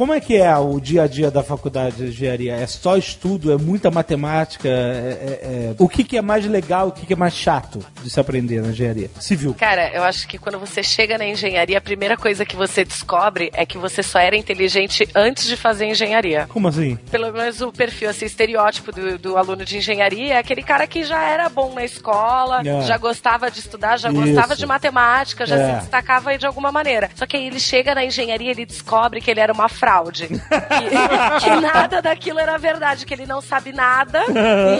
Como 0.00 0.14
é 0.14 0.18
que 0.20 0.34
é 0.38 0.56
o 0.56 0.80
dia 0.80 1.02
a 1.02 1.06
dia 1.06 1.30
da 1.30 1.42
faculdade 1.42 1.96
de 1.96 2.04
engenharia? 2.04 2.54
É 2.54 2.66
só 2.66 2.96
estudo? 2.96 3.52
É 3.52 3.58
muita 3.58 3.90
matemática? 3.90 4.66
É- 4.66 4.72
é- 4.72 5.40
é- 5.42 5.74
O 5.78 5.86
que, 5.86 6.02
que 6.02 6.16
é 6.16 6.22
mais 6.22 6.46
legal? 6.46 6.88
O 6.88 6.92
que, 6.92 7.04
que 7.04 7.12
é 7.12 7.16
mais 7.16 7.34
chato 7.34 7.80
de 8.02 8.08
se 8.08 8.18
aprender 8.18 8.62
na 8.62 8.68
engenharia? 8.70 9.10
Civil. 9.20 9.52
Cara, 9.52 9.90
eu 9.94 10.02
acho 10.02 10.26
que 10.26 10.38
quando 10.38 10.58
você 10.58 10.82
chega 10.82 11.18
na 11.18 11.26
engenharia, 11.26 11.76
a 11.76 11.82
primeira 11.82 12.16
coisa 12.16 12.46
que 12.46 12.56
você 12.56 12.82
descobre 12.82 13.50
é 13.52 13.66
que 13.66 13.76
você 13.76 14.02
só 14.02 14.18
era 14.18 14.34
inteligente 14.34 15.06
antes 15.14 15.46
de 15.46 15.54
fazer 15.54 15.84
engenharia. 15.84 16.46
Como 16.48 16.66
assim? 16.68 16.96
Pelo 17.10 17.30
menos 17.30 17.60
o 17.60 17.70
perfil, 17.70 18.08
assim, 18.08 18.24
estereótipo 18.24 18.90
do, 18.92 19.18
do 19.18 19.36
aluno 19.36 19.66
de 19.66 19.76
engenharia 19.76 20.32
é 20.32 20.38
aquele 20.38 20.62
cara 20.62 20.86
que 20.86 21.04
já 21.04 21.22
era 21.22 21.46
bom 21.50 21.74
na 21.74 21.84
escola, 21.84 22.62
É. 22.64 22.80
já 22.86 22.96
gostava 22.96 23.50
de 23.50 23.58
estudar, 23.60 23.98
já 23.98 24.10
Isso. 24.10 24.18
gostava 24.18 24.56
de 24.56 24.64
matemática, 24.64 25.44
já 25.44 25.56
É. 25.56 25.74
se 25.74 25.80
destacava 25.80 26.38
de 26.38 26.46
alguma 26.46 26.72
maneira. 26.72 27.10
Só 27.14 27.26
que 27.26 27.36
aí 27.36 27.46
ele 27.48 27.60
chega 27.60 27.94
na 27.94 28.02
engenharia 28.02 28.48
e 28.48 28.50
ele 28.52 28.64
descobre 28.64 29.20
que 29.20 29.30
ele 29.30 29.40
era 29.40 29.52
uma 29.52 29.68
fraude. 29.90 30.28
que, 30.28 30.38
que 31.40 31.60
nada 31.60 32.00
daquilo 32.00 32.38
era 32.38 32.56
verdade, 32.58 33.04
que 33.04 33.12
ele 33.12 33.26
não 33.26 33.40
sabe 33.40 33.72
nada. 33.72 34.22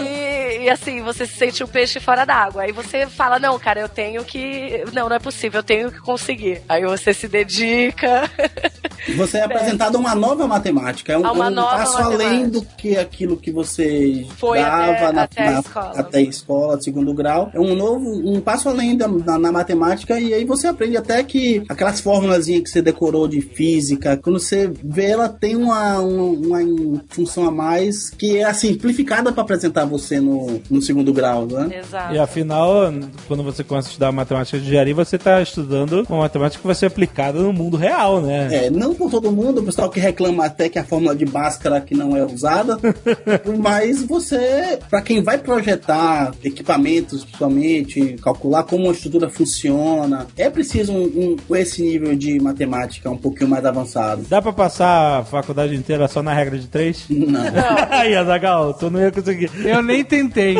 e, 0.03 0.63
e, 0.65 0.69
assim, 0.69 1.01
você 1.01 1.25
se 1.25 1.35
sente 1.35 1.63
um 1.63 1.67
peixe 1.67 1.99
fora 1.99 2.25
d'água. 2.25 2.63
Aí 2.63 2.71
você 2.71 3.05
fala, 3.07 3.37
não, 3.39 3.57
cara, 3.59 3.81
eu 3.81 3.89
tenho 3.89 4.23
que. 4.23 4.83
Não, 4.93 5.09
não 5.09 5.15
é 5.15 5.19
possível, 5.19 5.59
eu 5.59 5.63
tenho 5.63 5.91
que 5.91 5.99
conseguir. 5.99 6.61
Aí 6.69 6.83
você 6.85 7.13
se 7.13 7.27
dedica. 7.27 8.29
Você 9.17 9.37
é 9.39 9.43
apresentado 9.43 9.95
a 9.97 9.99
uma 9.99 10.15
nova 10.15 10.47
matemática. 10.47 11.11
É 11.13 11.17
um, 11.17 11.25
A 11.25 11.31
uma 11.31 11.47
um 11.47 11.51
nova 11.51 11.77
passo 11.77 11.93
matemática. 11.97 12.25
além 12.29 12.49
do 12.49 12.61
que 12.61 12.97
aquilo 12.97 13.35
que 13.37 13.51
você 13.51 14.25
Foi 14.37 14.59
dava 14.59 14.91
até- 14.91 15.11
na, 15.11 15.23
até 15.23 15.47
a 15.47 15.51
na- 15.51 15.59
escola. 15.59 15.93
até 15.99 16.17
a 16.17 16.21
escola, 16.21 16.81
segundo 16.81 17.13
grau. 17.13 17.51
É 17.53 17.59
um 17.59 17.75
novo, 17.75 18.05
um 18.25 18.39
passo 18.39 18.69
além 18.69 18.95
da, 18.95 19.07
na, 19.07 19.37
na 19.37 19.51
matemática 19.51 20.19
e 20.19 20.33
aí 20.33 20.45
você 20.45 20.67
aprende 20.67 20.97
até 20.97 21.23
que 21.23 21.63
aquelas 21.69 21.99
fórmulas 21.99 22.45
que 22.45 22.67
você 22.67 22.81
decorou 22.81 23.27
de 23.27 23.41
física, 23.41 24.17
quando 24.17 24.39
você 24.39 24.71
vê 24.83 25.00
ela 25.03 25.29
tem 25.29 25.55
uma, 25.55 25.99
uma, 25.99 26.59
uma 26.59 27.03
função 27.09 27.45
a 27.47 27.51
mais 27.51 28.09
que 28.09 28.37
é 28.37 28.53
simplificada 28.53 29.31
para 29.31 29.41
apresentar 29.43 29.85
você 29.85 30.19
no, 30.19 30.61
no 30.69 30.81
segundo 30.81 31.13
grau, 31.13 31.45
né? 31.45 31.79
Exato. 31.79 32.13
E 32.13 32.19
afinal, 32.19 32.71
quando 33.27 33.43
você 33.43 33.63
começa 33.63 33.87
a 33.87 33.91
estudar 33.91 34.11
matemática 34.11 34.57
de 34.59 34.65
engenharia, 34.65 34.95
você 34.95 35.15
está 35.15 35.41
estudando 35.41 36.05
uma 36.09 36.19
matemática 36.19 36.61
que 36.61 36.67
vai 36.67 36.75
ser 36.75 36.87
aplicada 36.87 37.39
no 37.39 37.53
mundo 37.53 37.77
real, 37.77 38.21
né? 38.21 38.65
É, 38.65 38.69
não 38.69 38.93
por 38.93 39.09
todo 39.09 39.31
mundo, 39.31 39.61
o 39.61 39.63
pessoal 39.63 39.89
que 39.89 39.99
reclama 39.99 40.45
até 40.45 40.69
que 40.69 40.79
a 40.79 40.83
fórmula 40.83 41.15
de 41.15 41.25
Bhaskara 41.25 41.81
que 41.81 41.95
não 41.95 42.15
é 42.15 42.23
usada, 42.25 42.77
mas 43.59 44.03
você, 44.03 44.79
para 44.89 45.01
quem 45.01 45.21
vai 45.23 45.37
projetar 45.37 46.31
equipamentos, 46.43 47.23
principalmente, 47.23 48.15
calcular 48.21 48.63
como 48.63 48.89
a 48.89 48.91
estrutura 48.93 49.29
funciona, 49.29 50.27
é 50.37 50.49
preciso 50.49 50.91
um, 50.93 51.35
um- 51.49 51.55
esse 51.55 51.81
nível 51.81 52.15
de 52.15 52.39
matemática 52.39 53.09
um 53.09 53.17
pouquinho 53.17 53.49
mais 53.49 53.65
avançado. 53.65 54.23
Dá 54.29 54.41
pra 54.41 54.53
passar 54.53 54.80
a 54.81 55.23
faculdade 55.23 55.75
inteira 55.75 56.07
só 56.07 56.21
na 56.21 56.33
regra 56.33 56.57
de 56.57 56.67
três? 56.67 57.05
Não. 57.09 57.41
Aí, 57.89 58.15
Azagal, 58.15 58.73
tu 58.73 58.89
não 58.89 58.99
ia 58.99 59.11
conseguir. 59.11 59.49
Eu 59.63 59.81
nem 59.81 60.03
tentei. 60.03 60.57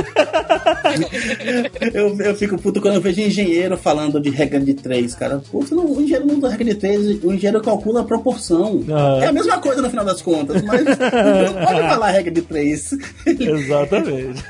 Eu, 1.94 2.18
eu 2.20 2.36
fico 2.36 2.58
puto 2.58 2.82
quando 2.82 2.96
eu 2.96 3.02
vejo 3.02 3.22
engenheiro 3.22 3.78
falando 3.78 4.20
de 4.20 4.30
regra 4.30 4.60
de 4.60 4.74
três, 4.74 5.16
cara. 5.16 5.42
Pô, 5.52 5.64
não, 5.72 5.86
o 5.86 6.02
engenheiro 6.02 6.28
não 6.28 6.38
usa 6.38 6.50
regra 6.50 6.66
de 6.66 6.76
três, 6.76 7.24
o 7.24 7.34
engenheiro 7.34 7.62
calcula 7.62 8.02
a 8.02 8.04
proporção. 8.04 8.84
Ah. 8.90 9.20
É 9.24 9.28
a 9.28 9.34
mesma 9.34 9.58
coisa 9.60 9.82
no 9.82 9.90
final 9.90 10.06
das 10.06 10.22
contas, 10.22 10.62
mas 10.62 10.86
não 10.86 11.66
pode 11.66 11.80
falar 11.90 12.12
regra 12.12 12.32
de 12.32 12.42
três. 12.42 12.92
Exatamente. 13.26 14.44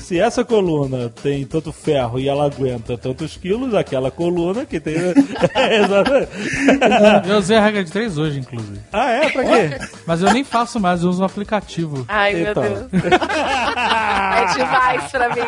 Se 0.00 0.18
essa 0.18 0.44
coluna 0.44 1.12
tem 1.22 1.44
tanto 1.44 1.72
ferro 1.72 2.18
e 2.18 2.28
ela 2.28 2.46
aguenta 2.46 2.96
tantos 2.96 3.36
quilos, 3.36 3.74
aquela 3.74 4.10
coluna 4.10 4.64
que 4.64 4.80
tem. 4.80 4.98
É, 5.54 5.80
exatamente. 5.82 6.28
Eu 7.28 7.38
usei 7.38 7.56
a 7.56 7.60
regra 7.60 7.84
de 7.84 7.90
três 7.90 8.18
hoje, 8.18 8.40
inclusive. 8.40 8.78
Ah, 8.92 9.10
é? 9.10 9.28
Pra 9.30 9.44
quê? 9.44 9.78
Mas 10.06 10.22
eu 10.22 10.32
nem 10.32 10.42
faço 10.44 10.80
mais, 10.80 11.02
eu 11.02 11.10
uso 11.10 11.22
um 11.22 11.26
aplicativo. 11.26 12.04
Ai, 12.08 12.34
meu 12.34 12.50
Então. 12.50 12.62
Deus. 12.62 12.86
É 12.92 14.54
demais 14.54 15.10
pra 15.10 15.28
mim. 15.28 15.42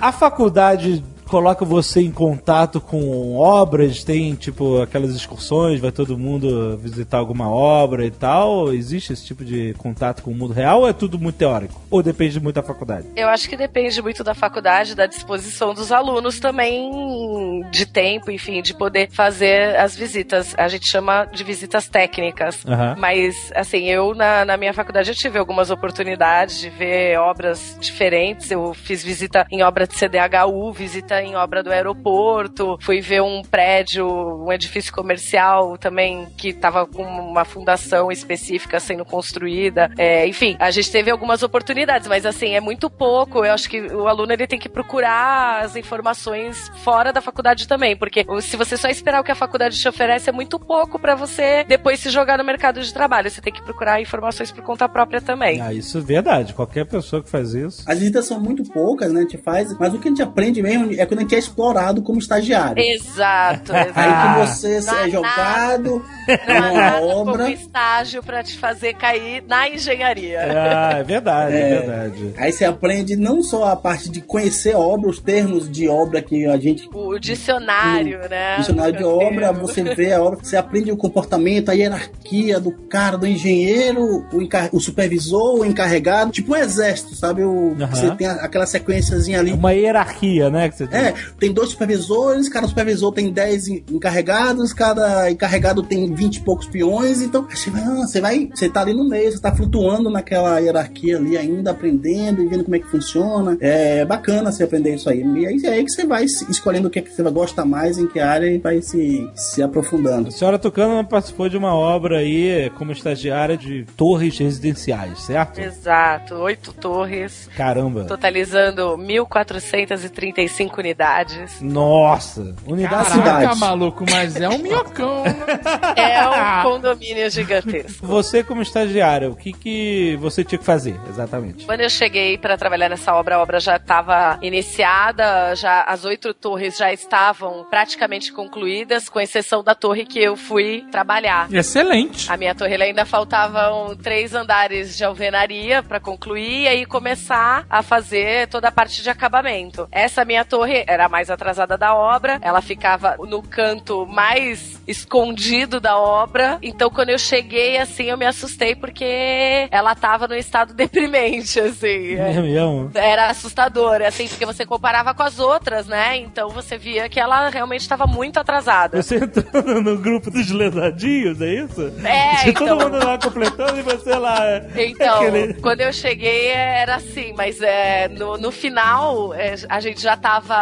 A 0.00 0.12
faculdade 0.12 1.04
coloca 1.28 1.64
você 1.64 2.00
em 2.00 2.10
contato 2.10 2.80
com 2.80 3.36
obras? 3.36 4.02
Tem, 4.02 4.34
tipo, 4.34 4.80
aquelas 4.82 5.14
excursões, 5.14 5.80
vai 5.80 5.92
todo 5.92 6.18
mundo 6.18 6.76
visitar 6.78 7.18
alguma 7.18 7.48
obra 7.48 8.04
e 8.04 8.10
tal? 8.10 8.72
Existe 8.72 9.12
esse 9.12 9.24
tipo 9.24 9.44
de 9.44 9.74
contato 9.74 10.22
com 10.22 10.30
o 10.30 10.34
mundo 10.34 10.52
real 10.52 10.80
ou 10.80 10.88
é 10.88 10.92
tudo 10.92 11.18
muito 11.18 11.36
teórico? 11.36 11.80
Ou 11.90 12.02
depende 12.02 12.40
muito 12.40 12.56
da 12.56 12.62
faculdade? 12.62 13.06
Eu 13.14 13.28
acho 13.28 13.48
que 13.48 13.56
depende 13.56 14.00
muito 14.02 14.24
da 14.24 14.34
faculdade, 14.34 14.94
da 14.94 15.06
disposição 15.06 15.74
dos 15.74 15.92
alunos 15.92 16.40
também, 16.40 17.62
de 17.70 17.86
tempo, 17.86 18.30
enfim, 18.30 18.62
de 18.62 18.74
poder 18.74 19.10
fazer 19.10 19.76
as 19.76 19.94
visitas. 19.94 20.54
A 20.56 20.68
gente 20.68 20.88
chama 20.88 21.26
de 21.26 21.44
visitas 21.44 21.88
técnicas. 21.88 22.64
Aham. 22.66 22.96
Mas, 22.98 23.52
assim, 23.54 23.84
eu 23.84 24.14
na, 24.14 24.44
na 24.44 24.56
minha 24.56 24.72
faculdade 24.72 25.10
eu 25.10 25.14
tive 25.14 25.38
algumas 25.38 25.70
oportunidades 25.70 26.60
de 26.60 26.70
ver 26.70 27.18
obras 27.18 27.76
diferentes. 27.80 28.50
Eu 28.50 28.72
fiz 28.72 29.04
visita 29.04 29.46
em 29.50 29.62
obra 29.62 29.86
de 29.86 29.94
CDHU, 29.94 30.72
visita 30.72 31.17
em 31.22 31.36
obra 31.36 31.62
do 31.62 31.70
aeroporto, 31.70 32.78
fui 32.80 33.00
ver 33.00 33.22
um 33.22 33.42
prédio, 33.42 34.06
um 34.06 34.52
edifício 34.52 34.92
comercial 34.92 35.76
também 35.78 36.26
que 36.36 36.48
estava 36.48 36.86
com 36.86 37.02
uma 37.02 37.44
fundação 37.44 38.10
específica 38.10 38.80
sendo 38.80 39.04
construída. 39.04 39.90
É, 39.96 40.26
enfim, 40.26 40.56
a 40.58 40.70
gente 40.70 40.90
teve 40.90 41.10
algumas 41.10 41.42
oportunidades, 41.42 42.08
mas 42.08 42.24
assim, 42.26 42.54
é 42.54 42.60
muito 42.60 42.90
pouco. 42.90 43.44
Eu 43.44 43.52
acho 43.52 43.68
que 43.68 43.80
o 43.80 44.06
aluno 44.06 44.32
ele 44.32 44.46
tem 44.46 44.58
que 44.58 44.68
procurar 44.68 45.64
as 45.64 45.76
informações 45.76 46.70
fora 46.82 47.12
da 47.12 47.20
faculdade 47.20 47.66
também, 47.66 47.96
porque 47.96 48.24
se 48.40 48.56
você 48.56 48.76
só 48.76 48.88
esperar 48.88 49.20
o 49.20 49.24
que 49.24 49.32
a 49.32 49.34
faculdade 49.34 49.78
te 49.78 49.88
oferece, 49.88 50.28
é 50.28 50.32
muito 50.32 50.58
pouco 50.58 50.98
para 50.98 51.14
você 51.14 51.64
depois 51.64 52.00
se 52.00 52.10
jogar 52.10 52.38
no 52.38 52.44
mercado 52.44 52.80
de 52.80 52.92
trabalho. 52.92 53.30
Você 53.30 53.40
tem 53.40 53.52
que 53.52 53.62
procurar 53.62 54.00
informações 54.00 54.50
por 54.50 54.62
conta 54.62 54.88
própria 54.88 55.20
também. 55.20 55.60
Ah, 55.60 55.72
isso 55.72 55.98
é 55.98 56.00
verdade. 56.00 56.54
Qualquer 56.54 56.86
pessoa 56.86 57.22
que 57.22 57.30
faz 57.30 57.54
isso. 57.54 57.84
As 57.86 57.98
visitas 57.98 58.26
são 58.26 58.40
muito 58.40 58.62
poucas, 58.64 59.12
né? 59.12 59.20
A 59.20 59.22
gente 59.22 59.38
faz, 59.38 59.76
mas 59.78 59.94
o 59.94 59.98
que 59.98 60.08
a 60.08 60.10
gente 60.10 60.22
aprende 60.22 60.62
mesmo 60.62 60.92
é 60.92 61.06
quando 61.08 61.20
a 61.20 61.22
gente 61.22 61.34
é 61.34 61.38
explorado 61.38 62.02
como 62.02 62.18
estagiário. 62.18 62.80
Exato, 62.82 63.72
exato. 63.74 63.92
Aí 63.98 64.34
que 64.40 64.46
você 64.46 64.80
Não 64.80 64.94
há 64.94 65.06
é 65.06 65.10
jogado 65.10 66.04
Não 66.46 66.54
numa 66.54 66.72
nada 66.72 67.00
obra. 67.06 67.44
como 67.44 67.48
estágio 67.54 68.22
pra 68.22 68.42
te 68.42 68.56
fazer 68.58 68.94
cair 68.94 69.42
na 69.48 69.68
engenharia. 69.68 70.40
Ah, 70.40 70.98
é 70.98 71.02
verdade, 71.02 71.54
é, 71.56 71.60
É. 71.60 71.78
verdade. 71.80 72.34
Aí 72.38 72.52
você 72.52 72.64
aprende 72.64 73.16
não 73.16 73.42
só 73.42 73.64
a 73.72 73.76
parte 73.76 74.08
de 74.10 74.20
conhecer 74.20 74.74
a 74.74 74.78
obra, 74.78 75.08
os 75.10 75.18
termos 75.18 75.70
de 75.70 75.88
obra 75.88 76.20
que 76.22 76.46
a 76.46 76.56
gente. 76.58 76.88
O 76.92 77.18
dicionário, 77.18 78.20
né? 78.28 78.56
Dicionário 78.58 78.96
de 78.96 79.04
obra, 79.04 79.52
você 79.52 79.82
vê 79.94 80.12
a 80.12 80.22
obra, 80.22 80.38
você 80.42 80.56
aprende 80.56 80.92
o 80.92 80.96
comportamento, 80.96 81.70
a 81.70 81.72
hierarquia 81.72 82.60
do 82.60 82.70
cara, 82.72 83.16
do 83.16 83.26
engenheiro, 83.26 84.26
o, 84.32 84.42
encar- 84.42 84.68
o 84.72 84.80
supervisor, 84.80 85.60
o 85.60 85.64
encarregado, 85.64 86.30
tipo 86.30 86.52
um 86.52 86.56
exército, 86.56 87.14
sabe? 87.14 87.42
O, 87.42 87.74
Aham. 87.80 87.86
Você 87.94 88.10
tem 88.16 88.26
aquela 88.26 88.66
sequenciazinha 88.66 89.38
ali. 89.40 89.52
Uma 89.52 89.72
hierarquia, 89.72 90.50
né? 90.50 90.68
Que 90.68 90.76
você 90.76 90.86
tem. 90.86 90.97
É, 90.98 91.14
tem 91.38 91.52
dois 91.52 91.70
supervisores, 91.70 92.48
cada 92.48 92.66
supervisor 92.66 93.12
tem 93.12 93.30
10 93.32 93.68
en- 93.68 93.84
encarregados, 93.90 94.72
cada 94.72 95.30
encarregado 95.30 95.82
tem 95.82 96.12
20 96.12 96.36
e 96.36 96.40
poucos 96.40 96.66
peões, 96.66 97.22
então 97.22 97.46
você 97.48 97.70
vai, 97.70 97.82
ah, 97.82 98.06
você 98.06 98.20
vai, 98.20 98.48
você 98.54 98.68
tá 98.68 98.80
ali 98.80 98.94
no 98.94 99.08
meio, 99.08 99.30
você 99.30 99.40
tá 99.40 99.54
flutuando 99.54 100.10
naquela 100.10 100.58
hierarquia 100.58 101.16
ali 101.16 101.36
ainda, 101.36 101.70
aprendendo 101.70 102.42
e 102.42 102.48
vendo 102.48 102.64
como 102.64 102.76
é 102.76 102.78
que 102.78 102.86
funciona. 102.88 103.56
É 103.60 104.04
bacana 104.04 104.50
você 104.52 104.64
aprender 104.64 104.94
isso 104.94 105.08
aí. 105.08 105.22
E 105.22 105.46
aí 105.46 105.60
é 105.64 105.68
aí 105.68 105.84
que 105.84 105.90
você 105.90 106.06
vai 106.06 106.24
escolhendo 106.24 106.88
o 106.88 106.90
que, 106.90 106.98
é 106.98 107.02
que 107.02 107.10
você 107.10 107.22
gosta 107.28 107.64
mais, 107.64 107.98
em 107.98 108.06
que 108.06 108.18
área 108.20 108.46
e 108.46 108.58
vai 108.58 108.80
se, 108.82 109.28
se 109.34 109.62
aprofundando. 109.62 110.28
A 110.28 110.30
senhora 110.30 110.58
Tucano 110.58 111.04
participou 111.06 111.48
de 111.48 111.56
uma 111.56 111.74
obra 111.74 112.18
aí 112.18 112.70
como 112.76 112.92
estagiária 112.92 113.56
de 113.56 113.84
torres 113.96 114.38
residenciais, 114.38 115.20
certo? 115.22 115.58
Exato, 115.60 116.34
oito 116.36 116.72
torres, 116.72 117.48
Caramba. 117.56 118.04
totalizando 118.04 118.96
1.435 118.96 120.80
unidades. 120.92 121.60
Nossa. 121.60 122.54
Unidade 122.66 123.10
Caraca, 123.10 123.40
cidade. 123.40 123.60
maluco, 123.60 124.04
mas 124.10 124.36
é 124.36 124.48
um 124.48 124.58
minhocão. 124.58 125.22
né? 125.24 125.34
É 125.96 126.26
um 126.28 126.62
condomínio 126.62 127.30
gigantesco. 127.30 128.06
Você 128.06 128.42
como 128.42 128.62
estagiária, 128.62 129.28
o 129.30 129.36
que 129.36 129.52
que 129.52 130.16
você 130.20 130.42
tinha 130.44 130.58
que 130.58 130.64
fazer, 130.64 130.98
exatamente? 131.08 131.64
Quando 131.66 131.80
eu 131.80 131.90
cheguei 131.90 132.38
para 132.38 132.56
trabalhar 132.56 132.88
nessa 132.88 133.14
obra, 133.14 133.36
a 133.36 133.42
obra 133.42 133.60
já 133.60 133.76
estava 133.76 134.38
iniciada, 134.42 135.54
já 135.54 135.82
as 135.82 136.04
oito 136.04 136.32
torres 136.32 136.76
já 136.76 136.92
estavam 136.92 137.66
praticamente 137.68 138.32
concluídas, 138.32 139.08
com 139.08 139.20
exceção 139.20 139.62
da 139.62 139.74
torre 139.74 140.04
que 140.04 140.18
eu 140.20 140.36
fui 140.36 140.84
trabalhar. 140.90 141.52
Excelente. 141.52 142.30
A 142.30 142.36
minha 142.36 142.54
torre 142.54 142.80
ainda 142.80 143.04
faltavam 143.04 143.96
três 143.96 144.34
andares 144.34 144.96
de 144.96 145.04
alvenaria 145.04 145.82
para 145.82 146.00
concluir 146.00 146.62
e 146.62 146.68
aí 146.68 146.86
começar 146.86 147.66
a 147.68 147.82
fazer 147.82 148.48
toda 148.48 148.68
a 148.68 148.72
parte 148.72 149.02
de 149.02 149.10
acabamento. 149.10 149.88
Essa 149.90 150.24
minha 150.24 150.44
torre 150.44 150.77
era 150.86 151.06
a 151.06 151.08
mais 151.08 151.30
atrasada 151.30 151.76
da 151.76 151.94
obra, 151.94 152.38
ela 152.42 152.60
ficava 152.60 153.16
no 153.18 153.42
canto 153.42 154.06
mais 154.06 154.80
escondido 154.86 155.80
da 155.80 155.96
obra. 155.98 156.58
Então 156.62 156.90
quando 156.90 157.10
eu 157.10 157.18
cheguei 157.18 157.78
assim, 157.78 158.04
eu 158.04 158.16
me 158.18 158.26
assustei 158.26 158.74
porque 158.74 159.68
ela 159.70 159.94
tava 159.94 160.26
num 160.28 160.34
estado 160.34 160.72
deprimente 160.74 161.58
assim. 161.60 162.14
É 162.16 162.40
mesmo? 162.40 162.90
Era 162.94 163.28
assustador, 163.28 164.02
assim, 164.02 164.28
porque 164.28 164.46
você 164.46 164.64
comparava 164.66 165.14
com 165.14 165.22
as 165.22 165.38
outras, 165.38 165.86
né? 165.86 166.16
Então 166.16 166.48
você 166.50 166.76
via 166.78 167.08
que 167.08 167.18
ela 167.20 167.48
realmente 167.48 167.80
estava 167.82 168.06
muito 168.06 168.38
atrasada. 168.38 169.00
Você 169.02 169.16
entrando 169.16 169.82
no 169.82 169.98
grupo 169.98 170.30
dos 170.30 170.50
lesadinhos, 170.50 171.40
é 171.40 171.54
isso? 171.54 171.92
É, 172.04 172.48
então. 172.48 172.66
todo 172.78 172.84
mundo 172.92 173.04
lá 173.04 173.18
completando 173.18 173.78
e 173.78 173.82
você 173.82 174.14
lá. 174.14 174.44
é, 174.46 174.66
Então, 174.76 175.16
aquele- 175.22 175.54
quando 175.54 175.80
eu 175.80 175.92
cheguei 175.92 176.48
era 176.48 176.96
assim, 176.96 177.32
mas 177.36 177.60
é, 177.60 178.08
no, 178.08 178.36
no 178.38 178.50
final 178.50 179.32
é, 179.34 179.54
a 179.68 179.80
gente 179.80 180.00
já 180.00 180.16
tava 180.16 180.56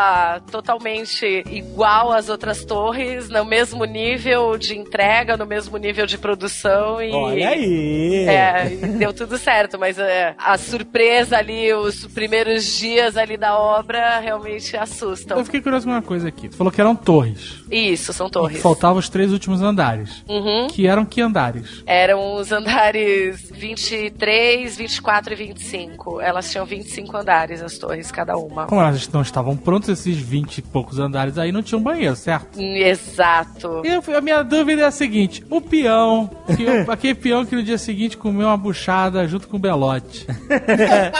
totalmente 0.50 1.44
igual 1.50 2.12
às 2.12 2.28
outras 2.28 2.64
torres, 2.64 3.28
no 3.28 3.44
mesmo 3.44 3.84
nível 3.84 4.56
de 4.56 4.76
entrega, 4.76 5.36
no 5.36 5.46
mesmo 5.46 5.76
nível 5.76 6.06
de 6.06 6.18
produção 6.18 7.00
e. 7.02 7.12
Olha 7.12 7.50
aí. 7.50 8.26
É, 8.26 8.72
e 8.72 8.76
deu 8.98 9.12
tudo 9.12 9.38
certo, 9.38 9.78
mas 9.78 9.98
é, 9.98 10.34
a 10.38 10.56
surpresa 10.58 11.36
ali, 11.38 11.72
os 11.72 12.06
primeiros 12.06 12.64
dias 12.76 13.16
ali 13.16 13.36
da 13.36 13.58
obra 13.58 14.18
realmente 14.18 14.76
assustam. 14.76 15.38
Eu 15.38 15.44
fiquei 15.44 15.60
curioso 15.60 15.86
com 15.86 15.92
uma 15.92 16.02
coisa 16.02 16.28
aqui. 16.28 16.48
Tu 16.48 16.56
falou 16.56 16.72
que 16.72 16.80
eram 16.80 16.94
torres. 16.94 17.62
Isso, 17.70 18.12
são 18.12 18.28
torres. 18.28 18.60
Faltavam 18.60 18.98
os 18.98 19.08
três 19.08 19.32
últimos 19.32 19.62
andares. 19.62 20.24
Uhum. 20.28 20.68
Que 20.68 20.86
eram 20.86 21.04
que 21.04 21.20
andares? 21.20 21.82
Eram 21.86 22.34
os 22.36 22.52
andares 22.52 23.50
23, 23.50 24.76
24 24.76 25.32
e 25.32 25.36
25. 25.36 26.20
Elas 26.20 26.50
tinham 26.50 26.64
25 26.64 27.16
andares, 27.16 27.62
as 27.62 27.78
torres, 27.78 28.10
cada 28.10 28.36
uma. 28.36 28.66
Como 28.66 28.80
elas 28.80 29.08
não 29.08 29.22
estavam 29.22 29.56
prontas, 29.56 29.95
esses 29.98 30.16
20 30.16 30.58
e 30.58 30.62
poucos 30.62 30.98
andares 30.98 31.38
aí 31.38 31.50
não 31.52 31.62
tinham 31.62 31.82
banheiro, 31.82 32.14
certo? 32.16 32.58
Exato. 32.60 33.82
E 33.84 33.88
eu- 33.88 34.16
a 34.16 34.20
minha 34.20 34.42
dúvida 34.42 34.82
é 34.82 34.84
a 34.86 34.90
seguinte: 34.90 35.44
o 35.50 35.60
peão, 35.60 36.30
que 36.56 36.62
eu- 36.62 36.86
aquele 36.90 37.14
peão 37.14 37.44
que 37.44 37.54
no 37.56 37.62
dia 37.62 37.78
seguinte 37.78 38.16
comeu 38.16 38.46
uma 38.48 38.56
buchada 38.56 39.26
junto 39.26 39.48
com 39.48 39.56
o 39.56 39.60
Belote. 39.60 40.26
É, 40.48 41.12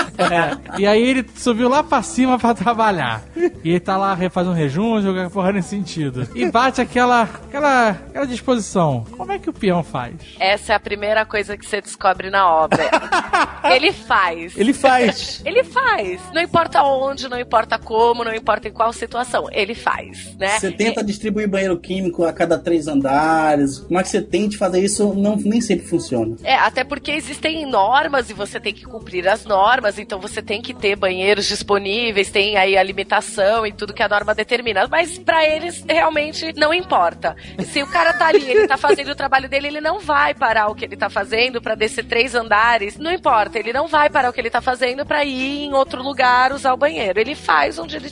e 0.81 0.87
aí 0.87 1.03
ele 1.03 1.27
subiu 1.37 1.69
lá 1.69 1.83
pra 1.83 2.03
cima 2.03 2.39
pra 2.39 2.55
trabalhar. 2.55 3.23
E 3.65 3.71
ele 3.71 3.81
tá 3.81 3.97
lá, 3.97 4.15
refaz 4.15 4.47
um 4.47 4.53
rejum, 4.53 5.01
joga 5.03 5.29
porra 5.31 5.53
nesse 5.53 5.69
sentido. 5.71 6.29
E 6.35 6.51
bate 6.51 6.81
aquela, 6.81 7.23
aquela, 7.23 7.91
aquela 7.91 8.27
disposição. 8.27 9.05
Como 9.17 9.33
é 9.33 9.39
que 9.39 9.51
o 9.51 9.53
peão 9.53 9.83
faz? 9.83 10.15
Essa 10.39 10.73
é 10.73 10.77
a 10.77 10.81
primeira 10.81 11.25
coisa 11.25 11.57
que 11.57 11.67
você 11.67 11.81
descobre 11.81 12.31
na 12.31 12.49
obra. 12.49 12.79
Ele 13.75 13.93
faz. 13.93 14.57
Ele 14.57 14.73
faz. 14.73 15.43
Ele 15.45 15.65
faz. 15.65 16.21
Não 16.33 16.41
importa 16.41 16.83
onde, 16.83 17.29
não 17.29 17.39
importa 17.39 17.79
como, 17.79 18.23
não 18.25 18.35
importa 18.35 18.56
em 18.65 18.71
qual 18.73 18.93
situação. 18.93 19.47
Ele 19.53 19.75
faz, 19.75 20.35
né? 20.37 20.59
Você 20.59 20.71
tenta 20.71 21.03
distribuir 21.03 21.49
banheiro 21.49 21.79
químico 21.79 22.25
a 22.25 22.33
cada 22.33 22.59
três 22.59 22.87
andares. 22.87 23.81
Como 23.81 23.99
é 23.99 24.03
que 24.03 24.09
você 24.09 24.23
tente 24.23 24.57
fazer 24.57 24.81
isso? 24.81 25.15
Não, 25.15 25.37
nem 25.37 25.61
sempre 25.61 25.87
funciona. 25.87 26.37
É, 26.43 26.55
até 26.55 26.85
porque 26.85 27.11
existem 27.11 27.67
normas 27.67 28.31
e 28.31 28.35
você 28.35 28.59
tem 28.61 28.73
que 28.73 28.85
cumprir 28.85 29.27
as 29.29 29.45
normas, 29.45 29.99
então 29.99 30.19
você 30.19 30.43
tem 30.43 30.61
que 30.61 30.75
ter 30.75 30.97
banheiros 30.97 31.47
disponíveis, 31.47 32.31
tem 32.31 32.57
aí 32.57 32.77
a 32.77 32.83
limitação 32.83 33.67
e 33.67 33.73
tudo 33.73 33.95
que 33.95 34.03
a 34.03 34.09
norma 34.09 34.35
determina. 34.35 34.87
Mas 34.89 35.19
pra 35.19 35.45
eles 35.45 35.85
realmente 35.89 36.53
não 36.57 36.73
importa. 36.73 37.37
Se 37.67 37.83
o 37.83 37.87
cara 37.87 38.13
tá 38.13 38.29
ali, 38.29 38.51
ele 38.51 38.67
tá 38.67 38.77
fazendo 38.77 39.11
o 39.11 39.15
trabalho 39.15 39.49
dele, 39.49 39.69
ele 39.69 39.81
não 39.81 40.01
vai 40.01 40.35
parar 40.35 40.69
o 40.69 40.75
que 40.75 40.85
ele 40.85 40.97
tá 40.97 41.09
fazendo 41.09 41.61
pra 41.61 41.75
descer 41.75 42.05
três 42.05 42.35
andares. 42.35 42.97
Não 42.97 43.13
importa, 43.13 43.59
ele 43.59 43.73
não 43.73 43.87
vai 43.87 44.11
parar 44.11 44.31
o 44.31 44.33
que 44.33 44.41
ele 44.41 44.51
tá 44.51 44.61
fazendo 44.61 45.05
pra 45.05 45.25
ir 45.25 45.65
em 45.65 45.73
outro 45.73 46.03
lugar 46.03 46.53
usar 46.53 46.73
o 46.73 46.77
banheiro. 46.77 47.19
Ele 47.19 47.35
faz 47.35 47.79
onde 47.79 47.97
ele 47.97 48.09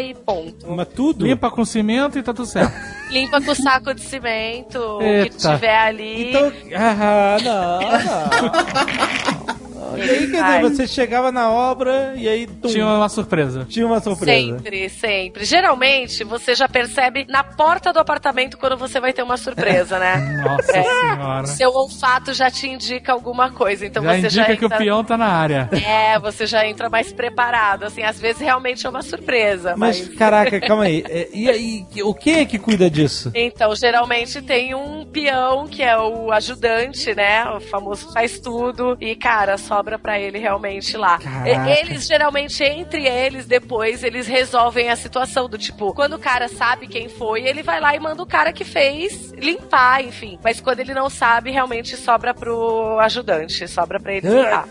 e 0.00 0.14
ponto. 0.14 0.70
Mas 0.70 0.88
tudo. 0.88 1.26
Limpa 1.26 1.50
com 1.50 1.64
cimento 1.64 2.18
e 2.18 2.22
tá 2.22 2.32
tudo 2.32 2.46
certo. 2.46 2.72
Limpa 3.12 3.40
com 3.42 3.54
saco 3.54 3.94
de 3.94 4.00
cimento, 4.00 4.78
o 4.78 4.98
que 5.24 5.30
tiver 5.30 5.76
ali. 5.78 6.30
Então. 6.30 6.52
Ah, 6.74 7.36
não, 7.44 7.80
não. 8.04 9.52
E 9.94 10.00
aí, 10.00 10.30
quer 10.30 10.42
dizer, 10.42 10.60
você 10.62 10.86
chegava 10.86 11.30
na 11.30 11.50
obra 11.50 12.14
e 12.16 12.26
aí 12.26 12.46
tum, 12.46 12.68
Tinha 12.68 12.86
uma 12.86 13.10
surpresa. 13.10 13.66
tinha 13.68 13.86
uma 13.86 14.00
surpresa. 14.00 14.56
Sempre, 14.56 14.88
sempre. 14.88 15.44
Geralmente, 15.44 16.24
você 16.24 16.54
já 16.54 16.66
percebe 16.66 17.26
na 17.28 17.44
porta 17.44 17.92
do 17.92 17.98
apartamento 17.98 18.56
quando 18.56 18.76
você 18.78 18.98
vai 18.98 19.12
ter 19.12 19.22
uma 19.22 19.36
surpresa, 19.36 19.98
né? 19.98 20.16
Nossa 20.42 20.72
É. 20.78 20.82
senhora. 20.82 21.46
Seu 21.46 21.70
olfato 21.74 22.32
já 22.32 22.50
te 22.50 22.66
indica 22.68 23.12
alguma 23.12 23.50
coisa, 23.50 23.84
então 23.84 24.02
já 24.02 24.12
você 24.12 24.18
indica 24.28 24.30
já 24.46 24.56
que 24.56 24.64
o 24.64 24.70
peão 24.70 25.04
tá 25.04 25.18
na 25.18 25.26
área. 25.28 25.68
É, 25.86 26.18
você 26.18 26.46
já 26.46 26.66
entra 26.66 26.88
mais 26.88 27.12
preparado. 27.12 27.84
Assim, 27.84 28.02
às 28.02 28.18
vezes 28.18 28.40
realmente 28.40 28.86
é 28.86 28.88
uma 28.88 29.02
surpresa, 29.02 29.74
Mas, 29.76 30.00
mas. 30.08 30.16
caraca, 30.16 30.58
calma 30.58 30.84
aí. 30.84 31.04
É, 31.06 31.28
E 31.34 31.50
aí, 31.50 31.84
o 32.02 32.14
que 32.14 32.30
é 32.30 32.44
que 32.46 32.58
cuida 32.58 32.88
disso? 32.90 33.01
Então, 33.34 33.74
geralmente 33.74 34.40
tem 34.42 34.74
um 34.74 35.04
peão 35.04 35.66
que 35.66 35.82
é 35.82 35.96
o 35.96 36.30
ajudante, 36.32 37.14
né? 37.14 37.44
O 37.50 37.60
famoso 37.60 38.12
faz 38.12 38.38
tudo. 38.38 38.96
E, 39.00 39.14
cara, 39.16 39.56
sobra 39.58 39.98
pra 39.98 40.18
ele 40.18 40.38
realmente 40.38 40.96
lá. 40.96 41.18
Caraca. 41.18 41.70
Eles, 41.70 42.06
geralmente, 42.06 42.62
entre 42.62 43.06
eles, 43.06 43.46
depois, 43.46 44.02
eles 44.02 44.26
resolvem 44.26 44.90
a 44.90 44.96
situação 44.96 45.48
do 45.48 45.58
tipo, 45.58 45.92
quando 45.94 46.14
o 46.14 46.18
cara 46.18 46.48
sabe 46.48 46.86
quem 46.86 47.08
foi, 47.08 47.42
ele 47.42 47.62
vai 47.62 47.80
lá 47.80 47.94
e 47.94 48.00
manda 48.00 48.22
o 48.22 48.26
cara 48.26 48.52
que 48.52 48.64
fez 48.64 49.32
limpar, 49.32 50.02
enfim. 50.04 50.38
Mas 50.42 50.60
quando 50.60 50.80
ele 50.80 50.94
não 50.94 51.08
sabe, 51.10 51.50
realmente 51.50 51.96
sobra 51.96 52.34
pro 52.34 52.98
ajudante, 53.00 53.66
sobra 53.68 54.00
pra 54.00 54.14
ele 54.14 54.28
limpar. 54.28 54.68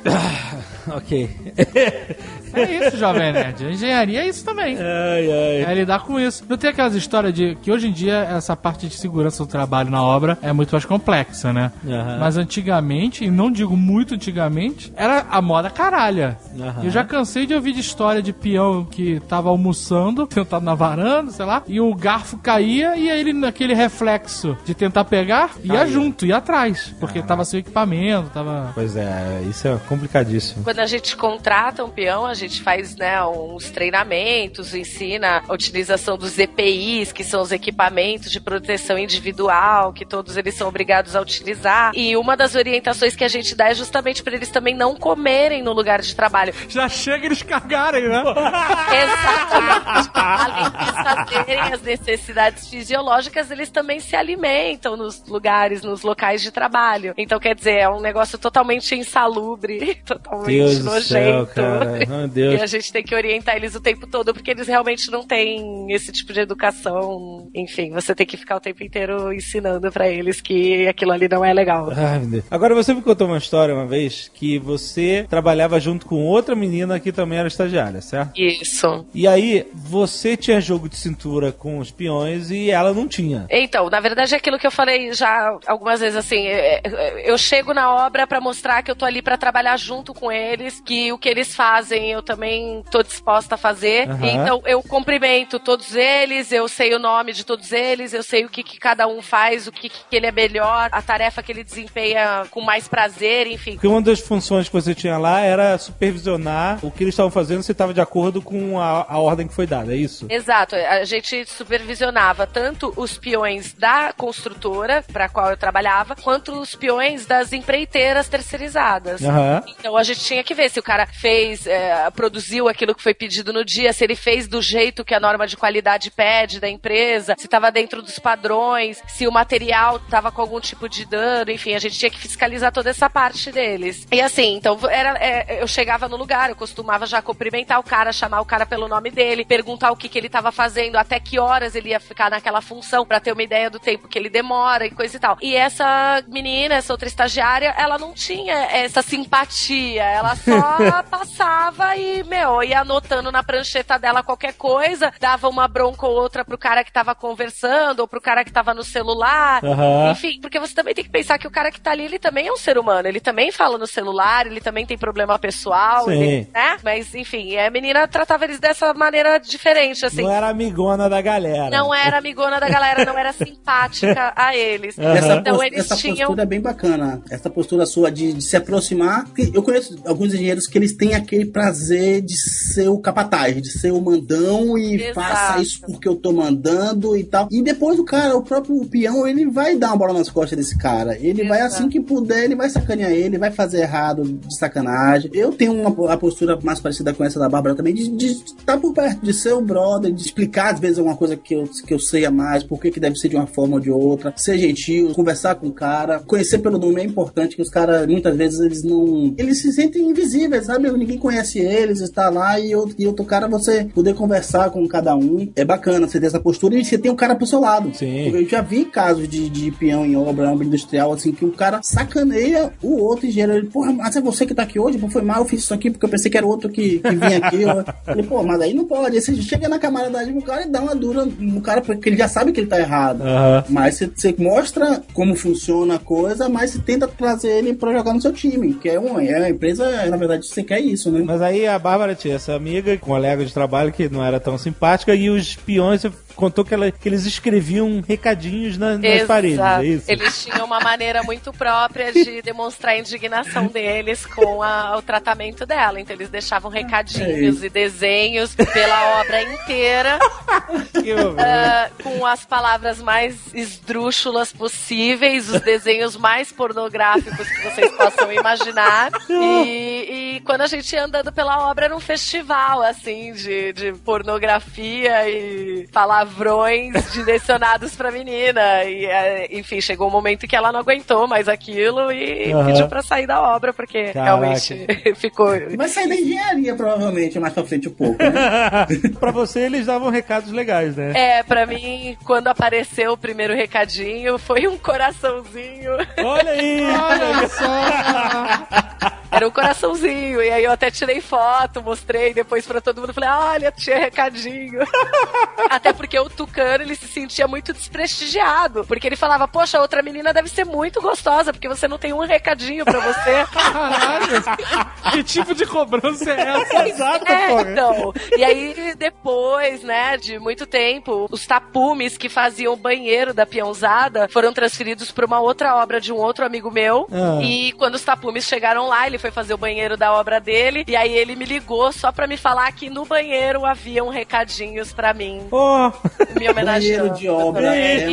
ok. 0.96 1.30
É 2.54 2.88
isso, 2.88 2.98
Jovem 2.98 3.34
Nerd. 3.34 3.66
A 3.66 3.72
engenharia 3.72 4.24
é 4.24 4.28
isso 4.28 4.44
também. 4.44 4.78
Ai, 4.78 5.32
ai. 5.32 5.72
É 5.72 5.74
lidar 5.74 6.02
com 6.02 6.20
isso. 6.20 6.44
Não 6.48 6.58
tem 6.58 6.70
aquelas 6.70 6.96
histórias 6.96 7.34
de 7.34 7.56
que 7.62 7.72
hoje 7.72 7.88
em 7.88 7.92
dia 7.92 8.28
essa 8.32 8.56
parte 8.56 8.88
de 8.88 8.98
segurança 8.98 9.44
do 9.44 9.50
trabalho 9.50 9.90
na 9.90 10.04
obra 10.04 10.38
é 10.42 10.52
muito 10.52 10.72
mais 10.72 10.86
complexa, 10.86 11.54
né? 11.54 11.72
Aham. 11.88 12.18
Mas 12.20 12.38
antigamente, 12.38 13.26
e 13.26 13.32
não 13.32 13.52
digo 13.52 13.76
muito 13.78 14.16
antigamente, 14.16 14.92
era 14.96 15.26
a 15.30 15.42
moda 15.42 15.70
caralha. 15.70 16.38
Aham. 16.60 16.84
Eu 16.84 16.92
já 16.92 17.04
cansei 17.04 17.46
de 17.46 17.54
ouvir 17.54 17.74
de 17.74 17.80
história 17.80 18.22
de 18.22 18.34
peão 18.34 18.86
que 18.86 19.20
tava 19.22 19.50
almoçando, 19.50 20.28
sentado 20.32 20.64
na 20.64 20.76
varanda, 20.76 21.32
sei 21.32 21.46
lá, 21.46 21.64
e 21.68 21.80
o 21.80 21.94
garfo 21.94 22.38
caía 22.38 22.96
e 22.96 23.10
aí 23.10 23.20
ele, 23.20 23.34
naquele 23.34 23.74
reflexo 23.74 24.58
de 24.66 24.74
tentar 24.74 25.06
pegar, 25.06 25.52
ia 25.64 25.86
junto, 25.86 26.26
ia 26.26 26.38
atrás. 26.38 26.94
Porque 27.00 27.22
tava 27.22 27.46
sem 27.46 27.60
equipamento, 27.60 28.30
tava. 28.30 28.72
Pois 28.74 28.96
é, 28.96 29.42
isso 29.50 29.68
é 29.68 29.78
complicadíssimo. 29.88 30.64
Quando 30.64 30.80
a 30.80 30.86
gente 30.86 31.16
contrata 31.16 31.84
um 31.84 31.90
peão, 31.90 32.26
a 32.26 32.34
gente 32.34 32.41
faz 32.48 32.96
né, 32.96 33.24
uns 33.26 33.70
treinamentos, 33.70 34.74
ensina 34.74 35.44
a 35.48 35.54
utilização 35.54 36.18
dos 36.18 36.38
EPIs, 36.38 37.12
que 37.12 37.24
são 37.24 37.42
os 37.42 37.52
equipamentos 37.52 38.32
de 38.32 38.40
proteção 38.40 38.98
individual, 38.98 39.94
que 39.94 40.06
todos 40.06 40.38
eles 40.38 40.56
são 40.56 40.68
obrigados 40.68 41.16
a 41.16 41.22
utilizar. 41.22 41.92
E 41.96 42.16
uma 42.18 42.36
das 42.36 42.56
orientações 42.56 43.16
que 43.16 43.24
a 43.24 43.28
gente 43.28 43.56
dá 43.56 43.70
é 43.70 43.74
justamente 43.74 44.24
para 44.24 44.36
eles 44.36 44.50
também 44.50 44.76
não 44.76 44.96
comerem 44.96 45.62
no 45.62 45.74
lugar 45.74 46.02
de 46.02 46.16
trabalho. 46.16 46.54
Já 46.70 46.88
chega 46.90 47.26
eles 47.26 47.42
cagarem, 47.42 48.08
né? 48.08 48.24
Exatamente. 49.04 50.10
Além 50.14 50.72
de 50.72 50.92
fazerem 50.92 51.74
as 51.74 51.82
necessidades 51.82 52.68
fisiológicas, 52.68 53.52
eles 53.52 53.70
também 53.70 54.00
se 54.00 54.16
alimentam 54.16 54.96
nos 54.96 55.26
lugares, 55.28 55.82
nos 55.82 56.02
locais 56.02 56.42
de 56.42 56.52
trabalho. 56.52 57.14
Então, 57.18 57.40
quer 57.40 57.56
dizer, 57.56 57.80
é 57.80 57.90
um 57.90 58.02
negócio 58.02 58.38
totalmente 58.38 58.96
insalubre, 58.96 59.96
totalmente 60.06 60.48
Deus 60.48 60.80
do 60.80 60.86
nojento. 60.86 61.08
céu, 61.08 61.48
cara. 61.48 62.06
Deus. 62.32 62.60
E 62.60 62.64
a 62.64 62.66
gente 62.66 62.92
tem 62.92 63.04
que 63.04 63.16
orientar 63.16 63.56
eles 63.56 63.76
o 63.76 63.82
tempo 63.82 64.08
todo, 64.08 64.34
porque 64.34 64.52
eles 64.52 64.68
realmente 64.68 65.12
não 65.12 65.24
têm 65.24 65.92
esse 65.92 66.12
tipo 66.12 66.34
de 66.34 66.40
educação. 66.40 67.50
Enfim, 67.54 67.92
você 67.92 68.16
tem 68.16 68.26
que 68.26 68.38
ficar 68.38 68.58
o 68.58 68.62
tempo 68.62 68.84
inteiro 68.84 69.34
ensinando 69.34 69.92
pra 69.92 70.08
eles 70.10 70.42
que 70.42 70.88
aquilo 70.88 71.12
ali 71.12 71.28
não 71.28 71.44
é 71.44 71.54
legal. 71.54 71.92
Ai, 71.96 72.20
meu 72.20 72.30
Deus. 72.30 72.44
Agora 72.50 72.74
você 72.74 72.94
me 72.94 73.02
contou 73.02 73.28
uma 73.28 73.38
história 73.38 73.74
uma 73.74 73.88
vez 73.88 74.32
que 74.34 74.58
você 74.60 75.26
trabalhava 75.30 75.80
junto 75.80 76.06
com 76.06 76.26
outra 76.26 76.56
menina 76.56 77.00
que 77.00 77.12
também 77.12 77.40
era 77.40 77.48
estagiária, 77.48 78.02
certo? 78.02 78.40
Isso. 78.40 79.06
E 79.14 79.28
aí, 79.28 79.68
você 79.74 80.38
tinha 80.38 80.62
jogo 80.62 80.88
de 80.88 80.96
cintura 80.96 81.52
com 81.52 81.78
os 81.80 81.92
peões 81.92 82.52
e 82.52 82.72
ela 82.72 82.94
não 82.94 83.08
tinha. 83.08 83.46
Então, 83.50 83.90
na 83.90 84.00
verdade 84.00 84.34
é 84.34 84.38
aquilo 84.38 84.58
que 84.58 84.68
eu 84.68 84.72
falei 84.72 85.14
já 85.14 85.58
algumas 85.68 86.00
vezes 86.00 86.16
assim, 86.16 86.48
é, 86.48 86.82
é, 86.84 87.30
eu 87.30 87.38
chego 87.38 87.74
na 87.74 87.94
obra 87.94 88.26
pra 88.26 88.42
mostrar 88.42 88.82
que 88.82 88.92
eu 88.92 88.96
tô 88.96 89.06
ali 89.06 89.22
pra 89.22 89.38
trabalhar 89.38 89.78
junto 89.78 90.14
com 90.14 90.32
eles, 90.32 90.80
que 90.80 91.12
o 91.12 91.18
que 91.18 91.30
eles 91.30 91.56
fazem 91.56 92.12
eu 92.12 92.21
também 92.22 92.84
tô 92.92 93.04
disposta 93.04 93.56
a 93.56 93.58
fazer. 93.58 94.10
Aham. 94.10 94.28
Então 94.28 94.62
eu 94.66 94.82
cumprimento 94.82 95.60
todos 95.60 95.96
eles, 95.96 96.52
eu 96.52 96.68
sei 96.68 96.94
o 96.94 97.00
nome 97.00 97.34
de 97.34 97.46
todos 97.46 97.72
eles, 97.72 98.14
eu 98.14 98.24
sei 98.24 98.46
o 98.46 98.50
que, 98.50 98.64
que 98.64 98.80
cada 98.80 99.08
um 99.08 99.22
faz, 99.22 99.68
o 99.68 99.72
que, 99.72 99.90
que 99.90 100.16
ele 100.16 100.28
é 100.28 100.32
melhor, 100.32 100.90
a 100.92 101.02
tarefa 101.02 101.42
que 101.42 101.52
ele 101.52 101.64
desempenha 101.64 102.46
com 102.50 102.62
mais 102.62 102.88
prazer, 102.88 103.48
enfim. 103.48 103.74
Porque 103.74 103.88
uma 103.88 104.02
das 104.02 104.20
funções 104.20 104.68
que 104.68 104.74
você 104.74 104.94
tinha 104.94 105.18
lá 105.18 105.42
era 105.42 105.78
supervisionar 105.78 106.80
o 106.84 106.92
que 106.92 107.04
eles 107.04 107.14
estavam 107.14 107.32
fazendo 107.32 107.64
se 107.64 107.72
estava 107.72 107.94
de 107.94 108.02
acordo 108.02 108.42
com 108.42 108.80
a, 108.80 109.06
a 109.08 109.20
ordem 109.20 109.48
que 109.48 109.54
foi 109.54 109.68
dada, 109.68 109.94
é 109.94 109.98
isso? 109.98 110.28
Exato, 110.30 110.76
a 110.76 111.04
gente 111.04 111.46
supervisionava 111.46 112.46
tanto 112.48 112.94
os 112.96 113.18
peões 113.18 113.74
da 113.74 114.14
construtora 114.14 115.04
para 115.12 115.30
qual 115.30 115.50
eu 115.50 115.58
trabalhava, 115.58 116.16
quanto 116.16 116.60
os 116.60 116.76
peões 116.76 117.26
das 117.26 117.54
empreiteiras 117.54 118.28
terceirizadas. 118.28 119.24
Aham. 119.24 119.64
Então 119.68 119.98
a 119.98 120.04
gente 120.04 120.22
tinha 120.22 120.44
que 120.44 120.54
ver 120.54 120.70
se 120.70 120.80
o 120.80 120.84
cara 120.84 121.06
fez, 121.06 121.66
é, 121.68 122.06
produziu 122.12 122.68
aquilo 122.68 122.96
que 122.96 123.04
foi 123.04 123.14
pedido 123.14 123.54
no 123.54 123.64
dia, 123.64 123.94
se 123.94 124.04
ele 124.04 124.16
fez 124.16 124.48
do 124.48 124.62
jeito 124.62 125.06
que 125.06 125.14
a 125.14 125.20
norma 125.20 125.48
de 125.48 125.58
qualidade 125.58 126.12
pede 126.12 126.60
da 126.60 126.70
empresa, 126.70 127.36
se 127.38 127.46
estava 127.46 127.72
dentro 127.72 128.02
dos 128.02 128.20
padrões, 128.20 129.02
se 129.08 129.28
o 129.28 129.32
material 129.32 129.98
estava 129.98 130.32
com 130.32 130.42
algum 130.42 130.60
tipo 130.60 130.88
de 130.88 131.06
dano, 131.06 131.52
enfim, 131.52 131.74
a 131.74 131.80
gente 131.80 131.98
tinha 131.98 132.12
que 132.12 132.20
fiscalizar 132.20 132.72
toda 132.72 132.90
essa 132.90 133.10
parte 133.10 133.52
deles. 133.52 134.08
E 134.12 134.22
assim, 134.22 134.56
então 134.56 134.78
era, 134.90 135.18
é, 135.18 135.62
eu 135.62 135.68
chegava 135.68 136.08
no 136.08 136.18
lugar, 136.18 136.50
eu 136.50 136.56
costumava 136.56 137.06
já 137.06 137.22
cumprimentar 137.22 137.80
o 137.80 137.84
cara, 137.84 138.12
chamar 138.12 138.42
o 138.42 138.46
cara 138.46 138.66
pelo 138.66 138.88
nome 138.88 139.10
dele, 139.10 139.46
perguntar 139.46 139.92
o 139.92 139.96
que, 139.96 140.10
que 140.10 140.18
ele 140.18 140.28
estava 140.28 140.52
fazendo, 140.52 140.96
até 140.98 141.20
que 141.20 141.40
horas 141.40 141.76
ele 141.76 141.90
ia 141.90 142.00
ficar 142.00 142.30
naquela 142.30 142.62
função, 142.62 143.06
para 143.06 143.20
ter 143.20 143.32
uma 143.32 143.44
ideia 143.44 143.70
do 143.70 143.80
tempo 143.80 144.08
que 144.08 144.18
ele 144.18 144.30
demora 144.30 144.86
e 144.86 144.92
coisa 144.92 145.16
e 145.16 145.20
tal. 145.20 145.38
E 145.42 145.56
essa 145.56 146.24
menina, 146.28 146.76
essa 146.76 146.94
outra 146.94 147.08
estagiária, 147.08 147.74
ela 147.78 147.98
não 147.98 148.14
tinha 148.14 148.54
essa 148.54 149.02
simpatia, 149.02 150.04
ela 150.04 150.36
só 150.36 151.04
passava 151.10 151.91
e, 151.98 152.24
meu, 152.24 152.64
ia 152.64 152.82
anotando 152.82 153.32
na 153.32 153.44
prancheta 153.44 153.98
dela 153.98 154.24
qualquer 154.24 154.54
coisa, 154.54 155.12
dava 155.20 155.48
uma 155.50 155.68
bronca 155.68 156.06
ou 156.08 156.14
outra 156.16 156.44
pro 156.46 156.58
cara 156.58 156.84
que 156.84 156.92
tava 156.92 157.14
conversando, 157.16 158.00
ou 158.02 158.08
pro 158.08 158.22
cara 158.22 158.44
que 158.44 158.52
tava 158.52 158.74
no 158.74 158.84
celular. 158.84 159.64
Aham. 159.64 160.12
Enfim, 160.12 160.40
porque 160.42 160.60
você 160.60 160.74
também 160.74 160.94
tem 160.94 161.04
que 161.04 161.10
pensar 161.10 161.38
que 161.38 161.48
o 161.48 161.52
cara 161.52 161.72
que 161.72 161.80
tá 161.82 161.92
ali, 161.92 162.04
ele 162.06 162.20
também 162.20 162.48
é 162.48 162.52
um 162.52 162.58
ser 162.58 162.78
humano, 162.78 163.08
ele 163.08 163.20
também 163.20 163.52
fala 163.52 163.78
no 163.78 163.88
celular, 163.88 164.46
ele 164.48 164.62
também 164.62 164.86
tem 164.86 164.98
problema 164.98 165.38
pessoal, 165.40 166.06
Sim. 166.06 166.12
ele- 166.22 166.48
né? 166.54 166.78
Mas, 166.84 167.14
enfim, 167.16 167.58
a 167.58 167.70
menina 167.70 168.08
tratava 168.08 168.46
eles 168.46 168.60
dessa 168.60 168.94
maneira 168.94 169.38
diferente, 169.40 170.06
assim. 170.06 170.24
Não 170.24 170.32
era 170.32 170.50
amigona 170.50 171.10
da 171.10 171.22
galera. 171.22 171.70
Não 171.70 171.94
era 171.94 172.18
amigona 172.18 172.60
da 172.60 172.70
galera, 172.70 173.06
não 173.06 173.18
era 173.18 173.34
simpática 173.34 174.34
a 174.36 174.56
eles. 174.56 174.98
Essa, 174.98 175.36
Então 175.36 175.64
eles 175.64 175.80
essa 175.80 175.96
tinham. 175.96 176.18
postura 176.18 176.44
é 176.44 176.46
bem 176.46 176.62
bacana. 176.62 177.22
Essa 177.30 177.50
postura 177.50 177.86
sua 177.86 178.12
de, 178.12 178.34
de 178.34 178.42
se 178.42 178.56
aproximar. 178.56 179.26
Eu 179.54 179.64
conheço 179.64 180.00
alguns 180.06 180.34
engenheiros 180.34 180.68
que 180.68 180.78
eles 180.78 180.94
têm 180.96 181.14
aquele 181.16 181.46
prazer 181.46 181.81
de 181.90 182.38
ser 182.38 182.88
o 182.90 182.98
capataz, 183.00 183.62
de 183.62 183.72
ser 183.72 183.92
o 183.92 184.02
mandão 184.02 184.78
e 184.78 184.96
Exato. 184.96 185.14
faça 185.14 185.62
isso 185.62 185.82
porque 185.82 186.08
eu 186.08 186.16
tô 186.16 186.32
mandando 186.32 187.16
e 187.18 187.24
tal. 187.24 187.48
E 187.52 187.62
depois 187.62 188.00
o 188.00 188.04
cara, 188.04 188.36
o 188.36 188.44
próprio 188.44 188.84
peão, 188.86 189.28
ele 189.28 189.46
vai 189.50 189.78
dar 189.78 189.88
uma 189.90 189.98
bola 189.98 190.14
nas 190.14 190.30
costas 190.30 190.58
desse 190.58 190.78
cara. 190.78 191.18
Ele 191.18 191.44
vai 191.44 191.60
Exato. 191.60 191.76
assim 191.76 191.90
que 191.90 192.00
puder, 192.00 192.46
ele 192.46 192.56
vai 192.56 192.70
sacanear 192.70 193.12
ele, 193.12 193.38
vai 193.38 193.52
fazer 193.52 193.82
errado 193.82 194.24
de 194.24 194.58
sacanagem. 194.58 195.32
Eu 195.34 195.52
tenho 195.52 195.74
uma 195.74 195.92
a 196.12 196.18
postura 196.18 196.58
mais 196.64 196.80
parecida 196.80 197.14
com 197.14 197.24
essa 197.24 197.40
da 197.40 197.50
Bárbara 197.50 197.76
também, 197.76 197.94
de 197.94 198.26
estar 198.26 198.78
por 198.78 198.94
perto, 198.94 199.24
de 199.24 199.34
ser 199.34 199.54
o 199.54 199.62
brother, 199.62 200.12
de 200.12 200.22
explicar 200.22 200.74
às 200.74 200.80
vezes 200.80 200.98
alguma 200.98 201.16
coisa 201.16 201.36
que 201.36 201.54
eu, 201.54 201.64
que 201.86 201.94
eu 201.94 202.00
sei 202.00 202.26
a 202.26 202.32
mais, 202.32 202.64
por 202.64 202.80
que 202.80 202.92
que 202.92 203.00
deve 203.00 203.16
ser 203.16 203.30
de 203.30 203.36
uma 203.36 203.48
forma 203.48 203.76
ou 203.76 203.80
de 203.80 203.92
outra, 203.92 204.34
ser 204.36 204.58
gentil, 204.58 205.14
conversar 205.14 205.56
com 205.56 205.68
o 205.68 205.72
cara, 205.72 206.20
conhecer 206.20 206.60
pelo 206.60 206.78
nome 206.78 207.02
é 207.02 207.06
importante, 207.06 207.56
que 207.56 207.62
os 207.62 207.70
caras, 207.70 208.08
muitas 208.08 208.36
vezes, 208.36 208.60
eles 208.60 208.84
não... 208.84 209.34
Eles 209.38 209.62
se 209.62 209.72
sentem 209.72 210.10
invisíveis, 210.10 210.66
sabe? 210.66 210.92
Ninguém 210.92 211.18
conhece 211.18 211.60
eles, 211.60 211.71
está 211.80 212.30
lá 212.30 212.60
e, 212.60 212.72
eu, 212.72 212.90
e 212.98 213.08
outro 213.08 213.26
cara, 213.26 213.48
você 213.48 213.86
poder 213.86 214.14
conversar 214.16 214.70
com 214.70 214.88
cada 214.88 215.16
um, 215.16 215.50
é 215.56 215.64
bacana, 215.64 216.08
você 216.08 216.20
ter 216.20 216.28
essa 216.28 216.40
postura 216.40 216.76
e 216.76 216.84
você 216.84 216.98
tem 216.98 217.12
o 217.12 217.16
cara 217.16 217.36
pro 217.36 217.46
seu 217.46 217.60
lado. 217.60 217.92
Sim. 217.94 218.30
Eu 218.30 218.48
já 218.48 218.62
vi 218.62 218.86
casos 218.86 219.28
de, 219.28 219.50
de 219.50 219.72
peão 219.72 220.06
em 220.06 220.16
obra, 220.16 220.52
obra 220.52 220.66
industrial, 220.66 221.14
assim, 221.14 221.32
que 221.32 221.46
o 221.46 221.52
cara 221.52 221.80
sacaneia 221.84 222.72
o 222.82 222.98
outro 222.98 223.26
engenheiro. 223.26 223.54
Ele, 223.54 223.68
porra, 223.68 223.94
mas 223.94 224.16
é 224.16 224.22
você 224.22 224.46
que 224.46 224.54
tá 224.54 224.64
aqui 224.64 224.80
hoje? 224.80 224.98
Pô, 224.98 225.08
foi 225.10 225.22
mal, 225.22 225.40
eu 225.40 225.46
fiz 225.46 225.62
isso 225.62 225.74
aqui 225.74 225.90
porque 225.90 226.06
eu 226.06 226.10
pensei 226.10 226.32
que 226.32 226.38
era 226.38 226.46
outro 226.46 226.70
que, 226.70 227.00
que 227.00 227.16
vinha 227.16 227.38
aqui. 227.38 227.62
Eu 227.62 227.84
falei, 228.06 228.24
pô, 228.24 228.44
mas 228.44 228.62
aí 228.62 228.74
não 228.74 228.86
pode. 228.86 229.16
Aí 229.16 229.22
você 229.22 229.36
chega 229.42 229.68
na 229.68 229.80
camaradagem 229.80 230.34
do 230.34 230.42
cara 230.42 230.64
e 230.64 230.70
dá 230.70 230.82
uma 230.82 230.96
dura 230.96 231.26
no 231.26 231.62
cara, 231.62 231.82
porque 231.82 232.10
ele 232.10 232.18
já 232.18 232.28
sabe 232.28 232.52
que 232.52 232.60
ele 232.60 232.68
tá 232.68 232.80
errado. 232.80 233.22
Aham. 233.22 233.64
Mas 233.70 233.96
você, 233.96 234.12
você 234.14 234.36
mostra 234.38 235.02
como 235.14 235.36
funciona 235.36 235.96
a 235.96 236.00
coisa, 236.00 236.50
mas 236.50 236.72
você 236.72 236.80
tenta 236.80 237.08
trazer 237.08 237.50
ele 237.50 237.74
pra 237.74 237.94
jogar 237.94 238.14
no 238.14 238.22
seu 238.22 238.32
time, 238.32 238.74
que 238.74 238.90
é 238.90 239.00
uma, 239.00 239.24
é 239.24 239.38
uma 239.38 239.50
empresa, 239.50 240.06
na 240.08 240.18
verdade, 240.18 240.48
você 240.48 240.64
quer 240.64 240.80
isso, 240.80 241.12
né? 241.12 241.22
Mas 241.26 241.42
aí 241.42 241.61
a 241.68 241.78
Bárbara 241.80 242.16
tinha 242.16 242.36
essa 242.36 242.54
amiga, 242.54 242.98
colega 242.98 243.46
de 243.46 243.54
trabalho 243.54 243.92
que 243.92 244.10
não 244.10 244.24
era 244.24 244.40
tão 244.40 244.58
simpática, 244.58 245.16
e 245.16 245.30
os 245.30 245.56
peões 245.56 246.04
contou 246.36 246.64
que, 246.66 246.74
ela- 246.74 246.92
que 246.92 247.08
eles 247.08 247.26
escreviam 247.26 248.04
recadinhos 248.08 248.78
na- 248.78 248.96
nas 248.98 249.04
Exato. 249.04 249.28
paredes, 249.28 249.60
é 249.60 249.84
isso? 249.86 250.06
Eles 250.12 250.44
tinham 250.44 250.66
uma 250.66 250.80
maneira 250.80 251.24
muito 251.24 251.52
própria 251.54 252.12
de 252.12 252.42
demonstrar 252.44 252.94
a 252.94 252.98
indignação 253.00 253.68
deles 253.68 254.26
com 254.26 254.62
a- 254.64 254.98
o 254.98 255.02
tratamento 255.02 255.66
dela. 255.66 256.00
Então 256.00 256.16
eles 256.16 256.30
deixavam 256.30 256.70
recadinhos 256.72 257.64
e 257.64 257.70
desenhos 257.70 258.56
pela 258.56 259.20
obra 259.22 259.42
inteira, 259.44 260.20
ah, 261.38 261.90
com 262.04 262.26
as 262.26 262.46
palavras 262.46 263.02
mais 263.02 263.36
esdrúxulas 263.54 264.52
possíveis, 264.52 265.50
os 265.50 265.62
desenhos 265.62 266.16
mais 266.16 266.52
pornográficos 266.52 267.48
que 267.48 267.62
vocês 267.70 267.92
possam 267.94 268.32
imaginar. 268.32 269.12
E, 269.62 270.36
e 270.38 270.40
quando 270.42 270.62
a 270.62 270.68
gente 270.68 270.92
ia 270.94 271.04
andando 271.06 271.32
pela 271.32 271.70
obra, 271.70 271.86
era 271.86 271.96
um 271.96 272.00
festival, 272.00 272.82
assim, 272.82 273.34
de, 273.34 273.74
de 273.74 273.94
pornografia 273.94 275.30
e 275.30 275.88
palavrões 276.22 277.12
direcionados 277.12 277.96
pra 277.96 278.12
menina. 278.12 278.84
E, 278.84 279.06
eh, 279.06 279.48
enfim, 279.52 279.82
chegou 279.82 280.08
um 280.08 280.12
momento 280.12 280.48
que 280.48 280.56
ela 280.56 280.72
não 280.72 280.80
aguentou 280.80 281.28
mais 281.28 281.48
aquilo 281.48 282.12
e 282.12 282.52
Aham. 282.52 282.66
pediu 282.66 282.88
pra 282.88 283.02
sair 283.02 283.26
da 283.28 283.42
obra, 283.42 283.74
porque 283.74 284.12
Caraca. 284.14 284.24
realmente 284.24 284.86
ficou. 285.16 285.50
Vai 285.76 285.88
sair 285.88 286.08
da 286.08 286.16
engenharia, 286.16 286.76
provavelmente, 286.76 287.40
mais 287.40 287.54
pra 287.54 287.64
frente 287.64 287.88
um 287.90 287.94
pouco, 287.94 288.22
né? 288.22 288.88
pra 289.20 289.32
você, 289.32 289.62
eles 289.62 289.86
davam 289.88 290.10
recados 290.10 290.52
legais, 290.52 290.96
né? 290.96 291.12
É, 291.16 291.44
pra 291.44 291.66
mim, 291.66 292.18
quando 292.24 292.48
apareceu 292.48 293.14
o 293.14 293.18
primeiro 293.18 293.56
recadinho, 293.56 294.38
foi 294.38 294.68
um 294.68 294.78
coraçãozinho. 294.78 295.92
Olha 296.24 296.52
aí! 296.52 296.82
Olha 296.82 297.48
só! 297.50 299.12
Era 299.32 299.48
um 299.48 299.52
coraçãozinho. 299.52 300.42
E 300.44 300.50
aí 300.52 300.64
eu 300.64 300.72
até 300.72 300.92
tirei 300.92 301.22
foto, 301.22 301.82
mostrei 301.82 302.34
depois 302.34 302.66
pra 302.66 302.82
todo 302.82 303.00
mundo. 303.02 303.14
Falei, 303.14 303.30
olha, 303.30 303.72
tinha 303.72 303.98
recadinho. 303.98 304.82
até 305.70 305.94
porque 305.94 306.20
o 306.20 306.30
Tucano, 306.30 306.84
ele 306.84 306.96
se 306.96 307.08
sentia 307.08 307.48
muito 307.48 307.72
desprestigiado. 307.74 308.84
Porque 308.86 309.08
ele 309.08 309.16
falava, 309.16 309.48
poxa, 309.48 309.78
a 309.78 309.82
outra 309.82 310.02
menina 310.02 310.34
deve 310.34 310.50
ser 310.50 310.66
muito 310.66 311.02
gostosa, 311.02 311.54
porque 311.54 311.68
você 311.70 311.88
não 311.88 311.98
tem 311.98 312.12
um 312.14 312.20
recadinho 312.26 312.84
pra 312.84 313.00
você. 313.00 313.46
Caralho! 313.54 315.12
Que 315.12 315.24
tipo 315.24 315.56
de 315.56 315.66
cobrança 315.66 316.30
é 316.32 316.42
essa? 316.62 316.88
Exato, 316.90 317.32
É, 317.32 317.48
porra. 317.48 317.72
então. 317.72 318.14
E 318.38 318.44
aí, 318.44 318.94
depois, 318.98 319.82
né, 319.82 320.18
de 320.18 320.38
muito 320.40 320.66
tempo, 320.66 321.28
os 321.32 321.46
tapumes 321.48 322.18
que 322.18 322.28
faziam 322.30 322.74
o 322.74 322.78
banheiro 322.78 323.34
da 323.34 323.46
peãozada 323.46 324.28
foram 324.30 324.52
transferidos 324.54 325.12
pra 325.12 325.26
uma 325.26 325.40
outra 325.40 325.76
obra 325.78 326.02
de 326.02 326.12
um 326.12 326.18
outro 326.18 326.46
amigo 326.46 326.70
meu. 326.70 327.08
Ah. 327.12 327.42
E 327.42 327.72
quando 327.74 327.96
os 327.96 328.04
tapumes 328.04 328.46
chegaram 328.46 328.88
lá, 328.88 329.08
ele 329.08 329.18
foi 329.22 329.32
fazer 329.32 329.54
o 329.54 329.58
banheiro 329.58 329.96
da 329.96 330.12
obra 330.14 330.40
dele. 330.40 330.84
E 330.88 330.96
aí 330.96 331.14
ele 331.16 331.36
me 331.36 331.46
ligou 331.46 331.92
só 331.92 332.12
pra 332.12 332.28
me 332.28 332.36
falar 332.38 332.72
que 332.72 332.90
no 332.90 333.06
banheiro 333.06 333.66
haviam 333.66 334.10
recadinhos 334.10 334.92
pra 334.92 335.14
mim, 335.14 335.48
Oh, 335.52 335.92
me 336.40 336.50
homenageando. 336.50 337.14
De 337.16 337.30
obra. 337.30 337.76
é 337.76 338.06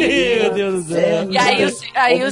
Meu 0.42 0.52
Deus 0.52 0.84
do 0.86 0.94
céu. 0.94 1.26
E 1.30 1.38
aí, 1.38 1.64
o- 1.64 1.76
aí, 1.94 2.22
o, 2.22 2.28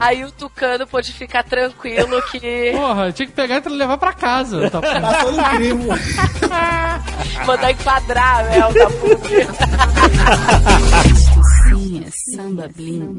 aí 0.00 0.24
o 0.24 0.30
Tucano 0.30 0.86
pôde 0.86 1.12
ficar 1.12 1.42
tranquilo 1.42 2.22
que 2.30 2.72
Porra, 2.76 3.10
tinha 3.12 3.26
que 3.26 3.32
pegar 3.32 3.62
e 3.64 3.68
levar 3.68 3.98
pra 3.98 4.12
casa. 4.12 4.70
Tá 4.70 4.80
Passou 4.80 5.32
no 5.32 5.44
crivo. 5.50 5.88
mandar 7.46 7.70
enquadrar, 7.72 8.44
né, 8.44 8.66
o 8.66 8.74
tapume. 8.74 9.46
Sim, 11.96 12.04
é 12.04 12.10
samba 12.10 12.68
bling. 12.68 13.16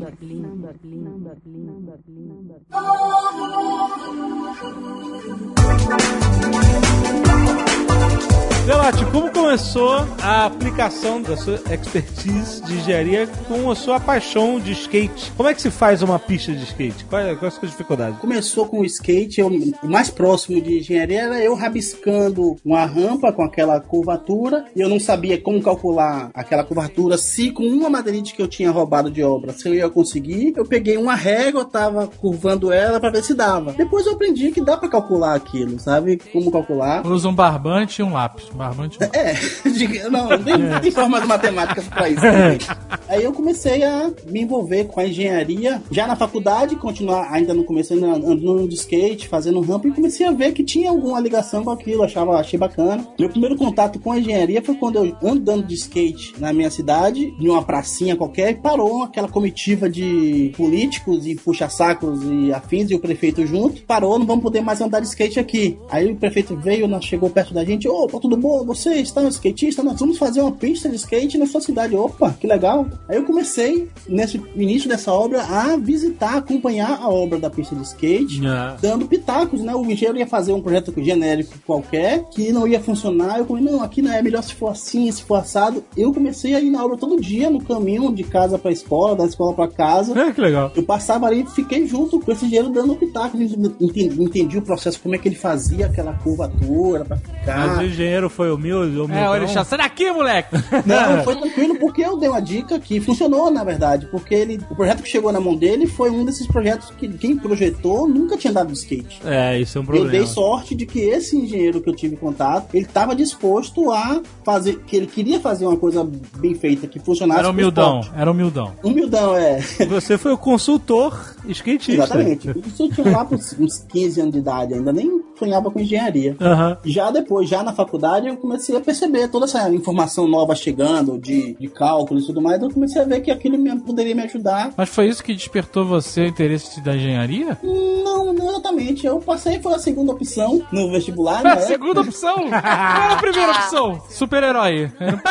Delate, 8.67 9.05
como 9.13 9.31
começou 9.31 9.93
a 10.21 10.45
aplicação 10.45 11.21
da 11.21 11.37
sua 11.37 11.55
expertise 11.71 12.61
de 12.65 12.73
engenharia 12.73 13.25
com 13.47 13.71
a 13.71 13.75
sua 13.75 13.97
paixão 13.97 14.59
de 14.59 14.73
skate? 14.73 15.31
Como 15.37 15.47
é 15.47 15.53
que 15.53 15.61
se 15.61 15.71
faz 15.71 16.01
uma 16.01 16.19
pista 16.19 16.51
de 16.51 16.63
skate? 16.65 17.05
Quais 17.05 17.39
quais 17.39 17.53
são 17.53 17.63
as 17.63 17.71
dificuldades? 17.71 18.19
Começou 18.19 18.65
com 18.67 18.81
o 18.81 18.85
skate, 18.85 19.39
eu- 19.39 19.47
o 19.47 19.87
mais 19.89 20.09
próximo 20.09 20.59
de 20.61 20.79
engenharia 20.79 21.21
era 21.21 21.41
eu 21.41 21.55
rabiscando 21.55 22.57
uma 22.65 22.83
rampa 22.85 23.31
com 23.31 23.41
aquela 23.41 23.79
curvatura 23.79 24.65
e 24.75 24.81
eu 24.81 24.89
não 24.89 24.99
sabia 24.99 25.39
como 25.39 25.61
calcular 25.63 26.29
aquela 26.33 26.65
curvatura 26.65 27.17
se 27.17 27.51
com 27.51 27.63
uma 27.63 27.89
madeirite 27.89 28.35
que 28.35 28.41
eu 28.41 28.49
tinha 28.49 28.69
roubado 28.69 29.09
de 29.09 29.23
obra, 29.23 29.53
se 29.53 29.65
eu 29.69 29.73
ia 29.75 29.89
conseguir. 29.89 30.51
Eu 30.57 30.65
peguei 30.65 30.97
uma 30.97 31.15
régua, 31.15 31.63
tava 31.63 32.05
curvando 32.07 32.69
ela 32.73 32.99
pra 32.99 33.09
ver 33.11 33.23
se 33.23 33.33
dava. 33.33 33.71
Depois 33.71 34.05
eu 34.05 34.11
aprendi 34.11 34.51
que 34.51 34.59
dá 34.59 34.75
pra 34.75 34.89
calcular 34.89 35.35
aquilo, 35.35 35.79
sabe? 35.79 36.17
Como 36.33 36.51
calcular. 36.51 37.07
Usa 37.07 37.29
um 37.29 37.33
barbante 37.33 38.01
e 38.01 38.03
um 38.03 38.11
lápis. 38.11 38.56
Barbante 38.57 38.97
lápis. 38.99 39.19
É, 39.65 39.69
diga- 39.69 40.09
não, 40.09 40.27
tem, 40.43 40.57
não 40.57 40.79
tem 40.79 40.91
formas 40.91 41.25
matemáticas 41.25 41.87
pra 41.87 42.09
isso. 42.09 42.21
também. 42.21 42.57
Aí 43.07 43.23
eu 43.23 43.31
comecei 43.31 43.83
a 43.83 44.11
me 44.29 44.41
envolver 44.41 44.85
com 44.85 44.99
a 44.99 45.07
engenharia, 45.07 45.81
já 45.91 46.05
na 46.07 46.15
faculdade, 46.15 46.75
continuar, 46.75 47.31
ainda 47.31 47.53
no 47.53 47.63
começo, 47.63 47.93
andando 47.93 48.67
de 48.67 48.75
skate, 48.75 49.27
fazendo 49.27 49.61
rampa, 49.61 49.87
e 49.87 49.91
comecei 49.91 50.25
a 50.25 50.31
ver 50.31 50.51
que 50.51 50.63
tinha 50.63 50.89
alguma 50.89 51.19
ligação 51.19 51.63
com 51.63 51.69
aquilo, 51.71 52.03
achava, 52.03 52.37
achei 52.37 52.59
bacana. 52.59 53.07
Meu 53.17 53.29
primeiro 53.29 53.55
contato 53.55 53.99
com 53.99 54.11
a 54.11 54.19
engenharia 54.19 54.61
foi 54.61 54.75
quando 54.75 54.97
eu 54.97 55.15
andando 55.23 55.65
de 55.65 55.75
skate 55.75 56.33
na 56.37 56.51
minha 56.51 56.69
cidade, 56.69 57.33
em 57.39 57.47
uma 57.49 57.63
pracinha 57.63 58.15
qualquer, 58.15 58.51
e 58.51 58.55
parou 58.55 59.03
aquela 59.03 59.27
comitiva 59.29 59.89
de 59.89 60.51
políticos 60.57 61.25
e 61.27 61.35
puxa-sacos 61.35 62.19
e 62.23 62.51
afins, 62.51 62.89
e 62.91 62.95
o 62.95 62.99
prefeito 62.99 63.45
junto, 63.45 63.81
parou, 63.83 64.17
não 64.19 64.25
vamos 64.25 64.43
poder 64.43 64.61
mais 64.61 64.81
andar 64.81 64.99
de 64.99 65.07
skate 65.07 65.39
aqui. 65.39 65.77
Aí 65.89 66.11
o 66.11 66.15
prefeito 66.15 66.55
veio, 66.57 66.87
chegou 67.01 67.29
perto 67.29 67.53
da 67.53 67.63
gente, 67.63 67.87
opa, 67.87 68.19
tudo 68.19 68.35
bom? 68.35 68.46
Você 68.65 68.95
está 68.95 69.21
um 69.21 69.27
skatista? 69.27 69.83
Nós 69.83 69.99
vamos 69.99 70.17
fazer 70.17 70.41
uma 70.41 70.51
pista 70.51 70.89
de 70.89 70.95
skate 70.95 71.37
na 71.37 71.45
sua 71.45 71.61
cidade. 71.61 71.95
Opa, 71.95 72.35
que 72.39 72.47
legal. 72.47 72.85
Aí 73.07 73.17
eu 73.17 73.23
comecei, 73.23 73.89
nesse 74.07 74.41
início 74.55 74.89
dessa 74.89 75.11
obra, 75.11 75.43
a 75.43 75.77
visitar, 75.77 76.37
acompanhar 76.37 76.99
a 77.01 77.09
obra 77.09 77.39
da 77.39 77.49
pista 77.49 77.75
de 77.75 77.83
skate, 77.83 78.41
dando 78.81 79.07
pitacos, 79.07 79.61
né? 79.61 79.75
O 79.75 79.85
engenheiro 79.85 80.17
ia 80.17 80.27
fazer 80.27 80.53
um 80.53 80.61
projeto 80.61 80.93
genérico 80.97 81.53
qualquer, 81.65 82.23
que 82.29 82.51
não 82.51 82.67
ia 82.67 82.79
funcionar. 82.79 83.39
Eu 83.39 83.45
falei, 83.45 83.63
não, 83.63 83.81
aqui 83.81 84.01
não 84.01 84.11
é 84.11 84.21
melhor 84.21 84.43
se 84.43 84.53
for 84.53 84.69
assim, 84.69 85.11
se 85.11 85.23
for 85.23 85.35
assado. 85.35 85.83
Eu 85.95 86.13
comecei 86.13 86.55
a 86.55 86.61
ir 86.61 86.69
na 86.69 86.83
obra 86.83 86.97
todo 86.97 87.21
dia, 87.21 87.49
no 87.49 87.63
caminho 87.63 88.13
de 88.13 88.23
casa 88.23 88.57
pra 88.57 88.71
escola, 88.71 89.15
da 89.15 89.25
escola 89.25 89.53
pra 89.53 89.67
casa. 89.67 90.19
É, 90.19 90.31
que 90.31 90.41
legal. 90.41 90.71
Eu 90.75 90.83
passava 90.83 91.27
ali 91.27 91.43
e 91.43 91.45
fiquei 91.45 91.85
junto 91.87 92.19
com 92.19 92.31
esse 92.31 92.45
engenheiro 92.45 92.69
dando 92.69 92.95
pitacos, 92.95 93.39
entendi, 93.79 94.23
entendi 94.23 94.57
o 94.57 94.61
processo, 94.61 94.99
como 94.99 95.15
é 95.15 95.17
que 95.17 95.27
ele 95.27 95.35
fazia 95.35 95.85
aquela 95.85 96.13
curvatura 96.13 97.05
pra 97.05 97.17
ficar. 97.17 97.67
Mas 97.67 97.77
o 97.79 97.83
engenheiro 97.83 98.26
foi 98.29 98.51
humilde, 98.51 98.95
humilde. 98.97 99.13
É, 99.13 99.29
olha, 99.29 99.45
deixa, 99.45 99.63
sai 99.63 99.77
daqui, 99.79 100.11
moleque! 100.11 100.55
Não, 100.85 101.23
foi 101.23 101.35
tranquilo 101.35 101.77
porque 101.79 102.01
eu 102.03 102.17
dei 102.17 102.29
uma 102.29 102.41
dica 102.41 102.79
que 102.79 102.99
funcionou, 102.99 103.49
na 103.51 103.63
verdade. 103.63 104.07
Porque 104.07 104.33
ele, 104.33 104.59
o 104.69 104.75
projeto 104.75 105.03
que 105.03 105.09
chegou 105.09 105.31
na 105.31 105.39
mão 105.39 105.55
dele 105.55 105.87
foi 105.87 106.09
um 106.09 106.23
desses 106.25 106.47
projetos 106.47 106.89
que 106.91 107.07
quem 107.09 107.37
projetou 107.37 108.07
nunca 108.07 108.37
tinha 108.37 108.53
dado 108.53 108.67
de 108.71 108.77
skate. 108.77 109.19
É, 109.25 109.59
isso 109.59 109.77
é 109.77 109.81
um 109.81 109.83
Eu 109.83 109.87
problema. 109.87 110.11
dei 110.11 110.25
sorte 110.25 110.75
de 110.75 110.85
que 110.85 110.99
esse 110.99 111.37
engenheiro 111.37 111.81
que 111.81 111.89
eu 111.89 111.95
tive 111.95 112.15
contato, 112.15 112.73
ele 112.73 112.85
estava 112.85 113.15
disposto 113.15 113.91
a 113.91 114.21
fazer, 114.43 114.79
que 114.85 114.95
ele 114.95 115.07
queria 115.07 115.39
fazer 115.39 115.65
uma 115.65 115.77
coisa 115.77 116.07
bem 116.37 116.55
feita, 116.55 116.87
que 116.87 116.99
funcionasse. 116.99 117.39
Era 117.39 117.49
humildão, 117.49 117.99
esporte. 117.99 118.19
era 118.21 118.31
humildão. 118.31 118.73
Humildão, 118.83 119.35
é. 119.37 119.59
Você 119.87 120.17
foi 120.17 120.31
o 120.33 120.37
consultor 120.37 121.35
skatista. 121.47 121.91
Exatamente. 121.93 122.49
Isso 122.65 122.83
eu 122.83 122.89
tinha 122.89 123.11
lá 123.11 123.25
por 123.25 123.37
uns 123.37 123.79
15 123.89 124.21
anos 124.21 124.33
de 124.33 124.39
idade, 124.39 124.73
ainda 124.73 124.91
nem 124.91 125.21
sonhava 125.37 125.69
com 125.69 125.79
engenharia. 125.79 126.35
Aham. 126.41 126.77
Já 126.85 127.11
depois, 127.11 127.47
já 127.47 127.61
na 127.61 127.71
faculdade, 127.73 128.16
eu 128.25 128.37
comecei 128.37 128.75
a 128.75 128.81
perceber 128.81 129.27
toda 129.27 129.45
essa 129.45 129.69
informação 129.69 130.27
nova 130.27 130.55
chegando 130.55 131.19
de, 131.19 131.53
de 131.59 131.67
cálculo 131.67 132.19
e 132.19 132.25
tudo 132.25 132.41
mais. 132.41 132.61
Eu 132.61 132.71
comecei 132.71 133.01
a 133.01 133.05
ver 133.05 133.21
que 133.21 133.29
aquilo 133.29 133.57
me- 133.57 133.79
poderia 133.79 134.15
me 134.15 134.23
ajudar. 134.23 134.71
Mas 134.75 134.89
foi 134.89 135.07
isso 135.07 135.23
que 135.23 135.33
despertou 135.33 135.85
você 135.85 136.21
o 136.21 136.25
interesse 136.27 136.81
da 136.81 136.95
engenharia? 136.95 137.57
Não, 137.63 138.33
não 138.33 138.49
exatamente. 138.49 139.05
Eu 139.05 139.19
passei, 139.19 139.59
foi 139.59 139.73
a 139.73 139.79
segunda 139.79 140.11
opção 140.13 140.61
no 140.71 140.89
vestibular. 140.91 141.41
É 141.41 141.43
na 141.43 141.49
a 141.49 141.53
época. 141.53 141.67
segunda 141.67 142.01
opção! 142.01 142.35
Qual 142.35 142.47
era 142.49 143.13
a 143.13 143.17
primeira 143.17 143.51
opção? 143.51 144.01
Super-herói. 144.09 144.91
Era- 144.99 145.21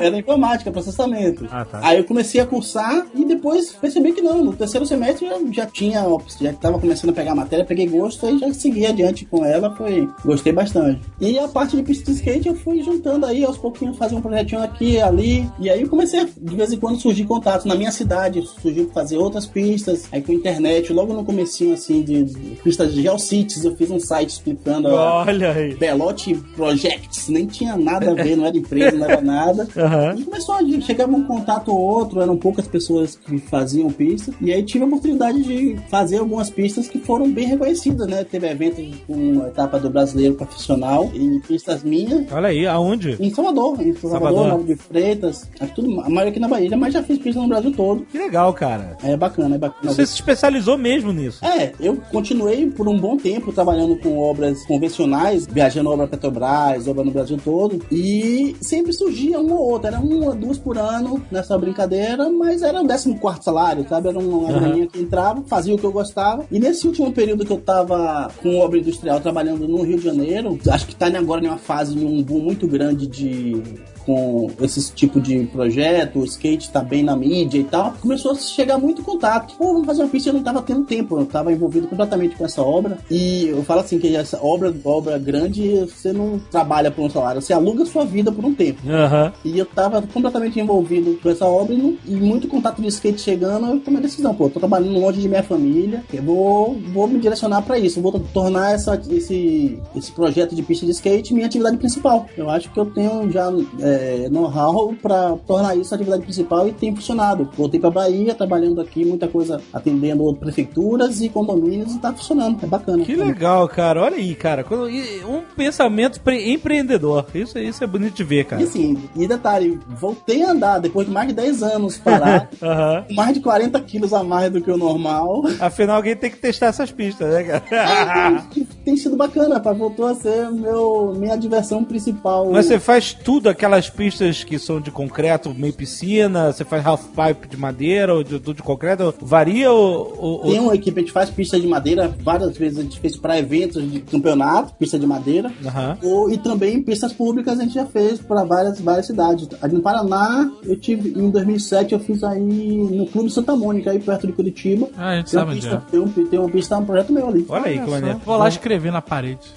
Era 0.06 0.18
informática, 0.18 0.70
processamento. 0.70 1.46
Ah, 1.50 1.64
tá. 1.64 1.80
Aí 1.82 1.98
eu 1.98 2.04
comecei 2.04 2.40
a 2.40 2.46
cursar 2.46 3.06
e 3.14 3.24
depois 3.24 3.72
percebi 3.72 4.12
que 4.12 4.20
não. 4.20 4.42
No 4.44 4.52
terceiro 4.52 4.84
semestre 4.84 5.26
eu 5.26 5.52
já 5.52 5.64
tinha, 5.66 6.04
já 6.40 6.50
estava 6.50 6.78
começando 6.78 7.10
a 7.10 7.12
pegar 7.12 7.32
a 7.32 7.34
matéria, 7.34 7.64
peguei 7.64 7.86
gosto 7.86 8.26
e 8.28 8.38
já 8.38 8.52
segui 8.52 8.84
adiante 8.86 9.24
com 9.24 9.44
ela. 9.44 9.74
Foi, 9.74 10.08
gostei 10.24 10.52
bastante. 10.52 11.00
E 11.20 11.38
a 11.38 11.48
parte 11.48 11.76
de 11.76 11.86
de 11.86 11.92
skate 12.26 12.48
eu 12.48 12.54
fui 12.56 12.82
juntando 12.82 13.24
aí 13.24 13.44
aos 13.44 13.56
pouquinhos, 13.56 13.96
fazer 13.96 14.16
um 14.16 14.20
projetinho 14.20 14.62
aqui 14.62 14.92
e 14.92 15.00
ali. 15.00 15.48
E 15.60 15.70
aí 15.70 15.82
eu 15.82 15.88
comecei 15.88 16.20
a, 16.20 16.24
de 16.24 16.56
vez 16.56 16.72
em 16.72 16.78
quando 16.78 17.00
surgir 17.00 17.24
contatos. 17.24 17.64
Na 17.64 17.74
minha 17.74 17.92
cidade 17.92 18.42
surgiu 18.60 18.90
fazer 18.92 19.16
outras 19.16 19.46
pistas. 19.46 20.08
Aí 20.10 20.20
com 20.20 20.32
internet, 20.32 20.92
logo 20.92 21.12
no 21.12 21.24
comecinho 21.24 21.74
assim 21.74 22.02
de, 22.02 22.24
de 22.24 22.56
pistas 22.56 22.92
de 22.92 23.02
Geocities, 23.02 23.64
eu 23.64 23.76
fiz 23.76 23.90
um 23.90 24.00
site 24.00 24.30
explicando 24.30 24.88
a, 24.88 25.24
Olha 25.24 25.52
aí. 25.52 25.74
Belote 25.74 26.34
Projects, 26.56 27.28
nem 27.28 27.46
tinha 27.46 27.76
nada 27.76 28.10
a 28.10 28.14
ver, 28.14 28.36
não 28.36 28.46
era 28.46 28.56
empresa, 28.56 28.96
não 28.96 29.04
era 29.04 29.20
nada. 29.20 29.68
Aham. 29.76 30.14
E 30.18 30.24
começou 30.24 30.54
a 30.54 30.80
chegava 30.80 31.12
um 31.12 31.24
contato 31.24 31.70
ou 31.70 31.78
outro, 31.78 32.20
eram 32.20 32.36
poucas 32.36 32.66
pessoas 32.66 33.16
que 33.16 33.38
faziam 33.38 33.90
pistas. 33.90 34.34
E 34.40 34.52
aí 34.52 34.62
tive 34.62 34.84
a 34.84 34.86
oportunidade 34.86 35.42
de 35.42 35.76
fazer 35.88 36.18
algumas 36.18 36.50
pistas 36.50 36.88
que 36.88 36.98
foram 36.98 37.30
bem 37.30 37.46
reconhecidas, 37.46 38.06
né? 38.06 38.24
Teve 38.24 38.48
evento 38.48 38.82
com 39.06 39.14
uma 39.14 39.48
etapa 39.48 39.78
do 39.78 39.88
brasileiro 39.88 40.34
profissional 40.34 41.10
em 41.14 41.40
pistas 41.40 41.82
minhas. 41.82 42.15
Olha 42.30 42.48
aí, 42.48 42.66
aonde? 42.66 43.16
Em 43.20 43.30
Salvador, 43.30 43.80
em 43.80 43.92
Salvador, 43.94 44.10
Salvador. 44.10 44.48
Nova 44.48 44.64
de 44.64 44.76
Freitas, 44.76 45.48
aqui 45.60 45.74
tudo, 45.74 46.00
a 46.00 46.08
maioria 46.08 46.30
aqui 46.30 46.40
na 46.40 46.48
Bahia, 46.48 46.76
mas 46.76 46.94
já 46.94 47.02
fiz 47.02 47.18
pista 47.18 47.40
no 47.40 47.48
Brasil 47.48 47.72
todo. 47.72 48.06
Que 48.06 48.18
legal, 48.18 48.52
cara. 48.52 48.96
É 49.02 49.16
bacana, 49.16 49.56
é 49.56 49.58
bacana. 49.58 49.92
Você 49.92 50.06
se 50.06 50.14
especializou 50.14 50.78
mesmo 50.78 51.12
nisso. 51.12 51.44
É, 51.44 51.72
eu 51.80 51.96
continuei 52.10 52.70
por 52.70 52.88
um 52.88 52.98
bom 52.98 53.16
tempo 53.16 53.52
trabalhando 53.52 53.96
com 53.96 54.18
obras 54.18 54.64
convencionais, 54.66 55.46
viajando 55.46 55.90
obra 55.90 56.06
Petrobras, 56.06 56.86
obra 56.88 57.04
no 57.04 57.10
Brasil 57.10 57.38
todo, 57.42 57.80
e 57.90 58.56
sempre 58.60 58.92
surgia 58.92 59.40
uma 59.40 59.54
ou 59.54 59.72
outra, 59.72 59.90
era 59.90 60.00
uma, 60.00 60.34
duas 60.34 60.58
por 60.58 60.78
ano 60.78 61.22
nessa 61.30 61.56
brincadeira, 61.58 62.28
mas 62.30 62.62
era 62.62 62.80
o 62.80 62.86
14 62.86 63.14
quarto 63.18 63.44
salário, 63.44 63.86
sabe? 63.88 64.08
Era 64.08 64.18
uma 64.18 64.52
graninha 64.52 64.86
que 64.86 65.00
entrava, 65.00 65.42
fazia 65.46 65.74
o 65.74 65.78
que 65.78 65.84
eu 65.84 65.92
gostava, 65.92 66.44
e 66.50 66.58
nesse 66.58 66.86
último 66.86 67.12
período 67.12 67.44
que 67.44 67.52
eu 67.52 67.60
tava 67.60 68.30
com 68.42 68.58
obra 68.58 68.78
industrial 68.78 69.20
trabalhando 69.20 69.66
no 69.66 69.82
Rio 69.82 69.98
de 69.98 70.04
Janeiro, 70.04 70.58
acho 70.70 70.86
que 70.86 70.94
tá 70.94 71.06
agora 71.06 71.44
em 71.44 71.48
uma 71.48 71.58
fase, 71.58 71.98
em 71.98 72.04
um 72.06 72.22
boom 72.22 72.40
muito 72.40 72.66
grande 72.66 73.06
de 73.06 73.62
com 74.06 74.48
esse 74.60 74.92
tipo 74.92 75.20
de 75.20 75.40
projeto, 75.46 76.20
o 76.20 76.24
skate 76.24 76.70
tá 76.70 76.80
bem 76.80 77.02
na 77.02 77.16
mídia 77.16 77.58
e 77.58 77.64
tal, 77.64 77.92
começou 78.00 78.32
a 78.32 78.34
chegar 78.36 78.78
muito 78.78 79.02
contato. 79.02 79.54
Pô, 79.56 79.72
vamos 79.72 79.86
fazer 79.86 80.02
uma 80.02 80.08
pista, 80.08 80.30
eu 80.30 80.34
não 80.34 80.42
tava 80.42 80.62
tendo 80.62 80.84
tempo, 80.84 81.18
eu 81.18 81.26
tava 81.26 81.52
envolvido 81.52 81.88
completamente 81.88 82.36
com 82.36 82.44
essa 82.44 82.62
obra. 82.62 82.98
E 83.10 83.48
eu 83.48 83.62
falo 83.64 83.80
assim, 83.80 83.98
que 83.98 84.14
essa 84.14 84.38
obra, 84.42 84.72
obra 84.84 85.18
grande, 85.18 85.80
você 85.80 86.12
não 86.12 86.38
trabalha 86.50 86.90
por 86.90 87.04
um 87.04 87.10
salário, 87.10 87.42
você 87.42 87.52
aluga 87.52 87.84
sua 87.84 88.04
vida 88.04 88.30
por 88.30 88.44
um 88.44 88.54
tempo. 88.54 88.80
Aham. 88.88 89.32
E 89.44 89.58
eu 89.58 89.66
tava 89.66 90.00
completamente 90.02 90.60
envolvido 90.60 91.18
com 91.22 91.28
essa 91.28 91.44
obra 91.46 91.74
e, 91.74 91.78
não- 91.78 91.96
e 92.06 92.14
muito 92.14 92.46
contato 92.48 92.80
de 92.80 92.88
skate 92.88 93.20
chegando, 93.20 93.66
eu 93.66 93.80
tomei 93.80 93.98
a 93.98 94.02
decisão, 94.02 94.34
pô, 94.34 94.48
tô 94.48 94.60
trabalhando 94.60 94.98
longe 95.00 95.20
de 95.20 95.28
minha 95.28 95.42
família, 95.42 96.04
eu 96.12 96.22
vou, 96.22 96.76
vou 96.92 97.06
me 97.08 97.18
direcionar 97.18 97.62
pra 97.62 97.78
isso, 97.78 98.00
vou 98.00 98.12
tornar 98.32 98.72
essa, 98.74 99.00
esse, 99.10 99.78
esse 99.96 100.12
projeto 100.12 100.54
de 100.54 100.62
pista 100.62 100.86
de 100.86 100.92
skate 100.92 101.34
minha 101.34 101.46
atividade 101.46 101.76
principal. 101.76 102.26
Eu 102.36 102.48
acho 102.50 102.70
que 102.70 102.78
eu 102.78 102.86
tenho 102.86 103.30
já 103.30 103.50
é, 103.80 103.95
know-how 104.30 104.94
pra 105.00 105.36
tornar 105.46 105.76
isso 105.76 105.92
a 105.92 105.96
atividade 105.96 106.22
principal 106.22 106.68
e 106.68 106.72
tem 106.72 106.94
funcionado. 106.94 107.48
Voltei 107.56 107.78
pra 107.80 107.90
Bahia, 107.90 108.34
trabalhando 108.34 108.80
aqui, 108.80 109.04
muita 109.04 109.28
coisa 109.28 109.60
atendendo 109.72 110.32
prefeituras 110.34 111.20
e 111.20 111.28
condomínios 111.28 111.94
e 111.94 111.98
tá 111.98 112.12
funcionando, 112.12 112.58
é 112.62 112.66
bacana. 112.66 113.04
Que 113.04 113.14
legal, 113.16 113.68
cara. 113.68 114.02
Olha 114.02 114.16
aí, 114.16 114.34
cara. 114.34 114.64
E 114.90 115.24
Um 115.24 115.42
pensamento 115.56 116.20
pre- 116.20 116.52
empreendedor. 116.52 117.26
Isso, 117.34 117.58
isso 117.58 117.82
é 117.82 117.86
bonito 117.86 118.14
de 118.14 118.24
ver, 118.24 118.40
E 118.40 118.44
cara. 118.44 118.62
assim, 118.62 118.96
e 119.14 119.26
detalhe, 119.26 119.78
voltei 119.88 120.42
a 120.42 120.50
andar 120.50 120.78
depois 120.78 121.06
de 121.06 121.12
mais 121.12 121.28
de 121.28 121.34
10 121.34 121.62
anos 121.62 121.98
parar, 121.98 122.48
com 123.08 123.14
mais 123.14 123.34
de 123.34 123.40
40 123.40 123.80
quilos 123.80 124.12
a 124.12 124.22
mais 124.22 124.50
do 124.52 124.60
que 124.60 124.70
o 124.70 124.76
normal. 124.76 125.42
Afinal, 125.60 125.96
alguém 125.96 126.16
tem 126.16 126.30
que 126.30 126.36
testar 126.38 126.66
essas 126.66 126.90
pistas, 126.90 127.28
né, 127.32 127.42
cara? 127.44 128.42
tem, 128.52 128.64
tem 128.84 128.96
sido 128.96 129.16
bacana, 129.16 129.60
pá, 129.60 129.72
voltou 129.72 130.06
a 130.06 130.14
ser 130.14 130.50
meu, 130.50 131.14
minha 131.16 131.36
diversão 131.36 131.82
principal. 131.84 132.50
Mas 132.50 132.66
você 132.66 132.78
faz 132.78 133.12
tudo, 133.12 133.48
aquelas 133.48 133.85
pistas 133.90 134.42
que 134.44 134.58
são 134.58 134.80
de 134.80 134.90
concreto, 134.90 135.52
meio 135.54 135.72
piscina, 135.72 136.52
você 136.52 136.64
faz 136.64 136.84
half 136.86 137.04
pipe 137.08 137.48
de 137.48 137.56
madeira 137.56 138.14
ou 138.14 138.22
de, 138.22 138.38
tudo 138.40 138.54
de 138.54 138.62
concreto, 138.62 139.14
varia 139.20 139.70
ou... 139.70 140.14
ou- 140.18 140.40
Tem 140.42 140.58
uma 140.60 140.74
equipe, 140.74 140.98
a 140.98 141.02
gente 141.02 141.12
faz 141.12 141.30
pista 141.30 141.58
de 141.58 141.66
madeira, 141.66 142.14
várias 142.22 142.56
vezes 142.56 142.78
a 142.78 142.82
gente 142.82 142.98
fez 143.00 143.16
para 143.16 143.38
eventos 143.38 143.90
de 143.90 144.00
campeonato, 144.00 144.74
pista 144.74 144.98
de 144.98 145.06
madeira. 145.06 145.50
Aham. 145.64 145.98
Ou, 146.02 146.30
e 146.30 146.38
também 146.38 146.82
pistas 146.82 147.12
públicas 147.12 147.58
a 147.58 147.62
gente 147.62 147.74
já 147.74 147.86
fez 147.86 148.18
para 148.20 148.44
várias, 148.44 148.80
várias 148.80 149.06
cidades. 149.06 149.48
Ali 149.62 149.74
no 149.74 149.80
Paraná, 149.82 150.50
eu 150.64 150.76
tive, 150.76 151.10
em 151.18 151.30
2007, 151.30 151.92
eu 151.92 152.00
fiz 152.00 152.22
aí 152.24 152.40
no 152.40 153.06
Clube 153.06 153.30
Santa 153.30 153.56
Mônica, 153.56 153.90
aí 153.90 153.98
perto 153.98 154.26
de 154.26 154.32
Curitiba. 154.32 154.88
Ah, 154.96 155.10
a 155.10 155.16
gente 155.16 155.30
Tem 155.30 155.38
sabe 155.40 155.50
onde 155.52 155.60
pista, 155.60 155.82
é. 155.86 155.90
tem, 155.90 156.00
um, 156.00 156.08
tem 156.08 156.38
uma 156.38 156.48
pista, 156.48 156.76
um 156.78 156.84
projeto 156.84 157.12
meu 157.12 157.28
ali. 157.28 157.44
Olha 157.48 157.66
aí 157.66 157.78
que 157.78 157.90
maneiro. 157.90 158.20
Vou 158.24 158.36
lá 158.36 158.48
escrever 158.48 158.90
na 158.92 159.02
parede. 159.02 159.40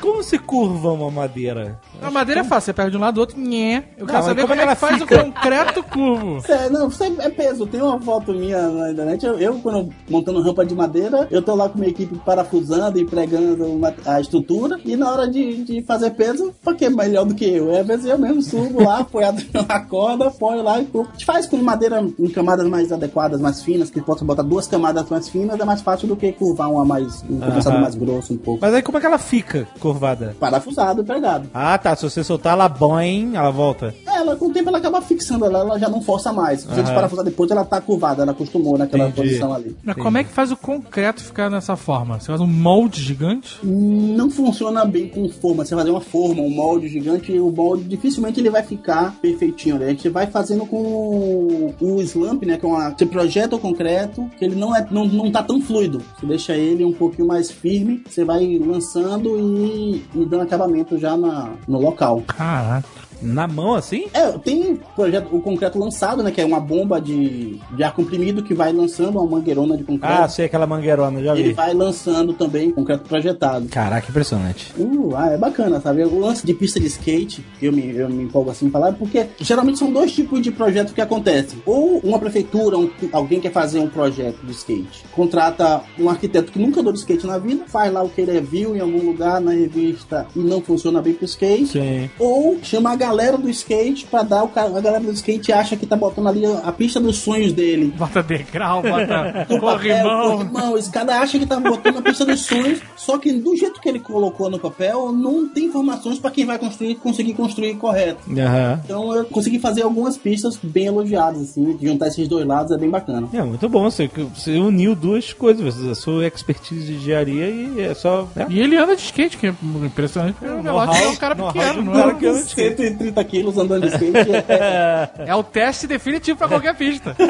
Como 0.00 0.22
se 0.22 0.36
curva 0.52 0.92
uma 0.92 1.10
madeira? 1.10 1.78
A 2.00 2.10
madeira 2.10 2.40
é 2.40 2.44
fácil, 2.44 2.66
você 2.66 2.72
pega 2.72 2.90
de 2.90 2.96
um 2.96 3.00
lado 3.00 3.16
do 3.16 3.20
outro, 3.20 3.38
nhé. 3.38 3.84
Eu 3.98 4.06
quero 4.06 4.22
saber 4.24 4.42
como 4.42 4.54
é 4.54 4.56
que 4.64 4.72
é 4.72 4.74
faz 4.74 4.98
fica? 5.02 5.20
o 5.20 5.24
concreto 5.26 5.82
curvo. 5.82 6.42
É, 6.50 6.70
não, 6.70 6.88
você 6.90 7.12
é 7.18 7.28
peso. 7.28 7.66
Tem 7.66 7.82
uma 7.82 8.00
foto 8.00 8.32
minha 8.32 8.66
na 8.68 8.90
internet. 8.90 9.26
Eu, 9.26 9.38
eu, 9.38 9.54
quando 9.60 9.92
montando 10.08 10.40
rampa 10.40 10.64
de 10.64 10.74
madeira, 10.74 11.28
eu 11.30 11.42
tô 11.42 11.54
lá 11.54 11.68
com 11.68 11.78
minha 11.78 11.90
equipe 11.90 12.16
parafusando 12.24 12.98
e 12.98 13.04
pregando 13.04 13.66
uma- 13.66 13.94
a 14.06 14.20
estrutura. 14.20 14.80
E 14.84 14.96
na 14.96 15.10
hora 15.12 15.28
de, 15.28 15.62
de 15.64 15.82
fazer 15.82 16.10
peso, 16.12 16.54
pra 16.64 16.74
que 16.74 16.88
melhor 16.88 17.26
do 17.26 17.34
que 17.34 17.44
eu? 17.44 17.70
É, 17.72 17.80
Às 17.80 17.86
vezes 17.86 18.06
eu 18.06 18.18
mesmo 18.18 18.40
subo 18.40 18.82
lá, 18.82 19.00
apoiado 19.00 19.42
na 19.52 19.80
corda, 19.84 20.28
apoio 20.28 20.62
lá 20.62 20.80
e 20.80 20.86
curvo. 20.86 21.08
A 21.10 21.12
gente 21.12 21.26
faz 21.26 21.46
com 21.46 21.58
madeira 21.58 22.02
em 22.18 22.28
camadas 22.30 22.66
mais 22.66 22.90
adequadas, 22.90 23.38
mais 23.40 23.62
finas, 23.62 23.90
que 23.90 24.00
possa 24.00 24.24
botar 24.24 24.42
duas 24.42 24.66
camadas 24.66 25.08
mais 25.10 25.28
finas, 25.28 25.60
é 25.60 25.64
mais 25.64 25.82
fácil 25.82 26.08
do 26.08 26.16
que 26.16 26.32
curvar 26.32 26.70
uma 26.70 26.84
mais, 26.84 27.22
um 27.28 27.38
compensado 27.38 27.74
Aham. 27.76 27.82
mais 27.82 27.94
grosso 27.94 28.32
um 28.32 28.38
pouco. 28.38 28.60
Mas 28.62 28.72
aí 28.72 28.80
como 28.82 28.96
é 28.96 29.00
que 29.00 29.06
ela 29.06 29.18
fica 29.18 29.66
curvada? 29.80 30.34
Parafusado 30.38 31.02
e 31.02 31.04
pregado. 31.04 31.48
Ah, 31.52 31.76
tá. 31.78 31.94
Se 31.96 32.08
você 32.08 32.22
soltar 32.22 32.52
ela 32.52 32.68
boing, 32.68 33.36
ela 33.36 33.50
volta. 33.50 33.94
Ela, 34.06 34.36
com 34.36 34.46
o 34.46 34.52
tempo, 34.52 34.68
ela 34.68 34.78
acaba 34.78 35.00
fixando 35.00 35.44
ela, 35.44 35.60
ela 35.60 35.78
já 35.78 35.88
não 35.88 36.00
força 36.00 36.32
mais. 36.32 36.60
Se 36.60 36.68
você 36.68 36.82
desparafusar 36.82 37.24
depois, 37.24 37.50
ela 37.50 37.64
tá 37.64 37.80
curvada, 37.80 38.22
ela 38.22 38.32
acostumou 38.32 38.78
naquela 38.78 39.08
Entendi. 39.08 39.28
posição 39.28 39.52
ali. 39.52 39.76
Mas 39.82 39.96
como 39.96 40.18
é 40.18 40.24
que 40.24 40.30
faz 40.30 40.50
o 40.50 40.56
concreto 40.56 41.22
ficar 41.22 41.50
nessa 41.50 41.76
forma? 41.76 42.20
Você 42.20 42.26
faz 42.26 42.40
um 42.40 42.46
molde 42.46 43.02
gigante? 43.02 43.58
não 43.62 44.30
funciona 44.30 44.84
bem 44.84 45.08
com 45.08 45.28
forma. 45.28 45.64
Você 45.64 45.74
fazer 45.74 45.90
uma 45.90 46.00
forma, 46.00 46.42
um 46.42 46.50
molde 46.50 46.88
gigante, 46.88 47.32
o 47.38 47.50
molde 47.50 47.84
dificilmente 47.84 48.40
ele 48.40 48.50
vai 48.50 48.62
ficar 48.62 49.14
perfeitinho. 49.20 49.78
Né? 49.78 49.86
A 49.86 49.90
gente 49.90 50.08
vai 50.08 50.26
fazendo 50.26 50.66
com 50.66 51.74
o 51.80 52.02
slump, 52.02 52.44
né? 52.44 52.56
Com 52.56 52.76
a, 52.76 52.90
você 52.90 53.06
projeta 53.06 53.56
o 53.56 53.58
concreto, 53.58 54.28
que 54.38 54.44
ele 54.44 54.56
não 54.56 54.74
é 54.74 54.86
não, 54.90 55.06
não 55.06 55.30
tá 55.30 55.42
tão 55.42 55.60
fluido. 55.60 56.02
Você 56.18 56.26
deixa 56.26 56.56
ele 56.56 56.84
um 56.84 56.92
pouquinho 56.92 57.26
mais 57.26 57.50
firme, 57.50 58.02
você 58.08 58.24
vai 58.24 58.58
lançando 58.58 59.38
e, 59.38 60.04
e 60.14 60.24
dando 60.28 60.42
acabamento 60.42 60.98
já 60.98 61.16
na, 61.16 61.50
no 61.66 61.80
local. 61.80 62.22
Caraca. 62.26 63.07
Na 63.20 63.46
mão, 63.48 63.74
assim? 63.74 64.06
É, 64.12 64.30
tem 64.38 64.78
projeto, 64.94 65.28
o 65.34 65.40
concreto 65.40 65.78
lançado, 65.78 66.22
né? 66.22 66.30
Que 66.30 66.40
é 66.40 66.44
uma 66.44 66.60
bomba 66.60 67.00
de, 67.00 67.58
de 67.76 67.82
ar 67.82 67.92
comprimido 67.94 68.42
que 68.42 68.54
vai 68.54 68.72
lançando 68.72 69.18
uma 69.18 69.26
mangueirona 69.26 69.76
de 69.76 69.84
concreto. 69.84 70.22
Ah, 70.22 70.28
sei 70.28 70.46
aquela 70.46 70.66
mangueirona, 70.66 71.22
já 71.22 71.32
ele 71.34 71.48
vi. 71.48 71.52
vai 71.54 71.74
lançando 71.74 72.32
também 72.32 72.70
concreto 72.70 73.04
projetado. 73.08 73.66
Caraca, 73.68 74.08
impressionante. 74.10 74.72
Uh, 74.78 75.14
ah, 75.16 75.30
é 75.30 75.36
bacana, 75.36 75.80
sabe? 75.80 76.04
O 76.04 76.18
lance 76.20 76.46
de 76.46 76.54
pista 76.54 76.78
de 76.78 76.86
skate, 76.86 77.44
eu 77.60 77.72
me, 77.72 77.94
eu 77.96 78.08
me 78.08 78.24
empolgo 78.24 78.50
assim 78.50 78.66
em 78.66 78.70
falar, 78.70 78.92
porque 78.92 79.26
geralmente 79.40 79.78
são 79.78 79.92
dois 79.92 80.12
tipos 80.12 80.40
de 80.40 80.50
projetos 80.50 80.92
que 80.92 81.00
acontecem. 81.00 81.60
Ou 81.66 81.98
uma 82.04 82.18
prefeitura, 82.18 82.78
um- 82.78 82.90
alguém 83.12 83.40
quer 83.40 83.52
fazer 83.52 83.80
um 83.80 83.88
projeto 83.88 84.38
de 84.44 84.52
skate, 84.52 85.04
contrata 85.12 85.82
um 85.98 86.08
arquiteto 86.08 86.52
que 86.52 86.58
nunca 86.58 86.80
andou 86.80 86.92
de 86.92 86.98
skate 87.00 87.26
na 87.26 87.38
vida, 87.38 87.64
faz 87.66 87.92
lá 87.92 88.02
o 88.02 88.08
que 88.08 88.20
ele 88.20 88.40
viu 88.40 88.76
em 88.76 88.80
algum 88.80 89.04
lugar 89.04 89.40
na 89.40 89.50
revista 89.52 90.26
e 90.36 90.38
não 90.38 90.60
funciona 90.60 91.02
bem 91.02 91.14
pro 91.14 91.24
skate. 91.24 91.66
Sim. 91.66 92.10
Ou 92.18 92.58
chama 92.62 92.92
a 92.92 92.96
galera 93.08 93.38
do 93.38 93.48
skate 93.48 94.06
pra 94.06 94.22
dar 94.22 94.42
o 94.44 94.48
cara, 94.48 94.68
a 94.76 94.80
galera 94.80 95.02
do 95.02 95.12
skate 95.12 95.52
acha 95.52 95.76
que 95.76 95.86
tá 95.86 95.96
botando 95.96 96.28
ali 96.28 96.44
a 96.46 96.72
pista 96.72 97.00
dos 97.00 97.16
sonhos 97.18 97.52
dele. 97.52 97.92
Bota 97.96 98.22
degrau, 98.22 98.82
bota 98.82 99.46
corrimão. 99.58 100.36
corrimão. 100.38 100.78
Esse 100.78 100.90
cara 100.90 101.18
acha 101.20 101.38
que 101.38 101.46
tá 101.46 101.58
botando 101.58 101.98
a 101.98 102.02
pista 102.02 102.24
dos 102.24 102.40
sonhos, 102.40 102.80
só 102.96 103.18
que 103.18 103.32
do 103.32 103.56
jeito 103.56 103.80
que 103.80 103.88
ele 103.88 104.00
colocou 104.00 104.50
no 104.50 104.58
papel, 104.58 105.10
não 105.12 105.48
tem 105.48 105.64
informações 105.66 106.18
pra 106.18 106.30
quem 106.30 106.44
vai 106.44 106.58
construir 106.58 106.96
conseguir 106.96 107.34
construir 107.34 107.74
correto. 107.76 108.20
Aham. 108.30 108.80
Então 108.84 109.14
eu 109.14 109.24
consegui 109.24 109.58
fazer 109.58 109.82
algumas 109.82 110.16
pistas 110.16 110.58
bem 110.62 110.86
elogiadas, 110.86 111.40
assim, 111.42 111.76
de 111.76 111.86
juntar 111.86 112.08
esses 112.08 112.28
dois 112.28 112.46
lados 112.46 112.72
é 112.72 112.76
bem 112.78 112.90
bacana. 112.90 113.28
É 113.32 113.42
muito 113.42 113.68
bom, 113.68 113.82
você, 113.90 114.10
você 114.34 114.52
uniu 114.58 114.94
duas 114.94 115.32
coisas, 115.32 115.82
a 115.86 115.94
sua 115.94 116.26
expertise 116.26 116.86
de 116.86 116.94
engenharia 116.94 117.46
e 117.48 117.80
é 117.80 117.94
só. 117.94 118.28
né? 118.34 118.46
E 118.50 118.60
ele 118.60 118.76
anda 118.76 118.94
de 118.96 119.02
skate, 119.02 119.36
que 119.36 119.46
é 119.46 119.54
impressionante. 119.84 120.34
porque 120.38 120.52
O 120.52 120.62
know-how- 120.62 120.86
Velote 120.86 121.02
é 121.04 121.08
um 121.08 121.16
cara 121.16 121.36
pequeno, 121.36 121.80
um 121.80 121.84
não 121.84 121.92
cara 121.92 122.10
é? 122.10 122.14
que 122.14 122.26
anda 122.26 122.38
de 122.42 122.46
skate. 122.48 122.82
130 122.98 123.24
quilos 123.24 123.56
andando 123.56 123.88
de 123.88 123.94
skate 123.94 124.30
é, 124.48 125.10
É 125.26 125.34
o 125.34 125.42
teste 125.42 125.86
definitivo 125.86 126.38
pra 126.38 126.48
qualquer 126.48 126.74
pista. 126.74 127.16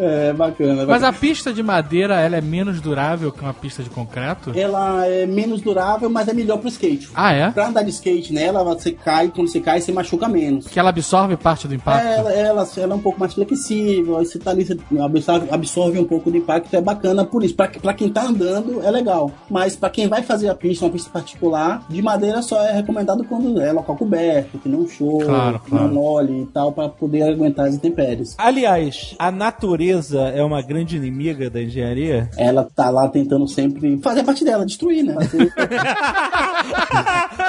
é 0.00 0.32
bacana. 0.32 0.86
Mas 0.86 1.02
a 1.02 1.12
pista 1.12 1.52
de 1.52 1.62
madeira, 1.62 2.20
ela 2.20 2.36
é 2.36 2.40
menos 2.40 2.80
durável 2.80 3.30
que 3.30 3.40
uma 3.40 3.54
pista 3.54 3.82
de 3.82 3.90
concreto? 3.90 4.52
Ela 4.54 5.06
é 5.06 5.26
menos 5.26 5.60
durável, 5.60 6.08
mas 6.10 6.28
é 6.28 6.32
melhor 6.32 6.58
pro 6.58 6.68
skate. 6.68 7.10
Ah, 7.14 7.32
é? 7.32 7.50
Pra 7.50 7.68
andar 7.68 7.82
de 7.82 7.90
skate 7.90 8.32
nela, 8.32 8.64
você 8.64 8.92
cai, 8.92 9.28
quando 9.28 9.48
você 9.48 9.60
cai, 9.60 9.80
você 9.80 9.92
machuca 9.92 10.28
menos. 10.28 10.66
Que 10.66 10.78
ela 10.78 10.90
absorve 10.90 11.36
parte 11.36 11.68
do 11.68 11.74
impacto? 11.74 12.06
Ela, 12.06 12.32
ela, 12.32 12.68
ela 12.76 12.92
é 12.92 12.96
um 12.96 13.00
pouco 13.00 13.20
mais 13.20 13.34
flexível, 13.34 14.18
aí 14.18 14.26
você 14.26 14.38
tá 14.38 14.50
ali, 14.50 14.64
você 14.64 14.78
absorve, 15.00 15.48
absorve 15.50 15.98
um 15.98 16.04
pouco 16.04 16.30
do 16.30 16.36
impacto, 16.36 16.74
é 16.74 16.80
bacana 16.80 17.24
por 17.24 17.44
isso. 17.44 17.54
Pra, 17.54 17.68
pra 17.68 17.94
quem 17.94 18.08
tá 18.08 18.22
andando, 18.22 18.82
é 18.82 18.90
legal. 18.90 19.30
Mas 19.50 19.76
pra 19.76 19.90
quem 19.90 20.08
vai 20.08 20.22
fazer 20.22 20.48
a 20.48 20.54
pista, 20.54 20.84
uma 20.84 20.90
pista 20.92 21.10
particular, 21.10 21.84
de 21.88 22.02
madeira 22.02 22.42
só 22.42 22.60
é 22.64 22.72
recomendado 22.72 23.24
quando 23.24 23.57
é 23.60 23.72
local 23.72 23.96
coberto, 23.96 24.58
que 24.58 24.68
não 24.68 24.86
chove, 24.86 25.24
Claro, 25.24 25.58
que 25.60 25.70
claro. 25.70 25.86
não 25.86 25.94
mole 25.94 26.42
e 26.42 26.46
tal, 26.46 26.72
pra 26.72 26.88
poder 26.88 27.22
aguentar 27.22 27.66
as 27.66 27.74
intempéries. 27.74 28.34
Aliás, 28.38 29.14
a 29.18 29.30
natureza 29.30 30.20
é 30.28 30.42
uma 30.42 30.62
grande 30.62 30.96
inimiga 30.96 31.48
da 31.50 31.60
engenharia? 31.62 32.30
Ela 32.36 32.68
tá 32.74 32.90
lá 32.90 33.08
tentando 33.08 33.46
sempre 33.48 33.98
fazer 34.02 34.20
a 34.20 34.24
parte 34.24 34.44
dela, 34.44 34.64
destruir, 34.66 35.02
né? 35.04 35.14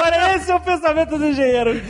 Olha, 0.03 0.35
esse 0.35 0.51
é 0.51 0.55
o 0.55 0.59
pensamento 0.59 1.17
do 1.17 1.25
engenheiro. 1.25 1.71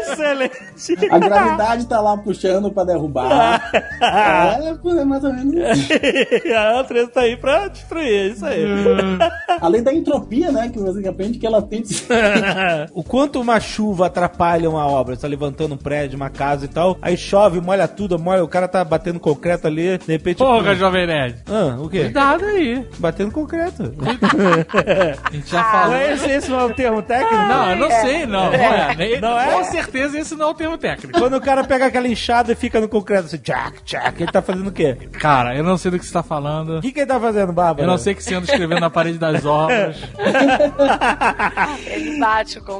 Excelente. 0.00 1.08
A 1.10 1.18
gravidade 1.18 1.86
tá 1.86 2.00
lá 2.00 2.16
puxando 2.16 2.70
pra 2.70 2.84
derrubar. 2.84 3.60
É, 4.00 4.70
é 5.00 5.04
mais 5.04 5.22
ou 5.24 5.32
menos 5.32 5.54
isso. 5.54 5.92
a 6.56 6.72
natureza 6.74 7.08
tá 7.10 7.20
aí 7.20 7.36
pra 7.36 7.68
destruir, 7.68 8.06
é 8.08 8.26
isso 8.28 8.44
aí. 8.46 8.64
Além 9.60 9.82
da 9.82 9.92
entropia, 9.92 10.50
né? 10.50 10.68
Que 10.68 10.78
você 10.78 11.06
aprende 11.06 11.38
que 11.38 11.46
ela 11.46 11.60
tem. 11.62 11.82
O 12.94 13.02
quanto 13.02 13.40
uma 13.40 13.60
chuva 13.60 14.06
atrapalha 14.06 14.68
uma 14.68 14.86
obra, 14.86 15.14
você 15.14 15.22
tá 15.22 15.28
levantando 15.28 15.74
um 15.74 15.78
prédio, 15.78 16.16
uma 16.16 16.30
casa 16.30 16.64
e 16.64 16.68
tal, 16.68 16.98
aí 17.00 17.16
chove, 17.16 17.60
molha 17.60 17.86
tudo, 17.88 18.18
molha, 18.18 18.42
o 18.42 18.48
cara 18.48 18.68
tá 18.68 18.84
batendo 18.84 19.20
concreto 19.20 19.66
ali, 19.66 19.98
de 19.98 20.12
repente. 20.12 20.38
Porra, 20.38 20.74
Jovem 20.74 21.06
Nerd. 21.06 21.42
Ah, 21.46 21.76
o 21.80 21.88
quê? 21.88 22.04
Cuidado 22.04 22.44
aí. 22.44 22.86
Batendo 22.98 23.30
concreto. 23.30 23.92
A 25.24 25.32
gente 25.32 25.50
já 25.50 25.64
falou. 25.64 25.90
Não 25.90 25.96
é 25.96 26.12
esse, 26.12 26.30
esse 26.30 26.50
não 26.50 26.60
é 26.60 26.64
o 26.64 26.74
termo 26.74 27.02
técnico? 27.02 27.34
Não, 27.34 27.70
eu 27.70 27.76
não 27.76 27.90
sei, 27.90 28.26
não. 28.26 28.50
Não 28.50 28.54
é. 28.54 29.20
Não 29.20 29.38
é? 29.38 29.52
Com 29.52 29.64
certeza 29.64 30.18
esse 30.18 30.34
não 30.34 30.48
é 30.48 30.50
o 30.50 30.54
termo 30.54 30.78
técnico. 30.78 31.18
Quando 31.18 31.36
o 31.36 31.40
cara 31.40 31.64
pega 31.64 31.86
aquela 31.86 32.08
enxada 32.08 32.52
e 32.52 32.54
fica 32.54 32.80
no 32.80 32.88
concreto 32.88 33.26
assim, 33.26 33.38
tchac, 33.38 33.82
tchac, 33.84 34.22
ele 34.22 34.32
tá 34.32 34.42
fazendo 34.42 34.68
o 34.68 34.72
quê? 34.72 34.96
Cara, 35.12 35.56
eu 35.56 35.62
não 35.64 35.76
sei 35.76 35.90
do 35.90 35.98
que 35.98 36.06
você 36.06 36.12
tá 36.12 36.22
falando. 36.22 36.78
O 36.78 36.80
que, 36.80 36.92
que 36.92 37.00
ele 37.00 37.06
tá 37.06 37.20
fazendo, 37.20 37.52
Bárbara? 37.52 37.82
Eu 37.82 37.90
não 37.90 37.98
sei 37.98 38.12
o 38.12 38.16
que 38.16 38.22
você 38.22 38.34
anda 38.34 38.44
escrevendo 38.46 38.80
na 38.80 38.90
parede 38.90 39.18
das 39.18 39.44
obras. 39.44 39.96
Ele 41.86 42.18
bate 42.18 42.58
o 42.58 42.62
concreto, 42.64 42.79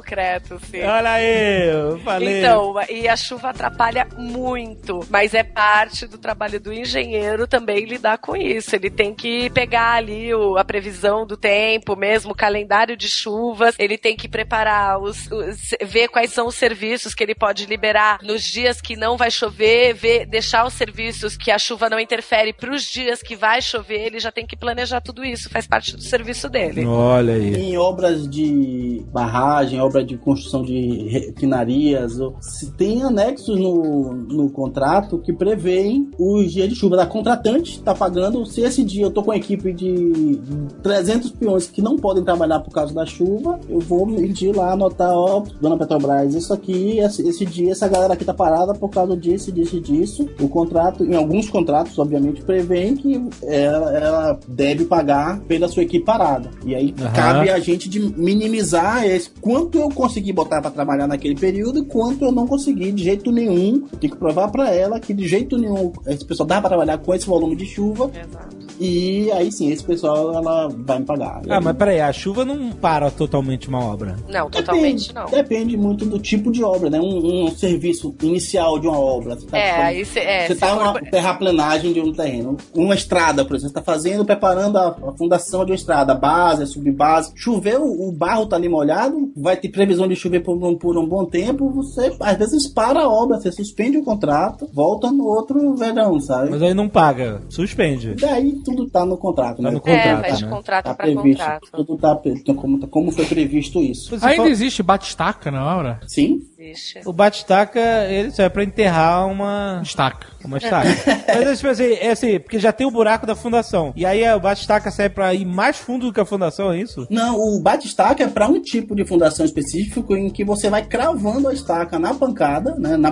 sim. 0.71 0.83
Olha 0.83 1.11
aí, 1.13 1.69
eu 1.69 1.99
falei. 2.01 2.39
Então, 2.41 2.75
e 2.89 3.09
a 3.09 3.17
chuva 3.17 3.51
atrapalha 3.51 4.07
muito, 4.17 5.01
mas 5.11 5.35
é 5.35 5.43
parte 5.43 6.07
do 6.07 6.19
trabalho 6.19 6.61
do 6.61 6.73
engenheiro 6.73 7.47
também 7.47 7.85
lidar 7.85 8.19
com 8.19 8.37
isso. 8.37 8.75
Ele 8.75 8.91
tem 8.91 9.15
que 9.15 9.51
pegar 9.51 9.95
ali 9.95 10.35
o- 10.35 10.57
a 10.57 10.65
previsão 10.65 11.27
do 11.27 11.37
tempo, 11.37 11.97
mesmo 11.97 12.33
o 12.33 12.35
calendário 12.37 12.97
de 12.97 13.09
chuvas, 13.09 13.75
ele 13.79 13.97
tem 13.99 14.17
que 14.17 14.29
preparar 14.29 14.99
os, 15.01 15.27
os- 15.31 15.75
ver 15.87 16.09
quais 16.09 16.33
são 16.33 16.47
os 16.47 16.55
serviços 16.55 17.15
que 17.15 17.23
ele 17.23 17.35
pode 17.35 17.67
liberar 17.67 18.19
nos 18.23 18.43
dias 18.45 18.81
que 18.81 18.97
não 18.97 19.17
vai 19.17 19.31
chover, 19.31 19.95
ver, 19.95 20.27
deixar 20.27 20.67
os 20.67 20.75
serviços 20.75 21.37
que 21.37 21.51
a 21.51 21.59
chuva 21.59 21.89
não 21.91 21.99
interfere 21.99 22.53
para 22.53 22.73
os 22.75 22.85
dias 22.85 23.23
que 23.23 23.35
vai 23.37 23.61
chover, 23.63 24.07
ele 24.07 24.21
já 24.21 24.31
tem 24.31 24.47
que 24.47 24.57
planejar 24.57 25.01
tudo 25.01 25.25
isso, 25.25 25.49
faz 25.51 25.67
parte 25.67 25.97
do 25.97 26.03
serviço 26.03 26.49
dele. 26.49 26.85
Olha 26.87 27.35
aí. 27.35 27.55
Em 27.55 27.77
obras 27.79 28.29
de 28.29 29.03
barragem, 29.13 29.80
obra 29.81 30.05
de 30.05 30.17
construção 30.17 30.63
de 30.63 31.09
refinarias, 31.09 32.19
ou- 32.21 32.35
se 32.41 32.71
tem 32.73 33.03
anexos 33.03 33.59
no, 33.59 34.13
no 34.15 34.51
contrato 34.51 35.19
que 35.19 35.33
prevêem 35.33 36.09
os 36.19 36.53
dias 36.53 36.69
de 36.69 36.75
chuva. 36.75 36.97
Da 36.97 37.07
contratante 37.07 37.73
está 37.79 37.95
pagando, 37.95 38.45
se 38.47 38.61
esse 38.61 38.83
dia 38.85 39.05
eu 39.05 39.11
tô 39.11 39.23
com 39.23 39.31
uma 39.31 39.37
equipe 39.37 39.73
de 39.73 40.41
300 40.83 41.31
peões 41.33 41.67
que 41.69 41.83
não 41.83 41.97
podem 41.97 42.23
trabalhar 42.25 42.61
por 42.61 42.71
causa 42.73 42.93
da 42.95 43.05
chuva, 43.07 43.59
eu 43.69 43.81
vou 43.81 44.07
medir 44.07 44.55
lá, 44.55 44.73
anotar, 44.73 45.13
ó, 45.13 45.43
dona 45.61 45.77
Petrobras, 45.77 46.35
isso 46.35 46.53
aqui, 46.53 46.99
esse, 46.99 47.27
esse 47.27 47.45
dia, 47.45 47.73
essa 47.73 47.89
galera 47.89 48.15
aqui 48.15 48.25
tá 48.25 48.35
parada 48.35 48.75
por 48.75 48.89
causa 48.91 49.17
disso, 49.17 49.51
disso 49.53 49.77
e 49.77 49.81
disso. 49.81 50.29
O 50.41 50.49
contrato, 50.49 51.05
em 51.05 51.15
alguns 51.15 51.49
contratos, 51.49 51.99
obviamente, 51.99 52.43
prevêem 52.43 52.97
que 52.97 53.21
ela, 53.45 53.93
ela 53.97 54.41
deve 54.49 54.85
pagar 54.85 55.41
pela 55.41 55.69
sua 55.69 55.83
equipe 55.83 56.05
parada. 56.05 56.51
E 56.65 56.75
aí 56.75 56.95
Aham. 57.01 57.13
cabe 57.13 57.51
a 57.51 57.59
gente 57.59 57.89
de 57.89 58.01
minimizar 58.01 59.05
esse, 59.07 59.31
quanto 59.41 59.70
eu 59.79 59.89
consegui 59.89 60.33
botar 60.33 60.61
para 60.61 60.71
trabalhar 60.71 61.07
naquele 61.07 61.35
período 61.35 61.81
e 61.81 61.85
quanto 61.85 62.25
eu 62.25 62.33
não 62.33 62.47
consegui 62.47 62.93
de 62.93 63.05
jeito 63.05 63.31
nenhum. 63.31 63.81
Tenho 64.01 64.13
que 64.13 64.19
provar 64.19 64.49
para 64.51 64.71
ela 64.75 65.01
que 65.01 65.13
de 65.13 65.27
jeito 65.27 65.57
nenhum 65.59 65.93
esse 66.07 66.25
pessoal 66.25 66.47
dá 66.47 66.61
para 66.61 66.71
trabalhar 66.71 66.99
com 66.99 67.15
esse 67.15 67.27
volume 67.27 67.57
de 67.57 67.67
chuva 67.67 68.11
Exato. 68.15 68.70
E 68.81 69.31
aí 69.33 69.53
sim, 69.53 69.71
esse 69.71 69.85
pessoal 69.85 70.35
ela 70.35 70.69
vai 70.69 70.99
me 70.99 71.05
pagar. 71.05 71.43
Ah, 71.49 71.61
mas 71.61 71.77
peraí, 71.77 72.01
a 72.01 72.13
chuva 72.13 72.45
não 72.45 72.71
para 72.73 73.11
totalmente 73.11 73.69
uma 73.69 73.85
obra. 73.85 74.17
Não, 74.29 74.49
totalmente 74.51 75.09
Depende, 75.09 75.15
não. 75.15 75.27
depende 75.27 75.77
muito 75.77 76.05
do 76.07 76.19
tipo 76.19 76.51
de 76.51 76.65
obra, 76.65 76.89
né? 76.91 76.99
Um, 77.01 77.45
um 77.47 77.51
serviço 77.51 78.15
inicial 78.23 78.79
de 78.79 78.87
uma 78.89 78.99
obra. 78.99 79.35
Você 79.37 79.47
tá, 79.47 79.59
É, 79.59 79.71
fazendo- 79.71 79.87
aí 79.87 80.05
cê- 80.05 80.21
é, 80.21 80.47
você 80.47 80.55
tá 80.55 80.67
for 80.69 80.83
uma 80.83 81.01
terraplenagem 81.01 81.93
de 81.93 82.01
um 82.01 82.13
terreno. 82.13 82.57
Uma 82.75 82.95
estrada, 82.95 83.45
por 83.45 83.55
exemplo, 83.57 83.73
você 83.75 83.75
tá 83.75 83.83
fazendo, 83.83 84.25
preparando 84.25 84.79
a, 84.79 84.89
a 84.89 85.13
fundação 85.13 85.65
de 85.65 85.73
uma 85.73 85.77
estrada, 85.77 86.15
base, 86.15 86.63
a 86.63 86.67
subbase. 86.67 87.33
Choveu, 87.35 87.83
o 87.85 88.11
barro 88.13 88.47
tá 88.47 88.57
ali 88.57 88.69
molhado, 88.69 89.31
vai 89.37 89.57
ter 89.57 89.69
previsão 89.69 90.09
de 90.09 90.17
chover 90.17 90.41
por 90.41 90.57
um, 90.57 90.77
por 90.77 90.97
um 90.97 91.07
bom 91.07 91.25
tempo, 91.25 91.69
você 91.71 92.13
às 92.21 92.37
vezes 92.39 92.67
para 92.67 93.01
a 93.03 93.09
obra, 93.09 93.39
você 93.41 93.53
suspende 93.53 93.99
o 93.99 94.05
contrato, 94.05 94.69
volta 94.73 95.11
no 95.11 95.27
outro 95.27 95.75
verão, 95.75 96.19
sabe? 96.21 96.51
Mas 96.51 96.63
aí 96.63 96.75
não 96.75 96.89
paga, 96.89 97.43
suspende. 97.49 98.15
Daí 98.15 98.53
tudo 98.77 98.91
tá 98.91 99.05
no 99.05 99.17
contrato, 99.17 99.57
Tá 99.59 99.63
né? 99.63 99.71
no 99.71 99.77
É, 99.79 99.81
contrato, 99.81 100.21
vai 100.21 100.33
de 100.33 100.45
né? 100.45 100.51
contrato 100.51 100.85
Tá 100.85 100.95
pra 100.95 101.05
previsto, 101.07 101.39
contrato. 101.43 101.69
tudo 101.73 101.97
tá 101.97 102.21
como, 102.55 102.87
como 102.89 103.13
foi 103.13 103.27
previsto 103.27 103.81
isso. 103.81 104.15
Ainda 104.15 104.37
fala- 104.37 104.49
existe 104.49 104.83
batistaca 104.83 105.51
na 105.51 105.77
obra? 105.77 106.01
Sim, 106.07 106.43
Existe. 106.61 107.01
O 107.07 107.13
batistaca, 107.13 107.81
ele 108.09 108.31
serve 108.31 108.51
pra 108.51 108.63
enterrar 108.65 109.27
uma, 109.27 109.81
Estaca. 109.83 110.27
uma 110.45 110.59
estaca. 110.59 110.89
Mas 111.27 111.47
é 111.49 111.57
tipo 111.57 111.69
assim, 111.69 111.93
é 111.95 112.11
assim, 112.11 112.39
porque 112.39 112.59
já 112.59 112.71
tem 112.71 112.87
o 112.87 112.91
buraco 112.91 113.27
da 113.27 113.35
fundação. 113.35 113.93
E 113.97 114.05
aí 114.05 114.23
o 114.35 114.41
batistaca 114.41 114.91
serve 114.91 115.15
pra 115.15 115.33
ir 115.33 115.47
mais 115.47 115.79
fundo 115.79 116.07
do 116.07 116.13
que 116.13 116.21
a 116.21 116.25
fundação, 116.27 116.71
é 116.71 116.79
isso? 116.79 117.07
Não, 117.09 117.37
o 117.37 117.61
bate-estaca 117.63 118.23
é 118.23 118.29
para 118.29 118.47
um 118.47 118.61
tipo 118.61 118.95
de 118.95 119.05
fundação 119.07 119.45
específico 119.47 120.15
em 120.15 120.29
que 120.29 120.45
você 120.45 120.69
vai 120.69 120.85
cravando 120.85 121.49
a 121.49 121.55
estaca 121.55 121.99
na 121.99 122.13
pancada, 122.13 122.75
né, 122.79 122.97
na 122.97 123.11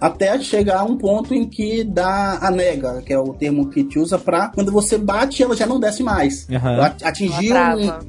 até 0.00 0.38
chegar 0.40 0.80
a 0.80 0.84
um 0.84 0.96
ponto 0.96 1.34
em 1.34 1.46
que 1.46 1.84
dá 1.84 2.38
a 2.40 2.50
nega, 2.50 3.02
que 3.02 3.12
é 3.12 3.18
o 3.18 3.34
termo 3.34 3.68
que 3.68 3.84
te 3.84 3.98
usa 3.98 4.18
para 4.18 4.48
quando 4.48 4.72
você 4.72 4.96
bate 4.96 5.42
ela 5.42 5.54
já 5.54 5.66
não 5.66 5.78
desce 5.78 6.02
mais. 6.02 6.46
At- 6.80 7.02
Atingir 7.04 7.52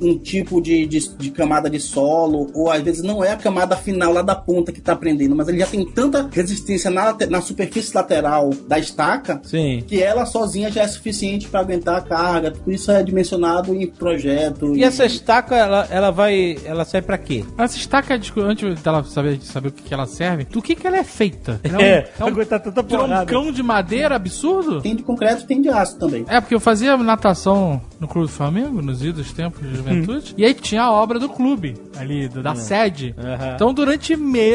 um, 0.01 0.11
um 0.11 0.17
tipo 0.17 0.61
de, 0.61 0.85
de, 0.85 0.99
de 1.17 1.31
camada 1.31 1.69
de 1.69 1.79
solo, 1.79 2.49
ou 2.53 2.71
às 2.71 2.81
vezes 2.81 3.03
não 3.03 3.21
é 3.23 3.31
a 3.31 3.37
camada 3.37 3.75
final 3.75 4.13
lá 4.13 4.21
da 4.21 4.35
ponta 4.35 4.60
que 4.69 4.81
tá 4.81 4.93
prendendo, 4.95 5.33
mas 5.33 5.47
ele 5.47 5.59
já 5.59 5.65
tem 5.67 5.85
tanta 5.85 6.29
resistência 6.29 6.91
na, 6.91 7.15
na 7.29 7.39
superfície 7.39 7.95
lateral 7.95 8.49
da 8.67 8.77
estaca 8.77 9.39
Sim. 9.43 9.81
que 9.87 10.03
ela 10.03 10.25
sozinha 10.25 10.69
já 10.69 10.81
é 10.81 10.87
suficiente 10.87 11.47
para 11.47 11.61
aguentar 11.61 11.95
a 11.95 12.01
carga. 12.01 12.51
Tudo 12.51 12.69
isso 12.71 12.91
é 12.91 13.01
dimensionado 13.01 13.73
em 13.73 13.87
projeto. 13.87 14.75
E 14.75 14.83
essa 14.83 15.05
estaca, 15.05 15.55
ela, 15.55 15.87
ela 15.89 16.11
vai. 16.11 16.57
Ela 16.65 16.83
serve 16.83 17.05
pra 17.07 17.17
quê? 17.17 17.45
Essa 17.57 17.77
estaca, 17.77 18.19
desculpa, 18.19 18.49
antes 18.49 18.81
dela 18.81 19.03
saber, 19.05 19.39
saber 19.41 19.69
o 19.69 19.71
que, 19.71 19.83
que 19.83 19.93
ela 19.93 20.05
serve, 20.05 20.43
do 20.45 20.61
que, 20.61 20.75
que 20.75 20.85
ela 20.85 20.97
é 20.97 21.03
feita? 21.03 21.59
Ela 21.63 21.81
É, 21.81 22.09
é 22.19 22.23
um, 22.23 22.27
é 22.27 22.29
aguentar 22.31 22.59
tanta 22.59 22.81
um 22.81 22.83
porrada. 22.83 23.25
troncão 23.25 23.51
de 23.51 23.63
madeira 23.63 24.15
absurdo? 24.15 24.81
Tem 24.81 24.95
de 24.95 25.03
concreto 25.03 25.45
tem 25.45 25.61
de 25.61 25.69
aço 25.69 25.97
também. 25.97 26.25
É, 26.27 26.41
porque 26.41 26.53
eu 26.55 26.59
fazia 26.59 26.97
natação 26.97 27.81
no 27.99 28.07
Clube 28.07 28.27
do 28.27 28.33
Flamengo, 28.33 28.81
nos 28.81 29.03
idos 29.03 29.31
tempos 29.31 29.61
de 29.61 29.75
juventude, 29.75 30.33
e 30.37 30.43
aí 30.43 30.53
tinha 30.53 30.81
a 30.83 30.91
obra 30.91 31.19
do 31.19 31.29
clube, 31.29 31.75
ali, 31.97 32.27
do- 32.27 32.41
da 32.41 32.55
sede. 32.55 33.13
Aham. 33.17 33.51
Então, 33.55 33.73
durante 33.73 34.15
meses, 34.15 34.50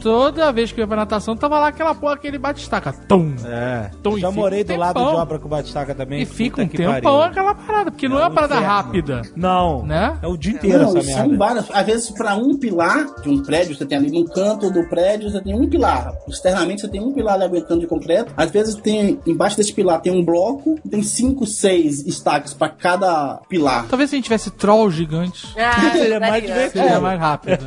toda 0.00 0.52
vez 0.52 0.72
que 0.72 0.80
eu 0.80 0.82
ia 0.82 0.86
pra 0.86 0.96
natação, 0.96 1.36
tava 1.36 1.58
lá 1.58 1.68
aquela 1.68 1.94
porra, 1.94 2.14
aquele 2.14 2.38
bate-estaca. 2.38 2.92
Tum! 3.08 3.34
É. 3.44 3.90
Então, 3.98 4.18
Já 4.18 4.30
morei 4.30 4.62
um 4.62 4.66
do 4.66 4.76
lado 4.76 4.98
de 5.00 5.06
obra 5.16 5.38
com 5.38 5.48
batistaca 5.48 5.94
também. 5.94 6.22
E 6.22 6.26
fica 6.26 6.62
um 6.62 6.68
tempão 6.68 7.00
pariu. 7.00 7.22
aquela 7.22 7.54
parada, 7.54 7.90
porque 7.90 8.08
não 8.08 8.18
é 8.18 8.20
uma 8.22 8.30
parada 8.30 8.54
inferno. 8.56 8.74
rápida. 8.74 9.22
Não. 9.34 9.82
Né? 9.84 10.16
É 10.22 10.26
o 10.26 10.36
dia 10.36 10.52
inteiro 10.52 10.78
Não, 10.84 10.96
essa 10.96 11.02
são 11.12 11.28
merda. 11.28 11.36
várias. 11.36 11.70
Às 11.70 11.86
vezes, 11.86 12.10
para 12.10 12.34
um 12.36 12.56
pilar 12.56 13.06
de 13.22 13.28
um 13.28 13.42
prédio, 13.42 13.76
você 13.76 13.84
tem 13.86 13.98
ali 13.98 14.10
no 14.10 14.24
canto 14.28 14.70
do 14.70 14.84
prédio, 14.88 15.30
você 15.30 15.40
tem 15.40 15.54
um 15.54 15.68
pilar. 15.68 16.12
Externamente, 16.28 16.82
você 16.82 16.88
tem 16.88 17.00
um 17.00 17.12
pilar 17.12 17.34
ali 17.34 17.44
aguentando 17.44 17.80
de 17.80 17.86
concreto. 17.86 18.32
Às 18.36 18.50
vezes, 18.50 18.74
tem 18.76 19.18
embaixo 19.26 19.56
desse 19.56 19.72
pilar 19.72 20.00
tem 20.00 20.12
um 20.12 20.24
bloco, 20.24 20.78
tem 20.90 21.02
cinco, 21.02 21.46
seis 21.46 22.04
estacas 22.06 22.52
para 22.54 22.68
cada 22.68 23.40
pilar. 23.48 23.86
Talvez 23.88 24.10
se 24.10 24.16
a 24.16 24.18
gente 24.18 24.24
tivesse 24.24 24.50
troll 24.50 24.90
gigante, 24.90 25.46
Ah, 25.58 25.90
Seria 25.92 26.20
mais 26.20 26.42
divertido. 26.44 26.84
seria 26.84 27.00
mais 27.00 27.18
rápido. 27.18 27.58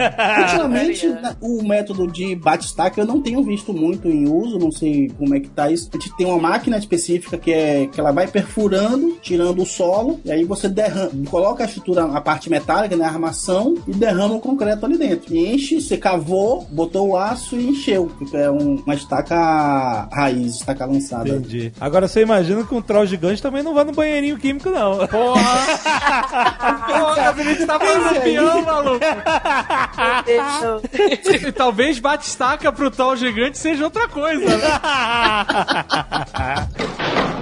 Ultimamente, 0.42 1.08
Maria. 1.08 1.38
O 1.60 1.68
método 1.68 2.08
de 2.08 2.36
bate-estaca 2.36 3.02
eu 3.02 3.06
não 3.06 3.22
tenho 3.22 3.44
visto 3.44 3.74
muito 3.74 4.08
em 4.08 4.28
uso, 4.28 4.58
não 4.60 4.72
sei 4.72 5.12
como 5.18 5.36
é 5.36 5.40
que 5.40 5.50
tá 5.50 5.70
isso. 5.72 5.90
A 5.94 5.98
gente 5.98 6.16
tem 6.18 6.26
uma 6.28 6.38
máquina 6.40 6.78
específica 6.78 7.38
que 7.38 7.52
é 7.52 7.88
que 7.88 8.00
ela 8.00 8.12
vai 8.12 8.28
perfurando, 8.28 9.18
tirando 9.22 9.62
o 9.62 9.66
solo, 9.66 10.20
e 10.26 10.32
aí 10.32 10.44
você 10.44 10.68
derrama, 10.70 11.12
coloca 11.30 11.64
a 11.64 11.66
estrutura, 11.68 12.06
a 12.06 12.22
parte 12.22 12.50
metálica, 12.50 12.96
né, 12.96 13.06
a 13.06 13.10
armação, 13.10 13.76
e 13.88 13.92
derrama 13.94 14.36
o 14.36 14.40
concreto 14.40 14.86
ali 14.86 14.98
dentro. 14.98 15.34
E 15.34 15.54
enche, 15.54 15.80
você 15.82 15.98
cavou, 15.98 16.66
botou 16.72 17.10
o 17.10 17.18
aço 17.18 17.56
e 17.56 17.68
encheu. 17.70 18.10
Fica 18.20 18.38
É 18.40 18.50
um- 18.50 18.76
uma 18.86 18.94
estaca 18.96 20.08
raiz, 20.12 20.56
estaca 20.56 20.86
lançada. 20.86 21.28
Entendi. 21.30 21.72
Agora 21.80 22.08
você 22.08 22.22
imagina 22.22 22.64
que 22.64 22.74
um 22.74 22.82
troll 22.82 23.06
gigante 23.06 23.42
também 23.42 23.62
não 23.64 23.74
vai 23.74 23.84
no 23.84 23.92
banheirinho 23.92 24.38
químico, 24.38 24.70
não. 24.70 25.06
Porra! 25.08 25.40
Porra, 26.88 27.30
a 27.30 27.44
gente 27.44 27.66
tá 27.66 27.80
fazendo 27.80 28.22
peão, 28.22 28.62
maluco. 28.64 29.00
E 31.50 31.52
talvez 31.52 31.98
bate-estaca 31.98 32.72
pro 32.72 32.92
troll 32.92 33.16
gigante 33.16 33.58
seja 33.58 33.84
outra 33.84 34.08
coisa, 34.08 34.46
né? 34.56 34.68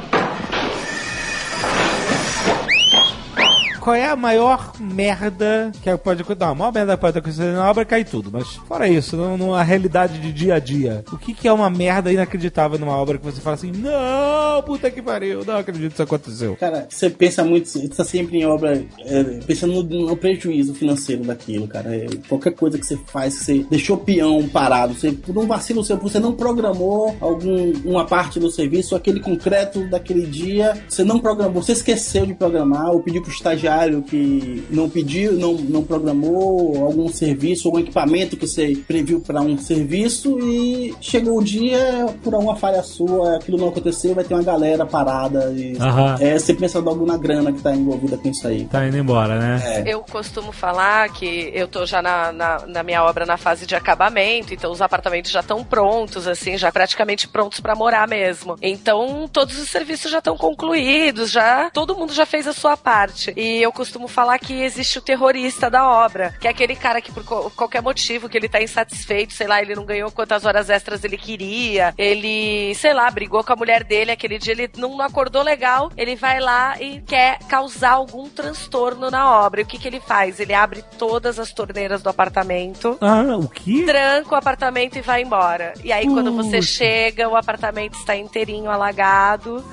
qual 3.88 3.96
é 3.96 4.06
a 4.06 4.18
maior 4.18 4.74
merda 4.82 5.72
que 5.82 5.98
pode 6.00 6.22
acontecer? 6.22 6.44
Não, 6.44 6.52
a 6.52 6.56
maior 6.56 6.74
merda 6.74 6.98
que 6.98 7.00
pode 7.00 7.18
acontecer 7.20 7.54
na 7.54 7.70
obra 7.70 7.84
é 7.84 7.86
cair 7.86 8.04
tudo. 8.04 8.30
Mas 8.30 8.46
fora 8.68 8.86
isso, 8.86 9.16
não, 9.16 9.38
não 9.38 9.56
a 9.56 9.64
realidade 9.64 10.20
de 10.20 10.34
dia 10.34 10.56
a 10.56 10.60
dia. 10.60 11.06
O 11.10 11.18
que, 11.18 11.34
que 11.34 11.48
é 11.48 11.54
uma 11.54 11.70
merda 11.70 12.12
inacreditável 12.12 12.78
numa 12.78 12.98
obra 12.98 13.18
que 13.18 13.24
você 13.24 13.40
fala 13.40 13.56
assim, 13.56 13.72
não, 13.72 14.62
puta 14.64 14.92
que 14.92 15.02
pariu, 15.02 15.46
não 15.46 15.56
acredito 15.56 15.88
que 15.88 15.94
isso 15.94 16.04
aconteceu. 16.04 16.58
Cara, 16.58 16.86
você 16.90 17.10
pensa 17.10 17.46
muito, 17.46 17.70
você 17.70 17.88
tá 17.88 18.04
sempre 18.04 18.40
em 18.40 18.46
obra, 18.46 18.84
é, 19.00 19.24
pensando 19.48 19.82
no, 19.82 20.08
no 20.08 20.18
prejuízo 20.18 20.74
financeiro 20.74 21.24
daquilo, 21.24 21.66
cara. 21.66 21.96
É, 21.96 22.08
qualquer 22.28 22.56
coisa 22.56 22.78
que 22.78 22.86
você 22.86 23.00
faz, 23.06 23.36
você 23.36 23.66
deixou 23.70 23.96
o 23.96 24.00
peão 24.00 24.50
parado, 24.50 24.96
você, 24.96 25.14
por 25.14 25.38
um 25.38 25.48
vacilo 25.48 25.82
seu, 25.82 25.96
você 25.96 26.20
não 26.20 26.34
programou 26.34 27.16
algum, 27.22 27.72
uma 27.86 28.04
parte 28.04 28.38
do 28.38 28.52
serviço, 28.52 28.98
aquele 28.98 29.22
concreto 29.22 29.90
daquele 29.90 30.26
dia, 30.26 30.78
você 30.90 31.06
não 31.06 31.20
programou, 31.20 31.64
você 31.64 31.72
esqueceu 31.72 32.26
de 32.26 32.34
programar, 32.34 32.92
ou 32.92 33.02
pediu 33.02 33.22
pro 33.22 33.32
estagiário 33.32 33.77
que 34.02 34.64
não 34.70 34.90
pediu, 34.90 35.34
não, 35.34 35.54
não 35.54 35.84
programou 35.84 36.86
algum 36.86 37.08
serviço, 37.08 37.68
algum 37.68 37.80
equipamento 37.80 38.38
que 38.38 38.48
você 38.48 38.76
previu 38.88 39.20
para 39.20 39.42
um 39.42 39.58
serviço 39.58 40.40
e 40.40 40.96
chegou 41.02 41.40
o 41.40 41.44
dia, 41.44 42.08
por 42.24 42.34
alguma 42.34 42.56
falha 42.56 42.82
sua, 42.84 43.38
aquilo 43.38 43.58
não 43.58 43.70
aconteceu, 43.70 44.14
vai 44.14 44.24
ter 44.24 44.34
uma 44.34 44.44
galera 44.44 44.86
parada 44.86 45.52
e 45.56 45.78
Aham. 45.80 46.18
é, 46.20 46.38
você 46.38 46.54
pensa 46.54 46.80
logo 46.80 47.06
na 47.06 47.18
grana 47.18 47.52
que 47.52 47.62
tá 47.62 47.74
envolvida 47.74 48.18
com 48.18 48.30
isso 48.30 48.48
aí. 48.48 48.66
Tá 48.66 48.86
indo 48.88 48.98
embora, 48.98 49.40
né? 49.40 49.84
É. 49.86 49.94
Eu 49.94 50.02
costumo 50.02 50.52
falar 50.52 51.10
que 51.10 51.52
eu 51.54 51.68
tô 51.68 51.86
já 51.86 52.02
na, 52.02 52.32
na, 52.32 52.66
na 52.68 52.84
minha 52.84 53.04
obra 53.04 53.26
na 53.26 53.38
fase 53.38 53.66
de 53.66 53.76
acabamento, 53.76 54.54
então 54.54 54.72
os 54.72 54.82
apartamentos 54.82 55.32
já 55.32 55.42
estão 55.42 55.64
prontos, 55.64 56.28
assim, 56.28 56.58
já 56.58 56.72
praticamente 56.72 57.28
prontos 57.28 57.60
pra 57.60 57.76
morar 57.76 58.08
mesmo. 58.08 58.56
Então 58.62 59.28
todos 59.32 59.58
os 59.60 59.70
serviços 59.70 60.12
já 60.12 60.20
estão 60.20 60.38
concluídos, 60.38 61.32
já 61.32 61.70
todo 61.72 61.96
mundo 61.96 62.14
já 62.14 62.26
fez 62.26 62.48
a 62.48 62.54
sua 62.54 62.78
parte. 62.78 63.34
E 63.36 63.67
eu 63.68 63.72
costumo 63.72 64.08
falar 64.08 64.40
que 64.40 64.62
existe 64.62 64.98
o 64.98 65.02
terrorista 65.02 65.70
da 65.70 65.88
obra, 65.88 66.34
que 66.40 66.48
é 66.48 66.50
aquele 66.50 66.76
cara 66.76 67.02
que 67.02 67.12
por 67.12 67.24
qualquer 67.52 67.82
motivo 67.82 68.30
que 68.30 68.38
ele 68.38 68.48
tá 68.50 68.62
insatisfeito, 68.62 69.34
sei 69.34 69.46
lá, 69.48 69.62
ele 69.62 69.76
não 69.76 69.86
ganhou 69.86 70.10
quantas 70.12 70.46
horas 70.46 70.70
extras 70.70 71.04
ele 71.04 71.18
queria, 71.18 71.94
ele, 71.98 72.74
sei 72.76 72.94
lá, 72.94 73.10
brigou 73.12 73.44
com 73.44 73.54
a 73.54 73.56
mulher 73.56 73.84
dele, 73.84 74.12
aquele 74.12 74.38
dia 74.40 74.54
ele 74.54 74.70
não 74.78 75.00
acordou 75.02 75.44
legal, 75.44 75.92
ele 75.98 76.16
vai 76.16 76.40
lá 76.40 76.82
e 76.82 77.02
quer 77.02 77.40
causar 77.50 77.92
algum 77.92 78.30
transtorno 78.30 79.12
na 79.12 79.30
obra. 79.46 79.62
E 79.62 79.64
o 79.64 79.68
que 79.68 79.78
que 79.78 79.88
ele 79.88 80.00
faz? 80.00 80.40
Ele 80.40 80.54
abre 80.54 80.84
todas 80.98 81.38
as 81.40 81.52
torneiras 81.52 82.02
do 82.02 82.10
apartamento, 82.10 82.98
Ah, 83.02 83.36
o 83.38 83.48
que? 83.50 83.84
tranca 83.86 84.34
o 84.34 84.38
apartamento 84.38 84.98
e 84.98 85.02
vai 85.02 85.22
embora. 85.24 85.74
E 85.84 85.92
aí 85.92 86.06
quando 86.08 86.32
você 86.34 86.62
chega, 86.62 87.28
o 87.28 87.36
apartamento 87.36 87.96
está 88.00 88.16
inteirinho 88.16 88.70
alagado. 88.72 89.64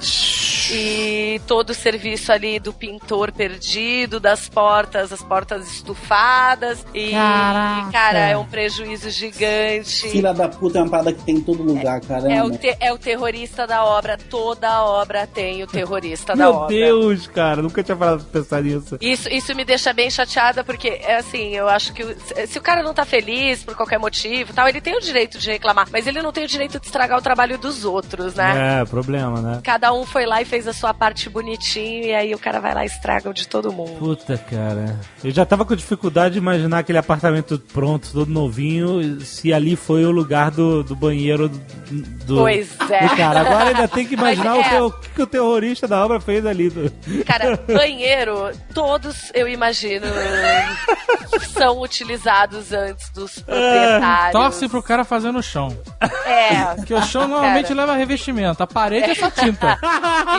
E 0.72 1.40
todo 1.46 1.70
o 1.70 1.74
serviço 1.74 2.32
ali 2.32 2.58
do 2.58 2.72
pintor 2.72 3.32
perdido, 3.32 4.18
das 4.20 4.48
portas, 4.48 5.12
as 5.12 5.22
portas 5.22 5.66
estufadas. 5.72 6.84
E, 6.94 7.10
Caraca. 7.10 7.92
cara, 7.92 8.18
é 8.18 8.36
um 8.36 8.44
prejuízo 8.46 9.10
gigante. 9.10 10.08
Filha 10.08 10.32
da 10.32 10.48
puta 10.48 10.78
é 10.78 10.82
uma 10.82 10.90
parada 10.90 11.12
que 11.12 11.22
tem 11.22 11.36
em 11.36 11.40
todo 11.40 11.62
lugar, 11.62 12.00
caramba. 12.00 12.32
É 12.32 12.42
o, 12.42 12.50
te- 12.50 12.76
é 12.80 12.92
o 12.92 12.98
terrorista 12.98 13.66
da 13.66 13.84
obra. 13.84 14.16
Toda 14.30 14.82
obra 14.84 15.26
tem 15.26 15.62
o 15.62 15.66
terrorista 15.66 16.34
da 16.36 16.44
Meu 16.44 16.54
obra. 16.54 16.68
Deus, 16.68 17.26
cara, 17.26 17.60
nunca 17.62 17.82
tinha 17.82 17.96
parado 17.96 18.24
pra 18.24 18.40
pensar 18.40 18.62
nisso. 18.62 18.96
Isso, 19.00 19.28
isso 19.28 19.54
me 19.54 19.64
deixa 19.64 19.92
bem 19.92 20.10
chateada, 20.10 20.62
porque, 20.64 20.88
é 20.88 21.16
assim, 21.16 21.50
eu 21.54 21.68
acho 21.68 21.92
que 21.92 22.04
se, 22.04 22.46
se 22.46 22.58
o 22.58 22.62
cara 22.62 22.82
não 22.82 22.94
tá 22.94 23.04
feliz 23.04 23.62
por 23.62 23.74
qualquer 23.74 23.98
motivo 23.98 24.50
e 24.50 24.54
tal, 24.54 24.68
ele 24.68 24.80
tem 24.80 24.96
o 24.96 25.00
direito 25.00 25.38
de 25.38 25.50
reclamar, 25.50 25.88
mas 25.90 26.06
ele 26.06 26.22
não 26.22 26.32
tem 26.32 26.44
o 26.44 26.48
direito 26.48 26.78
de 26.78 26.86
estragar 26.86 27.18
o 27.18 27.22
trabalho 27.22 27.58
dos 27.58 27.84
outros, 27.84 28.34
né? 28.34 28.80
É, 28.80 28.84
problema, 28.84 29.40
né? 29.40 29.60
Cada 29.64 29.92
um 29.92 30.04
foi 30.06 30.26
lá 30.26 30.40
e 30.40 30.44
fez 30.44 30.53
a 30.66 30.72
sua 30.72 30.94
parte 30.94 31.28
bonitinho, 31.28 32.04
e 32.04 32.14
aí 32.14 32.34
o 32.34 32.38
cara 32.38 32.60
vai 32.60 32.72
lá 32.74 32.82
e 32.84 32.86
estraga 32.86 33.28
o 33.30 33.34
de 33.34 33.46
todo 33.48 33.72
mundo. 33.72 33.98
Puta, 33.98 34.36
cara. 34.38 34.98
Eu 35.22 35.30
já 35.30 35.44
tava 35.44 35.64
com 35.64 35.74
dificuldade 35.74 36.34
de 36.34 36.38
imaginar 36.38 36.78
aquele 36.78 36.98
apartamento 36.98 37.58
pronto, 37.58 38.08
todo 38.12 38.30
novinho, 38.30 39.20
se 39.20 39.52
ali 39.52 39.74
foi 39.76 40.04
o 40.04 40.10
lugar 40.10 40.50
do, 40.50 40.82
do 40.84 40.94
banheiro 40.94 41.48
do, 41.48 41.58
do- 42.24 42.36
Pois 42.36 42.76
é. 42.90 43.06
do 43.08 43.16
cara. 43.16 43.40
Agora 43.40 43.68
ainda 43.70 43.88
tem 43.88 44.06
que 44.06 44.14
imaginar 44.14 44.54
Mas 44.56 44.66
o, 44.66 44.68
é. 44.68 44.70
que, 44.70 44.76
o 44.80 44.90
que 45.16 45.22
o 45.22 45.26
terrorista 45.26 45.88
da 45.88 46.04
obra 46.04 46.20
fez 46.20 46.44
ali. 46.46 46.70
do- 46.70 46.92
Cara, 47.24 47.56
banheiro, 47.66 48.50
todos, 48.72 49.30
eu 49.34 49.48
imagino, 49.48 50.06
são 51.52 51.80
utilizados 51.80 52.72
antes 52.72 53.10
dos 53.10 53.38
proprietários. 53.40 54.32
Torce 54.32 54.68
pro 54.68 54.82
cara 54.82 55.04
fazer 55.04 55.32
no 55.32 55.42
chão. 55.42 55.76
É. 56.26 56.74
Porque 56.76 56.94
o 56.94 57.02
chão 57.02 57.26
normalmente 57.28 57.68
Cara. 57.68 57.80
leva 57.80 57.94
revestimento. 57.96 58.62
A 58.62 58.66
parede 58.66 59.10
é 59.10 59.14
só 59.14 59.30
tinta. 59.30 59.78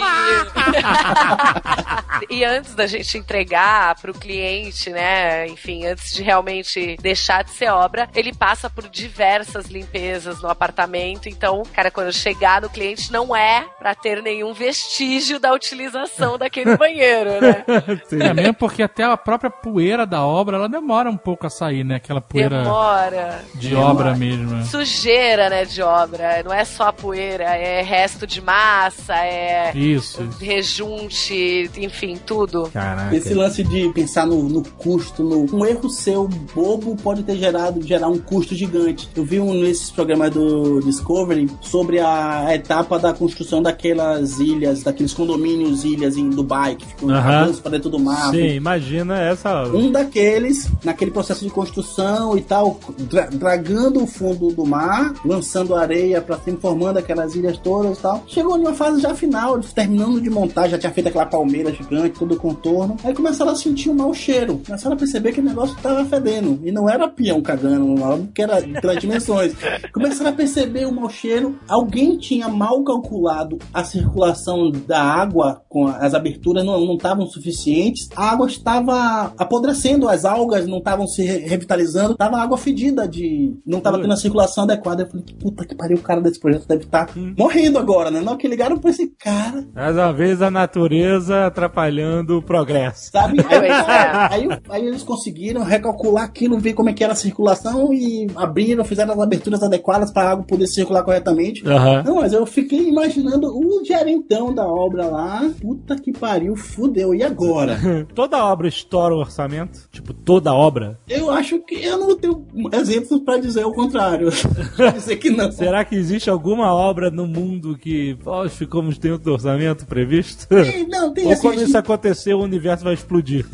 E... 2.29 2.45
antes 2.45 2.73
da 2.75 2.87
gente 2.87 3.17
entregar 3.17 3.95
pro 3.99 4.13
cliente, 4.13 4.89
né? 4.89 5.47
Enfim, 5.47 5.85
antes 5.85 6.13
de 6.13 6.23
realmente 6.23 6.95
deixar 7.01 7.43
de 7.43 7.51
ser 7.51 7.69
obra, 7.69 8.09
ele 8.15 8.33
passa 8.33 8.69
por 8.69 8.87
diversas 8.87 9.67
limpezas 9.67 10.41
no 10.41 10.49
apartamento. 10.49 11.27
Então, 11.27 11.63
cara, 11.73 11.91
quando 11.91 12.13
chegar 12.13 12.61
no 12.61 12.69
cliente, 12.69 13.11
não 13.11 13.35
é 13.35 13.65
pra 13.77 13.93
ter 13.95 14.21
nenhum 14.21 14.53
vestígio 14.53 15.39
da 15.39 15.53
utilização 15.53 16.37
daquele 16.37 16.75
banheiro, 16.77 17.41
né? 17.41 17.65
Sim. 18.07 18.21
É 18.21 18.33
mesmo 18.33 18.53
porque 18.53 18.83
até 18.83 19.03
a 19.03 19.17
própria 19.17 19.49
poeira 19.49 20.05
da 20.05 20.25
obra, 20.25 20.57
ela 20.57 20.69
demora 20.69 21.09
um 21.09 21.17
pouco 21.17 21.47
a 21.47 21.49
sair, 21.49 21.83
né? 21.83 21.95
Aquela 21.95 22.21
poeira 22.21 22.63
Demora. 22.63 23.43
de 23.55 23.75
obra 23.75 24.15
mesmo. 24.15 24.63
Sujeira, 24.65 25.49
né, 25.49 25.65
de 25.65 25.81
obra. 25.81 26.43
Não 26.43 26.53
é 26.53 26.63
só 26.63 26.89
a 26.89 26.93
poeira, 26.93 27.43
é 27.55 27.81
resto 27.81 28.27
de 28.27 28.41
massa, 28.41 29.15
é 29.15 29.71
Isso. 29.75 29.94
Rejunte, 30.39 31.69
enfim, 31.77 32.17
tudo. 32.25 32.69
Caraca. 32.73 33.15
Esse 33.15 33.33
lance 33.33 33.63
de 33.63 33.89
pensar 33.93 34.25
no, 34.25 34.43
no 34.43 34.61
custo, 34.63 35.23
no, 35.23 35.45
um 35.55 35.65
erro 35.65 35.89
seu 35.89 36.27
bobo 36.53 36.95
pode 36.97 37.23
ter 37.23 37.35
gerado 37.37 37.81
gerar 37.81 38.07
um 38.07 38.17
custo 38.17 38.55
gigante. 38.55 39.09
Eu 39.15 39.23
vi 39.23 39.39
um 39.39 39.53
nesses 39.53 39.89
programas 39.91 40.31
do 40.31 40.79
Discovery 40.81 41.49
sobre 41.61 41.99
a 41.99 42.53
etapa 42.53 42.97
da 42.99 43.13
construção 43.13 43.61
daquelas 43.61 44.39
ilhas, 44.39 44.83
daqueles 44.83 45.13
condomínios 45.13 45.83
ilhas 45.83 46.17
em 46.17 46.29
Dubai 46.29 46.75
que 46.75 46.85
ficam 46.85 47.09
avanços 47.09 47.59
para 47.59 47.71
dentro 47.71 47.89
do 47.89 47.99
mar. 47.99 48.31
Sim, 48.31 48.49
imagina 48.49 49.19
essa. 49.19 49.63
Um 49.67 49.91
daqueles, 49.91 50.69
naquele 50.83 51.11
processo 51.11 51.43
de 51.43 51.49
construção 51.51 52.37
e 52.37 52.41
tal, 52.41 52.79
dra- 52.97 53.27
dragando 53.31 54.03
o 54.03 54.07
fundo 54.07 54.49
do 54.49 54.65
mar, 54.65 55.13
lançando 55.25 55.75
areia 55.75 56.21
para 56.21 56.37
cima, 56.39 56.57
formando 56.59 56.97
aquelas 56.97 57.35
ilhas 57.35 57.57
todas 57.57 57.97
e 57.97 58.01
tal. 58.01 58.23
Chegou 58.27 58.57
numa 58.57 58.73
fase 58.73 59.01
já 59.01 59.13
final, 59.15 59.55
eles 59.55 59.71
terminando 59.85 60.19
de 60.19 60.29
montar, 60.29 60.67
já 60.67 60.77
tinha 60.77 60.91
feito 60.91 61.07
aquela 61.07 61.25
palmeira 61.25 61.71
gigante, 61.71 62.17
todo 62.17 62.33
o 62.33 62.37
contorno. 62.39 62.97
Aí 63.03 63.13
começaram 63.13 63.51
a 63.51 63.55
sentir 63.55 63.89
um 63.89 63.93
mau 63.93 64.13
cheiro. 64.13 64.61
Começaram 64.65 64.95
a 64.95 64.99
perceber 64.99 65.31
que 65.31 65.39
o 65.39 65.43
negócio 65.43 65.75
tava 65.81 66.03
fedendo. 66.05 66.59
E 66.63 66.71
não 66.71 66.89
era 66.89 67.07
peão 67.07 67.41
cagando 67.41 67.85
porque 68.25 68.41
era 68.41 68.61
pelas 68.81 68.97
dimensões. 68.99 69.53
Começaram 69.93 70.31
a 70.31 70.33
perceber 70.33 70.85
o 70.87 70.91
mau 70.91 71.09
cheiro. 71.09 71.55
Alguém 71.67 72.17
tinha 72.17 72.47
mal 72.49 72.83
calculado 72.83 73.59
a 73.73 73.83
circulação 73.83 74.71
da 74.71 75.01
água, 75.01 75.61
com 75.69 75.87
as 75.87 76.13
aberturas 76.13 76.65
não 76.65 76.95
estavam 76.95 77.27
suficientes. 77.27 78.09
A 78.15 78.31
água 78.31 78.47
estava 78.47 79.33
apodrecendo, 79.37 80.09
as 80.09 80.25
algas 80.25 80.65
não 80.67 80.79
estavam 80.79 81.07
se 81.07 81.23
re- 81.23 81.39
revitalizando, 81.47 82.15
tava 82.15 82.37
água 82.37 82.57
fedida 82.57 83.07
de. 83.07 83.53
não 83.65 83.79
tava 83.79 83.99
tendo 83.99 84.13
a 84.13 84.17
circulação 84.17 84.63
adequada. 84.63 85.03
Eu 85.03 85.07
falei, 85.07 85.25
puta 85.39 85.65
que 85.65 85.75
pariu, 85.75 85.97
o 85.97 86.01
cara 86.01 86.21
desse 86.21 86.39
projeto 86.39 86.67
deve 86.67 86.83
estar 86.85 87.09
morrendo 87.37 87.77
agora, 87.77 88.09
né? 88.09 88.21
Não, 88.21 88.37
que 88.37 88.47
ligaram 88.47 88.77
pra 88.77 88.89
esse 88.89 89.07
cara, 89.19 89.65
Mais 89.75 89.95
uma 89.97 90.13
vez 90.13 90.41
a 90.41 90.49
natureza 90.49 91.45
atrapalhando 91.47 92.37
o 92.37 92.41
progresso. 92.41 93.11
sabe? 93.11 93.39
Aí, 93.45 93.67
é. 93.67 94.33
aí, 94.33 94.59
aí 94.69 94.85
eles 94.87 95.03
conseguiram 95.03 95.63
recalcular 95.63 96.23
aquilo, 96.23 96.57
ver 96.57 96.73
como 96.73 96.89
é 96.89 96.93
que 96.93 97.03
era 97.03 97.13
a 97.13 97.15
circulação 97.15 97.93
e 97.93 98.27
abriram, 98.35 98.85
fizeram 98.85 99.13
as 99.13 99.19
aberturas 99.19 99.61
adequadas 99.61 100.11
para 100.11 100.29
a 100.29 100.31
água 100.31 100.45
poder 100.45 100.67
circular 100.67 101.03
corretamente. 101.03 101.67
Aham. 101.67 102.03
Não, 102.03 102.15
mas 102.15 102.31
eu 102.31 102.45
fiquei 102.45 102.87
imaginando 102.87 103.47
o 103.47 103.83
gerentão 103.83 104.53
da 104.53 104.65
obra 104.65 105.07
lá. 105.07 105.49
Puta 105.61 105.95
que 105.97 106.13
pariu, 106.13 106.55
fudeu. 106.55 107.13
E 107.13 107.21
agora? 107.23 107.77
Toda 108.15 108.43
obra 108.45 108.67
estoura 108.67 109.13
o 109.13 109.19
orçamento? 109.19 109.89
Tipo, 109.91 110.13
toda 110.13 110.53
obra? 110.53 110.97
Eu 111.07 111.29
acho 111.29 111.59
que 111.59 111.75
eu 111.83 111.97
não 111.97 112.15
tenho 112.17 112.45
exemplos 112.73 113.19
pra 113.21 113.37
dizer 113.37 113.65
o 113.65 113.73
contrário. 113.73 114.29
dizer 114.93 115.17
que 115.17 115.29
não. 115.29 115.51
Será 115.51 115.83
que 115.83 115.95
existe 115.95 116.29
alguma 116.29 116.73
obra 116.73 117.11
no 117.11 117.27
mundo 117.27 117.77
que 117.77 118.17
ó, 118.25 118.47
ficamos 118.47 118.97
dentro 118.97 119.19
do 119.23 119.33
orçamento 119.33 119.64
previsto? 119.85 120.47
Tem, 120.47 120.87
não, 120.87 121.13
tem 121.13 121.25
Ou 121.25 121.31
assim, 121.31 121.41
quando 121.41 121.59
gente- 121.59 121.67
isso 121.69 121.77
acontecer, 121.77 122.33
o 122.33 122.41
universo 122.43 122.83
vai 122.83 122.93
explodir. 122.93 123.45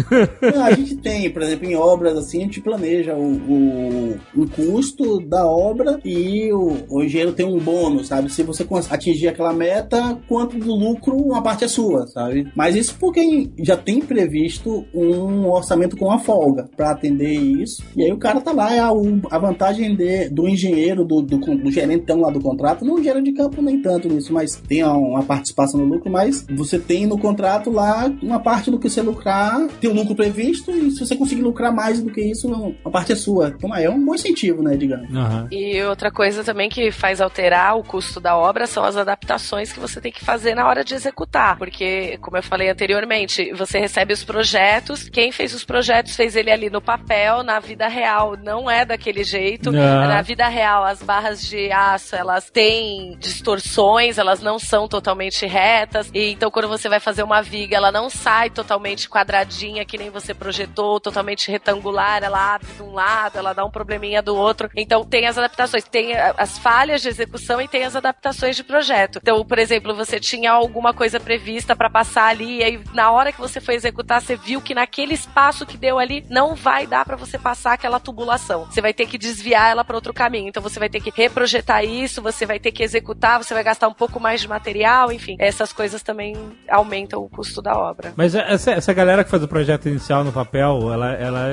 Não, 0.54 0.64
a 0.66 0.72
gente 0.74 0.96
tem, 0.98 1.30
por 1.30 1.42
exemplo, 1.44 1.68
em 1.70 1.76
obras 1.76 2.18
assim, 2.18 2.40
a 2.40 2.42
gente 2.42 2.60
planeja 2.62 3.16
o, 3.16 3.32
o, 3.34 4.16
o 4.36 4.50
custo 4.50 5.20
da 5.22 5.46
obra 5.46 6.00
e 6.04 6.52
o, 6.52 6.78
o 6.90 7.04
engenheiro 7.04 7.32
tem 7.34 7.46
um 7.46 7.60
bônus, 7.60 8.08
sabe? 8.08 8.32
Se 8.32 8.44
você 8.44 8.66
atingir 8.90 9.28
aquela 9.28 9.54
meta, 9.54 10.18
quanto 10.28 10.58
do 10.58 10.74
lucro, 10.76 11.16
uma 11.16 11.42
parte 11.42 11.64
é 11.64 11.68
sua, 11.68 12.08
sabe? 12.08 12.48
Mas 12.56 12.76
isso 12.76 12.96
porque 13.00 13.50
já 13.60 13.78
tem 13.78 14.02
previsto 14.02 14.86
um 14.94 15.48
orçamento 15.50 15.96
com 15.96 16.12
a 16.12 16.18
folga 16.20 16.70
para 16.76 16.92
atender 16.92 17.34
isso. 17.34 17.84
E 17.96 18.04
aí 18.04 18.12
o 18.12 18.18
cara 18.18 18.42
tá 18.42 18.52
lá, 18.52 18.74
é 18.74 18.80
a, 18.80 18.90
a 19.32 19.40
vantagem 19.40 19.96
de- 19.96 20.30
do 20.30 20.48
engenheiro, 20.48 21.04
do, 21.06 21.22
do, 21.22 21.38
do 21.38 21.72
gerentão 21.72 22.22
lá 22.22 22.32
do 22.32 22.40
contrato, 22.40 22.84
não 22.86 23.04
gera 23.04 23.22
de 23.22 23.32
campo 23.34 23.62
nem 23.62 23.82
tanto 23.82 24.08
nisso, 24.08 24.34
mas 24.34 24.56
tem 24.56 24.84
uma 24.84 25.24
participação 25.24 25.80
no 25.80 25.86
lucro, 25.86 26.01
mas 26.10 26.46
você 26.50 26.80
tem 26.80 27.06
no 27.06 27.18
contrato 27.18 27.70
lá 27.70 28.12
uma 28.22 28.40
parte 28.40 28.72
do 28.72 28.80
que 28.80 28.90
você 28.90 29.02
lucrar, 29.02 29.68
tem 29.80 29.90
um 29.90 29.94
lucro 29.94 30.16
previsto, 30.16 30.72
e 30.72 30.92
se 30.92 31.00
você 31.00 31.16
conseguir 31.16 31.42
lucrar 31.42 31.74
mais 31.74 32.02
do 32.02 32.12
que 32.12 32.22
isso, 32.22 32.76
a 32.84 32.90
parte 32.90 33.12
é 33.12 33.16
sua. 33.16 33.50
Então 33.50 33.76
é 33.76 33.90
um 33.90 34.04
bom 34.04 34.16
incentivo, 34.16 34.62
né, 34.62 34.76
digamos. 34.76 35.14
Aham. 35.16 35.48
E 35.52 35.82
outra 35.84 36.12
coisa 36.12 36.44
também 36.44 36.70
que 36.70 36.92
faz 36.92 37.22
alterar 37.22 37.78
o 37.78 37.84
custo 37.84 38.20
da 38.20 38.38
obra 38.38 38.68
são 38.68 38.84
as 38.84 38.98
adaptações 38.98 39.72
que 39.72 39.80
você 39.80 40.00
tem 40.00 40.12
que 40.12 40.24
fazer 40.24 40.56
na 40.56 40.68
hora 40.68 40.84
de 40.84 40.94
executar. 40.94 41.58
Porque, 41.58 42.18
como 42.22 42.38
eu 42.38 42.44
falei 42.44 42.70
anteriormente, 42.70 43.52
você 43.54 43.80
recebe 43.80 44.14
os 44.14 44.24
projetos, 44.24 45.10
quem 45.10 45.32
fez 45.32 45.54
os 45.54 45.64
projetos 45.64 46.16
fez 46.16 46.36
ele 46.36 46.52
ali 46.52 46.70
no 46.70 46.82
papel, 46.82 47.44
na 47.44 47.60
vida 47.60 47.88
real 47.88 48.38
não 48.42 48.70
é 48.70 48.86
daquele 48.86 49.24
jeito. 49.24 49.72
Na 49.72 50.22
vida 50.22 50.48
real, 50.48 50.84
as 50.84 51.02
barras 51.02 51.42
de 51.42 51.72
aço, 51.72 52.16
elas 52.16 52.50
têm 52.50 53.18
distorções, 53.20 54.18
elas 54.18 54.42
não 54.42 54.60
são 54.60 54.88
totalmente 54.88 55.46
retas. 55.46 55.81
E 56.14 56.32
então, 56.32 56.52
quando 56.52 56.68
você 56.68 56.88
vai 56.88 57.00
fazer 57.00 57.24
uma 57.24 57.42
viga, 57.42 57.76
ela 57.76 57.92
não 57.92 58.10
sai 58.10 58.50
totalmente 58.50 59.10
quadradinha, 59.10 59.86
que 59.86 59.98
nem 59.98 60.10
você 60.10 60.34
projetou, 60.34 61.00
totalmente 61.00 61.52
retangular, 61.52 62.24
ela 62.24 62.56
abre 62.56 62.72
de 62.72 62.82
um 62.82 62.94
lado, 62.94 63.38
ela 63.38 63.54
dá 63.54 63.66
um 63.66 63.72
probleminha 63.72 64.22
do 64.22 64.36
outro. 64.36 64.70
Então, 64.76 65.04
tem 65.04 65.28
as 65.28 65.38
adaptações, 65.38 65.84
tem 65.84 66.14
as 66.16 66.58
falhas 66.58 67.02
de 67.02 67.10
execução 67.10 67.62
e 67.62 67.68
tem 67.68 67.84
as 67.84 67.96
adaptações 67.96 68.56
de 68.56 68.64
projeto. 68.64 69.20
Então, 69.22 69.44
por 69.46 69.60
exemplo, 69.60 69.94
você 69.96 70.20
tinha 70.20 70.52
alguma 70.52 70.94
coisa 70.94 71.20
prevista 71.20 71.76
para 71.76 71.90
passar 71.90 72.28
ali, 72.28 72.58
e 72.58 72.64
aí 72.64 72.84
na 72.94 73.12
hora 73.12 73.32
que 73.32 73.40
você 73.40 73.60
foi 73.60 73.76
executar, 73.76 74.22
você 74.22 74.36
viu 74.36 74.62
que 74.62 74.76
naquele 74.76 75.14
espaço 75.14 75.66
que 75.66 75.78
deu 75.78 76.00
ali 76.00 76.26
não 76.30 76.56
vai 76.56 76.86
dar 76.88 77.06
para 77.06 77.16
você 77.16 77.38
passar 77.38 77.74
aquela 77.74 78.00
tubulação. 78.00 78.66
Você 78.66 78.82
vai 78.82 78.94
ter 78.94 79.06
que 79.08 79.18
desviar 79.18 79.72
ela 79.72 79.84
para 79.84 79.96
outro 79.96 80.14
caminho. 80.14 80.50
Então, 80.50 80.62
você 80.62 80.80
vai 80.80 80.90
ter 80.90 81.02
que 81.02 81.12
reprojetar 81.16 81.84
isso, 81.84 82.22
você 82.22 82.46
vai 82.46 82.60
ter 82.60 82.72
que 82.72 82.84
executar, 82.84 83.42
você 83.42 83.54
vai 83.54 83.64
gastar 83.64 83.88
um 83.88 83.94
pouco 83.94 84.20
mais 84.20 84.42
de 84.42 84.48
material, 84.48 85.12
enfim. 85.12 85.36
Essas 85.40 85.71
coisas 85.72 86.02
também 86.04 86.36
aumentam 86.70 87.24
o 87.24 87.30
custo 87.30 87.62
da 87.62 87.78
obra. 87.78 88.14
Mas 88.16 88.36
essa, 88.36 88.72
essa 88.72 88.94
galera 88.94 89.24
que 89.24 89.30
faz 89.30 89.44
o 89.44 89.48
projeto 89.48 89.88
inicial 89.88 90.24
no 90.24 90.32
papel, 90.32 90.92
ela, 90.92 91.14
ela, 91.14 91.48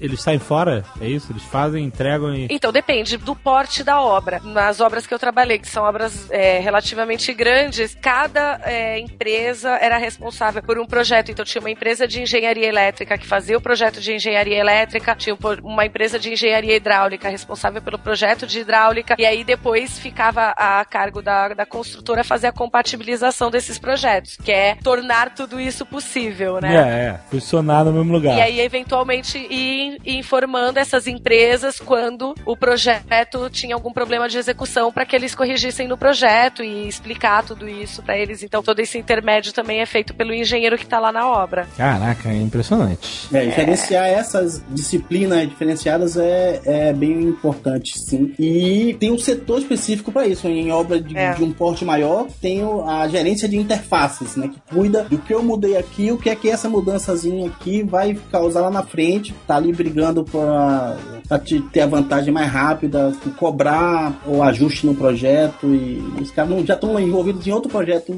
eles 0.00 0.20
saem 0.20 0.38
fora? 0.38 0.84
É 1.00 1.06
isso? 1.06 1.32
Eles 1.32 1.42
fazem, 1.44 1.84
entregam 1.84 2.34
e. 2.34 2.48
Então, 2.50 2.72
depende 2.72 3.16
do 3.16 3.34
porte 3.34 3.84
da 3.84 4.00
obra. 4.00 4.40
Nas 4.42 4.80
obras 4.80 5.06
que 5.06 5.14
eu 5.14 5.18
trabalhei, 5.18 5.58
que 5.58 5.68
são 5.68 5.84
obras 5.84 6.30
é, 6.30 6.58
relativamente 6.58 7.32
grandes, 7.32 7.94
cada 7.94 8.60
é, 8.64 8.98
empresa 8.98 9.70
era 9.70 9.96
responsável 9.96 10.62
por 10.62 10.78
um 10.78 10.86
projeto. 10.86 11.30
Então, 11.30 11.44
tinha 11.44 11.60
uma 11.60 11.70
empresa 11.70 12.06
de 12.06 12.22
engenharia 12.22 12.66
elétrica 12.66 13.16
que 13.16 13.26
fazia 13.26 13.56
o 13.56 13.60
projeto 13.60 14.00
de 14.00 14.14
engenharia 14.14 14.58
elétrica, 14.58 15.14
tinha 15.14 15.34
um 15.34 15.38
uma 15.62 15.84
empresa 15.84 16.18
de 16.18 16.32
engenharia 16.32 16.76
hidráulica 16.76 17.28
responsável 17.28 17.82
pelo 17.82 17.98
projeto 17.98 18.46
de 18.46 18.60
hidráulica, 18.60 19.16
e 19.18 19.26
aí 19.26 19.44
depois 19.44 19.98
ficava 19.98 20.50
a 20.56 20.84
cargo 20.84 21.20
da, 21.20 21.48
da 21.48 21.66
construtora 21.66 22.24
fazer 22.24 22.48
a 22.48 22.52
compatibilização 22.52 23.50
desses 23.52 23.78
projetos, 23.78 24.36
que 24.36 24.50
é 24.50 24.74
tornar 24.82 25.34
tudo 25.34 25.60
isso 25.60 25.86
possível, 25.86 26.60
né? 26.60 26.74
É, 26.74 26.78
é. 26.78 27.20
Funcionar 27.30 27.84
no 27.84 27.92
mesmo 27.92 28.12
lugar. 28.12 28.36
E 28.36 28.40
aí, 28.40 28.60
eventualmente, 28.60 29.38
ir, 29.38 29.98
informando 30.04 30.78
essas 30.78 31.06
empresas 31.06 31.78
quando 31.78 32.34
o 32.44 32.56
projeto 32.56 33.48
tinha 33.50 33.74
algum 33.74 33.92
problema 33.92 34.28
de 34.28 34.38
execução 34.38 34.90
para 34.90 35.04
que 35.06 35.14
eles 35.14 35.34
corrigissem 35.34 35.86
no 35.86 35.96
projeto 35.96 36.64
e 36.64 36.88
explicar 36.88 37.44
tudo 37.44 37.68
isso 37.68 38.02
para 38.02 38.16
eles. 38.16 38.42
Então, 38.42 38.62
todo 38.62 38.80
esse 38.80 38.98
intermédio 38.98 39.52
também 39.52 39.80
é 39.80 39.86
feito 39.86 40.14
pelo 40.14 40.34
engenheiro 40.34 40.76
que 40.76 40.84
está 40.84 40.98
lá 40.98 41.12
na 41.12 41.28
obra. 41.28 41.66
Caraca, 41.76 42.28
é 42.30 42.36
impressionante. 42.36 43.28
É, 43.32 43.44
diferenciar 43.44 44.06
essas 44.08 44.62
disciplinas 44.70 45.48
diferenciadas 45.48 46.16
é, 46.16 46.60
é 46.64 46.92
bem 46.92 47.22
importante, 47.22 47.98
sim. 47.98 48.34
E 48.38 48.96
tem 48.98 49.10
um 49.12 49.18
setor 49.18 49.58
específico 49.58 50.10
para 50.10 50.26
isso. 50.26 50.48
Em 50.48 50.70
obra 50.72 51.00
de, 51.00 51.16
É. 51.16 51.34
de 51.34 51.44
um 51.44 51.52
porte 51.52 51.84
maior, 51.84 52.26
tem 52.40 52.62
a 52.86 53.06
gerência 53.08 53.41
de 53.48 53.56
interfaces, 53.56 54.36
né? 54.36 54.48
Que 54.48 54.74
cuida 54.74 55.04
do 55.04 55.18
que 55.18 55.32
eu 55.32 55.42
mudei 55.42 55.76
aqui, 55.76 56.10
o 56.10 56.18
que 56.18 56.30
é 56.30 56.36
que 56.36 56.48
essa 56.48 56.68
mudançazinha 56.68 57.46
aqui 57.46 57.82
vai 57.82 58.18
causar 58.30 58.62
lá 58.62 58.70
na 58.70 58.82
frente. 58.82 59.34
Tá 59.46 59.56
ali 59.56 59.72
brigando 59.72 60.24
pra 60.24 60.96
te 61.44 61.60
ter 61.72 61.80
a 61.80 61.86
vantagem 61.86 62.32
mais 62.32 62.50
rápida, 62.50 63.12
cobrar 63.38 64.12
o 64.26 64.42
ajuste 64.42 64.86
no 64.86 64.94
projeto. 64.94 65.66
E 65.66 65.98
os 66.20 66.30
caras 66.30 66.64
já 66.64 66.74
estão 66.74 66.98
envolvidos 66.98 67.46
em 67.46 67.52
outro 67.52 67.70
projeto. 67.70 68.12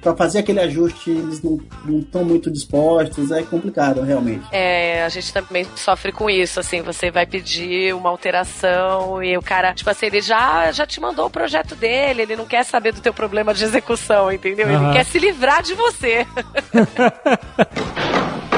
Para 0.00 0.14
fazer 0.16 0.40
aquele 0.40 0.60
ajuste, 0.60 1.10
eles 1.10 1.42
não 1.42 1.58
estão 1.98 2.24
muito 2.24 2.50
dispostos. 2.50 3.30
É 3.30 3.42
complicado, 3.42 4.02
realmente. 4.02 4.44
É, 4.52 5.04
a 5.04 5.08
gente 5.08 5.32
também 5.32 5.66
sofre 5.76 6.12
com 6.12 6.28
isso, 6.28 6.60
assim, 6.60 6.82
você 6.82 7.10
vai 7.10 7.26
pedir 7.26 7.94
uma 7.94 8.10
alteração 8.10 9.22
e 9.22 9.36
o 9.36 9.42
cara, 9.42 9.74
tipo 9.74 9.90
assim, 9.90 10.06
ele 10.06 10.20
já, 10.20 10.70
já 10.72 10.86
te 10.86 11.00
mandou 11.00 11.26
o 11.26 11.30
projeto 11.30 11.74
dele, 11.74 12.22
ele 12.22 12.36
não 12.36 12.46
quer 12.46 12.64
saber 12.64 12.92
do 12.92 13.00
teu 13.00 13.12
problema 13.12 13.52
de 13.52 13.64
execução, 13.64 14.32
entendeu? 14.32 14.53
Aham. 14.62 14.86
Ele 14.86 14.92
quer 14.92 15.04
se 15.04 15.18
livrar 15.18 15.62
de 15.62 15.74
você. 15.74 16.26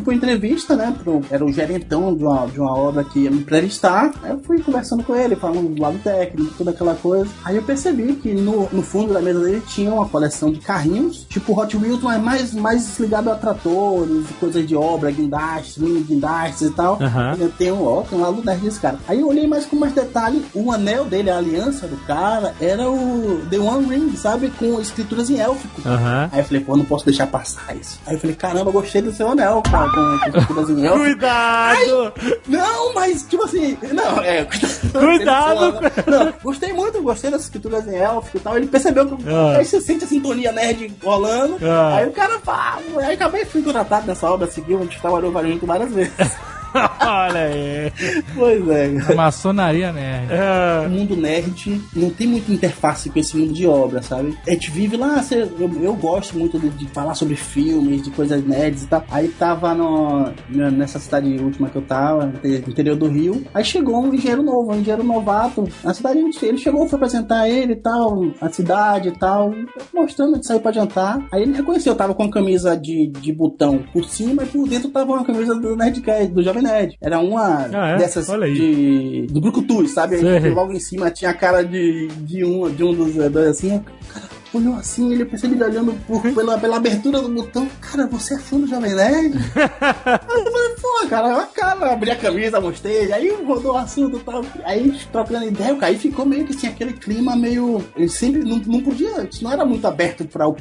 fui 0.00 0.18
pra 0.18 0.28
entrevista, 0.28 0.76
né? 0.76 0.94
Pro, 1.02 1.22
era 1.30 1.44
o 1.44 1.52
gerentão 1.52 2.14
de 2.14 2.24
uma, 2.24 2.46
de 2.46 2.60
uma 2.60 2.74
obra 2.76 3.04
que 3.04 3.20
ia 3.20 3.30
me 3.30 3.38
entrevistar. 3.38 4.12
Aí 4.22 4.30
eu 4.30 4.40
fui 4.40 4.60
conversando 4.60 5.02
com 5.02 5.14
ele, 5.14 5.36
falando 5.36 5.74
do 5.74 5.80
lado 5.80 5.98
técnico, 6.02 6.54
toda 6.56 6.70
aquela 6.70 6.94
coisa. 6.94 7.30
Aí 7.44 7.56
eu 7.56 7.62
percebi 7.62 8.14
que 8.14 8.32
no, 8.32 8.68
no 8.72 8.82
fundo 8.82 9.12
da 9.12 9.20
mesa 9.20 9.40
dele 9.40 9.62
tinha 9.66 9.92
uma 9.92 10.08
coleção 10.08 10.50
de 10.50 10.60
carrinhos, 10.60 11.26
tipo 11.28 11.58
Hot 11.58 11.76
Wheels, 11.76 12.02
mas 12.02 12.22
mais, 12.22 12.54
mais 12.54 12.98
ligado 12.98 13.30
a 13.30 13.34
tratores, 13.34 14.26
coisas 14.38 14.66
de 14.66 14.76
obra, 14.76 15.10
guindastes, 15.10 15.78
mini 15.78 16.00
guindastes 16.00 16.68
e 16.68 16.70
tal. 16.70 16.98
Aham. 17.00 17.36
Eu 17.38 17.50
tenho, 17.50 17.82
ó, 17.84 18.02
tem 18.02 18.18
um 18.18 18.22
lado 18.22 18.44
nerd 18.44 18.60
desse 18.60 18.80
cara. 18.80 18.98
Aí 19.08 19.20
eu 19.20 19.28
olhei 19.28 19.46
mais 19.46 19.66
com 19.66 19.76
mais 19.76 19.92
detalhe, 19.92 20.44
o 20.54 20.70
anel 20.72 21.04
dele, 21.04 21.30
a 21.30 21.38
aliança 21.38 21.86
do 21.86 21.96
cara, 22.06 22.54
era 22.60 22.90
o 22.90 23.40
The 23.50 23.58
One 23.58 23.86
Ring, 23.86 24.16
sabe? 24.16 24.50
Com 24.50 24.80
escrituras 24.80 25.30
em 25.30 25.38
élfico. 25.38 25.80
Aham. 25.86 26.28
Aí 26.32 26.40
eu 26.40 26.44
falei, 26.44 26.62
pô, 26.62 26.76
não 26.76 26.84
posso 26.84 27.04
deixar 27.04 27.26
passar 27.26 27.74
isso. 27.76 27.98
Aí 28.06 28.14
eu 28.14 28.20
falei, 28.20 28.36
caramba, 28.36 28.70
gostei 28.70 29.02
do 29.02 29.12
seu 29.12 29.30
anel, 29.30 29.62
cara, 29.62 29.89
com, 29.90 30.54
com 30.54 30.72
em 30.72 30.86
élfico. 30.86 31.04
Cuidado! 31.04 32.12
Não, 32.48 32.94
mas 32.94 33.22
tipo 33.22 33.44
assim, 33.44 33.76
não, 33.92 34.20
é. 34.20 34.46
Cuidado 34.92 35.80
Não, 36.06 36.32
gostei 36.42 36.72
muito, 36.72 37.02
gostei 37.02 37.30
das 37.30 37.42
escrituras 37.42 37.86
em 37.86 37.96
élfico 37.96 38.36
e 38.36 38.40
tal. 38.40 38.56
Ele 38.56 38.66
percebeu 38.66 39.06
que. 39.06 39.28
Ah. 39.28 39.58
Aí 39.58 39.64
você 39.64 39.80
sente 39.80 40.04
a 40.04 40.08
sintonia 40.08 40.52
nerd 40.52 40.92
rolando. 41.02 41.58
Ah. 41.62 41.96
Aí 41.96 42.08
o 42.08 42.12
cara 42.12 42.38
fala. 42.40 42.82
Aí 42.98 43.14
acabei 43.14 43.44
fui 43.44 43.62
contratado 43.62 44.06
nessa 44.06 44.30
obra, 44.30 44.50
seguiu, 44.50 44.78
a 44.78 44.82
gente 44.82 45.00
trabalhou 45.00 45.32
junto 45.32 45.66
várias 45.66 45.92
vezes. 45.92 46.12
Olha 47.00 47.40
aí. 47.46 47.92
pois 48.34 48.68
é. 48.68 49.14
Maçonaria 49.14 49.92
nerd. 49.92 50.26
É. 50.32 50.86
O 50.86 50.90
mundo 50.90 51.16
nerd 51.16 51.80
não 51.94 52.10
tem 52.10 52.26
muita 52.26 52.52
interface 52.52 53.10
com 53.10 53.18
esse 53.18 53.36
mundo 53.36 53.52
de 53.52 53.66
obra, 53.66 54.02
sabe? 54.02 54.36
A 54.46 54.50
gente 54.50 54.70
vive 54.70 54.96
lá, 54.96 55.22
cê- 55.22 55.42
eu, 55.58 55.70
eu 55.82 55.94
gosto 55.94 56.38
muito 56.38 56.58
de, 56.58 56.68
de 56.70 56.86
falar 56.86 57.14
sobre 57.14 57.34
filmes, 57.36 58.02
de 58.02 58.10
coisas 58.10 58.44
nerds 58.44 58.84
e 58.84 58.86
tal. 58.86 59.04
Aí 59.10 59.28
tava 59.28 59.74
no, 59.74 60.32
nessa 60.48 60.98
cidade 60.98 61.28
última 61.40 61.68
que 61.68 61.76
eu 61.76 61.82
tava, 61.82 62.26
no 62.26 62.48
interior 62.70 62.96
do 62.96 63.08
Rio. 63.08 63.44
Aí 63.54 63.64
chegou 63.64 64.00
um 64.02 64.14
engenheiro 64.14 64.42
novo, 64.42 64.72
um 64.72 64.76
engenheiro 64.80 65.02
novato. 65.04 65.66
Na 65.82 65.94
cidade 65.94 66.18
ele 66.42 66.58
chegou, 66.58 66.88
foi 66.88 66.96
apresentar 66.96 67.48
ele 67.48 67.72
e 67.72 67.76
tal, 67.76 68.30
a 68.40 68.48
cidade 68.48 69.08
e 69.08 69.12
tal, 69.12 69.52
mostrando 69.94 70.38
de 70.38 70.46
sair 70.46 70.60
pra 70.60 70.72
jantar. 70.72 71.18
Aí 71.32 71.42
ele 71.42 71.56
reconheceu, 71.56 71.92
eu 71.92 71.96
tava 71.96 72.14
com 72.14 72.24
a 72.24 72.30
camisa 72.30 72.76
de, 72.76 73.08
de 73.08 73.32
botão 73.32 73.80
por 73.92 74.04
cima 74.04 74.42
e 74.42 74.46
por 74.46 74.68
dentro 74.68 74.88
tava 74.90 75.12
uma 75.12 75.24
camisa 75.24 75.54
do 75.54 75.76
Nerdcast, 75.76 76.28
do 76.32 76.42
Jovem 76.42 76.59
Nerd. 76.60 76.96
Era 77.00 77.18
uma 77.20 77.68
Ah, 77.72 77.88
é? 77.90 77.96
dessas 77.98 78.26
de, 78.26 79.26
do 79.30 79.40
Brucutu, 79.40 79.86
sabe? 79.88 80.16
Aí 80.16 80.50
logo 80.50 80.72
em 80.72 80.80
cima 80.80 81.10
tinha 81.10 81.30
a 81.30 81.34
cara 81.34 81.62
de, 81.62 82.08
de, 82.08 82.44
um, 82.44 82.70
de 82.70 82.82
um 82.84 82.94
dos 82.94 83.14
dois 83.14 83.48
assim. 83.48 83.76
O 83.76 84.12
cara 84.12 84.29
olhou 84.52 84.74
assim, 84.74 85.12
ele 85.12 85.24
percebeu 85.24 85.56
ele 85.56 85.64
olhando 85.64 85.92
por, 86.06 86.22
pela, 86.22 86.58
pela 86.58 86.76
abertura 86.76 87.20
do 87.20 87.28
botão. 87.28 87.68
Cara, 87.80 88.06
você 88.06 88.34
é 88.34 88.38
fã 88.38 88.58
do 88.58 88.66
Jovem 88.66 88.94
Nerd? 88.94 89.34
Aí 89.36 90.20
eu 90.44 90.52
falei, 90.52 90.70
pô, 90.80 91.08
cara, 91.08 91.46
cara, 91.54 91.92
abri 91.92 92.10
a 92.10 92.16
camisa, 92.16 92.60
mostrei, 92.60 93.12
aí 93.12 93.30
rodou 93.44 93.74
o 93.74 93.76
assunto 93.76 94.16
e 94.16 94.20
tal. 94.20 94.44
Aí 94.64 94.96
trocando 95.12 95.44
ideia, 95.46 95.76
aí 95.80 95.98
ficou 95.98 96.26
meio 96.26 96.44
que 96.44 96.54
assim, 96.54 96.66
aquele 96.66 96.92
clima 96.92 97.36
meio. 97.36 97.82
Ele 97.96 98.08
sempre 98.08 98.44
não, 98.44 98.58
não 98.58 98.80
podia, 98.80 99.28
não 99.42 99.52
era 99.52 99.64
muito 99.64 99.86
aberto 99.86 100.24
pra 100.24 100.48
o 100.48 100.56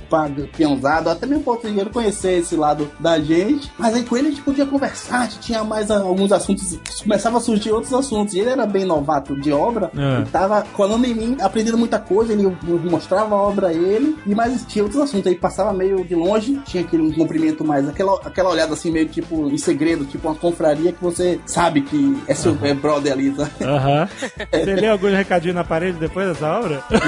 peãozado, 0.56 1.10
até 1.10 1.26
mesmo 1.26 1.44
para 1.44 1.54
o 1.54 1.90
conhecer 1.90 2.40
esse 2.40 2.56
lado 2.56 2.90
da 3.00 3.20
gente. 3.20 3.72
Mas 3.78 3.96
aí 3.96 4.04
com 4.04 4.18
ele 4.18 4.28
a 4.28 4.32
gente 4.32 4.42
podia 4.44 4.66
conversar, 4.66 5.22
a 5.22 5.24
gente 5.24 5.40
tinha 5.40 5.64
mais 5.64 5.90
alguns 5.92 6.32
assuntos, 6.32 6.78
começava 7.02 7.38
a 7.38 7.42
surgir 7.42 7.72
outros 7.72 7.94
assuntos. 7.94 8.34
E 8.34 8.40
ele 8.40 8.50
era 8.50 8.66
bem 8.66 8.86
novato 8.86 9.40
de 9.40 9.52
obra, 9.52 9.92
É. 9.96 10.24
tava 10.32 10.66
colando 10.74 11.06
em 11.06 11.14
mim, 11.14 11.38
aprendendo 11.42 11.78
muita 11.78 12.00
coisa, 12.00 12.34
ele 12.34 12.56
mostrava 12.90 13.36
a 13.36 13.38
obra 13.42 13.74
ele, 13.80 14.18
e 14.26 14.36
mais 14.36 14.66
tinha 14.66 14.84
outros 14.84 15.02
assuntos. 15.02 15.28
Aí 15.28 15.36
passava 15.36 15.72
meio 15.74 16.04
de 16.04 16.16
longe, 16.16 16.60
tinha 16.66 16.84
aquele 16.84 17.04
um 17.04 17.12
cumprimento 17.12 17.64
mais, 17.64 17.88
aquela, 17.88 18.20
aquela 18.24 18.50
olhada 18.50 18.74
assim, 18.74 18.92
meio 18.92 19.08
tipo 19.08 19.50
em 19.50 19.58
segredo, 19.58 20.06
tipo 20.06 20.28
uma 20.28 20.36
confraria 20.36 20.92
que 20.92 21.02
você 21.02 21.40
sabe 21.46 21.82
que 21.82 22.22
é 22.28 22.34
seu 22.34 22.58
é 22.62 22.74
brother 22.74 23.14
ali, 23.14 23.34
sabe? 23.36 23.52
Aham. 23.62 24.10
Você 24.52 24.76
leu 24.76 24.92
alguns 24.92 25.14
recadinhos 25.14 25.56
na 25.56 25.64
parede 25.64 25.98
depois 26.00 26.28
dessa 26.28 26.60
obra? 26.60 26.84
Não, 26.92 27.00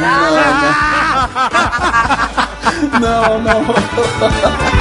não. 3.41 3.41
não, 3.41 3.41
não. 3.41 3.61